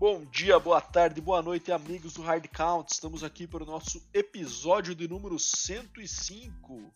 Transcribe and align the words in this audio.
Bom 0.00 0.24
dia, 0.24 0.58
boa 0.58 0.80
tarde, 0.80 1.20
boa 1.20 1.42
noite, 1.42 1.70
amigos 1.70 2.14
do 2.14 2.22
Hard 2.22 2.48
Count. 2.48 2.90
Estamos 2.90 3.22
aqui 3.22 3.46
para 3.46 3.62
o 3.62 3.66
nosso 3.66 4.02
episódio 4.14 4.94
de 4.94 5.06
número 5.06 5.38
105. 5.38 6.90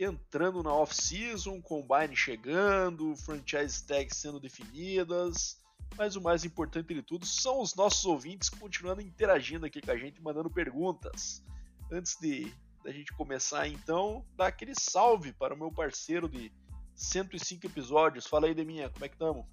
Entrando 0.00 0.62
na 0.62 0.72
off-season, 0.72 1.60
combine 1.60 2.16
chegando, 2.16 3.14
franchise 3.16 3.86
tags 3.86 4.16
sendo 4.16 4.40
definidas. 4.40 5.58
Mas 5.94 6.16
o 6.16 6.22
mais 6.22 6.42
importante 6.42 6.94
de 6.94 7.02
tudo 7.02 7.26
são 7.26 7.60
os 7.60 7.74
nossos 7.74 8.06
ouvintes 8.06 8.48
continuando 8.48 9.02
interagindo 9.02 9.66
aqui 9.66 9.82
com 9.82 9.90
a 9.90 9.98
gente, 9.98 10.22
mandando 10.22 10.48
perguntas. 10.48 11.44
Antes 11.92 12.16
de 12.18 12.50
da 12.82 12.90
gente 12.90 13.12
começar, 13.12 13.68
então, 13.68 14.24
dar 14.36 14.46
aquele 14.46 14.72
salve 14.74 15.34
para 15.34 15.52
o 15.52 15.58
meu 15.58 15.70
parceiro 15.70 16.30
de 16.30 16.50
105 16.94 17.66
episódios. 17.66 18.26
Fala 18.26 18.46
aí, 18.46 18.54
Deminha, 18.54 18.88
como 18.88 19.04
é 19.04 19.08
que 19.08 19.16
estamos? 19.16 19.44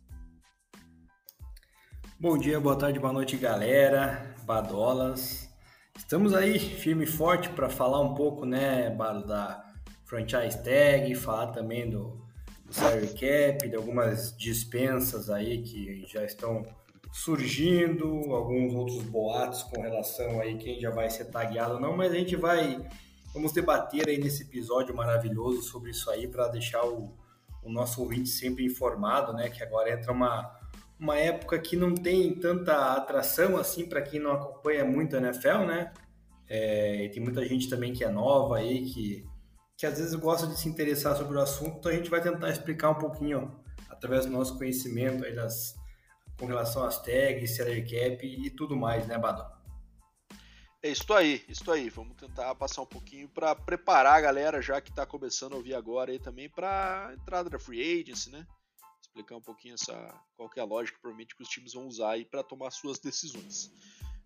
Bom 2.21 2.37
dia, 2.37 2.59
boa 2.59 2.75
tarde, 2.75 2.99
boa 2.99 3.13
noite, 3.13 3.37
galera, 3.37 4.35
badolas. 4.43 5.49
Estamos 5.97 6.33
aí 6.33 6.59
firme 6.59 7.05
e 7.05 7.07
forte 7.07 7.47
para 7.47 7.69
falar 7.69 8.01
um 8.01 8.13
pouco, 8.13 8.45
né, 8.45 8.89
da 9.25 9.65
franchise 10.03 10.61
tag, 10.61 11.15
falar 11.15 11.47
também 11.53 11.89
do, 11.89 12.21
do 12.65 12.73
salary 12.73 13.07
cap, 13.07 13.69
de 13.69 13.73
algumas 13.73 14.35
dispensas 14.37 15.29
aí 15.29 15.61
que 15.61 16.05
já 16.07 16.25
estão 16.25 16.65
surgindo, 17.13 18.05
alguns 18.35 18.73
outros 18.73 19.01
boatos 19.03 19.63
com 19.63 19.81
relação 19.81 20.41
aí 20.41 20.57
quem 20.57 20.77
já 20.77 20.89
vai 20.89 21.09
ser 21.09 21.23
tagueado 21.31 21.75
ou 21.75 21.79
não, 21.79 21.95
mas 21.95 22.11
a 22.11 22.15
gente 22.15 22.35
vai 22.35 22.85
vamos 23.33 23.53
debater 23.53 24.09
aí 24.09 24.17
nesse 24.17 24.43
episódio 24.43 24.93
maravilhoso 24.93 25.61
sobre 25.61 25.91
isso 25.91 26.11
aí 26.11 26.27
para 26.27 26.49
deixar 26.49 26.85
o, 26.85 27.17
o 27.63 27.71
nosso 27.71 28.01
ouvinte 28.01 28.27
sempre 28.27 28.65
informado, 28.65 29.31
né, 29.31 29.47
que 29.49 29.63
agora 29.63 29.89
entra 29.89 30.11
uma 30.11 30.58
uma 30.99 31.17
época 31.17 31.57
que 31.57 31.75
não 31.75 31.95
tem 31.95 32.35
tanta 32.35 32.93
atração 32.93 33.57
assim 33.57 33.87
para 33.87 34.01
quem 34.01 34.19
não 34.19 34.31
acompanha 34.31 34.83
muito 34.83 35.15
a 35.15 35.19
NFL, 35.19 35.65
né? 35.65 35.93
É, 36.47 37.09
tem 37.13 37.23
muita 37.23 37.45
gente 37.45 37.69
também 37.69 37.93
que 37.93 38.03
é 38.03 38.09
nova 38.09 38.57
aí, 38.57 38.85
que, 38.85 39.25
que 39.77 39.85
às 39.85 39.97
vezes 39.97 40.13
gosta 40.15 40.45
de 40.45 40.59
se 40.59 40.67
interessar 40.67 41.15
sobre 41.15 41.37
o 41.37 41.41
assunto, 41.41 41.77
então 41.77 41.91
a 41.91 41.95
gente 41.95 42.09
vai 42.09 42.21
tentar 42.21 42.49
explicar 42.49 42.89
um 42.89 42.95
pouquinho 42.95 43.55
através 43.89 44.25
do 44.25 44.31
nosso 44.31 44.57
conhecimento 44.57 45.23
aí 45.23 45.33
das, 45.33 45.75
com 46.37 46.45
relação 46.45 46.83
às 46.83 47.01
tags, 47.01 47.55
salary 47.55 47.83
cap 47.83 48.25
e 48.25 48.49
tudo 48.49 48.75
mais, 48.75 49.07
né, 49.07 49.17
Badon? 49.17 49.59
É 50.81 50.89
isso 50.89 51.13
aí, 51.13 51.43
isso 51.49 51.69
aí. 51.69 51.89
Vamos 51.89 52.15
tentar 52.15 52.55
passar 52.55 52.81
um 52.81 52.85
pouquinho 52.85 53.27
para 53.27 53.53
preparar 53.53 54.15
a 54.15 54.21
galera 54.21 54.61
já 54.61 54.79
que 54.79 54.89
está 54.89 55.05
começando 55.05 55.53
a 55.53 55.57
ouvir 55.57 55.75
agora 55.75 56.11
aí 56.11 56.19
também 56.19 56.49
para 56.49 57.13
entrada 57.13 57.49
da 57.49 57.59
free 57.59 58.01
agency, 58.01 58.31
né? 58.31 58.47
Explicar 59.09 59.35
um 59.35 59.41
pouquinho 59.41 59.73
essa, 59.73 59.93
qual 60.37 60.49
é 60.55 60.59
a 60.59 60.65
lógica 60.65 60.97
provavelmente 61.01 61.35
que 61.35 61.41
os 61.41 61.49
times 61.49 61.73
vão 61.73 61.87
usar 61.87 62.11
aí 62.11 62.25
para 62.25 62.43
tomar 62.43 62.71
suas 62.71 62.99
decisões. 62.99 63.71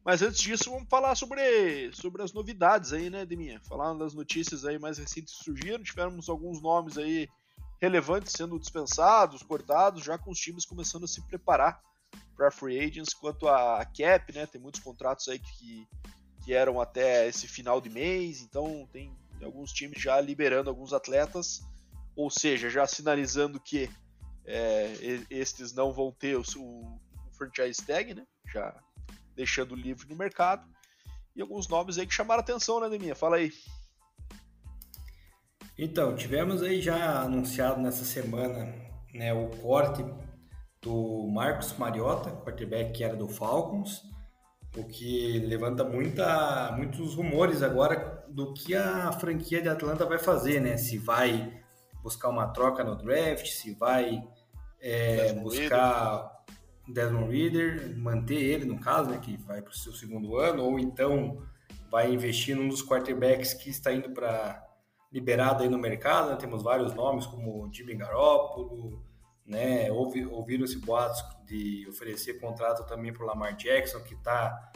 Mas 0.05 0.21
antes 0.21 0.41
disso, 0.41 0.69
vamos 0.69 0.89
falar 0.89 1.15
sobre, 1.15 1.91
sobre 1.93 2.21
as 2.21 2.33
novidades 2.33 2.91
aí, 2.91 3.09
né, 3.09 3.25
Deminha? 3.25 3.61
Falar 3.61 3.93
das 3.93 4.13
notícias 4.13 4.65
aí 4.65 4.77
mais 4.77 4.97
recentes 4.97 5.37
que 5.37 5.45
surgiram. 5.45 5.81
Tivemos 5.81 6.27
alguns 6.27 6.61
nomes 6.61 6.97
aí 6.97 7.29
relevantes 7.81 8.33
sendo 8.33 8.59
dispensados, 8.59 9.43
cortados, 9.43 10.03
já 10.03 10.17
com 10.17 10.31
os 10.31 10.39
times 10.39 10.65
começando 10.65 11.05
a 11.05 11.07
se 11.07 11.25
preparar 11.25 11.81
para 12.35 12.51
free 12.51 12.79
agents. 12.79 13.13
Quanto 13.13 13.47
a 13.47 13.85
cap, 13.85 14.33
né, 14.33 14.45
tem 14.45 14.59
muitos 14.59 14.81
contratos 14.81 15.29
aí 15.29 15.39
que, 15.39 15.87
que 16.43 16.53
eram 16.53 16.81
até 16.81 17.27
esse 17.29 17.47
final 17.47 17.79
de 17.79 17.89
mês, 17.89 18.41
então 18.41 18.85
tem 18.91 19.15
alguns 19.41 19.71
times 19.71 20.01
já 20.01 20.19
liberando 20.19 20.69
alguns 20.69 20.91
atletas, 20.91 21.61
ou 22.13 22.29
seja, 22.29 22.69
já 22.69 22.85
sinalizando 22.85 23.59
que 23.59 23.89
é, 24.45 24.93
estes 25.29 25.73
não 25.73 25.91
vão 25.91 26.11
ter 26.11 26.35
o, 26.35 26.43
o, 26.57 26.99
franchise 27.31 27.85
tag, 27.85 28.13
né? 28.13 28.25
Já 28.51 28.75
deixando 29.35 29.75
livre 29.75 30.07
no 30.07 30.15
mercado. 30.15 30.67
E 31.35 31.41
alguns 31.41 31.67
nomes 31.67 31.97
aí 31.97 32.05
que 32.05 32.13
chamaram 32.13 32.41
atenção, 32.41 32.79
né, 32.79 32.89
Deminha? 32.89 33.15
Fala 33.15 33.37
aí. 33.37 33.51
Então, 35.77 36.15
tivemos 36.15 36.61
aí 36.61 36.79
já 36.81 37.21
anunciado 37.21 37.81
nessa 37.81 38.05
semana 38.05 38.71
né, 39.13 39.33
o 39.33 39.49
corte 39.57 40.05
do 40.79 41.27
Marcos 41.27 41.75
Mariota, 41.77 42.29
quarterback 42.29 42.91
que 42.91 43.03
era 43.03 43.15
do 43.15 43.27
Falcons, 43.27 44.03
o 44.77 44.83
que 44.83 45.39
levanta 45.39 45.83
muita, 45.83 46.71
muitos 46.73 47.15
rumores 47.15 47.63
agora 47.63 48.23
do 48.29 48.53
que 48.53 48.75
a 48.75 49.11
franquia 49.13 49.61
de 49.61 49.69
Atlanta 49.69 50.05
vai 50.05 50.19
fazer, 50.19 50.59
né? 50.59 50.77
Se 50.77 50.97
vai 50.97 51.62
buscar 52.03 52.29
uma 52.29 52.47
troca 52.47 52.83
no 52.83 52.95
draft, 52.95 53.47
se 53.47 53.73
vai 53.73 54.21
é, 54.79 55.33
buscar 55.33 56.43
Desmond 56.87 57.31
Reader, 57.31 57.97
manter 57.97 58.35
ele 58.35 58.65
no 58.65 58.77
caso, 58.77 59.09
né, 59.09 59.17
que 59.17 59.37
vai 59.37 59.61
para 59.61 59.71
o 59.71 59.75
seu 59.75 59.93
segundo 59.93 60.37
ano, 60.37 60.63
ou 60.63 60.77
então 60.77 61.41
vai 61.89 62.11
investir 62.11 62.55
num 62.55 62.67
dos 62.67 62.85
quarterbacks 62.85 63.53
que 63.53 63.69
está 63.69 63.93
indo 63.93 64.09
para 64.11 64.61
liberado 65.11 65.63
aí 65.63 65.69
no 65.69 65.77
mercado. 65.77 66.31
Né? 66.31 66.35
Temos 66.35 66.61
vários 66.61 66.93
nomes 66.93 67.25
como 67.25 67.71
Jimmy 67.71 67.95
Garoppolo, 67.95 69.01
né? 69.45 69.89
ouviram-se 69.91 70.79
boatos 70.79 71.23
de 71.45 71.87
oferecer 71.87 72.39
contrato 72.39 72.85
também 72.87 73.13
para 73.13 73.23
o 73.23 73.27
Lamar 73.27 73.55
Jackson, 73.55 73.99
que 74.01 74.15
está 74.15 74.71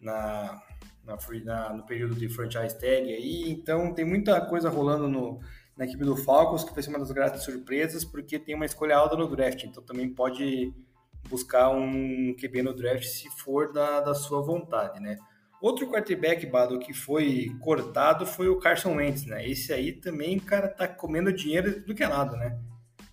na, 0.00 0.62
na, 1.04 1.18
na, 1.44 1.72
no 1.74 1.84
período 1.84 2.14
de 2.14 2.28
franchise 2.28 2.78
tag 2.78 3.12
aí. 3.12 3.50
Então 3.50 3.92
tem 3.92 4.04
muita 4.04 4.40
coisa 4.40 4.70
rolando 4.70 5.08
no, 5.08 5.40
na 5.76 5.84
equipe 5.84 6.04
do 6.04 6.16
Falcons, 6.16 6.64
que 6.64 6.82
ser 6.82 6.90
uma 6.90 6.98
das 6.98 7.10
grandes 7.10 7.42
surpresas, 7.42 8.04
porque 8.04 8.38
tem 8.38 8.54
uma 8.54 8.66
escolha 8.66 8.96
alta 8.96 9.16
no 9.16 9.28
draft, 9.28 9.64
então 9.64 9.82
também 9.82 10.08
pode 10.12 10.72
buscar 11.28 11.70
um 11.70 12.34
QB 12.34 12.62
no 12.62 12.74
draft 12.74 13.04
se 13.04 13.28
for 13.38 13.72
da, 13.72 14.00
da 14.00 14.14
sua 14.14 14.42
vontade, 14.42 15.00
né? 15.00 15.18
Outro 15.60 15.86
quarterback, 15.86 16.46
Bado, 16.46 16.78
que 16.78 16.94
foi 16.94 17.54
cortado 17.60 18.24
foi 18.24 18.48
o 18.48 18.58
Carson 18.58 18.96
Wentz, 18.96 19.26
né? 19.26 19.46
Esse 19.46 19.72
aí 19.72 19.92
também, 19.92 20.38
cara, 20.38 20.68
tá 20.68 20.88
comendo 20.88 21.32
dinheiro 21.32 21.84
do 21.84 21.94
que 21.94 22.02
é 22.02 22.08
nada, 22.08 22.34
né? 22.36 22.58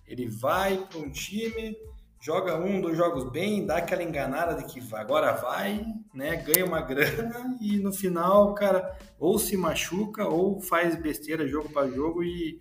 Ele 0.06 0.26
vai 0.26 0.78
para 0.78 0.98
um 0.98 1.10
time, 1.10 1.76
joga 2.20 2.56
um, 2.56 2.80
dois 2.80 2.96
jogos 2.96 3.30
bem, 3.30 3.64
dá 3.64 3.78
aquela 3.78 4.02
enganada 4.02 4.54
de 4.54 4.64
que 4.64 4.82
agora 4.94 5.32
vai, 5.32 5.86
né? 6.12 6.36
Ganha 6.36 6.64
uma 6.64 6.80
grana 6.80 7.56
e 7.60 7.78
no 7.78 7.92
final, 7.92 8.54
cara, 8.54 8.96
ou 9.18 9.38
se 9.38 9.56
machuca 9.56 10.26
ou 10.26 10.60
faz 10.60 10.96
besteira 10.96 11.46
jogo 11.46 11.68
para 11.68 11.88
jogo 11.88 12.24
e, 12.24 12.60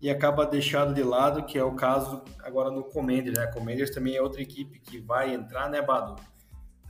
e 0.00 0.10
acaba 0.10 0.44
deixado 0.44 0.92
de 0.94 1.02
lado, 1.02 1.44
que 1.44 1.58
é 1.58 1.64
o 1.64 1.74
caso 1.74 2.22
agora 2.42 2.70
no 2.70 2.84
Commanders, 2.84 3.38
né? 3.38 3.46
Commanders 3.46 3.90
também 3.90 4.16
é 4.16 4.22
outra 4.22 4.42
equipe 4.42 4.78
que 4.78 4.98
vai 4.98 5.34
entrar, 5.34 5.70
né, 5.70 5.80
Bado? 5.80 6.16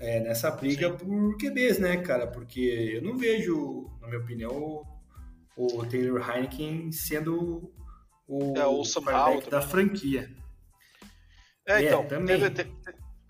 É, 0.00 0.19
nessa 0.19 0.50
briga 0.50 0.90
Sim. 0.90 0.96
por 0.96 1.36
QBs, 1.38 1.78
né, 1.78 1.98
cara? 1.98 2.26
Porque 2.26 2.94
eu 2.96 3.02
não 3.02 3.16
vejo, 3.16 3.88
na 4.00 4.08
minha 4.08 4.19
opinião, 4.19 4.82
o, 5.56 5.78
o 5.78 5.86
Taylor 5.86 6.28
Heineken 6.28 6.90
sendo 6.90 7.72
o, 8.26 8.54
é, 8.56 8.66
o 8.66 8.82
da 9.48 9.62
franquia. 9.62 10.41
É, 11.66 11.82
então, 11.84 12.06
tem, 12.06 12.24
tem, 12.26 12.76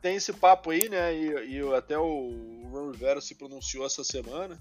tem, 0.00 0.16
esse 0.16 0.32
papo 0.32 0.70
aí, 0.70 0.88
né? 0.88 1.14
E, 1.14 1.58
e 1.58 1.74
até 1.74 1.98
o 1.98 2.68
Ron 2.70 2.90
Rivera 2.90 3.20
se 3.20 3.34
pronunciou 3.34 3.84
essa 3.84 4.02
semana, 4.02 4.58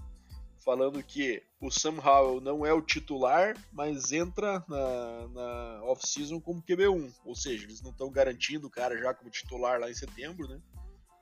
falando 0.62 1.02
que 1.02 1.42
o 1.60 1.70
Sam 1.70 1.98
Howell 1.98 2.40
não 2.40 2.66
é 2.66 2.72
o 2.72 2.82
titular, 2.82 3.56
mas 3.72 4.12
entra 4.12 4.64
na, 4.68 5.28
na 5.28 5.84
off-season 5.84 6.40
como 6.40 6.62
QB1. 6.62 7.12
Ou 7.24 7.34
seja, 7.34 7.64
eles 7.64 7.80
não 7.80 7.90
estão 7.90 8.10
garantindo 8.10 8.66
o 8.66 8.70
cara 8.70 8.96
já 8.98 9.14
como 9.14 9.30
titular 9.30 9.80
lá 9.80 9.90
em 9.90 9.94
setembro, 9.94 10.46
né? 10.46 10.60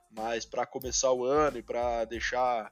Mas 0.09 0.45
para 0.45 0.65
começar 0.65 1.11
o 1.13 1.23
ano 1.23 1.57
e 1.57 1.63
para 1.63 2.03
deixar 2.05 2.71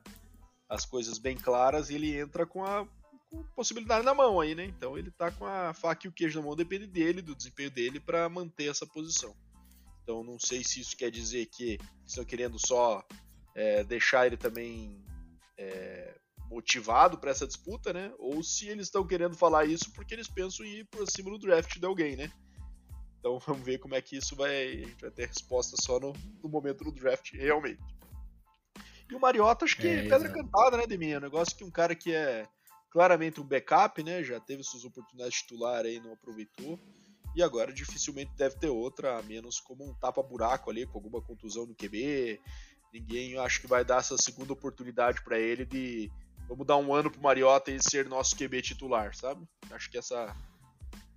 as 0.68 0.86
coisas 0.86 1.18
bem 1.18 1.38
claras, 1.38 1.90
ele 1.90 2.20
entra 2.20 2.46
com 2.46 2.64
a 2.64 2.86
com 3.30 3.44
possibilidade 3.56 4.04
na 4.04 4.14
mão 4.14 4.40
aí, 4.40 4.56
né? 4.56 4.66
Então 4.66 4.98
ele 4.98 5.12
tá 5.12 5.32
com 5.32 5.46
a 5.46 5.74
faca 5.74 6.08
e 6.08 6.10
o 6.10 6.12
queijo 6.12 6.40
na 6.40 6.46
mão, 6.46 6.56
depende 6.56 6.88
dele, 6.88 7.22
do 7.22 7.36
desempenho 7.36 7.70
dele, 7.70 8.00
para 8.00 8.28
manter 8.28 8.70
essa 8.70 8.86
posição. 8.86 9.36
Então 10.10 10.24
não 10.24 10.40
sei 10.40 10.64
se 10.64 10.80
isso 10.80 10.98
quer 10.98 11.12
dizer 11.12 11.46
que 11.46 11.78
estão 12.04 12.26
querendo 12.26 12.58
só 12.58 13.06
é, 13.54 13.84
deixar 13.84 14.26
ele 14.26 14.38
também 14.38 15.06
é, 15.56 16.16
motivado 16.50 17.20
para 17.20 17.30
essa 17.30 17.46
disputa, 17.46 17.94
né? 17.94 18.12
Ou 18.18 18.42
se 18.42 18.68
eles 18.68 18.88
estão 18.88 19.06
querendo 19.06 19.36
falar 19.36 19.66
isso 19.66 19.94
porque 19.94 20.16
eles 20.16 20.28
pensam 20.28 20.66
em 20.66 20.80
ir 20.80 20.86
por 20.86 21.08
cima 21.08 21.30
do 21.30 21.38
draft 21.38 21.78
de 21.78 21.86
alguém, 21.86 22.16
né? 22.16 22.32
Então 23.20 23.38
vamos 23.46 23.64
ver 23.64 23.78
como 23.78 23.94
é 23.94 24.02
que 24.02 24.18
isso 24.18 24.36
vai. 24.36 24.70
A 24.70 24.78
gente 24.78 25.00
vai 25.00 25.12
ter 25.12 25.28
resposta 25.28 25.78
só 25.80 26.00
no, 26.00 26.12
no 26.42 26.50
momento 26.50 26.84
do 26.84 26.92
draft, 26.92 27.32
realmente. 27.34 27.84
E 29.12 29.14
o 29.14 29.20
Mariota, 29.20 29.66
acho 29.66 29.78
que 29.78 29.88
é, 29.88 30.02
pedra 30.02 30.16
exatamente. 30.16 30.52
cantada, 30.52 30.78
né, 30.78 30.88
Deminha? 30.88 31.20
Um 31.20 31.22
negócio 31.22 31.56
que 31.56 31.64
um 31.64 31.70
cara 31.70 31.94
que 31.94 32.16
é 32.16 32.48
claramente 32.90 33.40
um 33.40 33.46
backup, 33.46 34.02
né? 34.02 34.24
Já 34.24 34.40
teve 34.40 34.64
suas 34.64 34.86
oportunidades 34.86 35.36
de 35.36 35.42
titular 35.42 35.86
aí, 35.86 36.00
não 36.00 36.14
aproveitou. 36.14 36.80
E 37.36 37.44
agora 37.44 37.72
dificilmente 37.72 38.32
deve 38.36 38.56
ter 38.58 38.70
outra, 38.70 39.18
a 39.18 39.22
menos 39.22 39.60
como 39.60 39.88
um 39.88 39.94
tapa-buraco 39.94 40.70
ali, 40.70 40.86
com 40.86 40.98
alguma 40.98 41.22
contusão 41.22 41.66
no 41.66 41.76
QB. 41.76 42.40
Ninguém 42.94 43.38
acho 43.38 43.62
que 43.62 43.68
vai 43.68 43.86
dar 43.86 44.00
essa 44.00 44.18
segunda 44.18 44.54
oportunidade 44.54 45.24
para 45.24 45.40
ele 45.40 45.66
de 45.66 46.12
vamos 46.48 46.66
dar 46.66 46.78
um 46.78 46.94
ano 46.94 47.12
pro 47.12 47.22
Mariota 47.22 47.72
e 47.72 47.80
ser 47.80 48.08
nosso 48.08 48.36
QB 48.36 48.62
titular, 48.64 49.16
sabe? 49.16 49.48
Acho 49.70 49.90
que 49.90 49.98
essa 49.98 50.36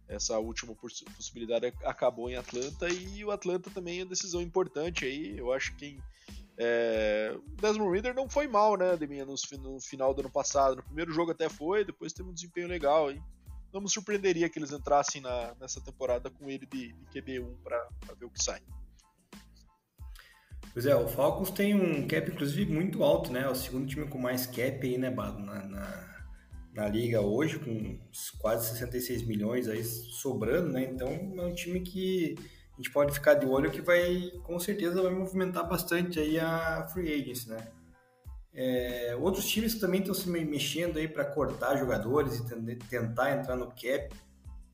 essa 0.08 0.38
última 0.38 0.74
possibilidade 0.74 1.72
acabou 1.84 2.28
em 2.28 2.36
Atlanta 2.36 2.86
e 2.88 3.24
o 3.24 3.30
Atlanta 3.30 3.70
também 3.70 4.00
é 4.00 4.02
uma 4.02 4.10
decisão 4.10 4.42
importante 4.42 5.04
aí. 5.04 5.38
Eu 5.38 5.52
acho 5.52 5.74
que 5.76 5.98
É, 6.58 7.34
o 7.34 7.56
Desmond 7.62 7.90
Reader 7.90 8.14
não 8.14 8.28
foi 8.28 8.46
mal, 8.46 8.76
né, 8.76 8.94
Deminha, 8.94 9.24
no, 9.24 9.34
no, 9.58 9.80
final 9.80 10.12
do 10.12 10.20
ano 10.20 10.30
passado. 10.30 10.76
No 10.76 10.82
primeiro 10.82 11.10
jogo 11.10 11.30
até 11.30 11.48
foi, 11.48 11.82
depois 11.82 12.12
teve 12.12 12.28
um 12.28 12.34
desempenho 12.34 12.68
legal. 12.68 13.10
Hein? 13.10 13.22
Não 13.72 13.80
me 13.80 13.88
surpreenderia 13.88 14.48
que 14.48 14.58
eles 14.58 14.72
entrassem 14.72 15.20
na, 15.20 15.54
nessa 15.60 15.80
temporada 15.80 16.30
com 16.30 16.50
ele 16.50 16.66
de, 16.66 16.92
de 16.92 17.06
QB1 17.06 17.56
para 17.62 18.14
ver 18.18 18.26
o 18.26 18.30
que 18.30 18.42
sai. 18.42 18.60
Pois 20.72 20.86
é, 20.86 20.94
o 20.96 21.06
Falcons 21.06 21.50
tem 21.50 21.74
um 21.74 22.06
cap, 22.06 22.30
inclusive, 22.30 22.72
muito 22.72 23.02
alto, 23.02 23.30
né? 23.30 23.46
O 23.48 23.54
segundo 23.54 23.86
time 23.86 24.06
com 24.06 24.18
mais 24.18 24.46
cap 24.46 24.78
aí, 24.82 24.96
né, 24.96 25.10
Bado, 25.10 25.38
na, 25.38 25.66
na, 25.66 26.24
na, 26.72 26.88
liga 26.88 27.20
hoje, 27.20 27.58
com 27.58 27.98
quase 28.38 28.70
66 28.70 29.22
milhões 29.26 29.68
aí 29.68 29.84
sobrando, 29.84 30.72
né? 30.72 30.84
Então 30.84 31.08
é 31.08 31.42
um 31.46 31.54
time 31.54 31.80
que 31.80 32.36
a 32.72 32.76
gente 32.76 32.90
pode 32.90 33.12
ficar 33.12 33.34
de 33.34 33.44
olho 33.44 33.70
que 33.70 33.82
vai, 33.82 34.30
com 34.44 34.58
certeza, 34.58 35.02
vai 35.02 35.12
movimentar 35.12 35.68
bastante 35.68 36.18
aí 36.18 36.40
a 36.40 36.88
free 36.88 37.12
agents, 37.12 37.46
né? 37.46 37.68
É, 38.54 39.16
outros 39.18 39.46
times 39.48 39.74
que 39.74 39.80
também 39.80 40.00
estão 40.00 40.14
se 40.14 40.28
mexendo 40.28 40.98
aí 40.98 41.08
para 41.08 41.24
cortar 41.24 41.76
jogadores 41.76 42.38
e 42.38 42.76
tentar 42.88 43.32
entrar 43.32 43.56
no 43.56 43.68
cap 43.68 44.10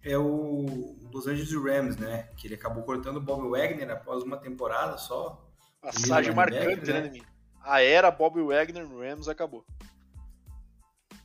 é 0.03 0.19
o 0.19 0.97
Los 1.13 1.27
Angeles 1.27 1.53
Rams, 1.53 1.97
né? 1.97 2.29
Que 2.37 2.47
ele 2.47 2.55
acabou 2.55 2.83
cortando 2.83 3.19
o 3.19 3.21
Bob 3.21 3.49
Wagner 3.49 3.91
após 3.91 4.23
uma 4.23 4.37
temporada 4.37 4.97
só. 4.97 5.45
Passagem 5.81 6.35
marcante, 6.35 6.91
né, 6.91 7.03
né 7.03 7.21
A 7.63 7.81
era 7.83 8.11
Bob 8.11 8.43
Wagner 8.43 8.87
no 8.89 9.01
Rams 9.01 9.29
acabou. 9.29 9.65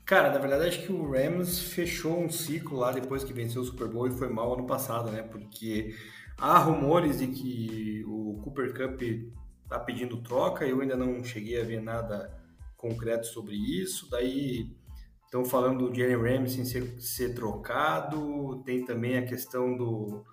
Cara, 0.06 0.32
na 0.32 0.38
verdade 0.38 0.68
acho 0.68 0.84
que 0.84 0.92
o 0.92 1.12
Rams 1.12 1.60
fechou 1.60 2.20
um 2.20 2.30
ciclo 2.30 2.78
lá 2.78 2.92
depois 2.92 3.24
que 3.24 3.34
venceu 3.34 3.62
o 3.62 3.66
Super 3.66 3.88
Bowl 3.88 4.08
e 4.08 4.12
foi 4.12 4.30
mal 4.30 4.54
ano 4.54 4.68
passado, 4.68 5.10
né? 5.10 5.24
Porque 5.24 5.96
há 6.38 6.58
rumores 6.60 7.20
de 7.20 7.28
que 7.28 8.04
o 8.06 8.40
Cooper 8.44 8.74
Cup 8.74 9.02
tá 9.68 9.80
pedindo 9.80 10.22
troca, 10.22 10.66
eu 10.66 10.82
ainda 10.82 10.96
não 10.96 11.24
cheguei 11.24 11.60
a 11.60 11.64
ver 11.64 11.82
nada 11.82 12.43
concreto 12.84 13.26
sobre 13.28 13.56
isso. 13.56 14.10
Daí 14.10 14.70
estão 15.24 15.46
falando 15.46 15.88
do 15.90 15.96
Jalen 15.96 16.40
Ramsey 16.40 16.66
ser, 16.66 17.02
ser 17.02 17.34
trocado, 17.34 18.62
tem 18.66 18.84
também 18.84 19.18
a 19.18 19.26
questão 19.26 19.76
do 19.76 20.24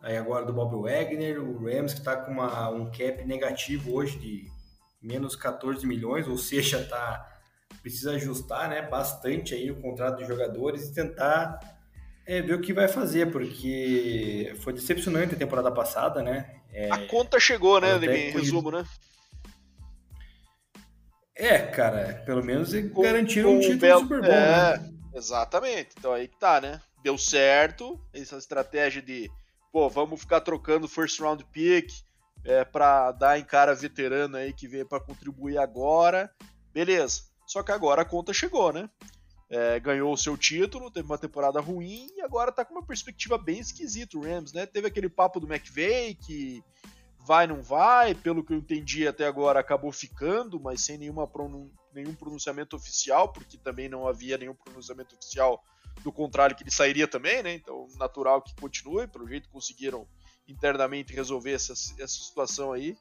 aí 0.00 0.16
agora 0.16 0.46
do 0.46 0.52
Bob 0.52 0.88
Wagner, 0.88 1.42
o 1.42 1.64
Rams 1.64 1.92
que 1.92 1.98
está 1.98 2.16
com 2.16 2.30
uma, 2.30 2.70
um 2.70 2.86
cap 2.86 3.24
negativo 3.26 3.94
hoje 3.94 4.16
de 4.16 4.44
menos 5.02 5.34
14 5.34 5.84
milhões, 5.84 6.28
ou 6.28 6.38
seja, 6.38 6.84
tá 6.84 7.34
precisa 7.82 8.12
ajustar, 8.12 8.68
né, 8.68 8.82
bastante 8.82 9.54
aí 9.54 9.70
o 9.70 9.80
contrato 9.80 10.18
de 10.18 10.26
jogadores 10.26 10.88
e 10.88 10.94
tentar 10.94 11.58
é, 12.26 12.40
ver 12.40 12.54
o 12.54 12.60
que 12.60 12.72
vai 12.72 12.86
fazer, 12.86 13.30
porque 13.30 14.54
foi 14.60 14.72
decepcionante 14.72 15.34
a 15.34 15.38
temporada 15.38 15.70
passada, 15.70 16.22
né? 16.22 16.60
É, 16.72 16.92
a 16.92 17.06
conta 17.06 17.40
chegou, 17.40 17.80
né, 17.80 17.96
em 17.96 18.30
resumo, 18.30 18.70
né? 18.70 18.84
É, 21.38 21.58
cara, 21.58 22.20
pelo 22.26 22.44
menos 22.44 22.72
garantiram 22.72 23.54
um 23.54 23.60
título 23.60 23.78
belo... 23.78 24.00
Super 24.00 24.20
Bowl, 24.20 24.30
é, 24.32 24.76
né? 24.78 24.92
Exatamente. 25.14 25.90
Então 25.96 26.12
aí 26.12 26.26
que 26.26 26.36
tá, 26.36 26.60
né? 26.60 26.80
Deu 27.00 27.16
certo 27.16 27.98
essa 28.12 28.36
estratégia 28.36 29.00
de, 29.00 29.30
pô, 29.72 29.88
vamos 29.88 30.20
ficar 30.20 30.40
trocando 30.40 30.88
first 30.88 31.20
round 31.20 31.44
pick 31.52 31.92
é, 32.44 32.64
para 32.64 33.12
dar 33.12 33.38
em 33.38 33.44
cara 33.44 33.72
veterano 33.72 34.36
aí 34.36 34.52
que 34.52 34.66
veio 34.66 34.84
para 34.84 34.98
contribuir 34.98 35.58
agora. 35.58 36.28
Beleza. 36.74 37.22
Só 37.46 37.62
que 37.62 37.70
agora 37.70 38.02
a 38.02 38.04
conta 38.04 38.32
chegou, 38.32 38.72
né? 38.72 38.90
É, 39.48 39.78
ganhou 39.78 40.12
o 40.12 40.18
seu 40.18 40.36
título, 40.36 40.90
teve 40.90 41.06
uma 41.06 41.16
temporada 41.16 41.60
ruim 41.60 42.08
e 42.16 42.20
agora 42.20 42.50
tá 42.50 42.64
com 42.64 42.74
uma 42.74 42.84
perspectiva 42.84 43.38
bem 43.38 43.60
esquisita 43.60 44.18
o 44.18 44.22
Rams, 44.22 44.52
né? 44.52 44.66
Teve 44.66 44.88
aquele 44.88 45.08
papo 45.08 45.38
do 45.38 45.46
McVeigh 45.46 46.14
que 46.16 46.64
vai, 47.28 47.46
não 47.46 47.60
vai, 47.60 48.14
pelo 48.14 48.42
que 48.42 48.54
eu 48.54 48.56
entendi 48.56 49.06
até 49.06 49.26
agora 49.26 49.60
acabou 49.60 49.92
ficando, 49.92 50.58
mas 50.58 50.80
sem 50.80 50.96
nenhuma 50.96 51.26
pronun 51.26 51.70
nenhum 51.92 52.14
pronunciamento 52.14 52.74
oficial, 52.74 53.30
porque 53.30 53.58
também 53.58 53.86
não 53.86 54.08
havia 54.08 54.38
nenhum 54.38 54.54
pronunciamento 54.54 55.14
oficial 55.14 55.62
do 56.02 56.10
contrário 56.10 56.56
que 56.56 56.62
ele 56.62 56.70
sairia 56.70 57.06
também, 57.06 57.42
né? 57.42 57.52
Então, 57.52 57.86
natural 57.96 58.40
que 58.40 58.54
continue, 58.54 59.06
pelo 59.06 59.28
jeito 59.28 59.50
conseguiram 59.50 60.08
internamente 60.46 61.12
resolver 61.12 61.52
essa, 61.52 61.72
essa 61.72 62.24
situação 62.24 62.72
aí. 62.72 62.96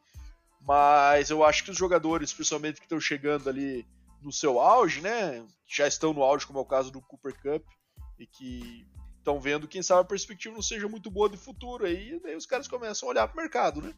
Mas 0.59 1.29
eu 1.29 1.41
acho 1.43 1.63
que 1.63 1.71
os 1.71 1.77
jogadores, 1.77 2.33
principalmente 2.33 2.79
que 2.81 2.85
estão 2.85 2.99
chegando 2.99 3.47
ali 3.47 3.87
no 4.21 4.33
seu 4.33 4.59
auge, 4.59 4.99
né? 4.99 5.45
Já 5.65 5.87
estão 5.87 6.13
no 6.13 6.23
auge, 6.23 6.45
como 6.45 6.59
é 6.59 6.61
o 6.61 6.65
caso 6.65 6.91
do 6.91 7.01
Cooper 7.01 7.33
Cup, 7.35 7.65
e 8.19 8.27
que 8.27 8.85
estão 9.27 9.41
vendo, 9.41 9.67
quem 9.67 9.83
sabe 9.83 10.01
a 10.01 10.05
perspectiva 10.05 10.55
não 10.55 10.61
seja 10.61 10.87
muito 10.87 11.11
boa 11.11 11.29
de 11.29 11.35
futuro 11.35 11.85
aí, 11.85 12.17
daí 12.21 12.35
os 12.35 12.45
caras 12.45 12.67
começam 12.67 13.07
a 13.07 13.11
olhar 13.11 13.27
para 13.27 13.33
o 13.33 13.41
mercado, 13.41 13.81
né? 13.81 13.93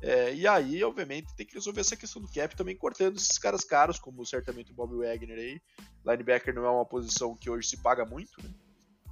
É, 0.00 0.32
e 0.32 0.46
aí, 0.46 0.82
obviamente, 0.82 1.34
tem 1.34 1.44
que 1.44 1.54
resolver 1.54 1.80
essa 1.80 1.96
questão 1.96 2.22
do 2.22 2.28
cap 2.28 2.56
também 2.56 2.74
cortando 2.74 3.16
esses 3.16 3.36
caras 3.36 3.64
caros, 3.64 3.98
como 3.98 4.24
certamente 4.24 4.70
o 4.70 4.74
Bob 4.74 4.96
Wagner 4.96 5.36
aí. 5.36 5.60
Linebacker 6.06 6.54
não 6.54 6.64
é 6.64 6.70
uma 6.70 6.86
posição 6.86 7.36
que 7.36 7.50
hoje 7.50 7.68
se 7.68 7.76
paga 7.82 8.06
muito, 8.06 8.42
né? 8.42 8.48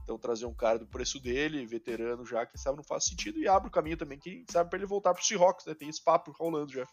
Então 0.02 0.16
trazer 0.16 0.46
um 0.46 0.54
cara 0.54 0.78
do 0.78 0.86
preço 0.86 1.20
dele, 1.20 1.66
veterano 1.66 2.24
já, 2.24 2.46
quem 2.46 2.56
sabe 2.56 2.78
não 2.78 2.84
faz 2.84 3.04
sentido, 3.04 3.38
e 3.38 3.46
abre 3.46 3.68
o 3.68 3.72
caminho 3.72 3.98
também, 3.98 4.18
quem 4.18 4.46
sabe 4.50 4.70
para 4.70 4.78
ele 4.78 4.86
voltar 4.86 5.12
pro 5.12 5.22
Seahawks, 5.22 5.66
né? 5.66 5.74
Tem 5.74 5.88
esse 5.88 6.02
papo 6.02 6.30
rolando 6.30 6.72
já. 6.72 6.86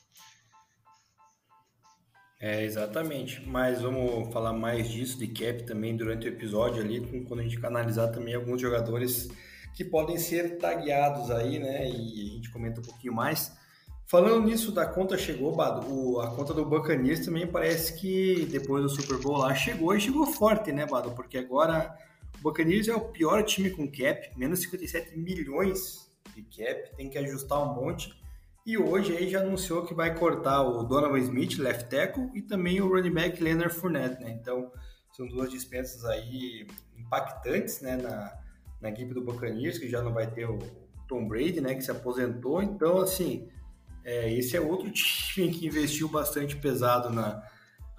É, 2.45 2.63
exatamente. 2.63 3.41
Mas 3.43 3.81
vamos 3.81 4.31
falar 4.31 4.53
mais 4.53 4.87
disso, 4.87 5.17
de 5.17 5.27
cap 5.27 5.63
também 5.63 5.97
durante 5.97 6.27
o 6.27 6.29
episódio 6.29 6.83
ali, 6.83 7.01
quando 7.27 7.39
a 7.39 7.43
gente 7.43 7.65
analisar 7.65 8.09
também 8.09 8.35
alguns 8.35 8.61
jogadores 8.61 9.31
que 9.73 9.83
podem 9.83 10.15
ser 10.15 10.59
tagueados 10.59 11.31
aí, 11.31 11.57
né? 11.57 11.89
E 11.89 12.29
a 12.29 12.35
gente 12.35 12.51
comenta 12.51 12.81
um 12.81 12.83
pouquinho 12.83 13.15
mais. 13.15 13.51
Falando 14.05 14.45
nisso, 14.45 14.71
da 14.71 14.85
conta 14.85 15.17
chegou, 15.17 15.55
Bado, 15.55 15.91
o, 15.91 16.21
a 16.21 16.35
conta 16.35 16.53
do 16.53 16.63
Buccaneers 16.63 17.25
também 17.25 17.47
parece 17.47 17.99
que 17.99 18.45
depois 18.51 18.83
do 18.83 18.89
Super 18.89 19.17
Bowl 19.17 19.37
lá 19.37 19.55
chegou 19.55 19.95
e 19.95 19.99
chegou 19.99 20.27
forte, 20.27 20.71
né, 20.71 20.85
Bado? 20.85 21.13
Porque 21.13 21.39
agora 21.39 21.97
o 22.37 22.43
Buccaneers 22.43 22.87
é 22.87 22.93
o 22.93 23.01
pior 23.01 23.41
time 23.41 23.71
com 23.71 23.87
cap, 23.87 24.29
menos 24.37 24.59
57 24.61 25.17
milhões 25.17 26.11
de 26.35 26.43
cap, 26.43 26.95
tem 26.95 27.09
que 27.09 27.17
ajustar 27.17 27.59
um 27.63 27.73
monte. 27.73 28.13
E 28.65 28.77
hoje 28.77 29.15
aí 29.15 29.29
já 29.29 29.41
anunciou 29.41 29.85
que 29.85 29.93
vai 29.93 30.17
cortar 30.17 30.63
o 30.63 30.83
Donovan 30.83 31.19
Smith, 31.19 31.57
left 31.59 31.87
tackle, 31.89 32.31
e 32.33 32.41
também 32.41 32.81
o 32.81 32.87
running 32.87 33.13
back 33.13 33.43
Leonard 33.43 33.73
Fournette, 33.73 34.23
né? 34.23 34.31
Então, 34.31 34.71
são 35.11 35.27
duas 35.27 35.51
dispensas 35.51 36.03
aí 36.03 36.65
impactantes, 36.97 37.79
né, 37.81 37.95
na, 37.95 38.33
na 38.81 38.89
equipe 38.89 39.13
do 39.13 39.21
Buccaneers, 39.21 39.77
que 39.77 39.87
já 39.87 40.01
não 40.01 40.11
vai 40.11 40.29
ter 40.29 40.49
o 40.49 40.57
Tom 41.07 41.27
Brady, 41.27 41.61
né, 41.61 41.75
que 41.75 41.81
se 41.81 41.91
aposentou. 41.91 42.61
Então, 42.63 42.97
assim, 42.97 43.47
é, 44.03 44.33
esse 44.33 44.57
é 44.57 44.61
outro 44.61 44.89
time 44.91 45.51
que 45.51 45.67
investiu 45.67 46.09
bastante 46.09 46.55
pesado 46.55 47.11
na, 47.11 47.43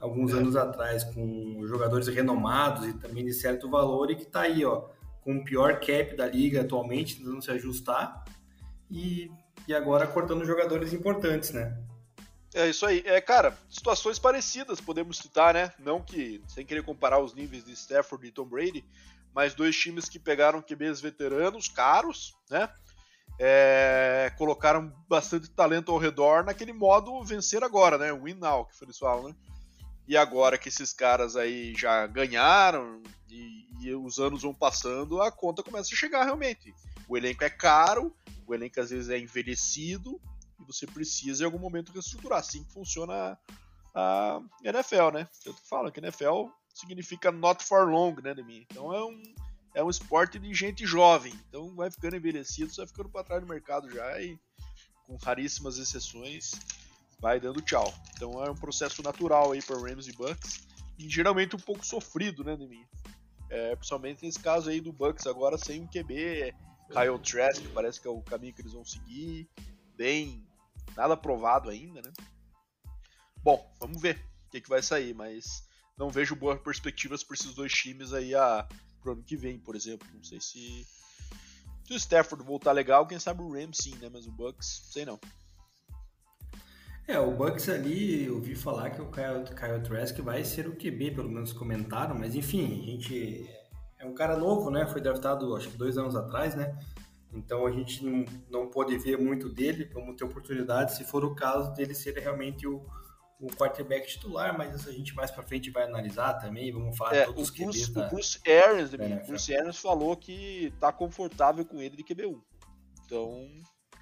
alguns 0.01 0.33
é. 0.33 0.37
anos 0.37 0.57
atrás, 0.57 1.05
com 1.05 1.65
jogadores 1.67 2.09
renomados 2.09 2.87
e 2.87 2.93
também 2.95 3.25
de 3.25 3.33
certo 3.33 3.71
valor, 3.71 4.11
e 4.11 4.17
que 4.17 4.25
está 4.25 4.43
aí, 4.43 4.65
ó, 4.65 4.89
com 5.23 5.37
o 5.37 5.45
pior 5.45 5.81
cap 5.81 6.17
da 6.17 6.27
liga 6.27 6.63
atualmente, 6.63 7.19
tentando 7.19 7.43
se 7.43 7.51
ajustar, 7.51 8.25
e, 8.91 9.31
e 9.67 9.75
agora 9.75 10.07
cortando 10.07 10.45
jogadores 10.45 10.93
importantes, 10.93 11.51
né? 11.51 11.77
É 12.55 12.69
isso 12.69 12.87
aí. 12.87 13.03
É, 13.05 13.21
cara, 13.21 13.57
situações 13.69 14.19
parecidas 14.19 14.81
podemos 14.81 15.19
citar, 15.19 15.55
né? 15.55 15.73
Não 15.79 16.01
que, 16.01 16.43
sem 16.49 16.65
querer 16.65 16.83
comparar 16.83 17.19
os 17.19 17.35
níveis 17.35 17.65
de 17.65 17.73
Stafford 17.73 18.27
e 18.27 18.31
Tom 18.31 18.47
Brady, 18.47 18.85
mas 19.35 19.55
dois 19.55 19.77
times 19.77 20.09
que 20.09 20.19
pegaram 20.19 20.63
QBs 20.63 21.01
veteranos, 21.01 21.69
caros, 21.69 22.35
né? 22.51 22.69
é, 23.39 24.33
colocaram 24.37 24.93
bastante 25.09 25.51
talento 25.51 25.93
ao 25.93 25.99
redor 25.99 26.45
naquele 26.45 26.73
modo 26.73 27.23
vencer 27.23 27.63
agora, 27.63 27.99
né? 27.99 28.13
Win 28.13 28.35
now, 28.35 28.67
que 28.67 28.85
eles 28.85 28.99
falam, 28.99 29.29
né? 29.29 29.35
E 30.09 30.17
agora 30.17 30.57
que 30.57 30.69
esses 30.69 30.93
caras 30.93 31.37
aí 31.37 31.75
já 31.75 32.07
ganharam 32.07 33.03
e, 33.29 33.67
e, 33.81 33.95
os 33.95 34.19
anos 34.19 34.43
vão 34.43 34.55
passando, 34.55 35.21
a 35.21 35.33
conta 35.33 35.63
começa 35.63 35.93
a 35.93 35.97
chegar 35.97 36.25
realmente. 36.25 36.73
O 37.09 37.17
elenco 37.17 37.43
é 37.43 37.51
caro, 37.51 38.15
o 38.47 38.55
elenco 38.55 38.81
às 38.81 38.91
vezes 38.91 39.09
é 39.11 39.19
envelhecido 39.19 40.21
e 40.61 40.65
você 40.65 40.87
precisa 40.87 41.43
em 41.43 41.47
algum 41.47 41.59
momento 41.59 41.93
reestruturar. 41.93 42.39
Assim 42.39 42.63
que 42.63 42.73
funciona 42.73 43.39
a, 43.95 44.41
NFL, 44.63 45.11
né? 45.13 45.29
Tanto 45.45 45.61
que 45.61 45.69
falam 45.69 45.91
que 45.91 46.01
NFL 46.01 46.49
significa 46.73 47.33
not 47.33 47.65
for 47.65 47.89
long, 47.89 48.15
né, 48.23 48.35
de 48.35 48.43
mim. 48.43 48.65
Então 48.71 48.95
é 48.95 49.05
um 49.05 49.23
é 49.75 49.85
um 49.85 49.91
esporte 49.91 50.39
de 50.39 50.55
gente 50.55 50.87
jovem, 50.87 51.39
então 51.47 51.75
vai 51.75 51.91
ficando 51.91 52.17
envelhecido, 52.17 52.73
vai 52.75 52.87
ficando 52.87 53.11
para 53.11 53.23
trás 53.23 53.43
do 53.43 53.47
mercado 53.47 53.91
já 53.91 54.19
e 54.23 54.39
com 55.07 55.17
raríssimas 55.17 55.77
exceções 55.77 56.53
vai 57.19 57.41
dando 57.41 57.61
tchau. 57.61 57.93
Então 58.15 58.43
é 58.45 58.51
um 58.51 58.55
processo 58.55 59.03
natural 59.03 59.53
aí 59.53 59.63
para 59.63 59.79
Rams 59.79 60.07
e 60.07 60.13
Bucks 60.13 60.67
e 60.99 61.09
geralmente 61.09 61.57
um 61.57 61.61
pouco 61.61 61.85
sofrido, 61.85 62.45
né, 62.45 62.57
de 62.57 62.67
mim. 62.67 62.85
É, 63.49 63.77
principalmente 63.77 64.25
nesse 64.25 64.39
caso 64.39 64.71
aí 64.71 64.81
do 64.81 64.93
Bucks 64.93 65.27
agora 65.27 65.57
sem 65.57 65.81
um 65.81 65.87
QB, 65.87 66.55
Kyle 66.91 67.19
Trask, 67.23 67.63
parece 67.73 68.01
que 68.01 68.09
é 68.09 68.11
o 68.11 68.23
caminho 68.23 68.55
que 68.55 68.63
eles 68.63 68.73
vão 68.73 68.85
seguir, 68.85 69.49
bem 69.97 70.47
nada 70.97 71.17
provado 71.17 71.69
ainda, 71.69 72.01
né? 72.03 72.13
Bom, 73.43 73.65
vamos 73.79 74.01
ver 74.01 74.17
o 74.47 74.51
que, 74.51 74.61
que 74.61 74.69
vai 74.69 74.83
sair, 74.83 75.15
mas 75.15 75.63
não 75.97 76.11
vejo 76.11 76.35
boas 76.35 76.61
perspectivas 76.61 77.23
para 77.23 77.35
esses 77.35 77.55
dois 77.55 77.73
times 77.73 78.13
aí 78.13 78.35
a 78.35 78.67
pro 79.01 79.13
ano 79.13 79.23
que 79.23 79.37
vem, 79.37 79.59
por 79.59 79.77
exemplo. 79.77 80.07
Não 80.13 80.23
sei 80.23 80.41
se. 80.41 80.87
Se 81.85 81.93
o 81.93 81.97
Stafford 81.97 82.45
voltar 82.45 82.73
legal, 82.73 83.07
quem 83.07 83.21
sabe 83.21 83.43
o 83.43 83.53
Rams 83.53 83.79
sim, 83.81 83.95
né? 83.97 84.09
Mas 84.13 84.27
o 84.27 84.33
Bucks, 84.33 84.89
sei 84.91 85.05
não. 85.05 85.21
É, 87.09 87.21
o 87.21 87.31
Bucks 87.31 87.69
ali, 87.69 88.25
eu 88.25 88.35
ouvi 88.35 88.57
falar 88.57 88.91
que 88.91 89.01
o 89.01 89.11
Kyle, 89.11 89.45
Kyle 89.55 89.81
Trask 89.81 90.19
vai 90.19 90.45
ser 90.45 90.67
o 90.67 90.75
QB, 90.75 91.13
pelo 91.13 91.31
menos 91.31 91.53
comentaram, 91.53 92.19
mas 92.19 92.35
enfim, 92.35 92.83
a 92.83 92.85
gente 92.85 93.49
é 93.99 94.05
um 94.05 94.13
cara 94.13 94.37
novo, 94.37 94.71
né? 94.71 94.87
Foi 94.87 95.01
draftado 95.01 95.55
acho 95.55 95.69
que 95.71 95.77
dois 95.77 95.97
anos 95.97 96.17
atrás, 96.17 96.57
né? 96.57 96.77
Então 97.33 97.65
a 97.65 97.71
gente 97.71 98.05
não, 98.05 98.25
não 98.51 98.71
pode 98.71 98.97
ver 98.99 99.19
muito 99.19 99.49
dele, 99.49 99.89
vamos 99.93 100.17
ter 100.17 100.25
oportunidade 100.25 100.97
se 100.97 101.05
for 101.05 101.25
o 101.25 101.35
caso 101.35 101.73
dele 101.75 101.95
ser 101.95 102.19
realmente 102.19 102.67
o, 102.67 102.85
o 103.41 103.47
quarterback 103.49 104.09
titular, 104.09 104.57
mas 104.57 104.75
isso 104.75 104.89
a 104.89 104.93
gente 104.93 105.15
mais 105.15 105.31
para 105.31 105.45
frente 105.45 105.71
vai 105.71 105.85
analisar 105.85 106.35
também, 106.35 106.73
vamos 106.73 106.97
falar 106.97 107.15
é, 107.15 107.25
todos 107.27 107.51
os 107.51 107.51
Bruce, 107.51 107.93
da, 107.93 108.07
o 108.07 108.11
Bruce 108.11 108.41
Arians, 108.49 108.93
o 108.93 109.27
Bruce 109.27 109.57
Arians 109.57 109.79
falou 109.79 110.17
que 110.17 110.73
tá 110.81 110.93
confortável 110.93 111.65
com 111.65 111.81
ele 111.81 111.97
de 111.97 112.03
QB1. 112.03 112.41
Então, 113.05 113.49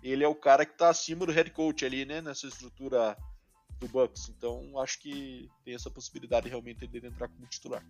ele 0.05 0.23
é 0.23 0.29
o 0.29 0.35
cara 0.35 0.67
que 0.67 0.73
está 0.73 0.91
acima 0.91 1.25
do 1.25 1.33
head 1.33 1.51
coach 1.51 1.85
ali, 1.85 2.05
né, 2.05 2.21
nessa 2.21 2.47
estrutura 2.47 3.17
do 3.81 3.89
Bucks. 3.89 4.29
Então, 4.29 4.79
acho 4.79 5.01
que 5.01 5.49
tem 5.65 5.75
essa 5.75 5.91
possibilidade 5.91 6.49
realmente 6.49 6.87
dele 6.87 7.07
entrar 7.07 7.27
como 7.29 7.47
titular. 7.47 7.83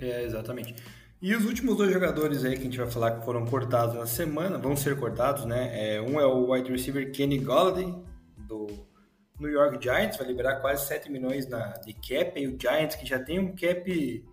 É, 0.00 0.24
exatamente. 0.24 0.74
E 1.20 1.34
os 1.34 1.44
últimos 1.44 1.76
dois 1.76 1.92
jogadores 1.92 2.44
aí 2.44 2.54
que 2.54 2.60
a 2.60 2.64
gente 2.64 2.78
vai 2.78 2.90
falar 2.90 3.18
que 3.18 3.24
foram 3.24 3.46
cortados 3.46 3.94
na 3.94 4.06
semana, 4.06 4.58
vão 4.58 4.76
ser 4.76 4.98
cortados, 4.98 5.44
né? 5.44 5.96
É, 5.96 6.00
um 6.00 6.18
é 6.18 6.26
o 6.26 6.52
wide 6.52 6.70
receiver 6.70 7.12
Kenny 7.12 7.38
Golladay, 7.38 7.94
do 8.36 8.66
New 9.38 9.50
York 9.50 9.82
Giants, 9.82 10.16
vai 10.16 10.26
liberar 10.26 10.60
quase 10.60 10.86
7 10.86 11.10
milhões 11.10 11.46
na, 11.48 11.68
de 11.78 11.92
cap, 11.92 12.40
e 12.40 12.46
o 12.46 12.58
Giants 12.58 12.96
que 12.96 13.06
já 13.06 13.18
tem 13.18 13.38
um 13.38 13.54
cap 13.54 14.24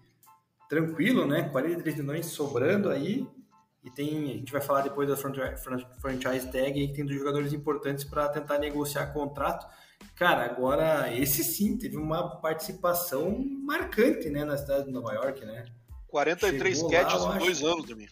tranquilo, 0.70 1.26
né? 1.26 1.50
43 1.50 1.98
milhões 1.98 2.26
sobrando 2.28 2.90
aí, 2.90 3.28
e 3.84 3.90
tem, 3.90 4.32
a 4.32 4.36
gente 4.36 4.52
vai 4.52 4.62
falar 4.62 4.82
depois 4.82 5.10
da 5.10 5.18
franchise 5.18 6.52
tag 6.52 6.88
que 6.88 6.94
tem 6.94 7.06
dos 7.06 7.16
jogadores 7.16 7.52
importantes 7.52 8.06
para 8.06 8.30
tentar 8.30 8.58
negociar 8.58 9.08
contrato. 9.08 9.68
Cara, 10.16 10.46
agora 10.46 11.14
esse 11.14 11.44
sim 11.44 11.78
teve 11.78 11.98
uma 11.98 12.38
participação 12.38 13.38
marcante, 13.66 14.30
né, 14.30 14.46
na 14.46 14.58
cidade 14.58 14.86
de 14.86 14.92
Nova 14.92 15.14
York, 15.14 15.44
né? 15.46 15.66
43 16.08 16.78
Chegou 16.78 16.92
catches 16.92 17.22
lá, 17.22 17.36
em 17.36 17.40
dois 17.40 17.64
anos, 17.64 17.86
Demi. 17.86 18.08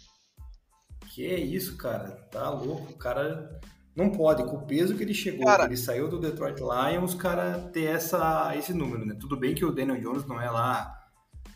Que 1.14 1.26
isso, 1.26 1.78
cara. 1.78 2.10
Tá 2.32 2.50
louco. 2.50 2.92
O 2.92 2.98
cara 2.98 3.62
não 3.96 4.10
pode, 4.10 4.44
com 4.44 4.58
o 4.58 4.66
peso 4.66 4.96
que 4.96 5.04
ele 5.04 5.14
chegou, 5.14 5.46
cara, 5.46 5.66
ele 5.66 5.78
saiu 5.78 6.10
do 6.10 6.20
Detroit 6.20 6.60
Lions, 6.60 7.14
cara, 7.14 7.70
ter 7.72 7.86
essa, 7.86 8.56
esse 8.58 8.74
número, 8.74 9.06
né? 9.06 9.16
Tudo 9.20 9.38
bem 9.38 9.54
que 9.54 9.64
o 9.64 9.72
Daniel 9.72 10.02
Jones 10.02 10.26
não 10.26 10.42
é 10.42 10.50
lá 10.50 10.98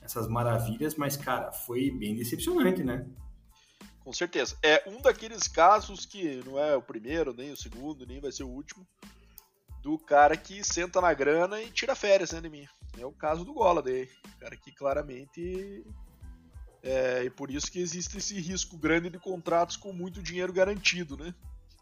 essas 0.01 0.27
maravilhas, 0.27 0.95
mas, 0.95 1.17
cara, 1.17 1.51
foi 1.51 1.89
bem 1.89 2.15
decepcionante, 2.15 2.84
né? 2.84 3.07
Com 4.05 4.13
certeza. 4.13 4.55
É 4.62 4.88
um 4.88 5.01
daqueles 5.01 5.47
casos 5.47 6.05
que 6.05 6.35
não 6.45 6.59
é 6.59 6.75
o 6.75 6.81
primeiro, 6.81 7.33
nem 7.33 7.51
o 7.51 7.57
segundo, 7.57 8.05
nem 8.05 8.21
vai 8.21 8.31
ser 8.31 8.43
o 8.43 8.47
último, 8.47 8.88
do 9.81 9.97
cara 9.97 10.38
que 10.38 10.63
senta 10.63 11.01
na 11.01 11.12
grana 11.12 11.59
e 11.59 11.71
tira 11.71 11.95
férias, 11.95 12.31
né, 12.31 12.39
de 12.39 12.47
mim. 12.47 12.67
É 13.00 13.05
o 13.05 13.12
caso 13.12 13.43
do 13.43 13.51
Golladay. 13.51 14.07
Cara 14.39 14.55
que 14.55 14.71
claramente. 14.71 15.83
É, 16.83 17.24
e 17.24 17.31
por 17.31 17.50
isso 17.50 17.71
que 17.71 17.79
existe 17.79 18.19
esse 18.19 18.39
risco 18.39 18.77
grande 18.77 19.09
de 19.09 19.17
contratos 19.17 19.75
com 19.75 19.91
muito 19.91 20.21
dinheiro 20.21 20.53
garantido, 20.53 21.17
né? 21.17 21.33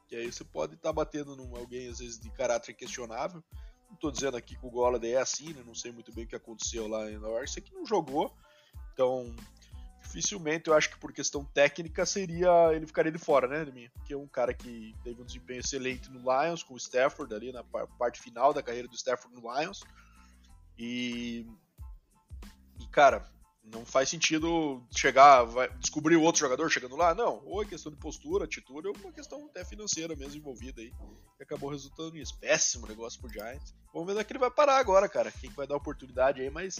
Que 0.07 0.15
aí 0.15 0.31
você 0.31 0.45
pode 0.45 0.75
estar 0.75 0.89
tá 0.89 0.93
batendo 0.93 1.35
num 1.35 1.53
alguém, 1.57 1.89
às 1.89 1.99
vezes, 1.99 2.17
de 2.17 2.29
caráter 2.29 2.73
questionável. 2.73 3.43
Não 3.89 3.95
estou 3.95 4.09
dizendo 4.09 4.37
aqui 4.37 4.55
que 4.55 4.65
o 4.65 4.71
Golladay 4.71 5.15
é 5.15 5.19
assim, 5.19 5.51
né? 5.51 5.61
Não 5.65 5.75
sei 5.75 5.91
muito 5.91 6.13
bem 6.13 6.23
o 6.23 6.27
que 6.27 6.37
aconteceu 6.37 6.87
lá 6.87 7.11
em 7.11 7.17
Nova 7.17 7.33
York. 7.33 7.51
Você 7.51 7.59
que 7.59 7.73
não 7.73 7.85
jogou. 7.85 8.33
Então, 8.93 9.35
dificilmente 10.03 10.67
eu 10.67 10.75
acho 10.75 10.89
que 10.89 10.99
por 10.99 11.11
questão 11.11 11.43
técnica 11.43 12.05
seria 12.05 12.71
ele 12.73 12.85
ficaria 12.85 13.11
de 13.11 13.17
fora, 13.17 13.47
né, 13.47 13.65
de 13.65 13.71
mim? 13.71 13.89
Porque 13.93 14.13
é 14.13 14.17
um 14.17 14.27
cara 14.27 14.53
que 14.53 14.95
teve 15.03 15.21
um 15.21 15.25
desempenho 15.25 15.61
excelente 15.61 16.11
no 16.11 16.19
Lions 16.19 16.61
com 16.61 16.73
o 16.73 16.77
Stafford 16.77 17.33
ali 17.33 17.51
na 17.51 17.63
parte 17.63 18.21
final 18.21 18.53
da 18.53 18.61
carreira 18.61 18.87
do 18.87 18.95
Stafford 18.95 19.35
no 19.35 19.59
Lions. 19.59 19.81
E 20.77 21.47
e 22.79 22.87
cara, 22.87 23.25
não 23.63 23.85
faz 23.85 24.09
sentido 24.09 24.83
chegar, 24.91 25.43
vai, 25.43 25.69
descobrir 25.77 26.17
outro 26.17 26.41
jogador 26.41 26.69
chegando 26.69 26.97
lá, 26.97 27.15
não. 27.15 27.41
Ou 27.45 27.63
é 27.63 27.65
questão 27.65 27.91
de 27.91 27.97
postura, 27.97 28.43
atitude, 28.43 28.87
ou 28.87 28.95
uma 29.01 29.11
questão 29.11 29.45
até 29.45 29.63
financeira 29.63 30.15
mesmo 30.15 30.35
envolvida 30.35 30.81
aí, 30.81 30.91
que 31.37 31.43
acabou 31.43 31.69
resultando 31.69 32.11
nisso. 32.11 32.37
Péssimo 32.39 32.87
negócio 32.87 33.21
pro 33.21 33.31
Giants. 33.31 33.73
Vamos 33.93 34.07
ver 34.07 34.13
onde 34.13 34.21
é 34.21 34.23
que 34.25 34.33
ele 34.33 34.39
vai 34.39 34.51
parar 34.51 34.77
agora, 34.77 35.07
cara. 35.07 35.31
Quem 35.31 35.49
vai 35.51 35.65
dar 35.65 35.77
oportunidade 35.77 36.41
aí, 36.41 36.49
mas 36.49 36.77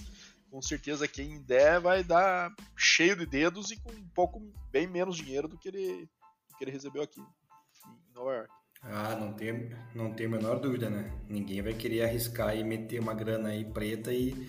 com 0.53 0.61
certeza 0.61 1.07
quem 1.07 1.41
der 1.41 1.79
vai 1.79 2.03
dar 2.03 2.53
cheio 2.77 3.15
de 3.15 3.25
dedos 3.25 3.71
e 3.71 3.81
com 3.81 3.91
um 3.91 4.07
pouco 4.13 4.39
bem 4.71 4.85
menos 4.85 5.17
dinheiro 5.17 5.47
do 5.47 5.57
que 5.57 5.67
ele, 5.67 6.07
do 6.47 6.55
que 6.55 6.63
ele 6.63 6.69
recebeu 6.69 7.01
aqui 7.01 7.19
em 7.19 8.13
Nova 8.13 8.35
York. 8.35 8.53
Ah, 8.83 9.15
não 9.15 9.33
tem, 9.33 9.75
não 9.95 10.13
tem 10.13 10.27
a 10.27 10.29
menor 10.29 10.59
dúvida, 10.59 10.91
né? 10.91 11.11
Ninguém 11.27 11.63
vai 11.63 11.73
querer 11.73 12.03
arriscar 12.03 12.55
e 12.55 12.63
meter 12.63 12.99
uma 12.99 13.15
grana 13.15 13.49
aí 13.49 13.65
preta 13.65 14.13
e 14.13 14.47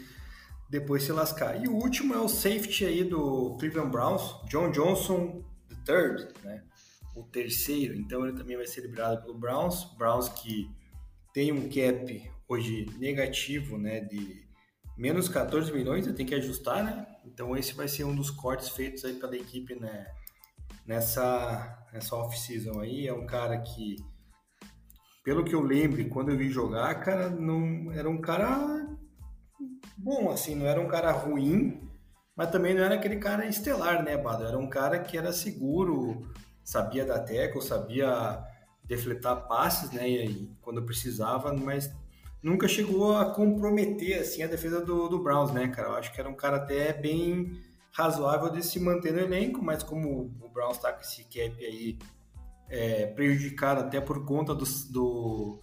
depois 0.68 1.04
se 1.04 1.10
lascar. 1.10 1.64
E 1.64 1.68
o 1.68 1.72
último 1.72 2.12
é 2.12 2.18
o 2.18 2.28
safety 2.28 2.84
aí 2.84 3.02
do 3.02 3.56
Cleveland 3.58 3.90
Browns, 3.90 4.46
John 4.46 4.70
Johnson 4.72 5.42
III, 5.88 6.28
né? 6.44 6.64
O 7.16 7.22
terceiro, 7.22 7.94
então 7.94 8.26
ele 8.26 8.36
também 8.36 8.58
vai 8.58 8.66
ser 8.66 8.82
liberado 8.82 9.22
pelo 9.22 9.38
Browns. 9.38 9.84
Browns 9.96 10.28
que 10.28 10.70
tem 11.32 11.50
um 11.50 11.66
cap 11.66 12.30
hoje 12.46 12.90
negativo, 12.98 13.78
né, 13.78 14.00
de 14.00 14.43
menos 14.96 15.28
14 15.28 15.72
milhões, 15.72 16.10
tem 16.14 16.26
que 16.26 16.34
ajustar, 16.34 16.84
né? 16.84 17.06
Então 17.24 17.56
esse 17.56 17.74
vai 17.74 17.88
ser 17.88 18.04
um 18.04 18.14
dos 18.14 18.30
cortes 18.30 18.68
feitos 18.68 19.04
aí 19.04 19.14
pela 19.14 19.36
equipe, 19.36 19.74
né? 19.74 20.06
Nessa, 20.86 21.86
nessa 21.92 22.14
off-season 22.16 22.80
aí. 22.80 23.06
É 23.06 23.12
um 23.12 23.26
cara 23.26 23.58
que, 23.60 23.96
pelo 25.24 25.44
que 25.44 25.54
eu 25.54 25.60
lembro, 25.60 26.06
quando 26.08 26.30
eu 26.30 26.36
vi 26.36 26.50
jogar, 26.50 26.94
cara, 27.00 27.30
não 27.30 27.90
era 27.92 28.08
um 28.08 28.20
cara 28.20 28.84
bom, 29.96 30.30
assim, 30.30 30.54
não 30.54 30.66
era 30.66 30.80
um 30.80 30.88
cara 30.88 31.10
ruim, 31.12 31.88
mas 32.36 32.50
também 32.50 32.74
não 32.74 32.82
era 32.82 32.96
aquele 32.96 33.16
cara 33.16 33.46
estelar, 33.46 34.02
né, 34.02 34.16
Bado? 34.16 34.44
Era 34.44 34.58
um 34.58 34.68
cara 34.68 34.98
que 34.98 35.16
era 35.16 35.32
seguro, 35.32 36.28
sabia 36.62 37.04
dar 37.04 37.20
teco, 37.20 37.62
sabia 37.62 38.42
defletar 38.84 39.48
passes, 39.48 39.90
né, 39.90 40.08
e, 40.08 40.50
quando 40.60 40.84
precisava, 40.84 41.54
mas 41.54 41.90
nunca 42.44 42.68
chegou 42.68 43.16
a 43.16 43.24
comprometer 43.32 44.20
assim 44.20 44.42
a 44.42 44.46
defesa 44.46 44.84
do, 44.84 45.08
do 45.08 45.18
Browns, 45.18 45.50
né, 45.50 45.66
cara? 45.68 45.88
Eu 45.88 45.94
acho 45.94 46.12
que 46.12 46.20
era 46.20 46.28
um 46.28 46.34
cara 46.34 46.58
até 46.58 46.92
bem 46.92 47.58
razoável 47.90 48.50
de 48.50 48.62
se 48.62 48.78
manter 48.78 49.12
no 49.14 49.20
elenco, 49.20 49.64
mas 49.64 49.82
como 49.82 50.30
o 50.40 50.48
Browns 50.50 50.76
está 50.76 50.92
com 50.92 51.00
esse 51.00 51.24
cap 51.24 51.64
aí 51.64 51.98
é, 52.68 53.06
prejudicado 53.06 53.80
até 53.80 54.00
por 54.00 54.24
conta 54.26 54.54
do, 54.54 54.64
do, 54.90 55.60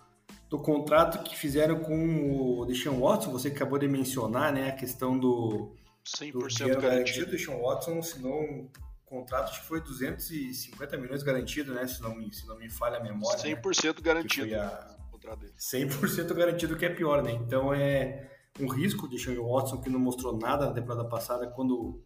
do, 0.50 0.60
contrato 0.60 1.24
que 1.24 1.38
fizeram 1.38 1.80
com 1.80 2.60
o 2.60 2.66
Deshaun 2.66 3.00
Watson, 3.00 3.32
você 3.32 3.50
acabou 3.50 3.78
de 3.78 3.88
mencionar, 3.88 4.52
né, 4.52 4.70
a 4.70 4.72
questão 4.72 5.20
do 5.20 5.76
100% 6.06 6.74
do 6.74 6.82
garantido. 6.82 7.28
O 7.28 7.32
Deshaun 7.32 7.62
Watson 7.62 8.00
assinou 8.00 8.42
um 8.42 8.70
contrato, 9.06 9.52
que 9.52 9.66
foi 9.66 9.82
250 9.82 10.98
milhões 10.98 11.22
garantido, 11.22 11.74
né, 11.74 11.86
se 11.86 12.02
não 12.02 12.16
me, 12.16 12.34
se 12.34 12.48
não 12.48 12.58
me 12.58 12.70
falha 12.70 12.98
a 12.98 13.04
memória. 13.04 13.40
100% 13.40 13.86
né, 13.86 13.94
garantido. 14.02 14.56
A, 14.56 14.91
dele. 15.36 15.54
100% 15.58 16.34
garantido 16.34 16.76
que 16.76 16.86
é 16.86 16.90
pior, 16.90 17.22
né? 17.24 17.32
Então 17.32 17.74
é 17.74 18.30
um 18.60 18.68
risco 18.68 19.08
de 19.08 19.18
Sean 19.18 19.42
Watson 19.42 19.80
que 19.80 19.90
não 19.90 20.00
mostrou 20.00 20.38
nada 20.38 20.68
na 20.68 20.74
temporada 20.74 21.08
passada 21.08 21.48
quando 21.48 22.02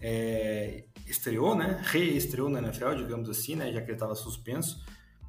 é, 0.00 0.84
estreou, 1.06 1.54
né? 1.54 1.80
Reestreou 1.84 2.48
na 2.48 2.58
NFL, 2.60 2.94
digamos 2.94 3.28
assim, 3.28 3.54
né? 3.54 3.72
Já 3.72 3.80
que 3.80 3.86
ele 3.86 3.92
estava 3.92 4.14
suspenso. 4.14 4.84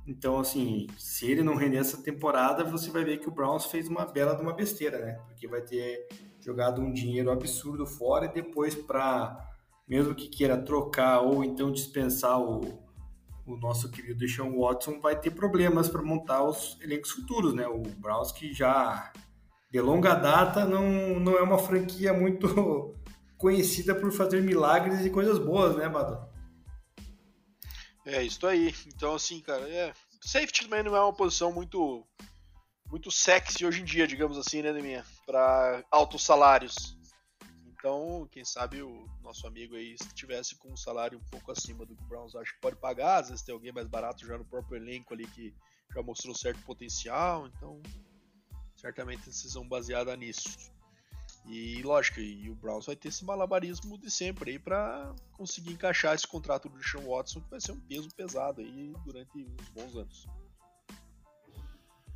Então, 0.08 0.40
assim, 0.40 0.88
se 0.98 1.30
ele 1.30 1.44
não 1.44 1.56
render 1.56 1.78
essa 1.78 2.02
temporada, 2.02 2.64
você 2.64 2.90
vai 2.90 3.04
ver 3.04 3.20
que 3.20 3.30
o 3.30 3.32
Browns 3.32 3.66
fez 3.66 3.88
uma 3.88 4.06
bela 4.06 4.36
de 4.36 4.42
uma 4.42 4.54
besteira, 4.54 5.00
né? 5.00 5.14
Porque 5.28 5.48
vai 5.48 5.62
ter 5.62 6.08
jogado 6.40 6.82
um 6.82 6.92
dinheiro 6.92 7.32
absurdo 7.32 7.86
fora 7.86 8.26
e 8.26 8.34
depois 8.34 8.74
para 8.74 9.48
mesmo 9.88 10.16
que 10.16 10.28
queira 10.28 10.58
trocar 10.58 11.20
ou 11.20 11.44
então 11.44 11.72
dispensar 11.72 12.40
o, 12.40 12.62
o 13.46 13.58
nosso 13.58 13.90
querido 13.90 14.20
Deshaun 14.20 14.60
Watson 14.60 15.00
vai 15.00 15.20
ter 15.20 15.32
problemas 15.32 15.90
para 15.90 16.02
montar 16.02 16.44
os 16.44 16.78
elencos 16.82 17.12
futuros, 17.12 17.54
né? 17.54 17.68
O 17.68 17.82
Browns 17.82 18.32
que 18.32 18.54
já 18.54 19.12
de 19.72 19.80
longa 19.80 20.14
data 20.14 20.66
não, 20.66 21.20
não 21.20 21.38
é 21.38 21.42
uma 21.42 21.58
franquia 21.58 22.14
muito 22.14 22.96
conhecida 23.38 23.96
por 23.96 24.12
fazer 24.12 24.42
milagres 24.42 25.06
e 25.06 25.10
coisas 25.10 25.40
boas, 25.40 25.76
né, 25.76 25.88
Bado? 25.88 26.30
É, 28.06 28.22
isso 28.24 28.46
aí. 28.46 28.74
Então, 28.88 29.16
assim, 29.16 29.40
cara, 29.40 29.68
é... 29.70 29.94
safety 30.22 30.64
também 30.64 30.84
não 30.84 30.96
é 30.96 31.00
uma 31.00 31.14
posição 31.14 31.52
muito 31.52 32.06
muito 32.92 33.10
sexy 33.10 33.66
hoje 33.66 33.82
em 33.82 33.86
dia, 33.86 34.06
digamos 34.06 34.38
assim, 34.38 34.62
né, 34.62 34.74
minha, 34.74 35.06
para 35.26 35.82
altos 35.90 36.24
salários. 36.24 36.98
Então, 37.82 38.30
quem 38.32 38.46
sabe 38.46 38.84
o 38.84 39.10
nosso 39.24 39.48
amigo 39.48 39.74
aí, 39.74 39.98
se 39.98 40.14
tivesse 40.14 40.56
com 40.56 40.70
um 40.70 40.78
salário 40.78 41.18
um 41.18 41.30
pouco 41.32 41.52
acima 41.52 41.84
do 41.84 41.96
que 41.96 42.04
o 42.04 42.06
Browns 42.06 42.36
acho 42.36 42.54
que 42.54 42.62
pode 42.62 42.76
pagar, 42.76 43.22
às 43.22 43.30
vezes 43.30 43.44
tem 43.44 43.54
alguém 43.54 43.72
mais 43.72 43.88
barato 43.88 44.24
já 44.24 44.38
no 44.38 44.46
próprio 44.46 44.78
elenco 44.78 45.16
ali 45.16 45.26
que 45.26 45.52
já 45.92 46.04
mostrou 46.04 46.36
certo 46.36 46.62
potencial, 46.62 47.48
então 47.48 47.82
certamente 48.76 49.26
decisão 49.26 49.68
baseada 49.68 50.16
nisso. 50.16 50.72
E 51.48 51.82
lógico, 51.82 52.20
e 52.20 52.52
o 52.52 52.56
Browns 52.56 52.86
vai 52.86 52.96
ter 52.96 53.08
esse 53.08 53.26
malabarismo 53.26 53.98
de 53.98 54.12
sempre 54.12 54.52
aí 54.52 54.60
para 54.60 55.16
conseguir 55.32 55.74
encaixar 55.74 56.14
esse 56.14 56.28
contrato 56.28 56.70
do 56.70 56.84
Sean 56.84 57.02
Watson, 57.02 57.42
que 57.42 57.50
vai 57.50 57.60
ser 57.60 57.72
um 57.72 57.80
peso 57.80 58.14
pesado 58.14 58.62
aí 58.62 58.94
durante 59.04 59.40
uns 59.40 59.70
bons 59.70 59.96
anos. 59.96 60.28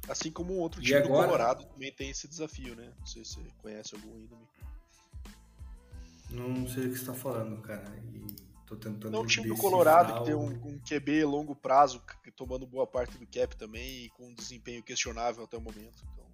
Assim 0.07 0.31
como 0.31 0.53
um 0.53 0.59
outro 0.59 0.79
time 0.79 1.01
do 1.01 1.07
Colorado 1.07 1.65
também 1.65 1.91
tem 1.91 2.11
esse 2.11 2.27
desafio, 2.27 2.75
né? 2.75 2.93
Não 2.99 3.05
sei 3.07 3.25
se 3.25 3.33
você 3.33 3.49
conhece 3.63 3.95
algum 3.95 4.15
ainda. 4.15 4.35
Não 6.35 6.67
sei 6.67 6.85
o 6.85 6.89
que 6.89 6.95
você 6.95 7.01
está 7.01 7.13
falando, 7.13 7.61
cara. 7.61 7.83
E 8.13 8.25
tô 8.65 8.75
tentando. 8.75 9.11
Não, 9.11 9.21
o 9.21 9.27
time 9.27 9.47
do 9.47 9.55
Colorado 9.55 10.19
que 10.19 10.25
tem 10.25 10.35
um, 10.35 10.47
um 10.47 10.79
QB 10.79 11.25
longo 11.25 11.55
prazo, 11.55 12.01
tomando 12.35 12.65
boa 12.65 12.85
parte 12.85 13.17
do 13.17 13.25
cap 13.27 13.55
também 13.55 14.05
e 14.05 14.09
com 14.09 14.27
um 14.27 14.33
desempenho 14.33 14.83
questionável 14.83 15.43
até 15.43 15.57
o 15.57 15.61
momento. 15.61 16.03
Então, 16.13 16.25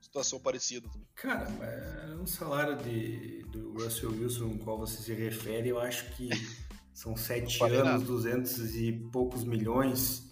situação 0.00 0.40
parecida 0.40 0.88
também. 0.88 1.06
Cara, 1.14 1.48
mas 1.50 2.20
um 2.20 2.26
salário 2.26 2.76
de, 2.76 3.42
do 3.44 3.72
Russell 3.72 4.10
Wilson, 4.10 4.52
ao 4.52 4.58
qual 4.58 4.78
você 4.78 5.02
se 5.02 5.12
refere, 5.12 5.68
eu 5.68 5.78
acho 5.78 6.10
que 6.14 6.28
são 6.92 7.16
sete 7.16 7.62
anos, 7.62 7.84
nada. 7.84 8.04
200 8.04 8.76
e 8.76 8.92
poucos 9.12 9.44
milhões 9.44 10.24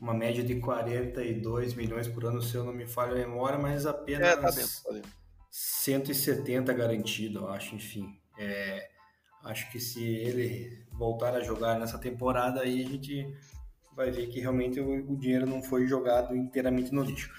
uma 0.00 0.12
média 0.12 0.44
de 0.44 0.56
42 0.56 1.72
milhões 1.72 2.06
por 2.06 2.26
ano, 2.26 2.42
se 2.42 2.54
eu 2.54 2.62
não 2.62 2.74
me 2.74 2.86
falho 2.86 3.12
a 3.12 3.14
memória, 3.14 3.58
mas 3.58 3.86
apenas 3.86 4.28
é, 4.28 4.36
tá 4.36 4.50
dentro, 4.50 4.82
tá 4.82 4.92
dentro. 4.92 5.10
170 5.50 6.72
garantido, 6.74 7.38
eu 7.40 7.48
acho, 7.48 7.74
enfim. 7.74 8.14
É, 8.38 8.88
acho 9.44 9.70
que 9.70 9.78
se 9.78 10.04
ele 10.04 10.84
voltar 10.92 11.34
a 11.34 11.42
jogar 11.42 11.78
nessa 11.78 11.98
temporada, 11.98 12.60
aí 12.60 12.84
a 12.84 12.88
gente 12.88 13.34
vai 13.94 14.10
ver 14.10 14.26
que 14.28 14.40
realmente 14.40 14.80
o, 14.80 15.12
o 15.12 15.16
dinheiro 15.16 15.46
não 15.46 15.62
foi 15.62 15.86
jogado 15.86 16.34
inteiramente 16.36 16.92
no 16.92 17.02
lixo. 17.02 17.30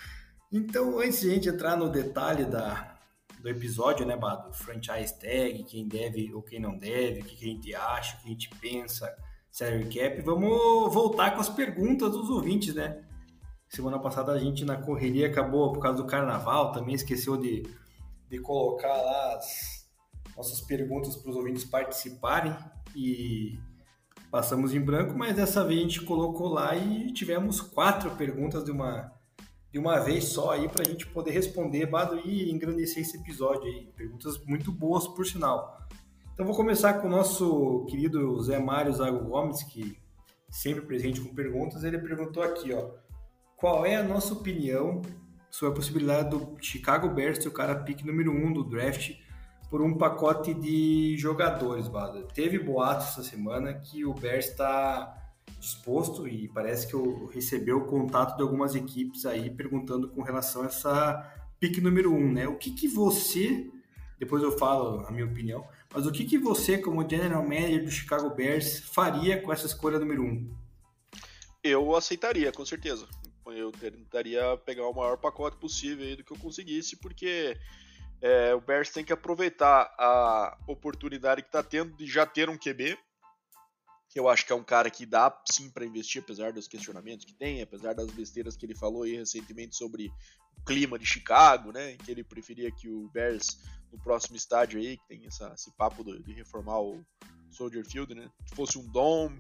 Então, 0.52 1.00
antes 1.00 1.22
de 1.22 1.30
a 1.30 1.34
gente 1.34 1.50
entrar 1.50 1.76
no 1.76 1.90
detalhe 1.90 2.46
da, 2.46 2.98
do 3.40 3.50
episódio, 3.50 4.06
né, 4.06 4.16
Bado? 4.16 4.54
Franchise 4.54 5.20
tag, 5.20 5.64
quem 5.66 5.88
deve 5.88 6.34
ou 6.34 6.42
quem 6.42 6.60
não 6.60 6.78
deve, 6.78 7.22
o 7.22 7.26
que, 7.26 7.36
que 7.36 7.46
a 7.46 7.48
gente 7.48 7.76
acha, 7.76 8.18
o 8.18 8.22
que 8.22 8.28
a 8.28 8.32
gente 8.32 8.50
pensa, 8.62 9.16
salary 9.52 9.86
cap, 9.86 10.22
vamos 10.22 10.94
voltar 10.94 11.32
com 11.32 11.42
as 11.42 11.50
perguntas 11.50 12.12
dos 12.12 12.30
ouvintes, 12.30 12.74
né? 12.74 13.04
Semana 13.68 14.00
passada 14.00 14.32
a 14.32 14.40
gente 14.40 14.64
na 14.64 14.78
correria 14.78 15.28
acabou 15.28 15.74
por 15.74 15.82
causa 15.82 16.02
do 16.02 16.08
carnaval, 16.08 16.72
também 16.72 16.96
esqueceu 16.96 17.36
de, 17.36 17.64
de 18.30 18.40
colocar 18.40 18.96
lá 18.96 19.36
as, 19.36 19.85
nossas 20.36 20.62
perguntas 20.62 21.16
para 21.16 21.32
os 21.32 21.36
ouvintes 21.36 21.64
participarem 21.64 22.56
e 22.96 23.58
passamos 24.30 24.74
em 24.74 24.82
branco, 24.82 25.18
mas 25.18 25.36
dessa 25.36 25.64
vez 25.64 25.80
a 25.80 25.84
gente 25.84 26.02
colocou 26.02 26.50
lá 26.50 26.76
e 26.76 27.12
tivemos 27.14 27.62
quatro 27.62 28.12
perguntas 28.12 28.66
de 28.66 28.72
uma, 28.72 29.12
de 29.72 29.80
uma 29.80 30.00
vez 30.00 30.26
só 30.26 30.52
aí 30.52 30.68
para 30.68 30.84
a 30.86 30.90
gente 30.90 31.08
poder 31.08 31.32
responder, 31.32 31.86
Bado, 31.86 32.20
e 32.20 32.52
engrandecer 32.52 33.02
esse 33.02 33.18
episódio 33.18 33.64
aí. 33.64 33.90
Perguntas 33.96 34.38
muito 34.46 34.72
boas, 34.72 35.08
por 35.08 35.26
sinal. 35.26 35.80
Então 36.34 36.46
vou 36.46 36.56
começar 36.56 36.96
com 36.96 37.08
o 37.08 37.10
nosso 37.10 37.86
querido 37.90 38.42
Zé 38.44 38.60
Mário 38.60 38.94
Zago 38.94 39.24
Gomes, 39.24 39.64
que 39.64 39.98
sempre 40.50 40.86
presente 40.86 41.22
com 41.22 41.34
perguntas. 41.34 41.84
Ele 41.86 41.98
perguntou 41.98 42.44
aqui, 42.44 42.74
ó, 42.74 42.90
qual 43.56 43.86
é 43.86 43.96
a 43.96 44.04
nossa 44.04 44.34
opinião 44.34 45.02
sobre 45.50 45.74
a 45.74 45.76
possibilidade 45.76 46.32
do 46.32 46.58
Chicago 46.60 47.08
Bears 47.08 47.42
ser 47.42 47.48
o 47.48 47.54
cara 47.54 47.76
pick 47.84 48.04
número 48.04 48.34
um 48.34 48.52
do 48.52 48.66
draft 48.66 49.18
por 49.70 49.82
um 49.82 49.98
pacote 49.98 50.54
de 50.54 51.18
jogadores, 51.18 51.88
Bada. 51.88 52.24
Teve 52.34 52.60
boatos 52.60 53.08
essa 53.08 53.24
semana 53.24 53.74
que 53.74 54.06
o 54.06 54.14
Bears 54.14 54.48
está 54.48 55.22
disposto 55.60 56.28
e 56.28 56.48
parece 56.48 56.88
que 56.88 56.96
recebeu 57.34 57.78
o 57.78 57.86
contato 57.86 58.36
de 58.36 58.44
algumas 58.44 58.76
equipes 58.76 59.26
aí 59.26 59.50
perguntando 59.50 60.10
com 60.10 60.22
relação 60.22 60.64
a 60.64 60.68
essa 60.68 61.34
pick 61.60 61.80
número 61.80 62.14
um, 62.14 62.32
né? 62.32 62.48
O 62.48 62.56
que 62.56 62.72
que 62.72 62.88
você, 62.88 63.68
depois 64.20 64.44
eu 64.44 64.52
falo 64.58 65.06
a 65.08 65.12
minha 65.12 65.26
opinião, 65.26 65.66
mas 65.94 66.06
o 66.06 66.12
que 66.12 66.26
que 66.26 66.38
você 66.38 66.78
como 66.78 67.08
general 67.10 67.42
manager 67.42 67.84
do 67.84 67.92
Chicago 67.92 68.30
Bears 68.30 68.80
faria 68.80 69.42
com 69.42 69.52
essa 69.52 69.66
escolha 69.66 69.98
número 69.98 70.24
um? 70.24 70.54
Eu 71.64 71.96
aceitaria, 71.96 72.52
com 72.52 72.66
certeza. 72.66 73.08
Eu 73.48 73.72
tentaria 73.72 74.58
pegar 74.66 74.88
o 74.88 74.94
maior 74.94 75.18
pacote 75.18 75.58
possível 75.58 76.06
aí 76.06 76.16
do 76.16 76.24
que 76.24 76.32
eu 76.32 76.38
conseguisse, 76.38 76.96
porque 76.98 77.58
é, 78.26 78.56
o 78.56 78.60
Bears 78.60 78.90
tem 78.90 79.06
que 79.06 79.14
aproveitar 79.14 79.94
a 80.00 80.58
oportunidade 80.68 81.44
que 81.44 81.48
está 81.48 81.62
tendo 81.62 81.96
de 81.96 82.08
já 82.08 82.26
ter 82.26 82.50
um 82.50 82.58
QB, 82.58 82.98
que 84.10 84.20
eu 84.20 84.28
acho 84.28 84.44
que 84.44 84.52
é 84.52 84.56
um 84.56 84.64
cara 84.64 84.90
que 84.90 85.06
dá 85.06 85.32
sim 85.48 85.70
para 85.70 85.86
investir, 85.86 86.24
apesar 86.24 86.52
dos 86.52 86.68
questionamentos 86.68 87.24
que 87.24 87.36
tem, 87.36 87.62
apesar 87.62 87.94
das 87.94 88.10
besteiras 88.10 88.58
que 88.58 88.66
ele 88.66 88.74
falou 88.74 89.04
aí 89.04 89.16
recentemente 89.16 89.76
sobre 89.76 90.12
o 90.58 90.64
clima 90.66 90.98
de 90.98 91.06
Chicago, 91.06 91.72
né, 91.72 91.98
que 91.98 92.10
ele 92.10 92.24
preferia 92.24 92.72
que 92.72 92.90
o 92.90 93.08
Bears 93.10 93.60
no 93.92 94.00
próximo 94.00 94.36
estádio 94.36 94.80
aí, 94.80 94.98
que 94.98 95.08
tem 95.08 95.24
essa, 95.28 95.54
esse 95.54 95.70
papo 95.76 96.04
de, 96.04 96.34
reformar 96.34 96.82
o 96.82 97.06
Soldier 97.52 97.86
Field, 97.86 98.16
né, 98.16 98.28
fosse 98.56 98.80
um 98.80 98.88
dome, 98.88 99.40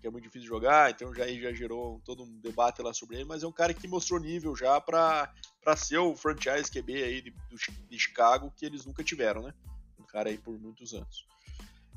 que 0.00 0.06
é 0.06 0.10
muito 0.10 0.24
difícil 0.24 0.48
jogar, 0.48 0.90
então 0.90 1.14
já, 1.14 1.26
já 1.26 1.52
gerou 1.52 2.00
todo 2.04 2.22
um 2.22 2.40
debate 2.40 2.82
lá 2.82 2.92
sobre 2.92 3.16
ele, 3.16 3.24
mas 3.24 3.42
é 3.42 3.46
um 3.46 3.52
cara 3.52 3.74
que 3.74 3.88
mostrou 3.88 4.20
nível 4.20 4.54
já 4.56 4.80
para 4.80 5.28
ser 5.76 5.98
o 5.98 6.16
franchise 6.16 6.70
QB 6.70 7.02
aí 7.02 7.22
de, 7.22 7.34
de, 7.88 7.98
Chicago 7.98 8.52
que 8.56 8.64
eles 8.64 8.84
nunca 8.84 9.04
tiveram, 9.04 9.42
né? 9.42 9.54
Um 9.98 10.04
cara 10.04 10.30
aí 10.30 10.38
por 10.38 10.58
muitos 10.58 10.94
anos. 10.94 11.26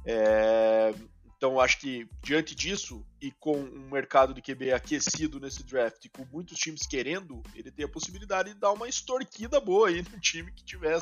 É, 0.06 0.94
então 1.38 1.60
acho 1.60 1.80
que 1.80 2.08
diante 2.24 2.54
disso 2.54 3.06
e 3.22 3.32
com 3.32 3.58
um 3.58 3.90
mercado 3.90 4.34
de 4.34 4.42
QB 4.42 4.74
aquecido 4.74 5.40
nesse 5.40 5.64
draft, 5.64 6.08
com 6.10 6.26
muitos 6.26 6.58
times 6.58 6.86
querendo, 6.86 7.42
ele 7.56 7.72
tem 7.72 7.86
a 7.86 7.90
possibilidade 7.90 8.54
de 8.54 8.60
dar 8.60 8.72
uma 8.72 8.88
extorquida 8.88 9.60
boa 9.60 9.90
aí 9.90 10.02
no 10.02 10.20
time 10.20 10.52
que 10.52 10.64
tiver 10.64 11.00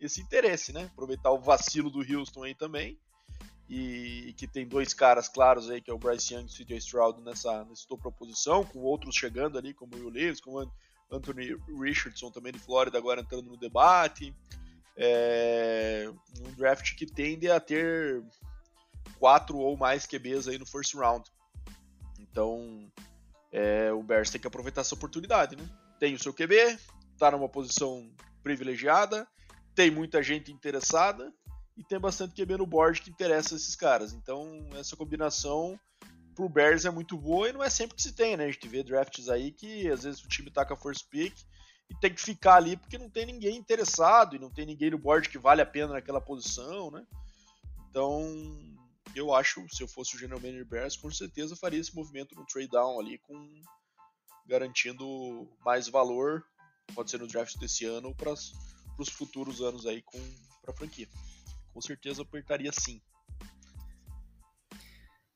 esse 0.00 0.20
interesse, 0.20 0.72
né? 0.72 0.86
Aproveitar 0.86 1.30
o 1.30 1.40
vacilo 1.40 1.90
do 1.90 2.00
Houston 2.00 2.44
aí 2.44 2.54
também 2.54 2.98
e, 3.68 4.28
e, 4.28 4.32
que 4.34 4.46
tem 4.46 4.66
dois 4.66 4.92
caras 4.92 5.28
claros 5.28 5.70
aí, 5.70 5.80
que 5.80 5.90
é 5.90 5.94
o 5.94 5.98
Bryce 5.98 6.34
Young 6.34 6.44
e 6.44 6.46
o 6.46 6.66
CJ 6.66 6.76
Stroud 6.78 7.22
nessa, 7.22 7.64
nessa 7.64 7.86
proposição, 7.96 8.64
com 8.64 8.80
outros 8.80 9.16
chegando 9.16 9.56
ali, 9.56 9.72
como 9.72 9.96
o 9.96 9.98
Will 9.98 10.10
Leaves, 10.10 10.40
como 10.40 10.70
Anthony 11.10 11.56
Richardson 11.80 12.30
também 12.30 12.52
de 12.52 12.58
Flórida 12.58 12.98
agora 12.98 13.20
entrando 13.20 13.48
no 13.48 13.56
debate. 13.56 14.34
É, 14.96 16.08
um 16.40 16.52
draft 16.52 16.94
que 16.94 17.06
tende 17.06 17.50
a 17.50 17.58
ter 17.58 18.22
quatro 19.18 19.58
ou 19.58 19.76
mais 19.76 20.06
QBs 20.06 20.48
aí 20.48 20.58
no 20.58 20.66
first 20.66 20.94
round. 20.94 21.24
Então, 22.18 22.90
é, 23.50 23.92
o 23.92 24.02
Bears 24.02 24.30
tem 24.30 24.40
que 24.40 24.46
aproveitar 24.46 24.82
essa 24.82 24.94
oportunidade, 24.94 25.56
né? 25.56 25.68
Tem 25.98 26.14
o 26.14 26.18
seu 26.18 26.32
QB, 26.32 26.78
tá 27.18 27.30
numa 27.30 27.48
posição 27.48 28.10
privilegiada, 28.42 29.26
tem 29.74 29.90
muita 29.90 30.22
gente 30.22 30.52
interessada, 30.52 31.32
e 31.76 31.82
tem 31.82 31.98
bastante 31.98 32.34
QB 32.34 32.58
no 32.58 32.66
board 32.66 33.00
que 33.00 33.10
interessa 33.10 33.54
esses 33.54 33.74
caras. 33.74 34.12
Então, 34.12 34.68
essa 34.74 34.96
combinação 34.96 35.78
pro 36.34 36.48
Bears 36.48 36.84
é 36.84 36.90
muito 36.90 37.16
boa 37.16 37.48
e 37.48 37.52
não 37.52 37.62
é 37.62 37.70
sempre 37.70 37.96
que 37.96 38.02
se 38.02 38.12
tem, 38.12 38.36
né? 38.36 38.44
A 38.44 38.50
gente 38.50 38.68
vê 38.68 38.82
drafts 38.82 39.28
aí 39.28 39.52
que 39.52 39.88
às 39.88 40.02
vezes 40.02 40.22
o 40.22 40.28
time 40.28 40.50
tá 40.50 40.64
com 40.64 40.74
a 40.74 40.76
first 40.76 41.08
pick 41.08 41.34
e 41.90 41.94
tem 41.96 42.12
que 42.12 42.20
ficar 42.20 42.56
ali 42.56 42.76
porque 42.76 42.98
não 42.98 43.10
tem 43.10 43.26
ninguém 43.26 43.56
interessado 43.56 44.34
e 44.34 44.38
não 44.38 44.50
tem 44.50 44.66
ninguém 44.66 44.90
no 44.90 44.98
board 44.98 45.28
que 45.28 45.38
vale 45.38 45.62
a 45.62 45.66
pena 45.66 45.94
naquela 45.94 46.20
posição, 46.20 46.90
né? 46.90 47.04
Então, 47.90 48.22
eu 49.14 49.32
acho, 49.32 49.64
se 49.68 49.82
eu 49.82 49.88
fosse 49.88 50.16
o 50.16 50.18
General 50.18 50.40
Manager 50.40 50.66
Bears, 50.66 50.96
com 50.96 51.10
certeza 51.10 51.56
faria 51.56 51.80
esse 51.80 51.94
movimento 51.94 52.34
no 52.34 52.46
trade 52.46 52.68
down 52.68 52.98
ali 52.98 53.18
com 53.18 53.62
garantindo 54.46 55.48
mais 55.64 55.88
valor, 55.88 56.44
pode 56.94 57.10
ser 57.10 57.18
no 57.18 57.28
draft 57.28 57.56
desse 57.56 57.84
ano 57.84 58.08
ou 58.08 58.14
para 58.14 58.32
os 58.32 59.08
futuros 59.08 59.60
anos 59.60 59.86
aí 59.86 60.02
com 60.02 60.20
para 60.60 60.72
a 60.72 60.76
franquia 60.76 61.08
com 61.74 61.80
certeza 61.80 62.22
apertaria 62.22 62.70
sim. 62.72 63.02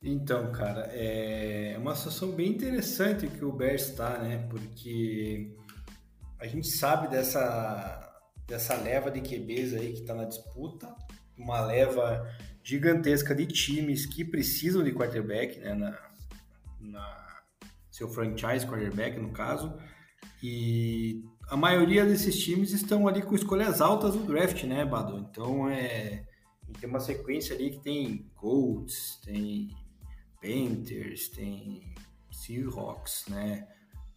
Então, 0.00 0.52
cara, 0.52 0.82
é 0.92 1.76
uma 1.76 1.96
situação 1.96 2.30
bem 2.30 2.50
interessante 2.50 3.26
que 3.26 3.44
o 3.44 3.52
Bears 3.52 3.88
está, 3.88 4.18
né? 4.18 4.46
Porque 4.48 5.56
a 6.38 6.46
gente 6.46 6.68
sabe 6.68 7.08
dessa, 7.08 8.08
dessa 8.46 8.76
leva 8.76 9.10
de 9.10 9.20
QBs 9.20 9.74
aí 9.74 9.92
que 9.92 10.00
está 10.00 10.14
na 10.14 10.24
disputa, 10.24 10.94
uma 11.36 11.60
leva 11.60 12.24
gigantesca 12.62 13.34
de 13.34 13.46
times 13.46 14.06
que 14.06 14.24
precisam 14.24 14.84
de 14.84 14.92
quarterback, 14.92 15.58
né? 15.58 15.74
Na, 15.74 15.98
na 16.80 17.42
seu 17.90 18.08
franchise 18.08 18.64
quarterback, 18.64 19.18
no 19.18 19.32
caso. 19.32 19.76
E 20.40 21.24
a 21.48 21.56
maioria 21.56 22.04
desses 22.04 22.38
times 22.38 22.70
estão 22.70 23.08
ali 23.08 23.22
com 23.22 23.34
escolhas 23.34 23.80
altas 23.80 24.14
no 24.14 24.24
draft, 24.24 24.62
né, 24.62 24.84
Bado? 24.84 25.18
Então 25.18 25.68
é 25.68 26.27
tem 26.80 26.88
uma 26.88 27.00
sequência 27.00 27.54
ali 27.54 27.70
que 27.70 27.80
tem 27.80 28.30
Colts, 28.34 29.20
tem 29.24 29.68
Panthers, 30.40 31.28
tem 31.28 31.94
Seahawks, 32.30 33.24
né? 33.28 33.66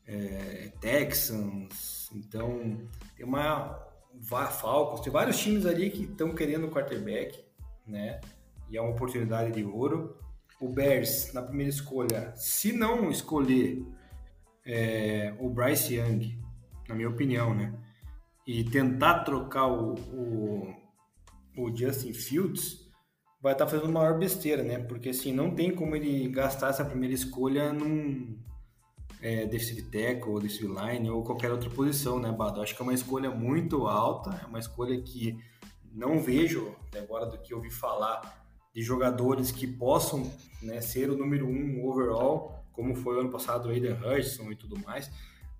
É, 0.05 0.71
Texans, 0.79 2.09
então 2.13 2.77
tem 3.15 3.25
uma 3.25 3.79
Falcons, 4.51 5.01
tem 5.01 5.11
vários 5.11 5.39
times 5.39 5.65
ali 5.65 5.89
que 5.89 6.03
estão 6.03 6.33
querendo 6.35 6.67
o 6.67 6.71
quarterback, 6.71 7.43
né? 7.87 8.19
E 8.69 8.77
é 8.77 8.81
uma 8.81 8.91
oportunidade 8.91 9.51
de 9.51 9.63
ouro. 9.63 10.17
O 10.59 10.69
Bears, 10.69 11.33
na 11.33 11.41
primeira 11.41 11.69
escolha, 11.69 12.33
se 12.35 12.71
não 12.71 13.09
escolher 13.09 13.83
é, 14.65 15.33
o 15.39 15.49
Bryce 15.49 15.95
Young, 15.95 16.37
na 16.87 16.95
minha 16.95 17.09
opinião, 17.09 17.53
né? 17.53 17.73
E 18.45 18.63
tentar 18.63 19.23
trocar 19.23 19.67
o, 19.67 19.93
o 19.93 20.80
o 21.57 21.75
Justin 21.75 22.13
Fields, 22.13 22.89
vai 23.41 23.53
estar 23.53 23.65
tá 23.65 23.71
fazendo 23.71 23.91
maior 23.91 24.17
besteira, 24.17 24.63
né? 24.63 24.79
Porque 24.79 25.09
assim, 25.09 25.33
não 25.33 25.53
tem 25.53 25.73
como 25.73 25.95
ele 25.95 26.27
gastar 26.29 26.69
essa 26.69 26.85
primeira 26.85 27.13
escolha 27.13 27.73
num, 27.73 28.37
é, 29.21 29.45
defensive 29.45 29.83
tackle, 29.83 30.31
ou 30.31 30.39
defensive 30.39 30.73
line, 30.73 31.09
ou 31.09 31.23
qualquer 31.23 31.51
outra 31.51 31.69
posição, 31.69 32.19
né, 32.19 32.31
Bado? 32.31 32.61
Acho 32.61 32.75
que 32.75 32.81
é 32.81 32.83
uma 32.83 32.93
escolha 32.93 33.29
muito 33.29 33.87
alta, 33.87 34.39
é 34.43 34.47
uma 34.47 34.59
escolha 34.59 34.99
que 35.01 35.37
não 35.93 36.19
vejo, 36.19 36.75
até 36.87 36.99
agora 36.99 37.25
do 37.25 37.37
que 37.37 37.53
ouvi 37.53 37.69
falar, 37.69 38.41
de 38.73 38.81
jogadores 38.81 39.51
que 39.51 39.67
possam 39.67 40.31
né, 40.61 40.81
ser 40.81 41.09
o 41.09 41.17
número 41.17 41.47
um 41.47 41.85
overall, 41.85 42.65
como 42.71 42.95
foi 42.95 43.17
o 43.17 43.19
ano 43.19 43.29
passado 43.29 43.67
o 43.67 43.71
Aiden 43.71 43.93
Hudson 43.93 44.51
e 44.51 44.55
tudo 44.55 44.79
mais, 44.79 45.11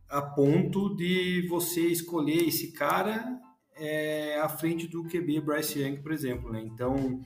a 0.10 0.22
ponto 0.22 0.96
de 0.96 1.46
você 1.48 1.82
escolher 1.82 2.48
esse 2.48 2.72
cara 2.72 3.40
é, 3.82 4.40
à 4.40 4.48
frente 4.48 4.88
do 4.88 5.04
QB 5.04 5.42
Bryce 5.42 5.80
Young, 5.80 5.98
por 5.98 6.12
exemplo. 6.12 6.52
Né? 6.52 6.62
Então, 6.62 7.20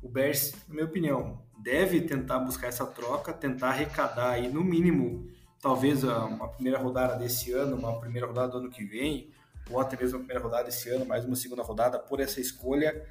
o 0.00 0.08
Bears, 0.08 0.52
na 0.68 0.74
minha 0.74 0.86
opinião, 0.86 1.42
deve 1.58 2.00
tentar 2.00 2.38
buscar 2.38 2.68
essa 2.68 2.86
troca, 2.86 3.32
tentar 3.32 3.70
arrecadar 3.70 4.30
aí 4.30 4.48
no 4.48 4.62
mínimo, 4.62 5.28
talvez 5.60 6.04
uma 6.04 6.48
primeira 6.48 6.78
rodada 6.78 7.16
desse 7.16 7.50
ano, 7.50 7.76
uma 7.76 7.98
primeira 7.98 8.24
rodada 8.24 8.52
do 8.52 8.58
ano 8.58 8.70
que 8.70 8.84
vem, 8.84 9.30
ou 9.68 9.80
até 9.80 9.96
mesmo 10.00 10.18
a 10.18 10.20
primeira 10.20 10.40
rodada 10.40 10.64
desse 10.64 10.88
ano, 10.90 11.04
mais 11.04 11.24
uma 11.24 11.34
segunda 11.34 11.64
rodada 11.64 11.98
por 11.98 12.20
essa 12.20 12.40
escolha, 12.40 13.04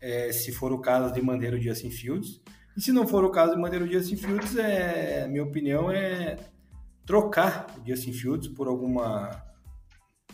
é, 0.00 0.32
se 0.32 0.50
for 0.50 0.72
o 0.72 0.80
caso 0.80 1.14
de 1.14 1.22
manter 1.22 1.54
o 1.54 1.60
Justin 1.60 1.90
Fields. 1.90 2.40
E 2.76 2.80
se 2.80 2.90
não 2.90 3.06
for 3.06 3.24
o 3.24 3.30
caso 3.30 3.54
de 3.54 3.60
manter 3.60 3.80
o 3.80 3.86
Justin 3.86 4.16
Fields, 4.16 4.56
é, 4.56 5.28
minha 5.28 5.44
opinião 5.44 5.88
é 5.88 6.36
trocar 7.06 7.72
o 7.78 7.88
Justin 7.88 8.12
Fields 8.12 8.48
por 8.48 8.66
alguma 8.66 9.43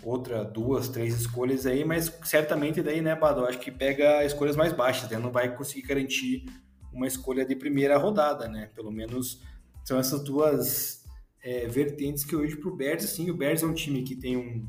outra, 0.03 0.45
duas, 0.45 0.89
três 0.89 1.15
escolhas 1.15 1.67
aí, 1.67 1.85
mas 1.85 2.13
certamente 2.25 2.83
daí, 2.83 3.01
né, 3.01 3.15
Bado, 3.15 3.45
acho 3.45 3.59
que 3.59 3.71
pega 3.71 4.25
escolhas 4.25 4.57
mais 4.57 4.73
baixas, 4.73 5.11
né? 5.11 5.19
não 5.19 5.31
vai 5.31 5.55
conseguir 5.55 5.87
garantir 5.87 6.45
uma 6.93 7.07
escolha 7.07 7.45
de 7.45 7.55
primeira 7.55 7.97
rodada, 7.97 8.49
né? 8.49 8.71
Pelo 8.75 8.91
menos 8.91 9.43
são 9.85 9.99
essas 9.99 10.25
duas 10.25 11.05
é, 11.43 11.67
vertentes 11.67 12.25
que 12.25 12.35
eu 12.35 12.41
vejo 12.41 12.61
pro 12.61 12.75
Bears, 12.75 13.05
assim, 13.05 13.31
o 13.31 13.37
Bears 13.37 13.63
é 13.63 13.67
um 13.67 13.75
time 13.75 14.03
que 14.03 14.17
tem 14.17 14.37
um, 14.37 14.69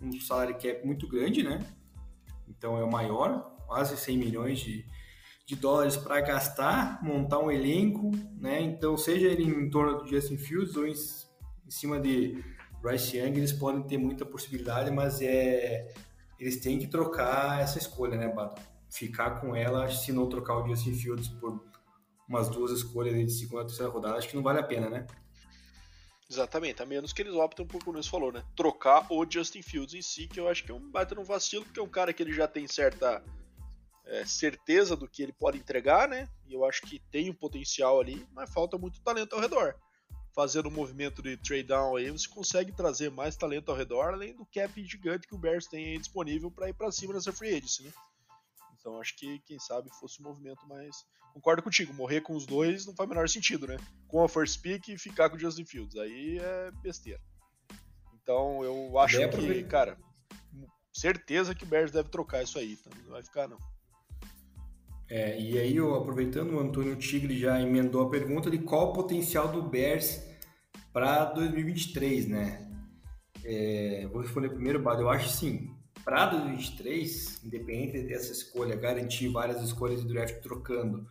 um 0.00 0.20
salário 0.20 0.54
cap 0.54 0.86
muito 0.86 1.06
grande, 1.06 1.42
né? 1.42 1.60
Então 2.48 2.78
é 2.78 2.84
o 2.84 2.90
maior, 2.90 3.56
quase 3.66 3.96
100 3.96 4.18
milhões 4.18 4.58
de, 4.58 4.84
de 5.46 5.54
dólares 5.56 5.96
para 5.96 6.20
gastar, 6.20 7.02
montar 7.02 7.38
um 7.38 7.50
elenco, 7.50 8.10
né? 8.38 8.60
Então, 8.60 8.96
seja 8.96 9.28
ele 9.28 9.44
em 9.44 9.70
torno 9.70 9.98
do 9.98 10.08
Justin 10.08 10.38
Fields 10.38 10.76
ou 10.76 10.86
em, 10.86 10.92
em 10.92 11.70
cima 11.70 12.00
de 12.00 12.42
Bryce 12.80 13.16
Young, 13.16 13.36
eles 13.36 13.52
podem 13.52 13.82
ter 13.82 13.98
muita 13.98 14.24
possibilidade, 14.24 14.90
mas 14.90 15.20
é 15.20 15.92
eles 16.38 16.58
têm 16.58 16.78
que 16.78 16.86
trocar 16.86 17.60
essa 17.60 17.78
escolha, 17.78 18.16
né, 18.16 18.26
Bato? 18.26 18.62
Ficar 18.88 19.40
com 19.40 19.54
ela, 19.54 19.88
se 19.90 20.10
não 20.10 20.26
trocar 20.26 20.56
o 20.56 20.66
Justin 20.66 20.94
Fields 20.94 21.28
por 21.28 21.62
umas 22.26 22.48
duas 22.48 22.70
escolhas 22.70 23.14
de 23.14 23.30
segunda 23.30 23.66
terceira 23.66 23.92
rodada, 23.92 24.16
acho 24.16 24.28
que 24.28 24.36
não 24.36 24.42
vale 24.42 24.58
a 24.58 24.62
pena, 24.62 24.88
né? 24.88 25.06
Exatamente, 26.30 26.80
a 26.80 26.86
menos 26.86 27.12
que 27.12 27.20
eles 27.20 27.34
optem 27.34 27.66
por 27.66 27.84
como 27.84 28.00
você 28.00 28.08
falou, 28.08 28.32
né? 28.32 28.42
Trocar 28.56 29.04
o 29.10 29.26
Justin 29.28 29.62
Fields 29.62 29.94
em 29.94 30.00
si, 30.00 30.28
que 30.28 30.40
eu 30.40 30.48
acho 30.48 30.64
que 30.64 30.70
é 30.70 30.74
um 30.74 30.90
baita 30.90 31.14
no 31.14 31.24
vacilo, 31.24 31.64
porque 31.64 31.80
é 31.80 31.82
um 31.82 31.88
cara 31.88 32.12
que 32.12 32.22
ele 32.22 32.32
já 32.32 32.46
tem 32.46 32.66
certa 32.68 33.22
é, 34.06 34.24
certeza 34.24 34.96
do 34.96 35.08
que 35.08 35.22
ele 35.22 35.32
pode 35.32 35.58
entregar, 35.58 36.08
né? 36.08 36.28
E 36.46 36.54
eu 36.54 36.64
acho 36.64 36.82
que 36.82 37.00
tem 37.10 37.28
um 37.28 37.34
potencial 37.34 38.00
ali, 38.00 38.26
mas 38.32 38.52
falta 38.52 38.78
muito 38.78 39.00
talento 39.02 39.34
ao 39.34 39.40
redor. 39.40 39.74
Fazendo 40.34 40.68
um 40.68 40.72
movimento 40.72 41.22
de 41.22 41.36
trade 41.36 41.64
down 41.64 41.96
aí, 41.96 42.10
você 42.10 42.28
consegue 42.28 42.72
trazer 42.72 43.10
mais 43.10 43.36
talento 43.36 43.70
ao 43.70 43.76
redor, 43.76 44.14
além 44.14 44.34
do 44.34 44.46
cap 44.46 44.84
gigante 44.84 45.26
que 45.26 45.34
o 45.34 45.38
Bears 45.38 45.66
tem 45.66 45.86
aí 45.86 45.98
disponível 45.98 46.50
para 46.50 46.68
ir 46.68 46.74
para 46.74 46.92
cima 46.92 47.12
nessa 47.12 47.32
free 47.32 47.54
agency, 47.56 47.82
né? 47.82 47.92
Então 48.78 49.00
acho 49.00 49.16
que, 49.16 49.40
quem 49.40 49.58
sabe, 49.58 49.90
fosse 49.98 50.20
um 50.22 50.24
movimento 50.24 50.66
mais 50.66 51.04
concordo 51.32 51.62
contigo, 51.62 51.94
morrer 51.94 52.20
com 52.20 52.34
os 52.34 52.46
dois 52.46 52.86
não 52.86 52.94
faz 52.94 53.06
o 53.08 53.10
menor 53.10 53.28
sentido, 53.28 53.66
né? 53.66 53.76
Com 54.08 54.22
a 54.22 54.28
first 54.28 54.60
pick 54.60 54.88
e 54.88 54.98
ficar 54.98 55.30
com 55.30 55.36
o 55.36 55.38
Justin 55.38 55.64
Fields. 55.64 55.96
Aí 55.96 56.38
é 56.38 56.70
besteira. 56.82 57.20
Então 58.22 58.62
eu 58.64 58.98
acho 58.98 59.16
que, 59.30 59.64
cara, 59.64 59.98
certeza 60.92 61.54
que 61.54 61.64
o 61.64 61.66
Bears 61.66 61.90
deve 61.90 62.08
trocar 62.08 62.42
isso 62.42 62.58
aí, 62.58 62.76
tá? 62.76 62.90
não 63.02 63.10
vai 63.10 63.22
ficar 63.22 63.48
não. 63.48 63.58
É, 65.10 65.40
e 65.40 65.58
aí, 65.58 65.76
eu, 65.76 65.96
aproveitando, 65.96 66.52
o 66.52 66.60
Antônio 66.60 66.94
Tigre 66.94 67.36
já 67.36 67.60
emendou 67.60 68.02
a 68.02 68.10
pergunta 68.10 68.48
de 68.48 68.58
qual 68.58 68.90
o 68.90 68.92
potencial 68.92 69.48
do 69.48 69.60
Bears 69.60 70.24
para 70.92 71.24
2023, 71.24 72.28
né? 72.28 72.70
É, 73.44 74.06
vou 74.12 74.22
responder 74.22 74.50
primeiro, 74.50 74.80
Bado. 74.80 75.02
Eu 75.02 75.10
acho 75.10 75.28
sim, 75.28 75.74
para 76.04 76.26
2023, 76.26 77.44
independente 77.44 78.06
dessa 78.06 78.30
escolha, 78.30 78.76
garantir 78.76 79.28
várias 79.28 79.60
escolhas 79.62 80.00
de 80.00 80.08
draft 80.08 80.40
trocando, 80.42 81.04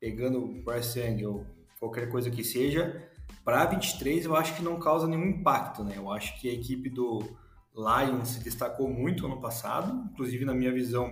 pegando 0.00 0.44
o 0.44 0.64
Bryce 0.64 1.24
ou 1.24 1.46
qualquer 1.78 2.10
coisa 2.10 2.30
que 2.30 2.42
seja, 2.42 3.08
para 3.44 3.64
23 3.64 4.24
eu 4.24 4.34
acho 4.34 4.56
que 4.56 4.62
não 4.62 4.78
causa 4.80 5.06
nenhum 5.06 5.26
impacto, 5.26 5.84
né? 5.84 5.94
Eu 5.96 6.10
acho 6.10 6.38
que 6.40 6.48
a 6.48 6.52
equipe 6.52 6.90
do 6.90 7.20
Lions 7.74 8.28
se 8.28 8.44
destacou 8.44 8.88
muito 8.88 9.24
ano 9.24 9.40
passado, 9.40 10.08
inclusive 10.12 10.44
na 10.44 10.52
minha 10.52 10.72
visão, 10.72 11.10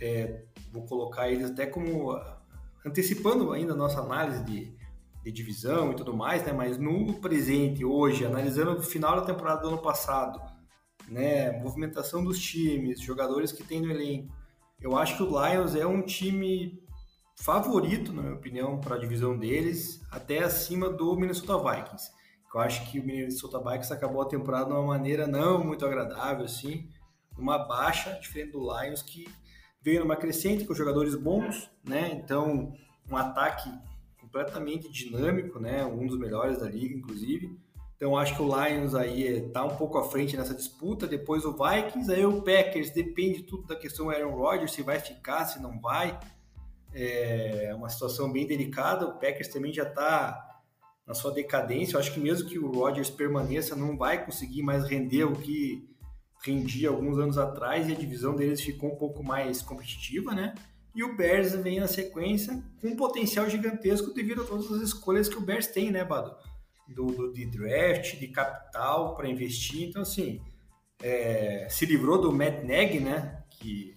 é, 0.00 0.44
vou 0.72 0.84
colocar 0.84 1.28
eles 1.30 1.50
até 1.50 1.66
como 1.66 2.18
antecipando 2.84 3.52
ainda 3.52 3.72
a 3.72 3.76
nossa 3.76 4.00
análise 4.00 4.44
de, 4.44 4.72
de 5.22 5.32
divisão 5.32 5.92
e 5.92 5.96
tudo 5.96 6.14
mais, 6.14 6.44
né? 6.44 6.52
Mas 6.52 6.76
no 6.78 7.14
presente, 7.20 7.84
hoje, 7.84 8.24
analisando 8.24 8.72
o 8.72 8.82
final 8.82 9.16
da 9.16 9.26
temporada 9.26 9.62
do 9.62 9.68
ano 9.68 9.78
passado, 9.78 10.40
né, 11.08 11.52
movimentação 11.60 12.24
dos 12.24 12.38
times, 12.40 13.00
jogadores 13.00 13.52
que 13.52 13.62
tem 13.62 13.80
no 13.80 13.90
elenco. 13.90 14.34
Eu 14.80 14.96
acho 14.96 15.16
que 15.16 15.22
o 15.22 15.26
Lions 15.26 15.74
é 15.74 15.86
um 15.86 16.02
time 16.02 16.82
favorito, 17.36 18.12
na 18.12 18.22
minha 18.22 18.34
opinião, 18.34 18.80
para 18.80 18.96
a 18.96 18.98
divisão 18.98 19.36
deles, 19.36 20.00
até 20.10 20.40
acima 20.40 20.88
do 20.88 21.16
Minnesota 21.16 21.58
Vikings. 21.58 22.10
Eu 22.54 22.60
acho 22.60 22.90
que 22.90 23.00
o 23.00 23.04
Minnesota 23.04 23.58
Vikings 23.58 23.92
acabou 23.92 24.22
a 24.22 24.28
temporada 24.28 24.66
de 24.66 24.72
uma 24.72 24.82
maneira 24.82 25.26
não 25.26 25.64
muito 25.64 25.84
agradável, 25.84 26.44
assim, 26.44 26.88
uma 27.36 27.58
baixa, 27.58 28.12
diferente 28.20 28.52
do 28.52 28.60
Lions, 28.60 29.02
que 29.02 29.26
veio 29.84 30.00
numa 30.00 30.16
crescente 30.16 30.64
com 30.64 30.74
jogadores 30.74 31.14
bons, 31.14 31.70
né? 31.84 32.10
Então, 32.14 32.72
um 33.08 33.16
ataque 33.16 33.70
completamente 34.18 34.90
dinâmico, 34.90 35.60
né? 35.60 35.84
Um 35.84 36.06
dos 36.06 36.18
melhores 36.18 36.58
da 36.58 36.68
liga, 36.68 36.96
inclusive. 36.96 37.56
Então 37.96 38.16
acho 38.16 38.34
que 38.34 38.42
o 38.42 38.46
Lions 38.46 38.94
aí 38.94 39.46
está 39.46 39.64
um 39.64 39.76
pouco 39.76 39.96
à 39.98 40.04
frente 40.04 40.36
nessa 40.36 40.54
disputa. 40.54 41.06
Depois 41.06 41.44
o 41.44 41.52
Vikings, 41.52 42.12
aí 42.12 42.26
o 42.26 42.42
Packers, 42.42 42.90
depende 42.90 43.42
tudo 43.44 43.66
da 43.66 43.76
questão 43.76 44.10
Aaron 44.10 44.34
Rodgers, 44.34 44.72
se 44.72 44.82
vai 44.82 44.98
ficar, 44.98 45.44
se 45.44 45.62
não 45.62 45.80
vai. 45.80 46.18
É 46.92 47.72
uma 47.76 47.88
situação 47.88 48.32
bem 48.32 48.46
delicada. 48.46 49.06
O 49.06 49.18
Packers 49.18 49.48
também 49.48 49.72
já 49.72 49.84
está 49.84 50.62
na 51.06 51.14
sua 51.14 51.30
decadência. 51.32 51.94
Eu 51.94 52.00
acho 52.00 52.12
que 52.12 52.20
mesmo 52.20 52.48
que 52.48 52.58
o 52.58 52.72
Rodgers 52.72 53.10
permaneça, 53.10 53.76
não 53.76 53.96
vai 53.96 54.24
conseguir 54.24 54.62
mais 54.62 54.84
render 54.84 55.24
o 55.24 55.32
que 55.32 55.88
rendia 56.44 56.88
alguns 56.88 57.18
anos 57.18 57.38
atrás 57.38 57.88
e 57.88 57.92
a 57.92 57.96
divisão 57.96 58.36
deles 58.36 58.60
ficou 58.60 58.92
um 58.92 58.96
pouco 58.96 59.22
mais 59.22 59.62
competitiva, 59.62 60.34
né? 60.34 60.54
E 60.94 61.02
o 61.02 61.16
Bears 61.16 61.54
vem 61.54 61.80
na 61.80 61.88
sequência 61.88 62.62
com 62.80 62.88
um 62.88 62.96
potencial 62.96 63.48
gigantesco 63.48 64.14
devido 64.14 64.42
a 64.42 64.44
todas 64.44 64.70
as 64.70 64.80
escolhas 64.80 65.28
que 65.28 65.36
o 65.36 65.40
Bears 65.40 65.66
tem, 65.66 65.90
né, 65.90 66.04
Bado? 66.04 66.36
do, 66.88 67.06
do 67.06 67.32
de 67.32 67.46
draft, 67.46 68.18
de 68.18 68.28
capital 68.28 69.14
para 69.14 69.28
investir. 69.28 69.88
Então, 69.88 70.02
assim, 70.02 70.40
é, 71.02 71.66
se 71.70 71.86
livrou 71.86 72.20
do 72.20 72.32
Matt 72.32 72.62
Nagy, 72.64 73.00
né? 73.00 73.42
Que 73.50 73.96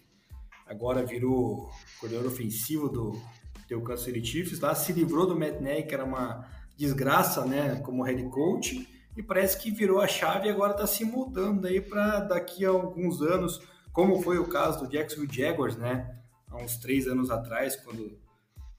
agora 0.65 1.05
virou 1.05 1.69
coordenador 1.99 2.31
ofensivo 2.31 2.89
do 2.89 3.19
teu 3.67 3.81
Kansas 3.81 4.13
Chiefs 4.25 4.60
lá, 4.60 4.73
se 4.73 4.93
livrou 4.93 5.25
do 5.25 5.38
Matt 5.38 5.60
Nagy, 5.60 5.83
que 5.83 5.93
era 5.93 6.05
uma 6.05 6.47
desgraça, 6.77 7.45
né? 7.45 7.81
Como 7.83 8.03
head 8.03 8.23
coach. 8.29 8.88
E 9.17 9.23
parece 9.23 9.58
que 9.58 9.71
virou 9.71 9.99
a 9.99 10.08
chave 10.08 10.47
e 10.47 10.51
agora 10.51 10.71
está 10.71 10.88
se 10.88 11.03
mudando 11.03 11.65
aí 11.65 11.82
para 11.82 12.21
daqui 12.21 12.65
a 12.65 12.69
alguns 12.69 13.21
anos, 13.21 13.60
como 13.91 14.21
foi 14.21 14.38
o 14.38 14.47
caso 14.47 14.86
do 14.86 14.89
Jacksonville 14.89 15.34
Jaguars, 15.34 15.75
né? 15.75 16.17
Há 16.47 16.58
uns 16.58 16.77
três 16.77 17.08
anos 17.08 17.30
atrás, 17.30 17.75
quando 17.75 18.17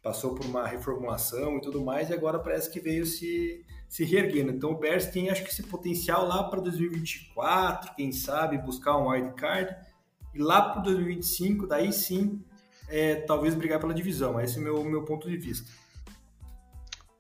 passou 0.03 0.35
por 0.35 0.46
uma 0.46 0.66
reformulação 0.66 1.59
e 1.59 1.61
tudo 1.61 1.85
mais, 1.85 2.09
e 2.09 2.14
agora 2.14 2.38
parece 2.38 2.70
que 2.70 2.81
veio 2.81 3.05
se 3.05 3.64
se 3.88 4.05
reerguendo. 4.05 4.53
Então 4.53 4.72
o 4.72 4.79
Bears 4.79 5.07
tem 5.07 5.31
acho 5.31 5.42
que 5.42 5.51
esse 5.51 5.62
potencial 5.62 6.27
lá 6.27 6.44
para 6.44 6.61
2024, 6.61 7.94
quem 7.96 8.12
sabe 8.12 8.59
buscar 8.59 8.96
um 8.98 9.09
wild 9.09 9.35
card 9.35 9.74
e 10.35 10.38
lá 10.38 10.61
para 10.61 10.83
2025, 10.83 11.66
daí 11.66 11.92
sim, 11.92 12.44
é, 12.88 13.16
talvez 13.16 13.55
brigar 13.55 13.81
pela 13.81 13.94
divisão. 13.94 14.38
Esse 14.40 14.59
é 14.59 14.61
o 14.61 14.64
meu, 14.64 14.85
meu 14.85 15.05
ponto 15.05 15.29
de 15.29 15.37
vista. 15.37 15.70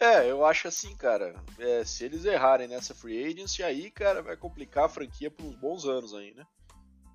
É, 0.00 0.30
eu 0.30 0.44
acho 0.44 0.68
assim, 0.68 0.96
cara. 0.96 1.34
É, 1.58 1.84
se 1.84 2.04
eles 2.04 2.24
errarem 2.24 2.68
nessa 2.68 2.94
free 2.94 3.24
agency, 3.24 3.62
aí, 3.62 3.90
cara, 3.90 4.22
vai 4.22 4.36
complicar 4.36 4.84
a 4.84 4.88
franquia 4.88 5.30
por 5.30 5.44
uns 5.44 5.56
bons 5.56 5.84
anos 5.84 6.14
aí, 6.14 6.32
né? 6.34 6.46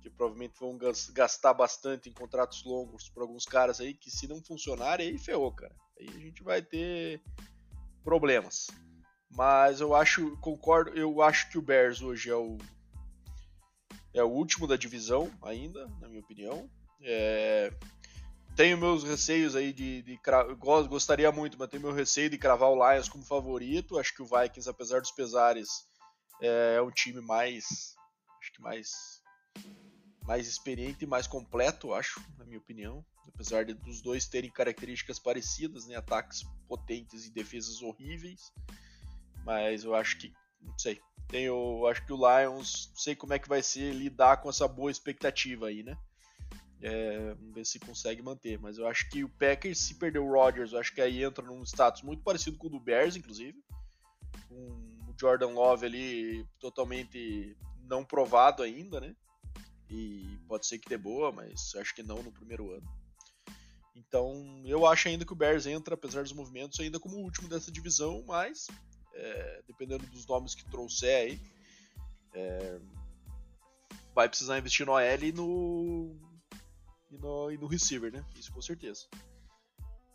Que 0.02 0.10
provavelmente 0.10 0.60
vão 0.60 0.78
gastar 1.12 1.54
bastante 1.54 2.10
em 2.10 2.12
contratos 2.12 2.62
longos 2.64 3.08
para 3.08 3.22
alguns 3.22 3.46
caras 3.46 3.80
aí 3.80 3.94
que, 3.94 4.10
se 4.10 4.28
não 4.28 4.42
funcionarem, 4.42 5.08
aí 5.08 5.18
ferrou, 5.18 5.50
cara. 5.52 5.74
Aí 5.98 6.08
a 6.08 6.18
gente 6.18 6.42
vai 6.42 6.60
ter 6.60 7.22
problemas. 8.02 8.66
Mas 9.30 9.80
eu 9.80 9.94
acho, 9.94 10.36
concordo, 10.38 10.90
eu 10.90 11.22
acho 11.22 11.48
que 11.50 11.58
o 11.58 11.62
Bears 11.62 12.02
hoje 12.02 12.30
é 12.30 12.36
o 12.36 12.58
é 14.12 14.22
o 14.22 14.28
último 14.28 14.66
da 14.68 14.76
divisão 14.76 15.28
ainda, 15.42 15.88
na 16.00 16.08
minha 16.08 16.20
opinião. 16.20 16.70
É, 17.02 17.72
tenho 18.56 18.78
meus 18.78 19.02
receios 19.02 19.56
aí 19.56 19.72
de, 19.72 20.02
de, 20.02 20.16
de 20.16 20.56
gostaria 20.88 21.30
muito, 21.32 21.58
mas 21.58 21.68
tenho 21.68 21.82
meu 21.82 21.92
receio 21.92 22.30
de 22.30 22.38
cravar 22.38 22.70
o 22.70 22.92
Lions 22.92 23.08
como 23.08 23.24
favorito. 23.24 23.98
Acho 23.98 24.14
que 24.14 24.22
o 24.22 24.26
Vikings, 24.26 24.68
apesar 24.68 25.00
dos 25.00 25.10
pesares, 25.10 25.68
é, 26.40 26.76
é 26.76 26.82
um 26.82 26.90
time 26.90 27.20
mais, 27.20 27.94
acho 28.40 28.52
que 28.52 28.62
mais, 28.62 28.90
mais 30.22 30.46
experiente 30.46 31.04
e 31.04 31.06
mais 31.06 31.26
completo, 31.26 31.92
acho, 31.92 32.20
na 32.38 32.44
minha 32.44 32.58
opinião. 32.58 33.04
Apesar 33.34 33.64
de, 33.64 33.74
dos 33.74 34.00
dois 34.00 34.26
terem 34.26 34.50
características 34.50 35.18
parecidas, 35.18 35.86
né, 35.86 35.96
ataques 35.96 36.42
potentes 36.68 37.26
e 37.26 37.32
defesas 37.32 37.82
horríveis, 37.82 38.52
mas 39.44 39.82
eu 39.84 39.94
acho 39.94 40.18
que, 40.18 40.32
não 40.60 40.78
sei, 40.78 41.00
tenho, 41.28 41.86
acho 41.86 42.04
que 42.06 42.12
o 42.12 42.16
Lions, 42.16 42.88
não 42.90 42.96
sei 42.96 43.16
como 43.16 43.32
é 43.32 43.38
que 43.38 43.48
vai 43.48 43.62
ser 43.62 43.92
lidar 43.92 44.36
com 44.36 44.48
essa 44.48 44.68
boa 44.68 44.90
expectativa 44.90 45.66
aí, 45.66 45.82
né? 45.82 45.96
É, 46.80 47.34
vamos 47.34 47.54
ver 47.54 47.64
se 47.64 47.78
consegue 47.78 48.22
manter. 48.22 48.58
Mas 48.58 48.78
eu 48.78 48.86
acho 48.86 49.08
que 49.08 49.24
o 49.24 49.28
Packers, 49.28 49.78
se 49.78 49.94
perder 49.94 50.18
o 50.18 50.30
Rodgers, 50.30 50.72
eu 50.72 50.78
acho 50.78 50.94
que 50.94 51.00
aí 51.00 51.22
entra 51.22 51.44
num 51.44 51.62
status 51.62 52.02
muito 52.02 52.22
parecido 52.22 52.58
com 52.58 52.66
o 52.66 52.70
do 52.70 52.80
Bears, 52.80 53.16
inclusive. 53.16 53.58
Com 54.48 54.54
o 55.08 55.14
Jordan 55.18 55.50
Love 55.50 55.86
ali 55.86 56.46
totalmente 56.58 57.56
não 57.88 58.04
provado 58.04 58.62
ainda, 58.62 59.00
né? 59.00 59.14
E 59.88 60.38
pode 60.48 60.66
ser 60.66 60.78
que 60.78 60.88
dê 60.88 60.96
boa, 60.96 61.30
mas 61.30 61.74
acho 61.76 61.94
que 61.94 62.02
não 62.02 62.22
no 62.22 62.32
primeiro 62.32 62.72
ano. 62.72 62.88
Então 63.94 64.62
eu 64.64 64.86
acho 64.86 65.08
ainda 65.08 65.24
que 65.24 65.32
o 65.32 65.36
Bears 65.36 65.66
entra, 65.66 65.94
apesar 65.94 66.22
dos 66.22 66.32
movimentos, 66.32 66.80
ainda 66.80 66.98
como 66.98 67.16
o 67.16 67.22
último 67.22 67.48
dessa 67.48 67.70
divisão, 67.70 68.24
mas 68.26 68.66
é, 69.14 69.62
dependendo 69.66 70.06
dos 70.06 70.26
nomes 70.26 70.54
que 70.54 70.68
trouxer 70.70 71.16
aí, 71.16 71.40
é, 72.32 72.80
vai 74.14 74.28
precisar 74.28 74.58
investir 74.58 74.84
no 74.84 74.92
OL 74.92 75.22
e 75.22 75.32
no, 75.32 76.16
e 77.10 77.16
no, 77.18 77.50
e 77.50 77.58
no 77.58 77.66
receiver, 77.66 78.12
né? 78.12 78.24
Isso 78.38 78.52
com 78.52 78.62
certeza. 78.62 79.06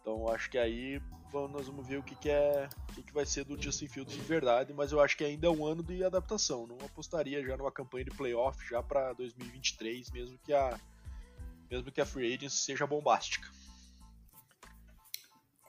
Então 0.02 0.28
acho 0.30 0.50
que 0.50 0.58
aí 0.58 1.02
vamos, 1.32 1.52
nós 1.52 1.68
vamos 1.68 1.88
ver 1.88 1.98
o 1.98 2.04
que, 2.04 2.16
que 2.16 2.30
é 2.30 2.68
o 2.90 2.94
que, 2.94 3.04
que 3.04 3.14
vai 3.14 3.26
ser 3.26 3.44
do 3.46 3.62
Justin 3.62 3.88
Fields 3.88 4.16
de 4.16 4.22
verdade, 4.22 4.74
mas 4.74 4.92
eu 4.92 5.00
acho 5.00 5.16
que 5.16 5.24
ainda 5.24 5.48
é 5.48 5.50
um 5.50 5.66
ano 5.66 5.84
de 5.84 6.04
adaptação. 6.04 6.66
Não 6.66 6.78
apostaria 6.86 7.44
já 7.46 7.56
numa 7.58 7.72
campanha 7.72 8.06
de 8.06 8.12
playoff 8.12 8.58
já 8.68 8.82
para 8.82 9.14
2023, 9.14 10.12
mesmo 10.12 10.38
que 10.44 10.54
a 10.54 10.80
mesmo 11.70 11.92
que 11.92 12.02
a 12.02 12.06
free 12.06 12.34
agency 12.34 12.58
seja 12.58 12.88
bombástica. 12.88 13.48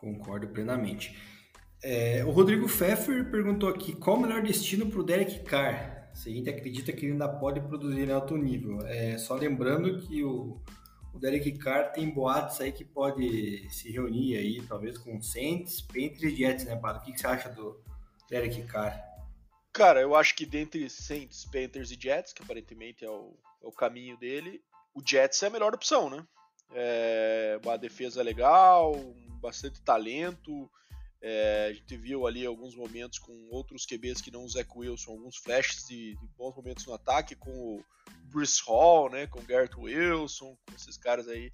Concordo 0.00 0.48
plenamente. 0.48 1.14
É, 1.82 2.24
o 2.24 2.30
Rodrigo 2.30 2.66
Pfeffer 2.66 3.30
perguntou 3.30 3.68
aqui 3.68 3.94
qual 3.94 4.16
o 4.16 4.20
melhor 4.20 4.42
destino 4.42 4.90
para 4.90 5.00
o 5.00 5.02
Derek 5.02 5.40
Carr. 5.40 6.10
Se 6.14 6.30
a 6.30 6.32
gente 6.32 6.48
acredita 6.48 6.92
que 6.92 7.04
ele 7.04 7.12
ainda 7.12 7.28
pode 7.28 7.60
produzir 7.60 8.08
em 8.08 8.12
alto 8.12 8.36
nível. 8.36 8.80
É, 8.86 9.18
só 9.18 9.34
lembrando 9.34 10.00
que 10.00 10.24
o, 10.24 10.60
o 11.12 11.18
Derek 11.18 11.58
Carr 11.58 11.92
tem 11.92 12.10
boatos 12.10 12.60
aí 12.60 12.72
que 12.72 12.84
pode 12.84 13.68
se 13.70 13.90
reunir 13.90 14.36
aí, 14.36 14.62
talvez 14.62 14.96
com 14.98 15.20
Saints, 15.20 15.80
Panthers 15.80 16.22
e 16.22 16.36
Jets, 16.36 16.64
né, 16.64 16.76
Pato? 16.76 17.00
O 17.00 17.02
que, 17.04 17.12
que 17.12 17.20
você 17.20 17.26
acha 17.26 17.48
do 17.48 17.82
Derek 18.28 18.62
Carr? 18.64 19.10
Cara, 19.72 20.00
eu 20.00 20.14
acho 20.14 20.34
que 20.34 20.44
dentre 20.44 20.88
Saints, 20.88 21.44
Panthers 21.44 21.90
e 21.90 21.98
Jets, 22.00 22.32
que 22.32 22.42
aparentemente 22.42 23.04
é 23.04 23.10
o, 23.10 23.36
é 23.62 23.66
o 23.66 23.72
caminho 23.72 24.16
dele, 24.16 24.62
o 24.94 25.00
Jets 25.04 25.42
é 25.42 25.46
a 25.46 25.50
melhor 25.50 25.74
opção, 25.74 26.10
né? 26.10 26.26
É 26.72 27.58
uma 27.64 27.76
defesa 27.76 28.22
legal, 28.22 28.94
bastante 29.40 29.80
talento. 29.82 30.70
É, 31.22 31.66
a 31.70 31.72
gente 31.72 31.96
viu 31.96 32.26
ali 32.26 32.46
alguns 32.46 32.74
momentos 32.74 33.18
com 33.18 33.48
outros 33.50 33.84
QBs 33.84 34.22
que 34.22 34.30
não 34.30 34.44
o 34.44 34.48
Zach 34.48 34.68
Wilson, 34.74 35.12
alguns 35.12 35.36
flashes 35.36 35.86
de, 35.86 36.16
de 36.16 36.26
bons 36.36 36.56
momentos 36.56 36.86
no 36.86 36.94
ataque, 36.94 37.34
com 37.34 37.50
o 37.50 37.84
Bruce 38.24 38.62
Hall, 38.66 39.10
né, 39.10 39.26
com 39.26 39.40
o 39.40 39.44
Garrett 39.44 39.76
Wilson, 39.78 40.56
com 40.66 40.74
esses 40.74 40.96
caras 40.96 41.28
aí 41.28 41.52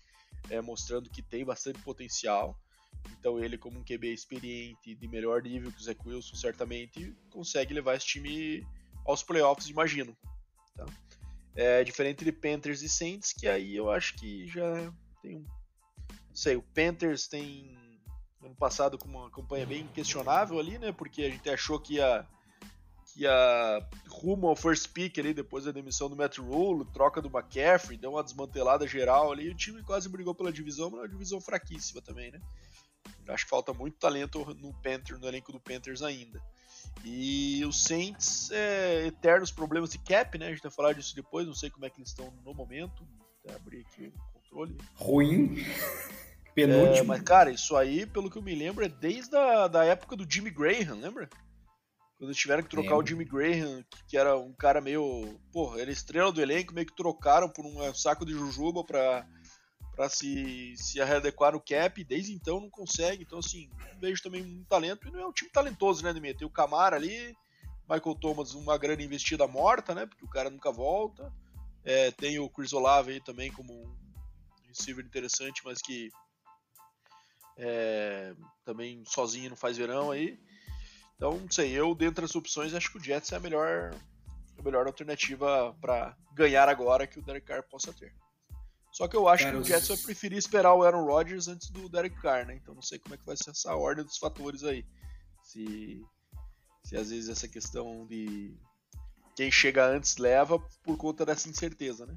é, 0.50 0.60
mostrando 0.60 1.10
que 1.10 1.20
tem 1.22 1.44
bastante 1.44 1.80
potencial. 1.80 2.56
Então 3.18 3.42
ele, 3.42 3.58
como 3.58 3.78
um 3.78 3.84
QB 3.84 4.12
experiente, 4.12 4.94
de 4.94 5.08
melhor 5.08 5.42
nível 5.42 5.72
que 5.72 5.80
o 5.80 5.82
Zach 5.82 6.00
Wilson, 6.04 6.36
certamente 6.36 7.14
consegue 7.30 7.74
levar 7.74 7.96
esse 7.96 8.06
time 8.06 8.64
aos 9.04 9.22
playoffs, 9.22 9.68
imagino. 9.68 10.16
Tá? 10.76 10.86
É 11.56 11.82
diferente 11.82 12.24
de 12.24 12.32
Panthers 12.32 12.82
e 12.82 12.88
Saints, 12.88 13.32
que 13.32 13.48
aí 13.48 13.74
eu 13.74 13.90
acho 13.90 14.14
que 14.16 14.46
já 14.46 14.92
tem 15.22 15.36
um... 15.36 15.44
Não 16.28 16.36
sei, 16.36 16.54
o 16.54 16.62
Panthers 16.62 17.26
tem 17.26 17.85
ano 18.46 18.54
passado 18.56 18.98
com 18.98 19.08
uma 19.08 19.30
campanha 19.30 19.66
bem 19.66 19.86
questionável 19.88 20.58
ali, 20.58 20.78
né? 20.78 20.92
Porque 20.92 21.22
a 21.22 21.30
gente 21.30 21.48
achou 21.50 21.78
que 21.78 21.94
ia, 21.94 22.26
que 23.06 23.22
ia 23.22 23.88
rumo 24.08 24.48
ao 24.48 24.56
first 24.56 24.88
pick 24.92 25.18
ali, 25.18 25.34
depois 25.34 25.64
da 25.64 25.72
demissão 25.72 26.08
do 26.08 26.16
Matt 26.16 26.38
Rule, 26.38 26.86
troca 26.92 27.20
do 27.20 27.28
McCaffrey, 27.28 27.98
deu 27.98 28.12
uma 28.12 28.24
desmantelada 28.24 28.86
geral 28.86 29.32
ali, 29.32 29.46
e 29.46 29.50
o 29.50 29.56
time 29.56 29.82
quase 29.82 30.08
brigou 30.08 30.34
pela 30.34 30.52
divisão, 30.52 30.90
mas 30.90 31.00
é 31.00 31.02
uma 31.02 31.08
divisão 31.08 31.40
fraquíssima 31.40 32.00
também, 32.00 32.30
né? 32.30 32.40
Acho 33.28 33.44
que 33.44 33.50
falta 33.50 33.72
muito 33.72 33.98
talento 33.98 34.44
no 34.54 34.72
Panthers, 34.74 35.20
no 35.20 35.26
elenco 35.26 35.52
do 35.52 35.60
Panthers 35.60 36.02
ainda. 36.02 36.40
E 37.04 37.64
os 37.64 37.84
Saints, 37.84 38.50
é, 38.50 39.06
eternos 39.06 39.50
problemas 39.50 39.90
de 39.90 39.98
cap, 39.98 40.36
né? 40.38 40.46
A 40.46 40.50
gente 40.50 40.62
vai 40.62 40.72
falar 40.72 40.92
disso 40.92 41.14
depois, 41.14 41.46
não 41.46 41.54
sei 41.54 41.70
como 41.70 41.84
é 41.84 41.90
que 41.90 41.98
eles 41.98 42.10
estão 42.10 42.32
no 42.44 42.54
momento. 42.54 43.06
Vou 43.44 43.54
abrir 43.54 43.80
aqui 43.80 44.06
o 44.06 44.32
controle. 44.32 44.76
Ruim. 44.94 45.56
Penúltimo. 46.56 46.96
É, 46.96 47.02
mas, 47.02 47.20
cara, 47.20 47.50
isso 47.50 47.76
aí, 47.76 48.06
pelo 48.06 48.30
que 48.30 48.38
eu 48.38 48.42
me 48.42 48.54
lembro, 48.54 48.82
é 48.82 48.88
desde 48.88 49.36
a 49.36 49.68
da 49.68 49.84
época 49.84 50.16
do 50.16 50.26
Jimmy 50.26 50.50
Graham, 50.50 50.98
lembra? 50.98 51.28
Quando 52.16 52.30
eles 52.30 52.38
tiveram 52.38 52.62
que 52.62 52.70
trocar 52.70 52.96
o 52.96 53.06
Jimmy 53.06 53.26
Graham, 53.26 53.84
que, 54.08 54.16
era 54.16 54.38
um 54.38 54.54
cara 54.54 54.80
meio. 54.80 55.38
Porra, 55.52 55.82
era 55.82 55.90
estrela 55.90 56.32
do 56.32 56.40
elenco, 56.40 56.72
meio 56.72 56.86
que 56.86 56.96
trocaram 56.96 57.46
por 57.46 57.66
um 57.66 57.92
saco 57.92 58.24
de 58.24 58.32
jujuba 58.32 58.82
pra, 58.82 59.26
pra 59.94 60.08
se, 60.08 60.74
se 60.78 60.98
adequar 60.98 61.52
no 61.52 61.60
cap. 61.60 62.02
Desde 62.02 62.32
então 62.32 62.58
não 62.58 62.70
consegue. 62.70 63.22
Então, 63.22 63.40
assim, 63.40 63.68
vejo 64.00 64.22
também 64.22 64.42
um 64.42 64.64
talento. 64.64 65.06
E 65.06 65.10
não 65.10 65.20
é 65.20 65.26
um 65.26 65.32
time 65.32 65.50
talentoso, 65.50 66.02
né, 66.02 66.14
Demir? 66.14 66.38
Tem 66.38 66.46
o 66.46 66.50
Camara 66.50 66.96
ali, 66.96 67.36
Michael 67.86 68.14
Thomas, 68.14 68.54
uma 68.54 68.78
grande 68.78 69.04
investida 69.04 69.46
morta, 69.46 69.94
né? 69.94 70.06
Porque 70.06 70.24
o 70.24 70.30
cara 70.30 70.48
nunca 70.48 70.72
volta. 70.72 71.30
É, 71.84 72.10
tem 72.12 72.38
o 72.38 72.48
Chris 72.48 72.72
Olave 72.72 73.12
aí 73.12 73.20
também 73.20 73.52
como 73.52 73.74
um 73.74 73.94
receiver 74.68 75.04
interessante, 75.04 75.60
mas 75.62 75.82
que 75.82 76.10
é, 77.56 78.34
também 78.64 79.02
sozinho 79.06 79.50
não 79.50 79.56
faz 79.56 79.76
verão 79.76 80.10
aí. 80.10 80.38
Então, 81.16 81.38
não 81.38 81.50
sei, 81.50 81.72
eu 81.72 81.94
dentre 81.94 82.24
as 82.24 82.34
opções 82.34 82.74
acho 82.74 82.92
que 82.92 82.98
o 82.98 83.02
Jets 83.02 83.32
é 83.32 83.36
a 83.36 83.40
melhor, 83.40 83.94
a 84.58 84.62
melhor 84.62 84.86
alternativa 84.86 85.74
para 85.80 86.16
ganhar 86.34 86.68
agora 86.68 87.06
que 87.06 87.18
o 87.18 87.22
Derek 87.22 87.46
Carr 87.46 87.62
possa 87.62 87.92
ter. 87.92 88.14
Só 88.92 89.08
que 89.08 89.16
eu 89.16 89.28
acho 89.28 89.44
Cara, 89.44 89.56
que 89.56 89.62
o 89.62 89.64
Jets 89.64 89.88
vai 89.88 89.96
preferir 89.98 90.38
esperar 90.38 90.74
o 90.74 90.82
Aaron 90.82 91.04
Rodgers 91.04 91.48
antes 91.48 91.70
do 91.70 91.88
Derek 91.88 92.18
Carr, 92.20 92.46
né? 92.46 92.54
Então 92.54 92.74
não 92.74 92.82
sei 92.82 92.98
como 92.98 93.14
é 93.14 93.18
que 93.18 93.26
vai 93.26 93.36
ser 93.36 93.50
essa 93.50 93.74
ordem 93.74 94.04
dos 94.04 94.18
fatores 94.18 94.64
aí. 94.64 94.86
Se, 95.42 96.02
se 96.82 96.96
às 96.96 97.10
vezes 97.10 97.28
essa 97.28 97.46
questão 97.46 98.06
de 98.06 98.54
quem 99.34 99.50
chega 99.50 99.86
antes 99.86 100.16
leva 100.16 100.58
por 100.82 100.96
conta 100.96 101.26
dessa 101.26 101.48
incerteza, 101.48 102.06
né? 102.06 102.16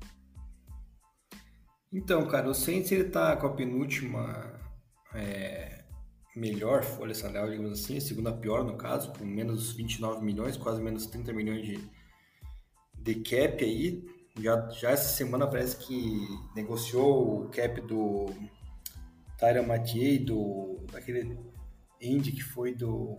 Então, 1.91 2.28
cara, 2.28 2.49
o 2.49 2.54
Saints 2.54 2.91
ele 2.91 3.06
tá 3.06 3.36
com 3.36 3.47
a 3.47 3.54
penúltima 3.54 4.60
é, 5.13 5.84
melhor 6.36 6.84
folha 6.84 7.13
salarial, 7.13 7.50
digamos 7.50 7.80
assim, 7.80 7.98
a 7.98 8.02
segunda 8.02 8.32
pior 8.32 8.63
no 8.63 8.78
caso, 8.78 9.12
com 9.13 9.26
menos 9.26 9.74
29 9.74 10.24
milhões, 10.24 10.58
quase 10.58 10.82
menos 10.82 11.06
30 11.08 11.34
milhões 11.34 11.65
de, 11.65 11.89
de 12.95 13.15
cap 13.15 13.63
aí. 13.63 14.08
Já, 14.39 14.69
já 14.69 14.91
essa 14.91 15.10
semana 15.10 15.48
parece 15.48 15.78
que 15.78 16.28
negociou 16.56 17.45
o 17.45 17.50
cap 17.50 17.82
do 17.82 18.28
Tyra 19.38 19.63
Mathieu, 19.63 20.26
do, 20.26 20.86
daquele 20.91 21.38
Indy 22.02 22.32
que 22.32 22.43
foi 22.43 22.74
do 22.74 23.17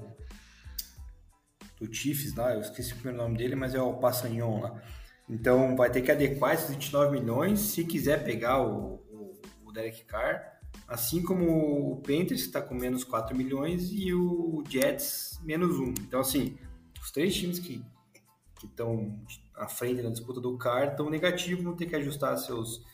do 1.79 1.93
Chiefs 1.93 2.35
lá, 2.35 2.53
eu 2.53 2.61
esqueci 2.61 2.93
o 2.93 2.97
primeiro 2.97 3.23
nome 3.23 3.39
dele, 3.39 3.55
mas 3.55 3.75
é 3.75 3.81
o 3.81 3.95
Passagnon 3.95 4.61
lá. 4.61 4.83
Então 5.27 5.75
vai 5.75 5.91
ter 5.91 6.03
que 6.03 6.11
adequar 6.11 6.53
esses 6.53 6.69
29 6.69 7.19
milhões 7.19 7.59
se 7.59 7.85
quiser 7.85 8.23
pegar 8.23 8.61
o, 8.61 8.97
o, 9.11 9.41
o 9.65 9.73
Derek 9.73 10.05
Carr 10.05 10.60
Assim 10.91 11.23
como 11.23 11.93
o 11.93 11.97
Panthers 11.99 12.41
está 12.41 12.61
com 12.61 12.75
menos 12.75 13.05
4 13.05 13.37
milhões 13.37 13.93
e 13.93 14.13
o 14.13 14.65
Jets 14.69 15.39
menos 15.45 15.79
1. 15.79 15.91
Então, 16.01 16.19
assim, 16.19 16.59
os 17.01 17.13
três 17.13 17.33
times 17.33 17.61
que 17.61 17.81
estão 18.65 19.17
à 19.55 19.69
frente 19.69 20.03
na 20.03 20.11
disputa 20.11 20.41
do 20.41 20.59
CAR 20.59 20.89
estão 20.89 21.09
negativos, 21.09 21.63
vão 21.63 21.77
ter 21.77 21.87
que 21.87 21.95
ajustar 21.95 22.37
seus 22.39 22.85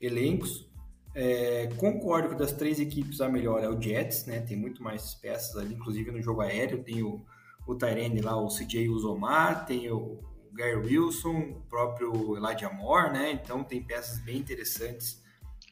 elencos. 0.00 0.66
É, 1.14 1.68
concordo 1.76 2.30
que 2.30 2.36
das 2.36 2.52
três 2.52 2.80
equipes 2.80 3.20
a 3.20 3.28
melhor 3.28 3.62
é 3.62 3.68
o 3.68 3.78
Jets, 3.78 4.24
né? 4.24 4.40
Tem 4.40 4.56
muito 4.56 4.82
mais 4.82 5.12
peças 5.12 5.54
ali, 5.58 5.74
inclusive 5.74 6.10
no 6.10 6.22
jogo 6.22 6.40
aéreo. 6.40 6.82
Tem 6.82 7.02
o, 7.02 7.22
o 7.66 7.74
Tyrene 7.74 8.22
lá, 8.22 8.34
o 8.34 8.48
CJ 8.48 8.88
Uzomar, 8.88 9.66
tem 9.66 9.90
o, 9.90 9.98
o 9.98 10.54
Gary 10.54 10.76
Wilson, 10.76 11.38
o 11.38 11.60
próprio 11.68 12.34
Elijah 12.34 12.72
Moore, 12.72 13.12
né? 13.12 13.32
Então 13.32 13.62
tem 13.62 13.82
peças 13.82 14.20
bem 14.20 14.38
interessantes 14.38 15.21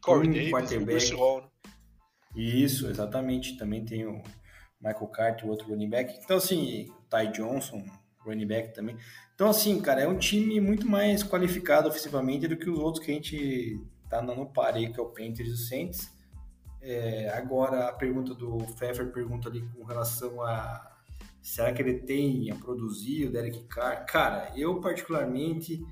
Corey 0.03 0.29
um 0.29 0.33
Davis, 0.33 0.51
quarterback. 0.51 1.15
Hall, 1.15 1.41
né? 1.43 1.49
Isso, 2.35 2.89
exatamente. 2.89 3.57
Também 3.57 3.85
tem 3.85 4.07
o 4.07 4.23
Michael 4.81 5.09
Carter, 5.09 5.47
o 5.47 5.51
outro 5.51 5.69
running 5.69 5.91
back. 5.91 6.19
Então, 6.23 6.37
assim, 6.37 6.93
Ty 7.09 7.33
Johnson, 7.33 7.85
running 8.25 8.47
back 8.47 8.75
também. 8.75 8.97
Então, 9.35 9.49
assim, 9.49 9.81
cara, 9.81 10.03
é 10.03 10.09
um 10.09 10.19
time 10.19 10.61
muito 10.61 10.89
mais 10.89 11.23
qualificado 11.23 11.89
ofensivamente 11.89 12.47
do 12.47 12.57
que 12.57 12.69
os 12.69 12.79
outros 12.79 13.05
que 13.05 13.11
a 13.11 13.15
gente 13.15 13.81
tá 14.09 14.21
no 14.21 14.47
par 14.47 14.75
aí, 14.75 14.93
que 14.93 15.01
é 15.01 15.03
o 15.03 15.07
Panthers 15.07 15.49
e 15.49 15.53
o 15.53 15.57
Saints. 15.57 16.11
É, 16.83 17.29
agora 17.31 17.89
a 17.89 17.93
pergunta 17.93 18.35
do 18.35 18.59
Pfeffer 18.59 19.13
pergunta 19.13 19.49
ali 19.49 19.61
com 19.75 19.85
relação 19.85 20.43
a 20.43 20.91
será 21.43 21.73
que 21.73 21.81
ele 21.81 22.01
tem 22.01 22.51
a 22.51 22.55
produzir 22.55 23.27
o 23.27 23.33
Derek 23.33 23.65
Carr? 23.65 24.05
Cara, 24.07 24.53
eu 24.57 24.81
particularmente 24.81 25.83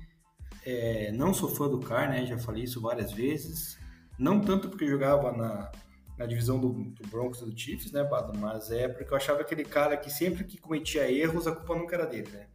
é, 0.65 1.11
não 1.11 1.33
sou 1.33 1.49
fã 1.49 1.67
do 1.67 1.79
Carr, 1.79 2.09
né? 2.09 2.25
Já 2.25 2.37
falei 2.37 2.63
isso 2.63 2.81
várias 2.81 3.11
vezes. 3.11 3.78
Não 4.19 4.41
tanto 4.41 4.67
porque 4.67 4.85
jogava 4.85 5.31
na, 5.31 5.71
na 6.17 6.25
divisão 6.25 6.59
do, 6.59 6.73
do 6.73 7.07
Broncos 7.07 7.41
e 7.41 7.45
do 7.45 7.57
Chiefs, 7.57 7.93
né, 7.93 8.03
Bado? 8.03 8.37
Mas 8.37 8.69
é 8.69 8.89
porque 8.89 9.13
eu 9.13 9.17
achava 9.17 9.39
aquele 9.39 9.63
cara 9.63 9.95
que 9.95 10.11
sempre 10.11 10.43
que 10.43 10.57
cometia 10.57 11.09
erros, 11.09 11.47
a 11.47 11.55
culpa 11.55 11.75
nunca 11.75 11.95
era 11.95 12.05
dele, 12.05 12.29
né? 12.29 12.47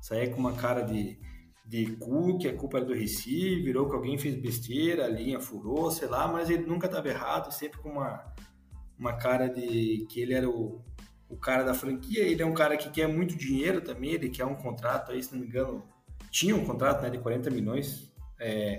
Saía 0.00 0.30
com 0.30 0.38
uma 0.38 0.52
cara 0.52 0.82
de, 0.82 1.18
de 1.66 1.96
cu, 1.96 2.38
que 2.38 2.46
a 2.46 2.56
culpa 2.56 2.78
era 2.78 2.86
do 2.86 2.94
receiver, 2.94 3.76
ou 3.76 3.88
que 3.88 3.96
alguém 3.96 4.16
fez 4.16 4.36
besteira, 4.36 5.06
a 5.06 5.08
linha 5.08 5.40
furou, 5.40 5.90
sei 5.90 6.06
lá, 6.06 6.28
mas 6.28 6.48
ele 6.48 6.64
nunca 6.64 6.86
estava 6.86 7.08
errado, 7.08 7.52
sempre 7.52 7.80
com 7.80 7.88
uma, 7.88 8.24
uma 8.96 9.14
cara 9.14 9.48
de 9.48 10.06
que 10.08 10.20
ele 10.20 10.34
era 10.34 10.48
o, 10.48 10.80
o 11.28 11.36
cara 11.36 11.64
da 11.64 11.74
franquia. 11.74 12.22
Ele 12.22 12.40
é 12.40 12.46
um 12.46 12.54
cara 12.54 12.76
que 12.76 12.88
quer 12.90 13.08
muito 13.08 13.36
dinheiro 13.36 13.80
também, 13.80 14.12
ele 14.12 14.30
quer 14.30 14.44
um 14.44 14.54
contrato 14.54 15.10
aí, 15.10 15.20
se 15.20 15.32
não 15.32 15.40
me 15.40 15.48
engano, 15.48 15.84
tinha 16.30 16.54
um 16.54 16.64
contrato 16.64 17.02
né, 17.02 17.10
de 17.10 17.18
40 17.18 17.50
milhões. 17.50 18.12
É, 18.38 18.78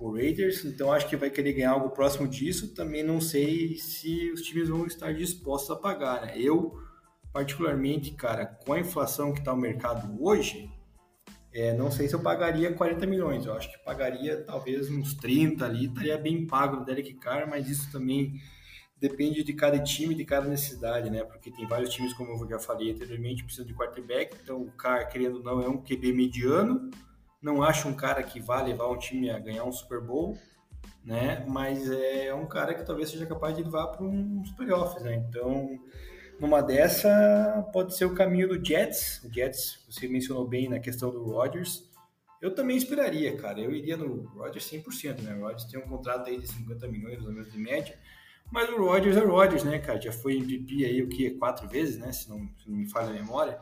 o 0.00 0.14
Raiders, 0.14 0.64
então 0.64 0.92
acho 0.92 1.08
que 1.08 1.16
vai 1.16 1.28
querer 1.28 1.52
ganhar 1.52 1.72
algo 1.72 1.90
próximo 1.90 2.26
disso. 2.26 2.74
Também 2.74 3.02
não 3.02 3.20
sei 3.20 3.76
se 3.76 4.30
os 4.30 4.42
times 4.42 4.68
vão 4.68 4.86
estar 4.86 5.12
dispostos 5.12 5.70
a 5.70 5.76
pagar, 5.76 6.22
né? 6.22 6.32
Eu, 6.36 6.72
particularmente, 7.32 8.12
cara, 8.12 8.46
com 8.46 8.72
a 8.72 8.80
inflação 8.80 9.32
que 9.32 9.40
está 9.40 9.52
o 9.52 9.56
mercado 9.56 10.16
hoje, 10.22 10.70
é, 11.52 11.74
não 11.74 11.90
sei 11.90 12.08
se 12.08 12.14
eu 12.14 12.22
pagaria 12.22 12.72
40 12.72 13.06
milhões. 13.06 13.44
Eu 13.44 13.52
acho 13.52 13.70
que 13.70 13.84
pagaria 13.84 14.42
talvez 14.42 14.90
uns 14.90 15.14
30 15.14 15.64
ali, 15.64 15.86
estaria 15.86 16.16
bem 16.16 16.46
pago 16.46 16.76
no 16.76 16.84
Derek 16.84 17.14
Carr, 17.14 17.46
mas 17.48 17.68
isso 17.68 17.92
também 17.92 18.40
depende 18.98 19.42
de 19.42 19.52
cada 19.52 19.78
time, 19.78 20.14
de 20.14 20.24
cada 20.24 20.46
necessidade, 20.46 21.10
né? 21.10 21.24
Porque 21.24 21.50
tem 21.50 21.66
vários 21.66 21.92
times, 21.92 22.12
como 22.14 22.32
eu 22.32 22.48
já 22.48 22.58
falei 22.58 22.92
anteriormente, 22.92 23.42
precisam 23.42 23.66
de 23.66 23.74
quarterback, 23.74 24.36
então 24.42 24.62
o 24.62 24.70
Carr, 24.72 25.08
querendo 25.08 25.36
ou 25.36 25.42
não, 25.42 25.60
é 25.60 25.68
um 25.68 25.82
QB 25.82 26.12
mediano 26.12 26.90
não 27.42 27.62
acho 27.62 27.88
um 27.88 27.94
cara 27.94 28.22
que 28.22 28.40
vá 28.40 28.60
levar 28.60 28.88
um 28.88 28.98
time 28.98 29.30
a 29.30 29.38
ganhar 29.38 29.64
um 29.64 29.72
Super 29.72 30.00
Bowl, 30.00 30.36
né? 31.04 31.44
Mas 31.48 31.90
é 31.90 32.34
um 32.34 32.46
cara 32.46 32.74
que 32.74 32.84
talvez 32.84 33.10
seja 33.10 33.26
capaz 33.26 33.56
de 33.56 33.62
levar 33.62 33.88
para 33.88 34.04
uns 34.04 34.50
playoffs, 34.52 35.02
né? 35.02 35.24
Então, 35.28 35.78
numa 36.38 36.62
dessa, 36.62 37.68
pode 37.72 37.96
ser 37.96 38.04
o 38.04 38.14
caminho 38.14 38.48
do 38.48 38.64
Jets. 38.64 39.22
O 39.24 39.32
Jets, 39.32 39.84
você 39.88 40.06
mencionou 40.08 40.46
bem 40.46 40.68
na 40.68 40.78
questão 40.78 41.10
do 41.10 41.24
Rodgers. 41.24 41.88
Eu 42.40 42.54
também 42.54 42.76
esperaria, 42.76 43.36
cara. 43.36 43.60
Eu 43.60 43.74
iria 43.74 43.96
no 43.96 44.22
Rodgers 44.28 44.70
100%, 44.70 45.20
né? 45.20 45.34
O 45.34 45.40
Rodgers 45.40 45.64
tem 45.64 45.78
um 45.78 45.88
contrato 45.88 46.28
aí 46.28 46.38
de 46.38 46.46
50 46.46 46.88
milhões, 46.88 47.16
mais 47.16 47.26
ou 47.26 47.32
menos, 47.32 47.52
de 47.52 47.58
média. 47.58 47.98
Mas 48.50 48.68
o 48.70 48.78
Rodgers 48.78 49.16
é 49.16 49.22
o 49.22 49.30
Rodgers, 49.30 49.62
né, 49.62 49.78
cara? 49.78 50.00
Já 50.00 50.12
foi 50.12 50.38
MVP 50.38 50.84
aí, 50.84 51.02
o 51.02 51.08
que? 51.08 51.30
Quatro 51.32 51.68
vezes, 51.68 51.98
né? 51.98 52.10
Se 52.12 52.28
não, 52.28 52.48
se 52.58 52.68
não 52.68 52.76
me 52.76 52.88
falha 52.88 53.10
a 53.10 53.12
memória. 53.12 53.60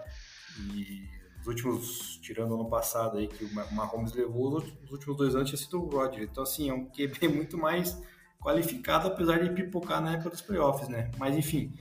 E 0.75 1.18
últimos, 1.49 2.19
tirando 2.23 2.55
ano 2.55 2.69
passado 2.69 3.19
aí, 3.19 3.27
que 3.27 3.45
o 3.45 3.55
Mahomes 3.75 4.13
levou, 4.13 4.59
os 4.59 4.91
últimos 4.91 5.17
dois 5.17 5.35
anos 5.35 5.49
tinha 5.49 5.59
sido 5.59 5.83
o 5.83 5.89
Roger. 5.89 6.23
Então, 6.23 6.43
assim, 6.43 6.69
é 6.69 6.75
um 6.75 6.87
QB 6.87 7.29
muito 7.35 7.57
mais 7.57 8.01
qualificado, 8.41 9.09
apesar 9.09 9.39
de 9.43 9.51
pipocar 9.51 10.01
na 10.01 10.15
época 10.15 10.31
dos 10.31 10.41
playoffs, 10.41 10.89
né? 10.89 11.11
Mas, 11.19 11.37
enfim, 11.37 11.75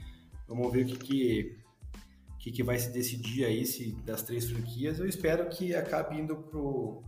vamos 0.46 0.72
ver 0.72 0.84
o 0.84 0.86
que, 0.86 0.96
que, 0.96 1.58
que, 2.38 2.52
que 2.52 2.62
vai 2.62 2.78
se 2.78 2.90
decidir 2.90 3.44
aí 3.44 3.64
se, 3.64 3.92
das 4.04 4.22
três 4.22 4.50
franquias. 4.50 4.98
Eu 4.98 5.06
espero 5.06 5.48
que 5.48 5.74
acabe 5.74 6.18
indo 6.18 6.36
pro 6.36 7.02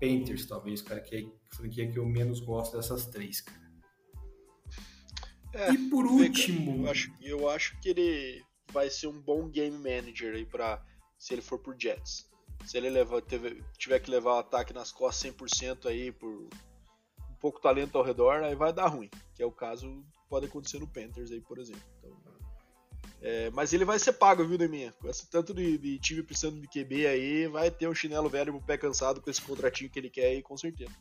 Panthers, 0.00 0.46
talvez, 0.46 0.82
cara, 0.82 1.00
que 1.00 1.16
é 1.16 1.20
a 1.20 1.56
franquia 1.56 1.90
que 1.90 1.98
eu 1.98 2.06
menos 2.06 2.40
gosto 2.40 2.76
dessas 2.76 3.06
três, 3.06 3.40
cara. 3.40 3.68
É, 5.52 5.72
e 5.72 5.78
por 5.88 6.06
último... 6.06 6.84
Eu 6.84 6.90
acho, 6.90 7.12
eu 7.20 7.48
acho 7.48 7.80
que 7.80 7.88
ele 7.88 8.44
vai 8.72 8.90
ser 8.90 9.06
um 9.06 9.20
bom 9.20 9.48
game 9.48 9.76
manager 9.76 10.34
aí 10.34 10.44
para 10.44 10.82
se 11.18 11.34
ele 11.34 11.42
for 11.42 11.58
por 11.58 11.76
Jets. 11.78 12.28
Se 12.64 12.76
ele 12.76 12.90
leva, 12.90 13.20
teve, 13.20 13.62
tiver 13.76 13.98
que 14.00 14.10
levar 14.10 14.34
o 14.34 14.38
ataque 14.38 14.72
nas 14.72 14.92
costas 14.92 15.32
100% 15.32 15.86
aí 15.86 16.12
por 16.12 16.30
um 16.30 17.34
pouco 17.40 17.60
talento 17.60 17.96
ao 17.96 18.04
redor, 18.04 18.42
aí 18.42 18.54
vai 18.54 18.72
dar 18.72 18.88
ruim. 18.88 19.10
Que 19.34 19.42
é 19.42 19.46
o 19.46 19.52
caso 19.52 20.04
pode 20.28 20.46
acontecer 20.46 20.78
no 20.78 20.86
Panthers 20.86 21.30
aí, 21.30 21.40
por 21.40 21.58
exemplo. 21.58 21.82
Então, 21.98 22.28
é, 23.20 23.50
mas 23.50 23.72
ele 23.72 23.84
vai 23.84 23.98
ser 23.98 24.12
pago, 24.12 24.46
viu, 24.46 24.56
Deminha? 24.56 24.92
Com 24.92 25.08
esse 25.08 25.28
tanto 25.28 25.52
de, 25.52 25.76
de, 25.76 25.98
time 25.98 26.22
precisando 26.22 26.60
de 26.60 26.68
QB 26.68 27.06
aí, 27.06 27.46
vai 27.48 27.70
ter 27.70 27.88
um 27.88 27.94
chinelo 27.94 28.28
velho 28.28 28.52
pro 28.52 28.62
pé 28.62 28.78
cansado 28.78 29.20
com 29.20 29.30
esse 29.30 29.42
contratinho 29.42 29.90
que 29.90 29.98
ele 29.98 30.10
quer 30.10 30.26
aí, 30.26 30.42
com 30.42 30.56
certeza. 30.56 30.92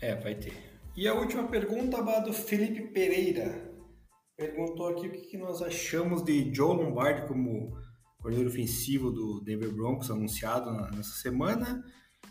É, 0.00 0.14
vai 0.14 0.34
ter. 0.34 0.52
E 0.96 1.08
a 1.08 1.14
última 1.14 1.46
pergunta, 1.48 2.02
do 2.20 2.32
Felipe 2.32 2.88
Pereira. 2.88 3.70
Perguntou 4.36 4.88
aqui 4.88 5.06
o 5.06 5.12
que 5.12 5.36
nós 5.36 5.62
achamos 5.62 6.24
de 6.24 6.52
Joe 6.54 6.76
Lombardi 6.76 7.26
como 7.26 7.76
coordenador 8.20 8.52
ofensivo 8.52 9.10
do 9.10 9.40
Denver 9.40 9.72
Broncos, 9.72 10.10
anunciado 10.10 10.70
nessa 10.94 11.16
semana, 11.16 11.84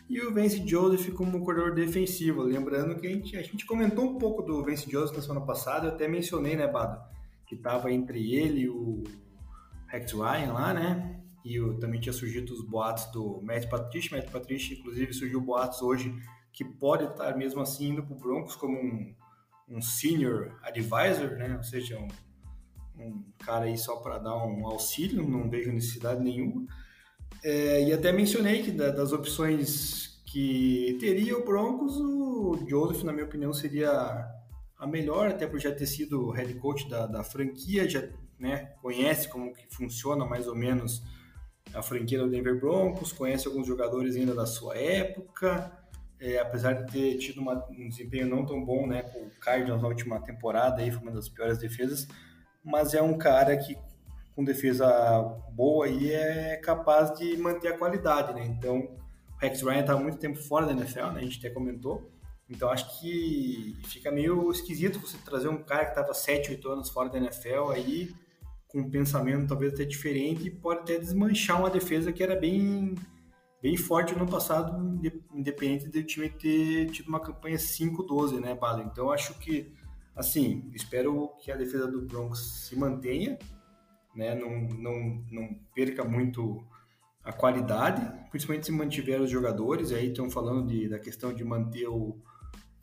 e 0.09 0.19
o 0.21 0.33
Vance 0.33 0.67
Joseph 0.67 1.13
como 1.13 1.43
coordenador 1.43 1.75
defensivo. 1.75 2.41
Lembrando 2.43 2.99
que 2.99 3.07
a 3.07 3.09
gente, 3.11 3.37
a 3.37 3.41
gente 3.41 3.65
comentou 3.65 4.05
um 4.05 4.17
pouco 4.17 4.41
do 4.41 4.63
Vance 4.63 4.89
Joseph 4.89 5.15
na 5.15 5.21
semana 5.21 5.45
passada, 5.45 5.87
eu 5.87 5.93
até 5.93 6.07
mencionei, 6.07 6.55
né, 6.55 6.67
Bado, 6.67 6.99
que 7.47 7.55
estava 7.55 7.91
entre 7.91 8.33
ele 8.33 8.61
e 8.61 8.69
o 8.69 9.03
Rex 9.87 10.11
Ryan 10.13 10.53
lá, 10.53 10.73
né? 10.73 11.21
E 11.43 11.57
também 11.79 11.99
tinha 11.99 12.13
surgido 12.13 12.53
os 12.53 12.63
boatos 12.63 13.11
do 13.11 13.41
Matt 13.41 13.67
Patricia. 13.69 14.17
Matt 14.17 14.29
Patricia, 14.29 14.77
inclusive, 14.77 15.13
surgiu 15.13 15.41
boatos 15.41 15.81
hoje 15.81 16.13
que 16.51 16.63
pode 16.63 17.05
estar 17.05 17.35
mesmo 17.37 17.61
assim 17.61 17.89
indo 17.89 18.03
para 18.03 18.13
o 18.13 18.19
Broncos 18.19 18.55
como 18.55 18.77
um, 18.77 19.15
um 19.69 19.81
senior 19.81 20.59
advisor, 20.61 21.37
né? 21.37 21.55
Ou 21.55 21.63
seja, 21.63 21.97
um 21.97 22.07
um 22.99 23.23
cara 23.39 23.65
aí 23.65 23.77
só 23.77 23.97
para 23.97 24.17
dar 24.17 24.35
um 24.35 24.67
auxílio, 24.67 25.27
não 25.27 25.49
vejo 25.49 25.71
necessidade 25.71 26.21
nenhuma. 26.23 26.65
É, 27.43 27.83
e 27.83 27.93
até 27.93 28.11
mencionei 28.11 28.61
que 28.61 28.71
da, 28.71 28.89
das 28.89 29.13
opções 29.13 30.21
que 30.25 30.97
teria 30.99 31.37
o 31.37 31.43
Broncos, 31.43 31.97
o 31.97 32.59
Joseph, 32.67 33.03
na 33.03 33.11
minha 33.11 33.25
opinião, 33.25 33.53
seria 33.53 34.27
a 34.77 34.87
melhor, 34.87 35.29
até 35.29 35.47
por 35.47 35.59
já 35.59 35.73
ter 35.73 35.85
sido 35.85 36.29
head 36.31 36.53
coach 36.55 36.87
da, 36.87 37.07
da 37.07 37.23
franquia, 37.23 37.89
já 37.89 38.07
né, 38.37 38.73
conhece 38.81 39.27
como 39.27 39.53
que 39.53 39.67
funciona 39.73 40.25
mais 40.25 40.47
ou 40.47 40.55
menos 40.55 41.03
a 41.73 41.81
franquia 41.81 42.19
do 42.19 42.29
Denver 42.29 42.59
Broncos, 42.59 43.11
conhece 43.11 43.47
alguns 43.47 43.67
jogadores 43.67 44.15
ainda 44.15 44.33
da 44.33 44.45
sua 44.45 44.77
época, 44.77 45.71
é, 46.19 46.39
apesar 46.39 46.73
de 46.73 46.91
ter 46.91 47.17
tido 47.17 47.41
uma, 47.41 47.65
um 47.69 47.89
desempenho 47.89 48.27
não 48.27 48.45
tão 48.45 48.63
bom 48.63 48.87
né, 48.87 49.03
com 49.03 49.19
o 49.19 49.29
Cardinals 49.39 49.81
na 49.81 49.87
última 49.87 50.21
temporada, 50.21 50.81
aí 50.81 50.91
foi 50.91 51.01
uma 51.01 51.11
das 51.11 51.29
piores 51.29 51.57
defesas, 51.57 52.07
mas 52.63 52.93
é 52.93 53.01
um 53.01 53.17
cara 53.17 53.55
que 53.57 53.77
com 54.35 54.43
defesa 54.43 55.21
boa 55.51 55.89
e 55.89 56.13
é 56.13 56.55
capaz 56.57 57.13
de 57.19 57.35
manter 57.35 57.67
a 57.67 57.77
qualidade, 57.77 58.33
né? 58.33 58.45
Então, 58.45 58.77
o 58.77 59.37
Rex 59.37 59.61
Ryan 59.61 59.81
está 59.81 59.97
muito 59.97 60.17
tempo 60.17 60.37
fora 60.37 60.65
da 60.65 60.71
NFL, 60.71 61.07
né? 61.07 61.19
A 61.19 61.23
gente 61.23 61.39
até 61.39 61.49
comentou. 61.49 62.09
Então, 62.49 62.69
acho 62.69 62.99
que 62.99 63.75
fica 63.85 64.09
meio 64.09 64.49
esquisito 64.49 64.97
você 64.97 65.17
trazer 65.17 65.49
um 65.49 65.61
cara 65.61 65.83
que 65.83 65.91
estava 65.91 66.13
7, 66.13 66.51
8 66.51 66.69
anos 66.69 66.89
fora 66.89 67.09
da 67.09 67.17
NFL 67.17 67.71
aí, 67.71 68.15
com 68.69 68.79
um 68.79 68.89
pensamento 68.89 69.47
talvez 69.47 69.73
até 69.73 69.83
diferente, 69.83 70.47
e 70.47 70.49
pode 70.49 70.79
até 70.81 70.97
desmanchar 70.97 71.59
uma 71.59 71.69
defesa 71.69 72.11
que 72.13 72.23
era 72.23 72.35
bem, 72.35 72.95
bem 73.61 73.75
forte 73.75 74.15
no 74.15 74.25
passado, 74.25 74.99
independente 75.33 75.89
do 75.89 76.03
time 76.03 76.29
ter 76.29 76.89
tido 76.91 77.09
uma 77.09 77.19
campanha 77.19 77.57
5-12, 77.57 78.39
né, 78.39 78.55
Bala? 78.55 78.83
Então, 78.83 79.11
acho 79.11 79.37
que 79.37 79.71
assim, 80.19 80.69
espero 80.73 81.29
que 81.39 81.51
a 81.51 81.55
defesa 81.55 81.87
do 81.87 82.01
Broncos 82.01 82.67
se 82.67 82.75
mantenha, 82.75 83.39
né? 84.13 84.35
não, 84.35 84.61
não, 84.61 85.25
não 85.31 85.59
perca 85.73 86.03
muito 86.03 86.61
a 87.23 87.31
qualidade, 87.31 88.01
principalmente 88.29 88.65
se 88.65 88.71
mantiver 88.71 89.21
os 89.21 89.29
jogadores. 89.29 89.93
Aí 89.93 90.09
estão 90.09 90.29
falando 90.29 90.67
de, 90.67 90.89
da 90.89 90.99
questão 90.99 91.33
de 91.33 91.43
manter 91.43 91.87
o, 91.87 92.17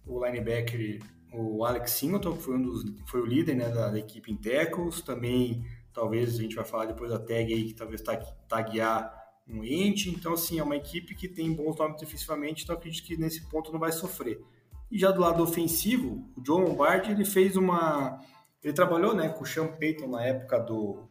o 0.07 0.25
linebacker, 0.25 1.03
o 1.33 1.65
Alex 1.65 1.91
Singleton, 1.93 2.37
que 2.37 2.43
foi, 2.43 2.57
um 2.57 2.63
dos, 2.63 2.85
foi 3.07 3.21
o 3.21 3.27
líder 3.27 3.55
né, 3.55 3.69
da, 3.69 3.91
da, 3.91 3.99
equipe 3.99 4.33
em 4.33 4.37
tackles. 4.37 5.03
Também, 5.03 5.63
talvez, 5.93 6.39
a 6.39 6.43
gente 6.43 6.57
vai 6.57 6.65
falar 6.65 6.87
depois 6.87 7.11
da 7.11 7.19
tag 7.19 7.53
aí, 7.53 7.65
que 7.65 7.75
talvez 7.75 8.03
taguear 8.49 9.13
um 9.47 9.63
ente. 9.63 10.09
Então, 10.09 10.33
assim, 10.33 10.59
é 10.59 10.63
uma 10.63 10.77
equipe 10.77 11.15
que 11.15 11.29
tem 11.29 11.53
bons 11.53 11.77
nomes 11.77 12.01
defensivamente, 12.01 12.65
então 12.65 12.77
acredito 12.77 13.05
que 13.05 13.17
nesse 13.17 13.47
ponto 13.51 13.71
não 13.71 13.79
vai 13.79 13.93
sofrer. 13.93 14.41
E 14.91 14.99
já 14.99 15.11
do 15.11 15.21
lado 15.21 15.43
ofensivo, 15.43 16.31
o 16.37 16.41
John 16.43 16.61
Lombardi 16.61 17.11
ele 17.11 17.25
fez 17.25 17.57
uma. 17.57 18.21
Ele 18.63 18.73
trabalhou 18.73 19.15
né, 19.15 19.29
com 19.29 19.45
o 19.45 19.47
Sean 19.47 19.69
Payton 19.69 20.09
na 20.09 20.25
época 20.25 20.59
do, 20.59 21.09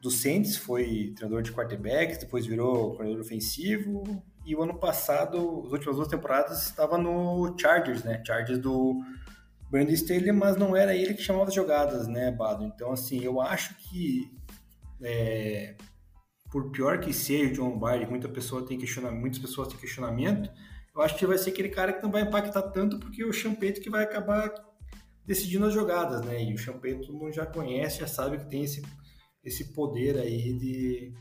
do 0.00 0.10
Saints, 0.10 0.56
foi 0.56 1.12
treinador 1.14 1.42
de 1.42 1.52
quarterbacks, 1.52 2.18
depois 2.18 2.46
virou 2.46 2.90
coordenador 2.90 3.20
ofensivo. 3.20 4.02
E 4.44 4.56
o 4.56 4.62
ano 4.62 4.78
passado, 4.78 5.62
as 5.64 5.72
últimas 5.72 5.96
duas 5.96 6.08
temporadas, 6.08 6.66
estava 6.66 6.98
no 6.98 7.54
Chargers, 7.58 8.02
né? 8.02 8.22
Chargers 8.26 8.58
do 8.58 9.00
Brandon 9.70 9.92
Staley, 9.92 10.32
mas 10.32 10.56
não 10.56 10.74
era 10.76 10.94
ele 10.94 11.14
que 11.14 11.22
chamava 11.22 11.48
as 11.48 11.54
jogadas, 11.54 12.08
né, 12.08 12.30
Bado? 12.30 12.64
Então, 12.64 12.92
assim, 12.92 13.22
eu 13.22 13.40
acho 13.40 13.74
que. 13.76 14.30
É, 15.02 15.74
por 16.50 16.70
pior 16.70 17.00
que 17.00 17.12
seja 17.12 17.50
o 17.50 17.52
John 17.54 17.70
Lombardi, 17.70 18.06
muita 18.06 18.28
pessoa 18.28 18.66
tem 18.66 18.78
questionamento, 18.78 19.20
muitas 19.20 19.38
pessoas 19.38 19.68
têm 19.68 19.78
questionamento 19.78 20.50
eu 20.94 21.02
acho 21.02 21.16
que 21.16 21.26
vai 21.26 21.38
ser 21.38 21.50
aquele 21.50 21.70
cara 21.70 21.92
que 21.92 22.02
não 22.02 22.10
vai 22.10 22.22
impactar 22.22 22.62
tanto, 22.62 22.98
porque 22.98 23.24
o 23.24 23.32
Champeito 23.32 23.80
que 23.80 23.90
vai 23.90 24.04
acabar 24.04 24.52
decidindo 25.24 25.66
as 25.66 25.72
jogadas, 25.72 26.24
né? 26.24 26.42
E 26.42 26.52
o 26.52 26.58
Champagne 26.58 27.00
todo 27.00 27.16
mundo 27.16 27.32
já 27.32 27.46
conhece, 27.46 28.00
já 28.00 28.06
sabe 28.06 28.38
que 28.38 28.46
tem 28.48 28.64
esse, 28.64 28.82
esse 29.42 29.72
poder 29.72 30.18
aí 30.18 30.52
de, 30.52 31.14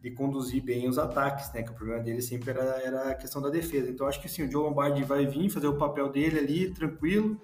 de 0.00 0.10
conduzir 0.12 0.62
bem 0.62 0.88
os 0.88 0.98
ataques, 0.98 1.52
né? 1.52 1.62
Que 1.62 1.70
o 1.70 1.74
problema 1.74 2.02
dele 2.02 2.22
sempre 2.22 2.50
era, 2.50 2.80
era 2.82 3.10
a 3.10 3.14
questão 3.14 3.42
da 3.42 3.50
defesa. 3.50 3.90
Então 3.90 4.06
acho 4.06 4.20
que 4.20 4.28
sim, 4.28 4.44
o 4.44 4.50
Joe 4.50 4.62
Lombardi 4.62 5.02
vai 5.04 5.26
vir 5.26 5.50
fazer 5.50 5.66
o 5.66 5.76
papel 5.76 6.10
dele 6.10 6.38
ali, 6.38 6.70
tranquilo, 6.70 7.40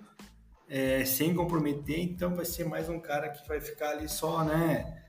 é, 0.68 1.04
sem 1.04 1.34
comprometer, 1.34 2.00
então 2.00 2.34
vai 2.34 2.44
ser 2.44 2.64
mais 2.64 2.88
um 2.88 2.98
cara 2.98 3.28
que 3.28 3.46
vai 3.46 3.60
ficar 3.60 3.90
ali 3.90 4.08
só, 4.08 4.42
né? 4.44 5.03